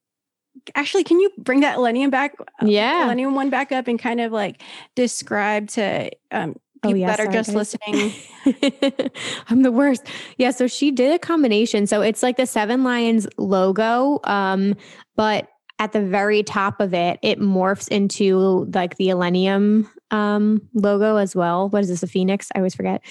actually, 0.76 1.04
can 1.04 1.20
you 1.20 1.32
bring 1.38 1.62
that 1.62 1.78
Illenium 1.78 2.12
back? 2.12 2.36
Uh, 2.40 2.66
yeah, 2.66 3.08
Illenium 3.08 3.34
one 3.34 3.50
back 3.50 3.72
up 3.72 3.88
and 3.88 4.00
kind 4.00 4.22
of 4.22 4.32
like 4.32 4.62
describe 4.96 5.70
to 5.70 6.10
um, 6.32 6.56
oh, 6.84 6.90
people 6.90 7.04
oh, 7.04 7.08
that 7.08 7.20
are 7.20 7.32
just 7.32 7.54
listening. 7.54 8.14
I'm 9.50 9.64
the 9.64 9.72
worst. 9.72 10.06
Yeah, 10.38 10.52
so 10.52 10.68
she 10.68 10.92
did 10.92 11.14
a 11.14 11.20
combination. 11.20 11.88
So 11.88 12.02
it's 12.02 12.24
like 12.24 12.38
the 12.38 12.46
Seven 12.46 12.84
Lions 12.84 13.28
logo, 13.38 14.20
um, 14.24 14.76
but 15.16 15.50
at 15.80 15.92
the 15.92 16.02
very 16.02 16.42
top 16.42 16.80
of 16.80 16.94
it, 16.94 17.20
it 17.22 17.40
morphs 17.40 17.88
into 17.90 18.66
like 18.74 18.96
the 18.96 19.10
Illenium 19.10 19.90
um, 20.12 20.62
logo 20.74 21.18
as 21.18 21.36
well. 21.36 21.70
What 21.70 21.82
is 21.82 21.90
this? 21.90 22.04
A 22.04 22.08
phoenix? 22.08 22.50
I 22.56 22.60
always 22.60 22.76
forget. 22.76 23.02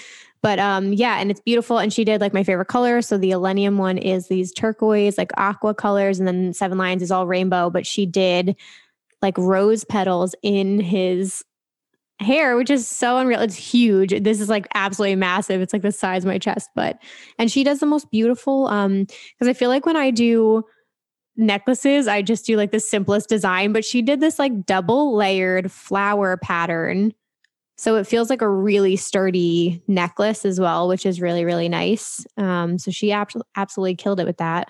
But 0.45 0.59
um, 0.59 0.93
yeah, 0.93 1.17
and 1.17 1.31
it's 1.31 1.41
beautiful. 1.41 1.79
And 1.79 1.91
she 1.91 2.03
did 2.03 2.21
like 2.21 2.31
my 2.31 2.43
favorite 2.43 2.67
color. 2.67 3.01
So 3.01 3.17
the 3.17 3.31
Illenium 3.31 3.77
one 3.77 3.97
is 3.97 4.27
these 4.27 4.53
turquoise, 4.53 5.17
like 5.17 5.31
aqua 5.37 5.73
colors, 5.73 6.19
and 6.19 6.27
then 6.27 6.53
Seven 6.53 6.77
Lions 6.77 7.01
is 7.01 7.09
all 7.09 7.25
rainbow. 7.25 7.71
But 7.71 7.87
she 7.87 8.05
did 8.05 8.55
like 9.23 9.35
rose 9.39 9.83
petals 9.85 10.35
in 10.43 10.79
his 10.79 11.43
hair, 12.19 12.57
which 12.57 12.69
is 12.69 12.87
so 12.87 13.17
unreal. 13.17 13.39
It's 13.39 13.55
huge. 13.55 14.21
This 14.21 14.39
is 14.39 14.47
like 14.47 14.67
absolutely 14.75 15.15
massive. 15.15 15.61
It's 15.61 15.73
like 15.73 15.81
the 15.81 15.91
size 15.91 16.23
of 16.23 16.27
my 16.27 16.37
chest. 16.37 16.69
But 16.75 16.99
and 17.39 17.51
she 17.51 17.63
does 17.63 17.79
the 17.79 17.87
most 17.87 18.11
beautiful. 18.11 18.67
Um, 18.67 19.05
because 19.05 19.47
I 19.47 19.53
feel 19.53 19.69
like 19.69 19.87
when 19.87 19.97
I 19.97 20.11
do 20.11 20.63
necklaces, 21.35 22.07
I 22.07 22.21
just 22.21 22.45
do 22.45 22.55
like 22.55 22.69
the 22.69 22.79
simplest 22.79 23.29
design, 23.29 23.73
but 23.73 23.83
she 23.83 24.03
did 24.03 24.19
this 24.19 24.37
like 24.37 24.67
double 24.67 25.15
layered 25.15 25.71
flower 25.71 26.37
pattern 26.37 27.15
so 27.77 27.95
it 27.95 28.07
feels 28.07 28.29
like 28.29 28.41
a 28.41 28.49
really 28.49 28.95
sturdy 28.95 29.81
necklace 29.87 30.45
as 30.45 30.59
well, 30.59 30.87
which 30.87 31.05
is 31.05 31.19
really, 31.19 31.43
really 31.43 31.67
nice. 31.67 32.25
Um, 32.37 32.77
so 32.77 32.89
she 32.91 33.11
ab- 33.11 33.29
absolutely 33.55 33.95
killed 33.95 34.19
it 34.19 34.25
with 34.25 34.37
that. 34.37 34.69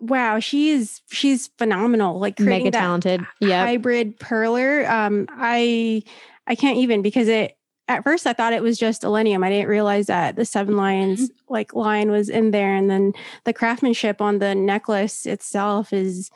Wow, 0.00 0.38
she's 0.38 1.02
she's 1.10 1.48
phenomenal. 1.58 2.18
Like 2.18 2.38
mega 2.38 2.70
talented. 2.70 3.20
Yeah, 3.40 3.64
hybrid 3.64 4.18
perler. 4.20 4.88
Um, 4.88 5.26
I 5.32 6.02
I 6.46 6.54
can't 6.54 6.78
even 6.78 7.02
because 7.02 7.26
it 7.26 7.56
at 7.88 8.04
first 8.04 8.26
I 8.26 8.32
thought 8.32 8.52
it 8.52 8.62
was 8.62 8.78
just 8.78 9.02
Illenium. 9.02 9.44
I 9.44 9.50
didn't 9.50 9.68
realize 9.68 10.06
that 10.06 10.36
the 10.36 10.44
Seven 10.44 10.76
Lions 10.76 11.28
mm-hmm. 11.28 11.52
like 11.52 11.74
line 11.74 12.12
was 12.12 12.28
in 12.28 12.52
there, 12.52 12.74
and 12.74 12.88
then 12.88 13.12
the 13.44 13.52
craftsmanship 13.52 14.20
on 14.20 14.38
the 14.38 14.54
necklace 14.54 15.26
itself 15.26 15.92
is 15.92 16.30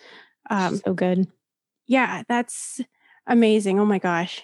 um, 0.50 0.78
so 0.84 0.92
good. 0.92 1.28
Yeah, 1.86 2.24
that's 2.28 2.80
amazing. 3.28 3.78
Oh 3.78 3.84
my 3.84 3.98
gosh. 3.98 4.42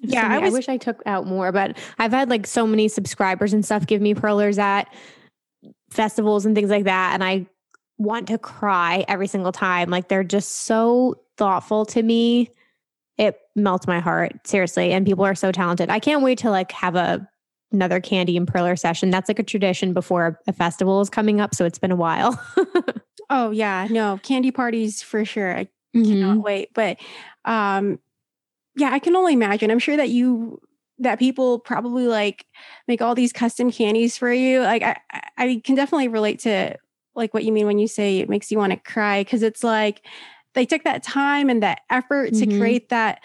Yeah, 0.00 0.26
I, 0.26 0.38
was, 0.38 0.52
I, 0.52 0.56
wish 0.56 0.68
I 0.68 0.76
took 0.78 1.02
out 1.04 1.26
more, 1.26 1.52
but 1.52 1.76
I've 1.98 2.12
had 2.12 2.30
like 2.30 2.46
so 2.46 2.66
many 2.66 2.88
subscribers 2.88 3.52
and 3.52 3.64
stuff 3.64 3.86
give 3.86 4.00
me 4.00 4.14
perlers 4.14 4.58
at 4.58 4.84
festivals 5.90 6.46
and 6.46 6.54
things 6.54 6.70
like 6.70 6.84
that. 6.84 7.12
And 7.14 7.22
I 7.22 7.46
want 7.98 8.28
to 8.28 8.38
cry 8.38 9.04
every 9.08 9.26
single 9.26 9.52
time. 9.52 9.90
Like 9.90 10.08
they're 10.08 10.24
just 10.24 10.50
so 10.62 11.20
thoughtful 11.36 11.84
to 11.86 12.02
me. 12.02 12.50
It 13.18 13.38
melts 13.54 13.86
my 13.86 14.00
heart, 14.00 14.46
seriously. 14.46 14.92
And 14.92 15.04
people 15.04 15.24
are 15.24 15.34
so 15.34 15.52
talented. 15.52 15.90
I 15.90 15.98
can't 15.98 16.22
wait 16.22 16.38
to 16.38 16.50
like 16.50 16.72
have 16.72 16.96
a 16.96 17.28
another 17.72 18.00
candy 18.00 18.36
and 18.36 18.46
perler 18.46 18.78
session. 18.78 19.10
That's 19.10 19.28
like 19.28 19.38
a 19.38 19.44
tradition 19.44 19.92
before 19.92 20.40
a 20.48 20.52
festival 20.52 21.00
is 21.00 21.10
coming 21.10 21.40
up. 21.40 21.54
So 21.54 21.64
it's 21.64 21.78
been 21.78 21.92
a 21.92 21.96
while. 21.96 22.42
oh 23.30 23.50
yeah. 23.50 23.86
No, 23.90 24.18
candy 24.22 24.50
parties 24.50 25.02
for 25.02 25.24
sure. 25.24 25.56
I 25.56 25.64
mm-hmm. 25.94 26.04
cannot 26.04 26.38
wait. 26.38 26.70
But 26.74 26.98
um 27.44 27.98
yeah, 28.76 28.90
I 28.92 28.98
can 28.98 29.16
only 29.16 29.32
imagine. 29.32 29.70
I'm 29.70 29.78
sure 29.78 29.96
that 29.96 30.10
you 30.10 30.60
that 30.98 31.18
people 31.18 31.58
probably 31.58 32.06
like 32.06 32.44
make 32.86 33.00
all 33.00 33.14
these 33.14 33.32
custom 33.32 33.72
candies 33.72 34.16
for 34.16 34.32
you. 34.32 34.60
Like 34.60 34.82
I 34.82 34.96
I 35.36 35.60
can 35.64 35.74
definitely 35.74 36.08
relate 36.08 36.40
to 36.40 36.76
like 37.14 37.34
what 37.34 37.44
you 37.44 37.52
mean 37.52 37.66
when 37.66 37.78
you 37.78 37.88
say 37.88 38.18
it 38.18 38.28
makes 38.28 38.50
you 38.50 38.58
want 38.58 38.72
to 38.72 38.78
cry 38.78 39.22
because 39.22 39.42
it's 39.42 39.64
like 39.64 40.06
they 40.54 40.66
took 40.66 40.84
that 40.84 41.02
time 41.02 41.48
and 41.50 41.62
that 41.62 41.80
effort 41.90 42.32
mm-hmm. 42.32 42.50
to 42.50 42.58
create 42.58 42.88
that 42.90 43.20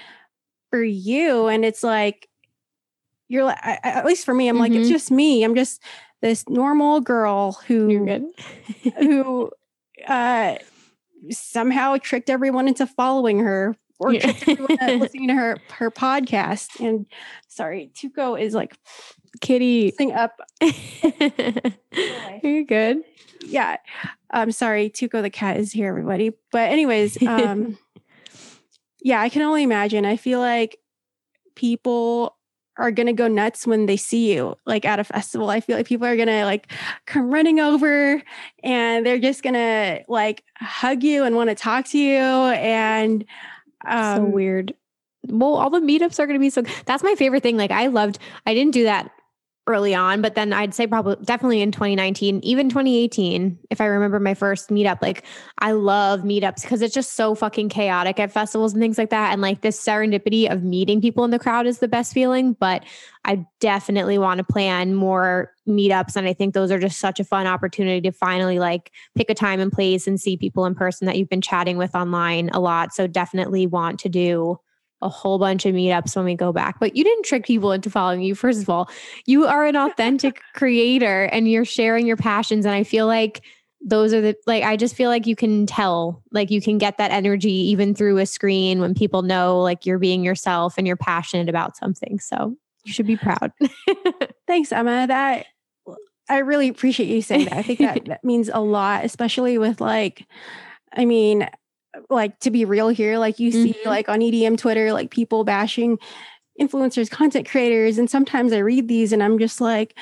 for 0.70 0.84
you 0.84 1.48
and 1.48 1.64
it's 1.64 1.84
like 1.84 2.28
you're 3.28 3.44
like 3.44 3.60
I, 3.62 3.80
at 3.84 4.06
least 4.06 4.26
for 4.26 4.34
me 4.34 4.48
I'm 4.48 4.56
mm-hmm. 4.56 4.62
like 4.62 4.72
it's 4.72 4.86
mm-hmm. 4.86 4.94
just 4.94 5.12
me. 5.12 5.44
I'm 5.44 5.56
just 5.56 5.84
this 6.22 6.48
normal 6.50 7.02
girl 7.02 7.54
who 7.68 8.26
who 8.98 9.52
uh 10.08 10.56
somehow 11.30 11.98
tricked 11.98 12.30
everyone 12.30 12.68
into 12.68 12.88
following 12.88 13.40
her 13.40 13.76
or 14.00 14.14
yeah. 14.14 14.28
listening 14.48 15.30
to 15.30 15.36
her 15.36 15.58
her 15.72 15.92
podcast. 15.92 16.80
And 16.80 17.06
sorry, 17.48 17.92
Tuco 17.94 18.40
is 18.40 18.54
like 18.54 18.78
kitty 19.42 19.92
sing 19.92 20.12
up. 20.12 20.40
You're 22.44 22.64
good. 22.64 22.98
Yeah. 23.46 23.78
I'm 24.32 24.52
sorry, 24.52 24.90
Tuco 24.90 25.22
the 25.22 25.30
cat 25.30 25.58
is 25.58 25.72
here, 25.72 25.90
everybody. 25.90 26.32
But 26.52 26.72
anyways, 26.72 27.22
um 27.26 27.78
yeah, 29.02 29.22
I 29.22 29.30
can 29.30 29.44
only 29.44 29.64
imagine. 29.64 30.06
I 30.06 30.18
feel 30.18 30.40
like 30.40 30.80
people 31.56 32.36
are 32.78 32.92
going 32.92 33.08
to 33.08 33.14
go 33.14 33.28
nuts 33.28 33.66
when 33.66 33.86
they 33.86 33.96
see 33.96 34.34
you 34.34 34.56
like 34.66 34.84
at 34.84 35.00
a 35.00 35.04
festival. 35.04 35.50
I 35.50 35.62
feel 35.62 35.78
like 35.78 35.88
people 35.88 36.06
are 36.06 36.16
going 36.16 36.28
to 36.28 36.44
like 36.44 36.72
come 37.06 37.32
running 37.32 37.60
over 37.60 38.22
and 38.64 39.06
they're 39.06 39.20
just 39.20 39.44
going 39.44 39.54
to 39.54 40.04
like 40.10 40.44
hug 40.58 41.04
you 41.04 41.24
and 41.24 41.36
want 41.36 41.50
to 41.50 41.56
talk 41.56 41.86
to 41.90 41.98
you 41.98 42.20
and 42.20 43.24
um, 43.88 44.18
so 44.18 44.24
weird. 44.26 44.74
Well, 45.28 45.56
all 45.56 45.70
the 45.70 45.80
meetups 45.80 46.20
are 46.20 46.28
going 46.28 46.40
to 46.40 46.44
be 46.44 46.50
so. 46.50 46.64
That's 46.86 47.04
my 47.04 47.16
favorite 47.16 47.44
thing. 47.44 47.58
Like, 47.58 47.72
I 47.72 47.88
loved. 47.88 48.20
I 48.46 48.54
didn't 48.54 48.74
do 48.74 48.84
that 48.84 49.12
early 49.68 49.96
on, 49.96 50.22
but 50.22 50.36
then 50.36 50.54
I'd 50.54 50.76
say 50.76 50.86
probably 50.86 51.16
definitely 51.26 51.62
in 51.62 51.72
2019, 51.72 52.40
even 52.44 52.70
2018, 52.70 53.58
if 53.72 53.82
I 53.82 53.86
remember 53.86 54.20
my 54.20 54.36
first 54.36 54.70
meetup, 54.70 55.02
like 55.02 55.24
I 55.58 55.72
love 55.72 56.22
meetups 56.22 56.62
because 56.62 56.84
it's 56.84 56.94
just 56.94 57.14
so 57.14 57.34
fucking 57.34 57.70
chaotic 57.70 58.20
at 58.20 58.32
festivals 58.32 58.74
and 58.74 58.82
things 58.82 59.00
like 59.00 59.10
that. 59.10 59.34
And 59.34 59.42
like 59.42 59.62
this 59.62 59.84
serendipity 59.84 60.52
of 60.52 60.64
meeting 60.64 61.02
people 61.02 61.24
in 61.24 61.32
the 61.32 61.40
crowd 61.40 61.66
is 61.66 61.80
the 61.80 61.88
best 61.88 62.14
feeling. 62.14 62.54
But 62.54 62.84
I 63.24 63.44
definitely 63.60 64.20
want 64.20 64.38
to 64.38 64.44
plan 64.44 64.94
more 64.94 65.52
meetups. 65.68 66.16
And 66.16 66.28
I 66.28 66.34
think 66.34 66.54
those 66.54 66.70
are 66.70 66.80
just 66.80 67.00
such 67.00 67.20
a 67.20 67.24
fun 67.24 67.48
opportunity 67.48 68.02
to 68.02 68.12
finally 68.12 68.60
like 68.60 68.92
pick 69.16 69.32
a 69.32 69.34
time 69.34 69.60
and 69.60 69.72
place 69.72 70.06
and 70.06 70.22
see 70.22 70.38
people 70.38 70.68
in 70.68 70.76
person 70.76 71.08
that 71.08 71.18
you've 71.18 71.30
been 71.30 71.42
chatting 71.42 71.78
with 71.78 71.96
online 71.96 72.50
a 72.50 72.60
lot. 72.60 72.94
So 72.94 73.08
definitely 73.08 73.66
want 73.66 74.00
to 74.02 74.10
do 74.10 74.60
a 75.02 75.10
whole 75.10 75.38
bunch 75.40 75.66
of 75.66 75.76
meetups 75.76 76.16
when 76.16 76.26
we 76.26 76.36
go 76.36 76.52
back. 76.52 76.80
But 76.80 76.96
you 76.96 77.04
didn't 77.04 77.26
trick 77.26 77.46
people 77.46 77.72
into 77.72 77.90
following 77.90 78.22
you. 78.22 78.36
First 78.36 78.62
of 78.62 78.70
all, 78.70 78.90
you 79.26 79.46
are 79.46 79.66
an 79.66 79.76
authentic 79.76 80.42
creator 80.54 81.26
and 81.26 81.50
you're 81.50 81.66
sharing 81.66 82.08
your 82.08 82.18
passions. 82.18 82.66
And 82.66 82.74
I 82.74 82.84
feel 82.84 83.08
like 83.08 83.44
those 83.82 84.14
are 84.14 84.22
the 84.22 84.36
like 84.48 84.64
I 84.64 84.78
just 84.78 84.96
feel 84.96 85.10
like 85.10 85.28
you 85.28 85.36
can 85.36 85.66
tell, 85.66 86.24
like 86.32 86.50
you 86.50 86.62
can 86.62 86.78
get 86.78 86.98
that 86.98 87.12
energy 87.12 87.52
even 87.52 87.94
through 87.94 88.18
a 88.18 88.26
screen 88.26 88.80
when 88.80 88.96
people 88.96 89.22
know 89.22 89.62
like 89.62 89.86
you're 89.86 90.00
being 90.00 90.24
yourself 90.24 90.76
and 90.78 90.88
you're 90.88 90.96
passionate 90.96 91.50
about 91.50 91.78
something. 91.78 92.20
So 92.20 92.56
you 92.84 92.94
should 92.94 93.08
be 93.08 93.18
proud. 93.18 93.52
Thanks, 94.48 94.72
Emma. 94.72 95.06
That 95.08 95.46
I 96.30 96.40
really 96.40 96.70
appreciate 96.70 97.10
you 97.10 97.22
saying 97.22 97.46
that. 97.46 97.54
I 97.54 97.62
think 97.62 97.80
that, 97.80 98.06
that 98.06 98.24
means 98.24 98.50
a 98.52 98.60
lot, 98.60 99.06
especially 99.06 99.58
with 99.58 99.82
like, 99.82 100.26
I 100.94 101.06
mean, 101.06 101.48
like 102.10 102.40
to 102.40 102.52
be 102.52 102.66
real 102.66 102.90
here, 102.90 103.18
like 103.18 103.40
you 103.40 103.52
mm-hmm. 103.52 103.72
see 103.72 103.76
like 103.86 104.10
on 104.10 104.20
EDM 104.20 104.58
Twitter, 104.58 104.94
like 104.94 105.12
people 105.12 105.44
bashing 105.44 105.98
influencers, 106.60 107.10
content 107.10 107.48
creators. 107.48 107.98
And 107.98 108.10
sometimes 108.10 108.54
I 108.54 108.60
read 108.60 108.88
these 108.88 109.12
and 109.12 109.22
I'm 109.22 109.40
just 109.40 109.60
like, 109.62 109.98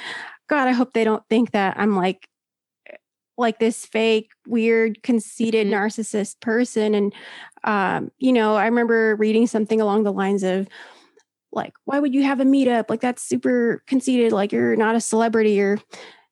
God, 0.50 0.68
I 0.68 0.72
hope 0.72 0.94
they 0.94 1.04
don't 1.04 1.24
think 1.30 1.52
that 1.52 1.78
I'm 1.78 1.96
like 1.96 2.28
like 3.36 3.58
this 3.58 3.84
fake, 3.86 4.30
weird, 4.48 5.02
conceited 5.02 5.68
mm-hmm. 5.68 5.76
narcissist 5.76 6.40
person. 6.40 6.94
And 6.94 7.14
um, 7.64 8.12
you 8.20 8.32
know, 8.32 8.56
I 8.56 8.66
remember 8.66 9.16
reading 9.16 9.48
something 9.48 9.82
along 9.82 10.04
the 10.04 10.14
lines 10.14 10.44
of 10.44 10.68
like, 11.52 11.74
why 11.86 12.00
would 12.00 12.14
you 12.14 12.24
have 12.24 12.40
a 12.40 12.46
meetup? 12.46 12.90
Like 12.90 13.02
that's 13.02 13.24
super 13.24 13.84
conceited, 13.88 14.32
like 14.32 14.52
you're 14.52 14.76
not 14.76 14.96
a 14.96 15.02
celebrity 15.02 15.60
or 15.62 15.80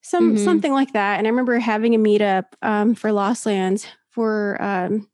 some 0.01 0.35
mm-hmm. 0.35 0.43
something 0.43 0.73
like 0.73 0.93
that. 0.93 1.17
And 1.17 1.27
I 1.27 1.29
remember 1.29 1.57
having 1.59 1.95
a 1.95 1.99
meetup 1.99 2.45
um, 2.61 2.95
for 2.95 3.11
Lost 3.11 3.45
Lands 3.45 3.87
for 4.09 4.61
um, 4.61 5.07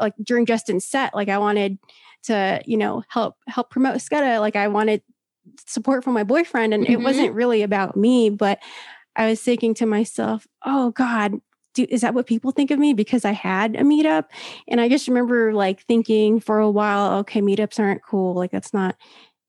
like 0.00 0.14
during 0.22 0.46
Justin's 0.46 0.84
set, 0.84 1.14
like 1.14 1.28
I 1.28 1.38
wanted 1.38 1.78
to, 2.24 2.62
you 2.66 2.76
know, 2.76 3.02
help 3.08 3.36
help 3.48 3.70
promote 3.70 3.96
Scudda. 3.96 4.40
Like 4.40 4.56
I 4.56 4.68
wanted 4.68 5.02
support 5.66 6.04
from 6.04 6.14
my 6.14 6.24
boyfriend. 6.24 6.74
And 6.74 6.84
mm-hmm. 6.84 6.92
it 6.92 7.00
wasn't 7.00 7.34
really 7.34 7.62
about 7.62 7.96
me, 7.96 8.30
but 8.30 8.60
I 9.16 9.28
was 9.28 9.42
thinking 9.42 9.74
to 9.74 9.86
myself, 9.86 10.46
oh 10.64 10.90
God, 10.90 11.40
do, 11.74 11.86
is 11.88 12.02
that 12.02 12.14
what 12.14 12.26
people 12.26 12.50
think 12.50 12.70
of 12.70 12.78
me 12.78 12.92
because 12.92 13.24
I 13.24 13.32
had 13.32 13.76
a 13.76 13.80
meetup? 13.80 14.24
And 14.68 14.80
I 14.80 14.88
just 14.88 15.08
remember 15.08 15.52
like 15.52 15.82
thinking 15.82 16.40
for 16.40 16.58
a 16.58 16.70
while, 16.70 17.18
okay, 17.20 17.40
meetups 17.40 17.78
aren't 17.78 18.04
cool. 18.04 18.34
Like 18.34 18.50
that's 18.50 18.74
not 18.74 18.96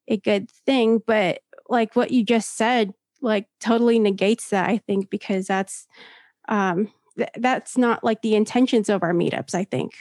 a 0.08 0.18
good 0.18 0.50
thing. 0.66 1.02
But 1.06 1.42
like 1.70 1.96
what 1.96 2.12
you 2.12 2.24
just 2.24 2.58
said, 2.58 2.94
like 3.22 3.48
totally 3.60 4.00
negates 4.00 4.50
that, 4.50 4.70
I 4.70 4.78
think, 4.80 5.10
because 5.10 5.48
that's 5.48 5.88
um 6.50 6.92
th- 7.18 7.30
that's 7.38 7.78
not 7.78 8.04
like 8.04 8.22
the 8.22 8.36
intentions 8.36 8.90
of 8.90 9.04
our 9.04 9.14
meetups, 9.14 9.56
I 9.56 9.64
think. 9.64 9.94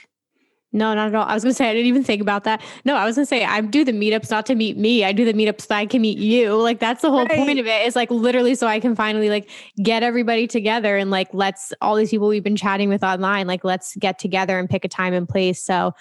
No, 0.75 0.95
not 0.95 1.09
at 1.09 1.15
all. 1.15 1.25
I 1.25 1.35
was 1.35 1.43
gonna 1.43 1.53
say 1.53 1.69
I 1.69 1.73
didn't 1.73 1.85
even 1.85 2.03
think 2.03 2.19
about 2.19 2.45
that. 2.45 2.59
No, 2.83 2.95
I 2.95 3.05
was 3.05 3.15
gonna 3.15 3.27
say 3.27 3.45
I 3.45 3.61
do 3.61 3.85
the 3.85 3.91
meetups 3.91 4.31
not 4.31 4.47
to 4.47 4.55
meet 4.55 4.75
me. 4.75 5.05
I 5.05 5.11
do 5.11 5.23
the 5.23 5.33
meetups 5.33 5.67
so 5.67 5.75
I 5.75 5.85
can 5.85 6.01
meet 6.01 6.17
you. 6.17 6.55
Like 6.55 6.79
that's 6.79 7.03
the 7.03 7.11
whole 7.11 7.25
right. 7.25 7.37
point 7.37 7.59
of 7.59 7.67
it. 7.67 7.85
Is 7.85 7.95
like 7.95 8.09
literally 8.09 8.55
so 8.55 8.65
I 8.65 8.79
can 8.79 8.95
finally 8.95 9.29
like 9.29 9.49
get 9.83 10.01
everybody 10.01 10.47
together 10.47 10.97
and 10.97 11.11
like 11.11 11.29
let's 11.31 11.73
all 11.79 11.95
these 11.95 12.09
people 12.09 12.27
we've 12.27 12.43
been 12.43 12.55
chatting 12.55 12.89
with 12.89 13.03
online, 13.03 13.45
like 13.45 13.63
let's 13.63 13.95
get 13.97 14.17
together 14.17 14.57
and 14.57 14.67
pick 14.67 14.83
a 14.83 14.87
time 14.87 15.13
and 15.13 15.29
place. 15.29 15.63
So 15.63 15.93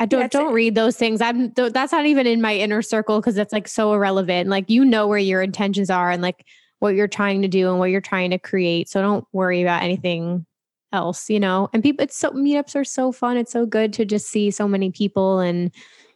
I 0.00 0.06
don't 0.06 0.32
don't 0.32 0.54
read 0.54 0.74
those 0.74 0.96
things. 0.96 1.20
I'm 1.20 1.52
that's 1.52 1.92
not 1.92 2.06
even 2.06 2.26
in 2.26 2.40
my 2.40 2.54
inner 2.54 2.80
circle 2.80 3.20
because 3.20 3.36
it's 3.36 3.52
like 3.52 3.68
so 3.68 3.92
irrelevant. 3.92 4.48
Like 4.48 4.70
you 4.70 4.82
know 4.82 5.06
where 5.06 5.18
your 5.18 5.42
intentions 5.42 5.90
are 5.90 6.10
and 6.10 6.22
like 6.22 6.46
what 6.78 6.94
you're 6.94 7.06
trying 7.06 7.42
to 7.42 7.48
do 7.48 7.68
and 7.68 7.78
what 7.78 7.90
you're 7.90 8.00
trying 8.00 8.30
to 8.30 8.38
create. 8.38 8.88
So 8.88 9.02
don't 9.02 9.26
worry 9.32 9.60
about 9.60 9.82
anything 9.82 10.46
else, 10.92 11.28
you 11.30 11.40
know. 11.40 11.68
And 11.72 11.82
people, 11.82 12.04
it's 12.04 12.16
so 12.16 12.30
meetups 12.30 12.74
are 12.74 12.84
so 12.84 13.12
fun. 13.12 13.36
It's 13.36 13.52
so 13.52 13.66
good 13.66 13.92
to 13.94 14.04
just 14.04 14.26
see 14.26 14.50
so 14.50 14.68
many 14.68 14.90
people 14.90 15.40
and 15.40 15.70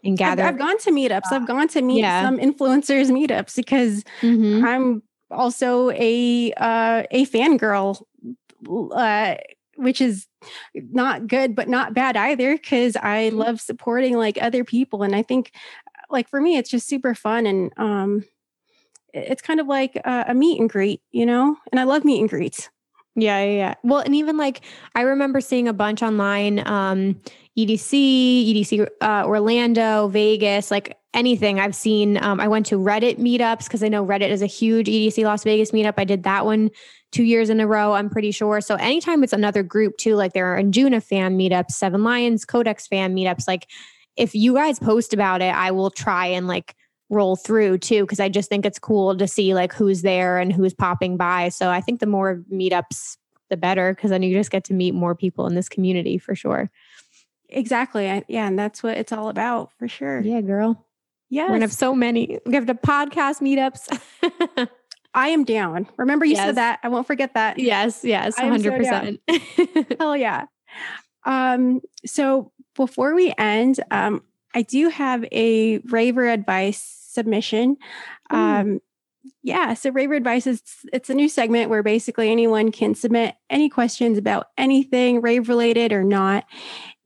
and 0.04 0.16
gather. 0.16 0.42
I've, 0.42 0.54
I've 0.54 0.58
gone 0.58 0.78
to 0.78 0.90
meetups. 0.90 1.32
I've 1.32 1.46
gone 1.46 1.68
to 1.68 1.82
meet 1.82 2.00
yeah. 2.00 2.22
some 2.24 2.38
influencers 2.38 3.10
meetups 3.10 3.56
because 3.56 4.04
mm-hmm. 4.20 4.64
I'm 4.64 5.02
also 5.30 5.90
a 5.90 6.52
uh, 6.56 7.02
a 7.10 7.26
fangirl, 7.26 8.02
uh, 8.68 9.34
which 9.76 10.00
is 10.00 10.26
not 10.74 11.26
good 11.26 11.54
but 11.54 11.68
not 11.68 11.94
bad 11.94 12.16
either 12.16 12.56
because 12.56 12.96
I 12.96 13.28
mm-hmm. 13.28 13.38
love 13.38 13.60
supporting 13.60 14.16
like 14.16 14.38
other 14.40 14.64
people 14.64 15.02
and 15.02 15.14
I 15.14 15.22
think 15.22 15.52
like 16.08 16.28
for 16.28 16.40
me 16.40 16.56
it's 16.56 16.70
just 16.70 16.88
super 16.88 17.14
fun 17.14 17.46
and 17.46 17.72
um 17.76 18.24
it's 19.12 19.42
kind 19.42 19.60
of 19.60 19.66
like 19.66 19.96
a, 19.96 20.26
a 20.28 20.34
meet 20.34 20.60
and 20.60 20.68
greet, 20.68 21.00
you 21.10 21.24
know, 21.24 21.56
and 21.72 21.80
I 21.80 21.84
love 21.84 22.04
meet 22.04 22.20
and 22.20 22.28
greets. 22.28 22.68
Yeah, 23.18 23.42
yeah, 23.42 23.56
yeah. 23.56 23.74
Well, 23.82 24.00
and 24.00 24.14
even 24.14 24.36
like 24.36 24.60
I 24.94 25.00
remember 25.02 25.40
seeing 25.40 25.68
a 25.68 25.72
bunch 25.72 26.02
online, 26.02 26.66
um, 26.66 27.18
EDC, 27.58 28.52
EDC 28.52 28.86
uh, 29.00 29.24
Orlando, 29.26 30.08
Vegas, 30.08 30.70
like 30.70 30.98
anything 31.14 31.58
I've 31.58 31.74
seen. 31.74 32.22
Um, 32.22 32.38
I 32.40 32.48
went 32.48 32.66
to 32.66 32.78
Reddit 32.78 33.18
meetups 33.18 33.64
because 33.64 33.82
I 33.82 33.88
know 33.88 34.04
Reddit 34.04 34.28
is 34.28 34.42
a 34.42 34.46
huge 34.46 34.86
EDC 34.86 35.24
Las 35.24 35.44
Vegas 35.44 35.70
meetup. 35.70 35.94
I 35.96 36.04
did 36.04 36.24
that 36.24 36.44
one 36.44 36.70
two 37.12 37.22
years 37.22 37.48
in 37.48 37.60
a 37.60 37.66
row, 37.66 37.94
I'm 37.94 38.10
pretty 38.10 38.30
sure. 38.30 38.60
So 38.60 38.74
anytime 38.74 39.24
it's 39.24 39.32
another 39.32 39.62
group 39.62 39.96
too, 39.96 40.16
like 40.16 40.34
there 40.34 40.54
are 40.54 40.62
Anjuna 40.62 41.02
fan 41.02 41.38
meetups, 41.38 41.70
Seven 41.70 42.04
Lions, 42.04 42.44
Codex 42.44 42.86
fan 42.86 43.14
meetups, 43.16 43.48
like 43.48 43.66
if 44.16 44.34
you 44.34 44.54
guys 44.54 44.78
post 44.78 45.14
about 45.14 45.40
it, 45.40 45.54
I 45.54 45.70
will 45.70 45.90
try 45.90 46.26
and 46.26 46.46
like 46.46 46.74
roll 47.08 47.36
through 47.36 47.78
too 47.78 48.02
because 48.02 48.20
I 48.20 48.28
just 48.28 48.48
think 48.48 48.66
it's 48.66 48.78
cool 48.78 49.16
to 49.16 49.28
see 49.28 49.54
like 49.54 49.72
who's 49.72 50.02
there 50.02 50.38
and 50.38 50.52
who's 50.52 50.74
popping 50.74 51.16
by. 51.16 51.48
So 51.50 51.70
I 51.70 51.80
think 51.80 52.00
the 52.00 52.06
more 52.06 52.42
meetups 52.52 53.16
the 53.48 53.56
better 53.56 53.94
because 53.94 54.10
then 54.10 54.22
you 54.22 54.36
just 54.36 54.50
get 54.50 54.64
to 54.64 54.74
meet 54.74 54.94
more 54.94 55.14
people 55.14 55.46
in 55.46 55.54
this 55.54 55.68
community 55.68 56.18
for 56.18 56.34
sure. 56.34 56.70
Exactly. 57.48 58.10
I, 58.10 58.24
yeah, 58.28 58.46
and 58.48 58.58
that's 58.58 58.82
what 58.82 58.96
it's 58.96 59.12
all 59.12 59.28
about 59.28 59.70
for 59.78 59.86
sure. 59.86 60.20
Yeah, 60.20 60.40
girl. 60.40 60.84
Yeah. 61.30 61.44
We're 61.44 61.50
gonna 61.50 61.60
have 61.62 61.72
so 61.72 61.94
many. 61.94 62.38
We 62.44 62.54
have 62.54 62.66
the 62.66 62.74
podcast 62.74 63.40
meetups. 63.40 64.68
I 65.14 65.28
am 65.28 65.44
down. 65.44 65.88
Remember 65.96 66.24
you 66.24 66.34
yes. 66.34 66.44
said 66.44 66.54
that. 66.56 66.80
I 66.82 66.88
won't 66.88 67.06
forget 67.06 67.34
that. 67.34 67.58
Yes, 67.58 68.04
yes, 68.04 68.38
100%. 68.38 69.18
So 69.30 69.84
Hell 69.98 70.16
yeah. 70.16 70.44
Um, 71.24 71.80
so 72.04 72.52
before 72.74 73.14
we 73.14 73.32
end, 73.38 73.80
um, 73.90 74.22
I 74.54 74.62
do 74.62 74.90
have 74.90 75.24
a 75.32 75.78
raver 75.78 76.28
advice 76.28 76.95
submission. 77.16 77.76
Mm. 78.30 78.36
Um, 78.36 78.80
yeah, 79.42 79.74
so 79.74 79.90
raver 79.90 80.14
advice 80.14 80.46
is 80.46 80.62
it's 80.92 81.10
a 81.10 81.14
new 81.14 81.28
segment 81.28 81.70
where 81.70 81.82
basically 81.82 82.30
anyone 82.30 82.70
can 82.70 82.94
submit 82.94 83.34
any 83.50 83.68
questions 83.68 84.18
about 84.18 84.48
anything 84.56 85.20
rave 85.20 85.48
related 85.48 85.92
or 85.92 86.04
not. 86.04 86.44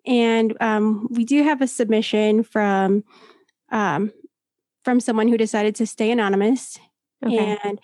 And 0.06 0.56
um, 0.60 1.08
we 1.10 1.24
do 1.24 1.42
have 1.42 1.62
a 1.62 1.66
submission 1.66 2.42
from 2.42 3.04
um, 3.70 4.12
from 4.84 5.00
someone 5.00 5.28
who 5.28 5.36
decided 5.36 5.74
to 5.76 5.86
stay 5.86 6.10
anonymous. 6.10 6.78
Okay. 7.24 7.56
And 7.62 7.80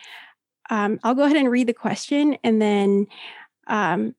um, 0.71 0.99
I'll 1.03 1.15
go 1.15 1.25
ahead 1.25 1.37
and 1.37 1.51
read 1.51 1.69
the 1.69 1.75
question 1.75 2.37
and 2.43 2.61
then 2.61 3.07
um, 3.69 4.15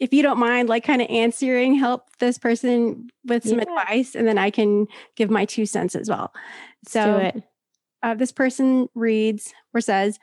if 0.00 0.14
you 0.14 0.22
don't 0.22 0.38
mind, 0.38 0.68
like 0.68 0.82
kind 0.82 1.02
of 1.02 1.08
answering, 1.10 1.74
help 1.74 2.08
this 2.18 2.38
person 2.38 3.10
with 3.26 3.46
some 3.46 3.58
yeah. 3.58 3.64
advice, 3.64 4.14
and 4.14 4.26
then 4.26 4.38
I 4.38 4.50
can 4.50 4.86
give 5.14 5.30
my 5.30 5.44
two 5.44 5.66
cents 5.66 5.94
as 5.94 6.08
well. 6.08 6.32
So, 6.88 7.30
uh, 8.02 8.14
this 8.14 8.32
person 8.32 8.88
reads 8.94 9.52
or 9.74 9.80
says, 9.80 10.18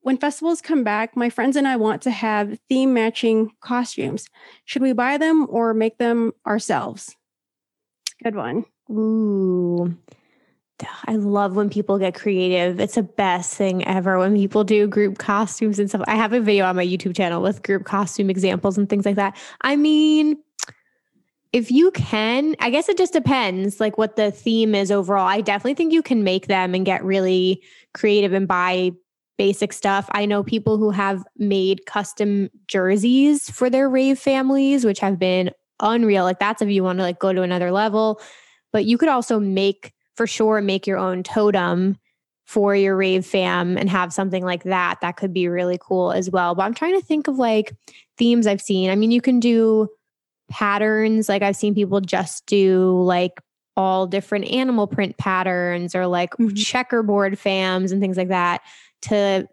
when 0.00 0.18
festivals 0.18 0.60
come 0.60 0.84
back, 0.84 1.16
my 1.16 1.28
friends 1.28 1.56
and 1.56 1.66
I 1.66 1.74
want 1.74 2.02
to 2.02 2.12
have 2.12 2.60
theme 2.68 2.94
matching 2.94 3.50
costumes. 3.60 4.28
Should 4.64 4.82
we 4.82 4.92
buy 4.92 5.18
them 5.18 5.48
or 5.50 5.74
make 5.74 5.98
them 5.98 6.32
ourselves? 6.46 7.16
Good 8.22 8.36
one. 8.36 8.64
Ooh. 8.88 9.96
I 11.06 11.16
love 11.16 11.56
when 11.56 11.70
people 11.70 11.98
get 11.98 12.14
creative. 12.14 12.78
It's 12.78 12.96
the 12.96 13.02
best 13.02 13.54
thing 13.54 13.84
ever 13.86 14.18
when 14.18 14.36
people 14.36 14.62
do 14.62 14.86
group 14.86 15.18
costumes 15.18 15.78
and 15.78 15.88
stuff. 15.88 16.02
I 16.06 16.16
have 16.16 16.32
a 16.32 16.40
video 16.40 16.66
on 16.66 16.76
my 16.76 16.86
YouTube 16.86 17.16
channel 17.16 17.42
with 17.42 17.62
group 17.62 17.84
costume 17.84 18.30
examples 18.30 18.76
and 18.76 18.88
things 18.88 19.06
like 19.06 19.16
that. 19.16 19.36
I 19.62 19.74
mean, 19.76 20.36
if 21.52 21.70
you 21.70 21.90
can, 21.92 22.56
I 22.60 22.70
guess 22.70 22.88
it 22.88 22.98
just 22.98 23.12
depends 23.12 23.80
like 23.80 23.98
what 23.98 24.16
the 24.16 24.30
theme 24.30 24.74
is 24.74 24.90
overall. 24.90 25.26
I 25.26 25.40
definitely 25.40 25.74
think 25.74 25.92
you 25.92 26.02
can 26.02 26.24
make 26.24 26.48
them 26.48 26.74
and 26.74 26.84
get 26.84 27.04
really 27.04 27.62
creative 27.94 28.32
and 28.32 28.46
buy 28.46 28.92
basic 29.38 29.72
stuff. 29.72 30.08
I 30.12 30.26
know 30.26 30.42
people 30.42 30.78
who 30.78 30.90
have 30.90 31.24
made 31.36 31.86
custom 31.86 32.50
jerseys 32.66 33.50
for 33.50 33.70
their 33.70 33.88
rave 33.88 34.18
families, 34.18 34.84
which 34.84 35.00
have 35.00 35.18
been 35.18 35.50
unreal. 35.80 36.24
Like 36.24 36.38
that's 36.38 36.62
if 36.62 36.68
you 36.68 36.82
want 36.82 36.98
to 36.98 37.02
like 37.02 37.18
go 37.18 37.32
to 37.32 37.42
another 37.42 37.70
level. 37.70 38.20
But 38.72 38.84
you 38.84 38.98
could 38.98 39.08
also 39.08 39.38
make 39.38 39.92
for 40.14 40.26
sure 40.26 40.60
make 40.60 40.86
your 40.86 40.98
own 40.98 41.22
totem 41.22 41.98
for 42.44 42.76
your 42.76 42.96
rave 42.96 43.26
fam 43.26 43.76
and 43.76 43.90
have 43.90 44.12
something 44.12 44.44
like 44.44 44.62
that. 44.64 45.00
That 45.00 45.16
could 45.16 45.34
be 45.34 45.48
really 45.48 45.78
cool 45.80 46.12
as 46.12 46.30
well. 46.30 46.54
But 46.54 46.62
I'm 46.62 46.74
trying 46.74 46.98
to 46.98 47.04
think 47.04 47.28
of 47.28 47.38
like 47.38 47.74
themes 48.16 48.46
I've 48.46 48.60
seen. 48.62 48.88
I 48.88 48.94
mean, 48.94 49.10
you 49.10 49.20
can 49.20 49.40
do 49.40 49.88
patterns. 50.48 51.28
Like 51.28 51.42
I've 51.42 51.56
seen 51.56 51.74
people 51.74 52.00
just 52.00 52.46
do 52.46 53.02
like 53.02 53.40
all 53.76 54.06
different 54.06 54.46
animal 54.46 54.86
print 54.86 55.16
patterns 55.18 55.94
or 55.94 56.06
like 56.06 56.30
mm-hmm. 56.32 56.54
checkerboard 56.54 57.34
fams 57.34 57.92
and 57.92 58.00
things 58.00 58.16
like 58.16 58.28
that 58.28 58.62
to 59.02 59.46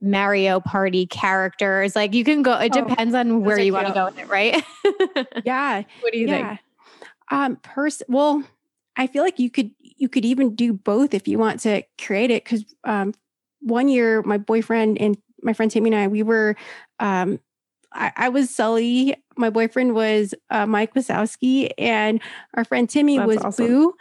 Mario 0.00 0.60
Party 0.60 1.06
characters. 1.06 1.96
Like 1.96 2.14
you 2.14 2.24
can 2.24 2.42
go, 2.42 2.52
it 2.58 2.72
oh, 2.76 2.86
depends 2.86 3.14
on 3.14 3.42
where 3.42 3.58
you 3.58 3.72
want 3.72 3.88
to 3.88 3.92
go 3.92 4.04
with 4.06 4.18
it, 4.18 4.28
right? 4.28 4.62
yeah. 5.44 5.82
What 6.00 6.12
do 6.12 6.18
you 6.18 6.28
yeah. 6.28 6.48
think? 6.48 6.60
Um, 7.30 7.56
pers- 7.56 8.02
well, 8.08 8.44
I 8.96 9.06
feel 9.06 9.24
like 9.24 9.38
you 9.38 9.50
could 9.50 9.70
you 9.80 10.08
could 10.08 10.24
even 10.24 10.54
do 10.54 10.72
both 10.72 11.14
if 11.14 11.26
you 11.26 11.38
want 11.38 11.60
to 11.60 11.82
create 12.00 12.30
it. 12.30 12.44
Because 12.44 12.64
um, 12.84 13.14
one 13.60 13.88
year, 13.88 14.22
my 14.22 14.38
boyfriend 14.38 14.98
and 15.00 15.16
my 15.42 15.52
friend 15.52 15.70
Tammy 15.70 15.90
and 15.90 15.96
I, 15.96 16.08
we 16.08 16.22
were, 16.22 16.56
um, 17.00 17.38
I, 17.94 18.12
I, 18.16 18.28
was 18.28 18.54
Sully. 18.54 19.16
My 19.36 19.50
boyfriend 19.50 19.94
was 19.94 20.34
uh, 20.50 20.66
Mike 20.66 20.94
Wazowski, 20.94 21.70
and 21.78 22.20
our 22.54 22.64
friend 22.64 22.88
Timmy 22.88 23.18
That's 23.18 23.26
was 23.26 23.38
awesome. 23.38 23.66
Boo. 23.66 23.94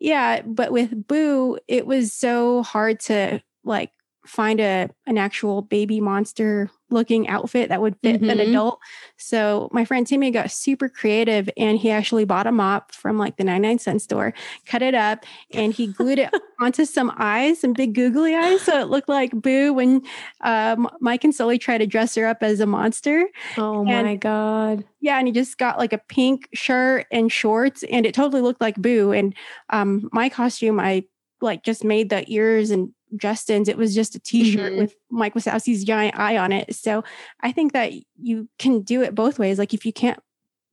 Yeah, 0.00 0.42
but 0.42 0.72
with 0.72 1.06
Boo, 1.06 1.58
it 1.68 1.86
was 1.86 2.12
so 2.12 2.62
hard 2.62 3.00
to 3.00 3.42
like 3.64 3.90
find 4.28 4.60
a 4.60 4.90
an 5.06 5.18
actual 5.18 5.62
baby 5.62 6.00
monster 6.00 6.70
looking 6.90 7.28
outfit 7.28 7.68
that 7.68 7.80
would 7.80 7.96
fit 8.02 8.20
mm-hmm. 8.20 8.30
an 8.30 8.40
adult. 8.40 8.78
So 9.16 9.68
my 9.72 9.84
friend 9.84 10.06
Timmy 10.06 10.30
got 10.30 10.50
super 10.50 10.88
creative 10.88 11.48
and 11.56 11.78
he 11.78 11.90
actually 11.90 12.24
bought 12.24 12.46
a 12.46 12.52
mop 12.52 12.92
from 12.92 13.18
like 13.18 13.36
the 13.36 13.44
99 13.44 13.78
cent 13.78 14.02
store, 14.02 14.32
cut 14.66 14.82
it 14.82 14.94
up, 14.94 15.26
and 15.52 15.72
he 15.72 15.88
glued 15.88 16.18
it 16.18 16.30
onto 16.60 16.84
some 16.84 17.12
eyes, 17.18 17.60
some 17.60 17.72
big 17.72 17.94
googly 17.94 18.34
eyes. 18.34 18.62
So 18.62 18.80
it 18.80 18.88
looked 18.88 19.08
like 19.08 19.32
Boo 19.32 19.74
when 19.74 20.02
um, 20.42 20.88
Mike 21.00 21.24
and 21.24 21.34
Sully 21.34 21.58
tried 21.58 21.78
to 21.78 21.86
dress 21.86 22.14
her 22.14 22.26
up 22.26 22.42
as 22.42 22.60
a 22.60 22.66
monster. 22.66 23.26
Oh 23.56 23.86
and, 23.86 24.06
my 24.06 24.16
God. 24.16 24.84
Yeah. 25.00 25.18
And 25.18 25.26
he 25.26 25.32
just 25.32 25.58
got 25.58 25.78
like 25.78 25.92
a 25.92 25.98
pink 26.08 26.48
shirt 26.54 27.06
and 27.10 27.30
shorts 27.30 27.82
and 27.84 28.06
it 28.06 28.14
totally 28.14 28.42
looked 28.42 28.60
like 28.60 28.76
Boo. 28.76 29.12
And 29.12 29.34
um, 29.70 30.08
my 30.12 30.28
costume, 30.28 30.80
I 30.80 31.04
like 31.40 31.62
just 31.62 31.84
made 31.84 32.10
the 32.10 32.24
ears 32.32 32.70
and 32.70 32.92
Justin's, 33.16 33.68
it 33.68 33.76
was 33.76 33.94
just 33.94 34.14
a 34.14 34.20
t-shirt 34.20 34.72
mm-hmm. 34.72 34.80
with 34.80 34.94
Mike 35.10 35.34
Wazowski's 35.34 35.84
giant 35.84 36.18
eye 36.18 36.36
on 36.36 36.52
it. 36.52 36.74
So 36.74 37.04
I 37.40 37.52
think 37.52 37.72
that 37.72 37.92
you 38.20 38.48
can 38.58 38.82
do 38.82 39.02
it 39.02 39.14
both 39.14 39.38
ways. 39.38 39.58
Like 39.58 39.74
if 39.74 39.86
you 39.86 39.92
can't 39.92 40.20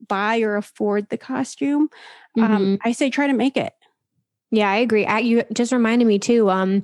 buy 0.08 0.42
or 0.42 0.56
afford 0.56 1.10
the 1.10 1.18
costume, 1.18 1.90
um, 2.38 2.44
mm-hmm. 2.44 2.54
um, 2.54 2.78
I 2.84 2.92
say 2.92 3.10
try 3.10 3.28
to 3.28 3.34
make 3.34 3.58
it. 3.58 3.74
Yeah, 4.52 4.70
I 4.70 4.78
agree. 4.78 5.06
I, 5.06 5.20
you 5.20 5.44
just 5.54 5.72
reminded 5.72 6.06
me 6.06 6.20
too. 6.20 6.50
Um, 6.50 6.84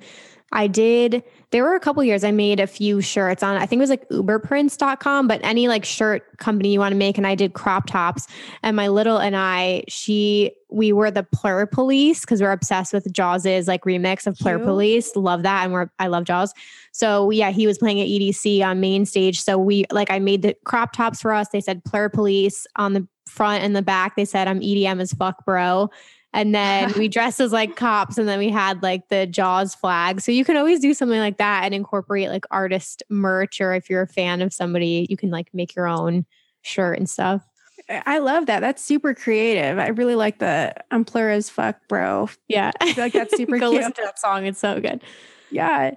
I 0.54 0.68
did. 0.68 1.24
There 1.52 1.64
were 1.64 1.76
a 1.76 1.80
couple 1.80 2.04
years 2.04 2.24
I 2.24 2.32
made 2.32 2.60
a 2.60 2.68
few 2.68 3.02
shirts 3.02 3.42
on, 3.42 3.56
I 3.56 3.66
think 3.66 3.80
it 3.80 3.84
was 3.84 3.90
like 3.90 4.08
uberprints.com, 4.10 5.28
but 5.28 5.40
any 5.44 5.68
like 5.68 5.86
shirt 5.86 6.38
company 6.38 6.74
you 6.74 6.80
want 6.80 6.92
to 6.92 6.98
make. 6.98 7.18
And 7.18 7.26
I 7.26 7.36
did 7.36 7.54
crop 7.54 7.88
tops. 7.88 8.28
And 8.64 8.76
my 8.76 8.90
little 8.90 9.18
and 9.18 9.36
I, 9.36 9.84
she, 9.88 10.52
we 10.70 10.92
were 10.92 11.10
the 11.10 11.24
Plur 11.24 11.66
Police 11.66 12.22
because 12.22 12.42
we're 12.42 12.52
obsessed 12.52 12.94
with 12.94 13.12
Jauz's 13.14 13.68
like 13.68 13.84
remix 13.84 14.28
of 14.28 14.38
Plur 14.38 14.60
Police. 14.60 15.16
Love 15.16 15.44
that. 15.44 15.64
And 15.64 15.74
we're, 15.74 15.90
I 16.00 16.08
love 16.08 16.26
Jauz. 16.26 16.54
So 16.92 17.30
yeah, 17.32 17.52
he 17.52 17.66
was 17.68 17.78
playing 17.78 18.02
at 18.02 18.08
EDC 18.08 18.64
on 18.66 18.80
main 18.80 19.06
stage. 19.06 19.42
So 19.42 19.58
we, 19.58 19.86
like, 19.92 20.12
I 20.12 20.20
made 20.20 20.42
the 20.42 20.56
crop 20.66 20.94
tops 20.94 21.22
for 21.22 21.34
us. 21.34 21.48
They 21.50 21.62
said 21.62 21.84
Plur 21.86 22.10
Police 22.10 22.68
on 22.76 22.94
the 22.94 23.08
front 23.28 23.64
and 23.64 23.76
the 23.76 23.82
back. 23.82 24.16
They 24.16 24.26
said, 24.26 24.48
I'm 24.48 24.60
EDM 24.60 25.02
as 25.02 25.14
fuck, 25.14 25.46
bro. 25.46 25.90
And 26.34 26.56
then 26.56 26.94
we 26.98 27.08
dressed 27.10 27.40
as 27.40 27.52
like 27.52 27.76
cops 27.76 28.18
and 28.18 28.28
then 28.28 28.40
we 28.40 28.50
had 28.50 28.82
like 28.82 29.10
the 29.10 29.28
Jauz 29.28 29.76
flag. 29.76 30.22
So 30.22 30.32
you 30.32 30.46
can 30.46 30.56
always 30.58 30.80
do 30.80 30.94
something 30.94 31.20
like 31.20 31.38
that 31.38 31.64
and 31.66 31.74
incorporate 31.74 32.30
like 32.30 32.46
artist 32.52 33.04
merch 33.10 33.60
or 33.60 33.74
if 33.74 33.90
you're 33.90 34.02
a 34.04 34.08
fan 34.08 34.42
of 34.42 34.54
somebody, 34.54 35.08
you 35.10 35.18
can 35.18 35.30
like 35.30 35.50
make 35.54 35.76
your 35.76 35.88
own 35.88 36.26
shirt 36.62 36.98
and 36.98 37.10
stuff. 37.10 37.46
I 37.90 38.20
love 38.20 38.46
that. 38.46 38.62
That's 38.62 38.82
super 38.82 39.14
creative. 39.14 39.78
I 39.80 39.88
really 39.88 40.16
like 40.16 40.40
the 40.40 40.74
I'm 40.92 41.04
plur 41.04 41.32
as 41.32 41.50
fuck, 41.50 41.78
bro. 41.90 42.30
Yeah. 42.48 42.72
I 42.80 42.94
feel 42.94 43.04
like 43.04 43.14
that's 43.14 43.36
super 43.38 43.58
Go 43.58 43.72
cute. 43.72 43.82
listen 43.82 43.94
to 43.94 44.02
that 44.04 44.20
song. 44.20 44.46
It's 44.46 44.60
so 44.60 44.80
good. 44.80 45.02
Yeah. 45.50 45.96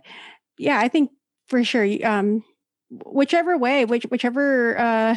Yeah. 0.58 0.80
I 0.80 0.88
think 0.88 1.10
for 1.46 1.62
sure. 1.62 1.86
Um, 2.04 2.42
whichever 2.90 3.56
way, 3.56 3.84
which 3.84 4.04
whichever 4.04 4.78
uh 4.78 5.16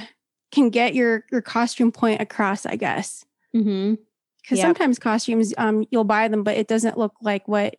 can 0.52 0.70
get 0.70 0.94
your 0.94 1.24
your 1.32 1.42
costume 1.42 1.92
point 1.92 2.22
across, 2.22 2.66
I 2.66 2.76
guess. 2.76 3.26
Mm-hmm. 3.56 3.96
Because 4.48 4.60
Yep. 4.60 4.68
sometimes 4.68 4.98
costumes 5.00 5.54
um 5.58 5.86
you'll 5.92 6.06
buy 6.06 6.30
them 6.30 6.44
but 6.44 6.56
it 6.56 6.68
doesn't 6.70 6.98
look 6.98 7.14
like 7.22 7.46
what 7.48 7.76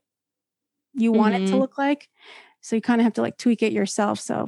you 0.94 1.12
want 1.12 1.34
it 1.34 1.46
to 1.46 1.54
Mhm. 1.54 1.60
look 1.60 1.78
like. 1.78 2.08
So 2.60 2.76
you 2.76 2.82
kind 2.82 3.00
of 3.00 3.04
have 3.04 3.14
to 3.14 3.22
like 3.22 3.38
tweak 3.38 3.62
it 3.62 3.72
yourself 3.72 4.20
so. 4.20 4.46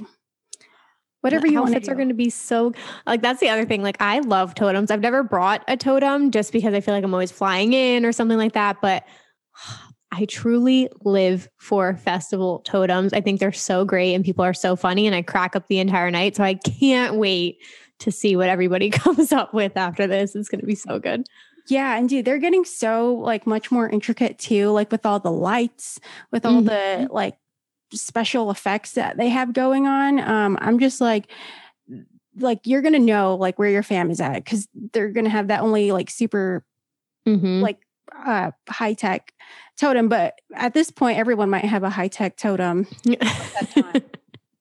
Whatever 1.23 1.47
you 1.47 1.61
want 1.61 1.69
to 1.73 1.77
outfits 1.77 1.89
are 1.89 1.95
going 1.95 2.09
to 2.09 2.15
be 2.15 2.31
so 2.31 2.73
like 3.07 3.21
that's 3.23 3.41
the 3.41 3.49
other 3.51 3.65
thing 3.67 3.83
like 3.83 3.97
i 4.01 4.21
love 4.21 4.55
totems. 4.55 4.91
I've 4.91 5.01
never 5.03 5.23
brought 5.23 5.63
a 5.69 5.77
totem 5.77 6.31
just 6.31 6.51
because 6.53 6.73
i 6.75 6.81
feel 6.81 6.95
like 6.95 7.05
i'm 7.05 7.13
always 7.15 7.31
flying 7.31 7.73
in 7.75 8.05
or 8.07 8.13
something 8.13 8.39
like 8.39 8.53
that 8.53 8.79
but 8.81 9.05
i 10.13 10.25
truly 10.25 10.89
live 11.05 11.49
for 11.59 11.95
festival 11.97 12.61
totems. 12.61 13.13
I 13.13 13.21
think 13.21 13.39
they're 13.39 13.53
so 13.53 13.85
great 13.85 14.15
and 14.15 14.25
people 14.25 14.45
are 14.45 14.55
so 14.55 14.75
funny 14.77 15.07
and 15.07 15.15
i 15.15 15.21
crack 15.23 15.55
up 15.55 15.69
the 15.69 15.79
entire 15.79 16.11
night 16.11 16.37
so 16.37 16.43
i 16.43 16.55
can't 16.55 17.17
wait 17.17 17.59
to 18.01 18.11
see 18.11 18.35
what 18.35 18.49
everybody 18.49 18.89
comes 19.05 19.31
up 19.31 19.53
with 19.53 19.77
after 19.77 20.07
this. 20.07 20.35
It's 20.35 20.49
going 20.49 20.63
to 20.63 20.67
be 20.67 20.75
so 20.75 20.99
good 20.99 21.27
yeah 21.71 21.97
and 21.97 22.09
dude 22.09 22.25
they're 22.25 22.39
getting 22.39 22.65
so 22.65 23.15
like 23.15 23.47
much 23.47 23.71
more 23.71 23.89
intricate 23.89 24.39
too 24.39 24.71
like 24.71 24.91
with 24.91 25.07
all 25.07 25.19
the 25.21 25.31
lights 25.31 26.01
with 26.33 26.45
all 26.45 26.61
the 26.63 26.71
Mhm. 26.71 27.11
like 27.11 27.37
special 27.93 28.51
effects 28.51 28.93
that 28.93 29.17
they 29.17 29.29
have 29.29 29.53
going 29.53 29.87
on 29.87 30.21
um 30.21 30.59
i'm 30.61 30.79
just 30.79 31.01
like 31.01 31.31
like 32.37 32.61
you're 32.65 32.83
gonna 32.83 32.99
know 32.99 33.35
like 33.35 33.59
where 33.59 33.69
your 33.71 33.83
fam 33.83 34.11
is 34.11 34.21
at 34.21 34.35
because 34.45 34.69
they're 34.93 35.11
gonna 35.11 35.29
have 35.29 35.49
that 35.49 35.61
only 35.61 35.91
like 35.93 36.11
super 36.11 36.65
Mhm. 37.27 37.61
like 37.63 37.79
uh 38.25 38.51
high 38.69 38.95
tech 38.95 39.33
totem 39.79 40.09
but 40.09 40.39
at 40.55 40.75
this 40.75 40.91
point 40.91 41.19
everyone 41.19 41.51
might 41.51 41.65
have 41.65 41.83
a 41.83 41.91
high 41.91 42.09
tech 42.09 42.37
totem 42.37 42.87
time. 43.75 44.03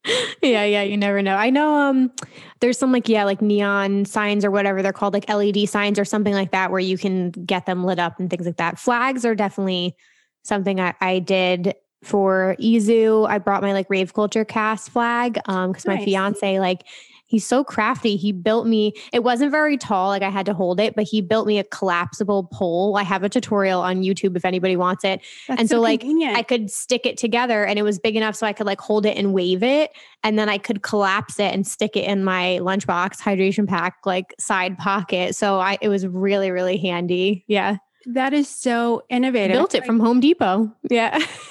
yeah, 0.41 0.64
yeah, 0.64 0.84
you 0.84 0.98
never 0.98 1.22
know. 1.22 1.36
I 1.36 1.49
know 1.49 1.73
um 1.73 2.11
there's 2.60 2.77
some 2.77 2.91
like 2.91 3.07
yeah, 3.10 3.23
like 3.23 3.41
neon 3.41 4.06
signs 4.06 4.44
or 4.45 4.52
whatever 4.52 4.81
they're 4.81 4.94
called 4.94 5.14
like 5.14 5.30
LED 5.30 5.69
signs 5.69 5.99
or 5.99 6.06
something 6.06 6.34
like 6.34 6.52
that 6.52 6.72
where 6.72 6.80
you 6.80 6.98
can 6.98 7.31
get 7.31 7.65
them 7.65 7.84
lit 7.84 7.99
up 7.99 8.19
and 8.19 8.30
things 8.30 8.45
like 8.45 8.57
that. 8.57 8.80
Flags 8.80 9.26
are 9.26 9.36
definitely 9.36 9.95
something 10.44 10.80
I, 10.80 10.94
I 11.02 11.19
did 11.19 11.76
for 12.03 12.56
Izu. 12.60 13.27
I 13.27 13.40
brought 13.40 13.61
my 13.61 13.73
like 13.73 13.90
rave 13.90 14.14
culture 14.14 14.45
cast 14.45 14.90
flag 14.90 15.40
um 15.45 15.73
cuz 15.73 15.86
my 15.86 16.03
fiance 16.03 16.60
like 16.60 16.84
he's 17.30 17.45
so 17.45 17.64
crafty. 17.64 18.18
He 18.18 18.34
built 18.34 18.68
me 18.68 18.93
it 19.14 19.23
wasn't 19.23 19.51
very 19.51 19.77
tall 19.77 20.10
like 20.10 20.22
I 20.22 20.30
had 20.30 20.45
to 20.47 20.53
hold 20.53 20.80
it, 20.81 20.95
but 20.95 21.06
he 21.06 21.22
built 21.22 21.47
me 21.47 21.57
a 21.60 21.64
collapsible 21.64 22.49
pole. 22.51 22.97
I 22.97 23.03
have 23.03 23.23
a 23.23 23.30
tutorial 23.30 23.80
on 23.81 24.01
YouTube 24.01 24.35
if 24.35 24.43
anybody 24.43 24.76
wants 24.76 25.06
it. 25.06 25.22
That's 25.47 25.61
And 25.61 25.69
so, 25.69 25.80
like. 25.80 26.03
I 26.03 26.43
could 26.43 26.69
stick 26.69 27.06
it 27.06 27.18
together 27.18 27.64
and 27.65 27.80
it 27.80 27.84
was 27.84 27.99
big 27.99 28.15
enough 28.18 28.35
so 28.35 28.45
I 28.45 28.51
could 28.53 28.65
like 28.65 28.81
hold 28.81 29.06
it 29.06 29.15
and 29.18 29.34
wave 29.34 29.64
it. 29.64 29.91
And 30.23 30.38
then 30.38 30.49
I 30.49 30.57
could 30.57 30.81
collapse 30.81 31.39
it 31.39 31.53
and 31.53 31.65
stick 31.65 31.95
it 31.95 32.03
in 32.06 32.23
my 32.23 32.60
lunchbox 32.61 33.19
hydration 33.22 33.68
pack, 33.68 33.97
like 34.06 34.34
side 34.39 34.77
pocket. 34.77 35.35
So 35.35 35.60
I 35.60 35.77
it 35.81 35.88
was 35.88 36.06
really, 36.07 36.51
really 36.51 36.77
handy. 36.77 37.45
Yeah. 37.47 37.77
that 38.07 38.34
is 38.34 38.47
so 38.49 39.03
innovative. 39.10 39.53
Built 39.56 39.76
it 39.76 39.80
Like, 39.81 39.85
from 39.85 39.99
Home 39.99 40.19
Depot. 40.19 40.73
Yeah. 40.89 41.19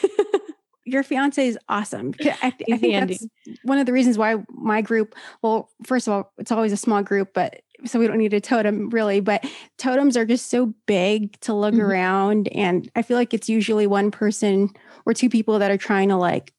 your 0.89 1.03
fiance 1.03 1.47
is 1.47 1.59
awesome. 1.69 2.13
I, 2.21 2.23
th- 2.23 2.37
I 2.43 2.51
think 2.79 2.95
handy. 2.95 3.15
that's 3.47 3.59
one 3.63 3.79
of 3.79 3.87
the 3.87 3.93
reasons 3.93 4.19
why 4.19 4.37
my 4.51 4.81
group. 4.83 5.15
Well, 5.43 5.71
first 5.85 6.07
of 6.09 6.13
all, 6.15 6.33
it's 6.39 6.51
always 6.53 6.73
a 6.73 6.77
small 6.77 7.03
group, 7.03 7.33
but 7.35 7.61
so 7.85 7.99
we 8.01 8.07
don't 8.09 8.19
need 8.19 8.35
a 8.35 8.41
totem 8.41 8.91
really. 8.91 9.21
But 9.21 9.45
totems 9.79 10.17
are 10.17 10.25
just 10.25 10.51
so 10.51 10.75
big 10.87 11.39
to 11.43 11.55
lug 11.55 11.75
Mhm. 11.75 11.83
around, 11.85 12.49
and 12.49 12.91
I 12.97 13.03
feel 13.03 13.17
like 13.17 13.33
it's 13.35 13.49
usually 13.49 13.87
one 13.87 14.11
person 14.11 14.71
or 15.07 15.15
two 15.15 15.29
people 15.29 15.59
that 15.61 15.71
are 15.71 15.77
trying 15.79 16.09
to 16.09 16.17
like 16.17 16.53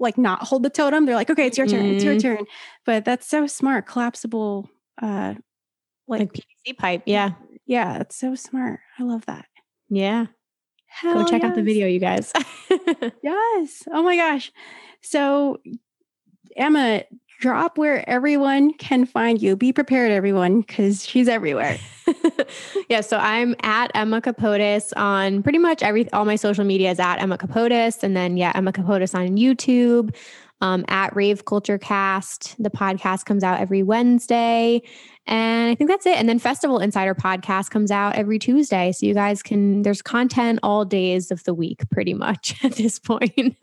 like 0.00 0.16
not 0.16 0.42
hold 0.44 0.62
the 0.62 0.70
totem. 0.70 1.06
They're 1.06 1.16
like, 1.16 1.30
okay, 1.30 1.46
it's 1.46 1.58
your 1.58 1.66
turn, 1.66 1.86
it's 1.86 2.04
your 2.04 2.14
Mhm. 2.14 2.22
turn. 2.22 2.44
But 2.86 3.04
that's 3.04 3.26
so 3.28 3.46
smart, 3.46 3.86
collapsible. 3.86 4.68
uh 5.02 5.34
like, 6.06 6.20
like 6.20 6.32
PVC 6.32 6.76
pipe. 6.78 7.02
Yeah. 7.06 7.32
yeah, 7.66 7.98
it's 8.00 8.16
so 8.16 8.34
smart. 8.34 8.80
I 8.98 9.02
love 9.02 9.26
that. 9.26 9.44
Yeah. 9.90 10.26
Go 11.02 11.10
Hell 11.10 11.28
check 11.28 11.44
out 11.44 11.54
the 11.54 11.62
video, 11.62 11.86
you 11.86 12.00
guys. 12.00 12.32
Yes. 13.22 13.84
Oh 13.92 14.02
my 14.02 14.16
gosh. 14.16 14.52
So, 15.02 15.58
Emma, 16.56 17.02
drop 17.40 17.78
where 17.78 18.08
everyone 18.08 18.72
can 18.74 19.06
find 19.06 19.40
you. 19.40 19.56
Be 19.56 19.72
prepared, 19.72 20.10
everyone, 20.10 20.60
because 20.60 21.06
she's 21.06 21.28
everywhere. 21.28 21.78
yeah, 22.88 23.00
so 23.00 23.16
I'm 23.18 23.54
at 23.62 23.90
Emma 23.94 24.20
Kapotes 24.20 24.92
on 24.96 25.42
pretty 25.42 25.58
much 25.58 25.82
every 25.82 26.10
all 26.12 26.24
my 26.24 26.36
social 26.36 26.64
media 26.64 26.90
is 26.90 26.98
at 26.98 27.16
Emma 27.18 27.38
Kapotes, 27.38 28.02
and 28.02 28.16
then 28.16 28.36
yeah, 28.36 28.52
Emma 28.54 28.72
Kapotes 28.72 29.14
on 29.14 29.36
YouTube, 29.36 30.14
um, 30.60 30.84
at 30.88 31.14
Rave 31.14 31.44
Culture 31.44 31.78
Cast. 31.78 32.56
The 32.62 32.70
podcast 32.70 33.24
comes 33.24 33.44
out 33.44 33.60
every 33.60 33.82
Wednesday, 33.82 34.82
and 35.26 35.70
I 35.70 35.74
think 35.74 35.90
that's 35.90 36.06
it. 36.06 36.16
And 36.16 36.28
then 36.28 36.38
Festival 36.38 36.78
Insider 36.78 37.14
podcast 37.14 37.70
comes 37.70 37.90
out 37.90 38.14
every 38.16 38.38
Tuesday, 38.38 38.92
so 38.92 39.06
you 39.06 39.14
guys 39.14 39.42
can. 39.42 39.82
There's 39.82 40.02
content 40.02 40.60
all 40.62 40.84
days 40.84 41.30
of 41.30 41.44
the 41.44 41.54
week, 41.54 41.88
pretty 41.90 42.14
much 42.14 42.56
at 42.64 42.72
this 42.72 42.98
point. 42.98 43.56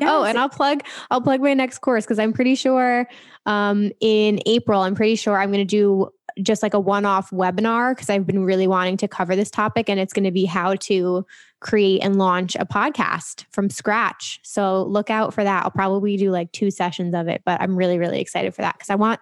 Oh, 0.00 0.22
and 0.22 0.38
I'll 0.38 0.48
plug 0.48 0.82
I'll 1.10 1.20
plug 1.20 1.40
my 1.40 1.52
next 1.52 1.78
course 1.78 2.04
because 2.04 2.18
I'm 2.18 2.32
pretty 2.32 2.54
sure 2.54 3.08
um, 3.44 3.90
in 4.00 4.40
April 4.46 4.80
I'm 4.80 4.94
pretty 4.94 5.16
sure 5.16 5.38
I'm 5.38 5.50
going 5.50 5.66
to 5.66 5.70
do 5.76 6.10
just 6.42 6.62
like 6.62 6.74
a 6.74 6.80
one-off 6.80 7.30
webinar 7.30 7.92
because 7.92 8.10
I've 8.10 8.26
been 8.26 8.44
really 8.44 8.66
wanting 8.66 8.96
to 8.98 9.08
cover 9.08 9.36
this 9.36 9.50
topic 9.50 9.88
and 9.88 10.00
it's 10.00 10.12
going 10.12 10.24
to 10.24 10.30
be 10.30 10.44
how 10.44 10.74
to 10.74 11.24
create 11.60 12.02
and 12.02 12.16
launch 12.16 12.56
a 12.56 12.66
podcast 12.66 13.44
from 13.50 13.70
scratch. 13.70 14.40
So 14.42 14.82
look 14.84 15.10
out 15.10 15.32
for 15.32 15.44
that. 15.44 15.64
I'll 15.64 15.70
probably 15.70 16.16
do 16.16 16.30
like 16.30 16.50
two 16.52 16.70
sessions 16.70 17.14
of 17.14 17.28
it, 17.28 17.42
but 17.44 17.60
I'm 17.60 17.76
really 17.76 17.98
really 17.98 18.20
excited 18.20 18.54
for 18.54 18.62
that 18.62 18.74
because 18.74 18.90
I 18.90 18.96
want 18.96 19.20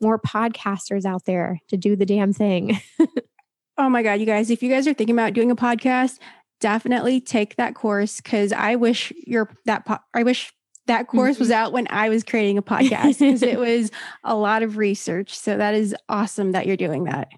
more 0.00 0.18
podcasters 0.18 1.04
out 1.04 1.24
there 1.24 1.60
to 1.68 1.76
do 1.76 1.96
the 1.96 2.06
damn 2.06 2.32
thing. 2.32 2.80
oh 3.78 3.88
my 3.88 4.02
God, 4.02 4.14
you 4.20 4.26
guys, 4.26 4.50
if 4.50 4.62
you 4.62 4.70
guys 4.70 4.86
are 4.86 4.94
thinking 4.94 5.14
about 5.14 5.34
doing 5.34 5.50
a 5.50 5.56
podcast, 5.56 6.18
definitely 6.60 7.20
take 7.20 7.56
that 7.56 7.74
course 7.74 8.20
because 8.20 8.52
I 8.52 8.76
wish 8.76 9.12
your 9.26 9.50
that 9.66 9.84
po- 9.84 9.98
I 10.14 10.22
wish 10.22 10.52
that 10.86 11.08
course 11.08 11.38
was 11.38 11.48
mm-hmm. 11.48 11.58
out 11.58 11.72
when 11.72 11.86
I 11.90 12.08
was 12.08 12.22
creating 12.24 12.58
a 12.58 12.62
podcast 12.62 13.18
because 13.18 13.42
it 13.42 13.58
was 13.58 13.90
a 14.22 14.34
lot 14.34 14.62
of 14.62 14.76
research. 14.76 15.36
So 15.36 15.56
that 15.56 15.74
is 15.74 15.94
awesome 16.08 16.52
that 16.52 16.66
you're 16.66 16.76
doing 16.76 17.04
that. 17.04 17.28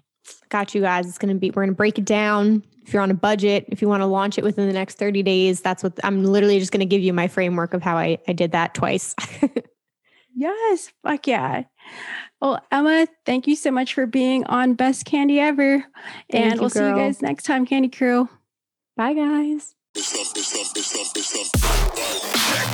Got 0.49 0.75
you 0.75 0.81
guys. 0.81 1.07
It's 1.07 1.17
going 1.17 1.33
to 1.33 1.39
be, 1.39 1.51
we're 1.51 1.63
going 1.63 1.69
to 1.69 1.75
break 1.75 1.97
it 1.97 2.05
down. 2.05 2.63
If 2.85 2.93
you're 2.93 3.01
on 3.01 3.11
a 3.11 3.15
budget, 3.15 3.65
if 3.69 3.81
you 3.81 3.87
want 3.87 4.01
to 4.01 4.07
launch 4.07 4.37
it 4.37 4.43
within 4.43 4.67
the 4.67 4.73
next 4.73 4.97
30 4.97 5.23
days, 5.23 5.61
that's 5.61 5.83
what 5.83 5.93
I'm 6.03 6.23
literally 6.23 6.59
just 6.59 6.71
going 6.71 6.79
to 6.79 6.85
give 6.85 7.01
you 7.01 7.13
my 7.13 7.27
framework 7.27 7.73
of 7.73 7.81
how 7.81 7.97
I, 7.97 8.17
I 8.27 8.33
did 8.33 8.51
that 8.51 8.73
twice. 8.73 9.13
Yes, 10.37 10.91
fuck 11.01 11.25
yeah. 11.25 11.63
Well, 12.39 12.61
Emma, 12.71 13.07
thank 13.25 13.47
you 13.47 13.55
so 13.55 13.71
much 13.71 13.95
for 13.95 14.05
being 14.05 14.45
on 14.45 14.75
Best 14.75 15.05
Candy 15.05 15.39
Ever. 15.39 15.83
Thank 16.31 16.45
and 16.45 16.53
you, 16.53 16.61
we'll 16.61 16.69
see 16.69 16.87
you 16.87 16.93
guys 16.93 17.23
next 17.23 17.43
time, 17.43 17.65
Candy 17.65 17.89
Crew. 17.89 18.29
Bye, 18.95 19.15
guys. 19.15 19.73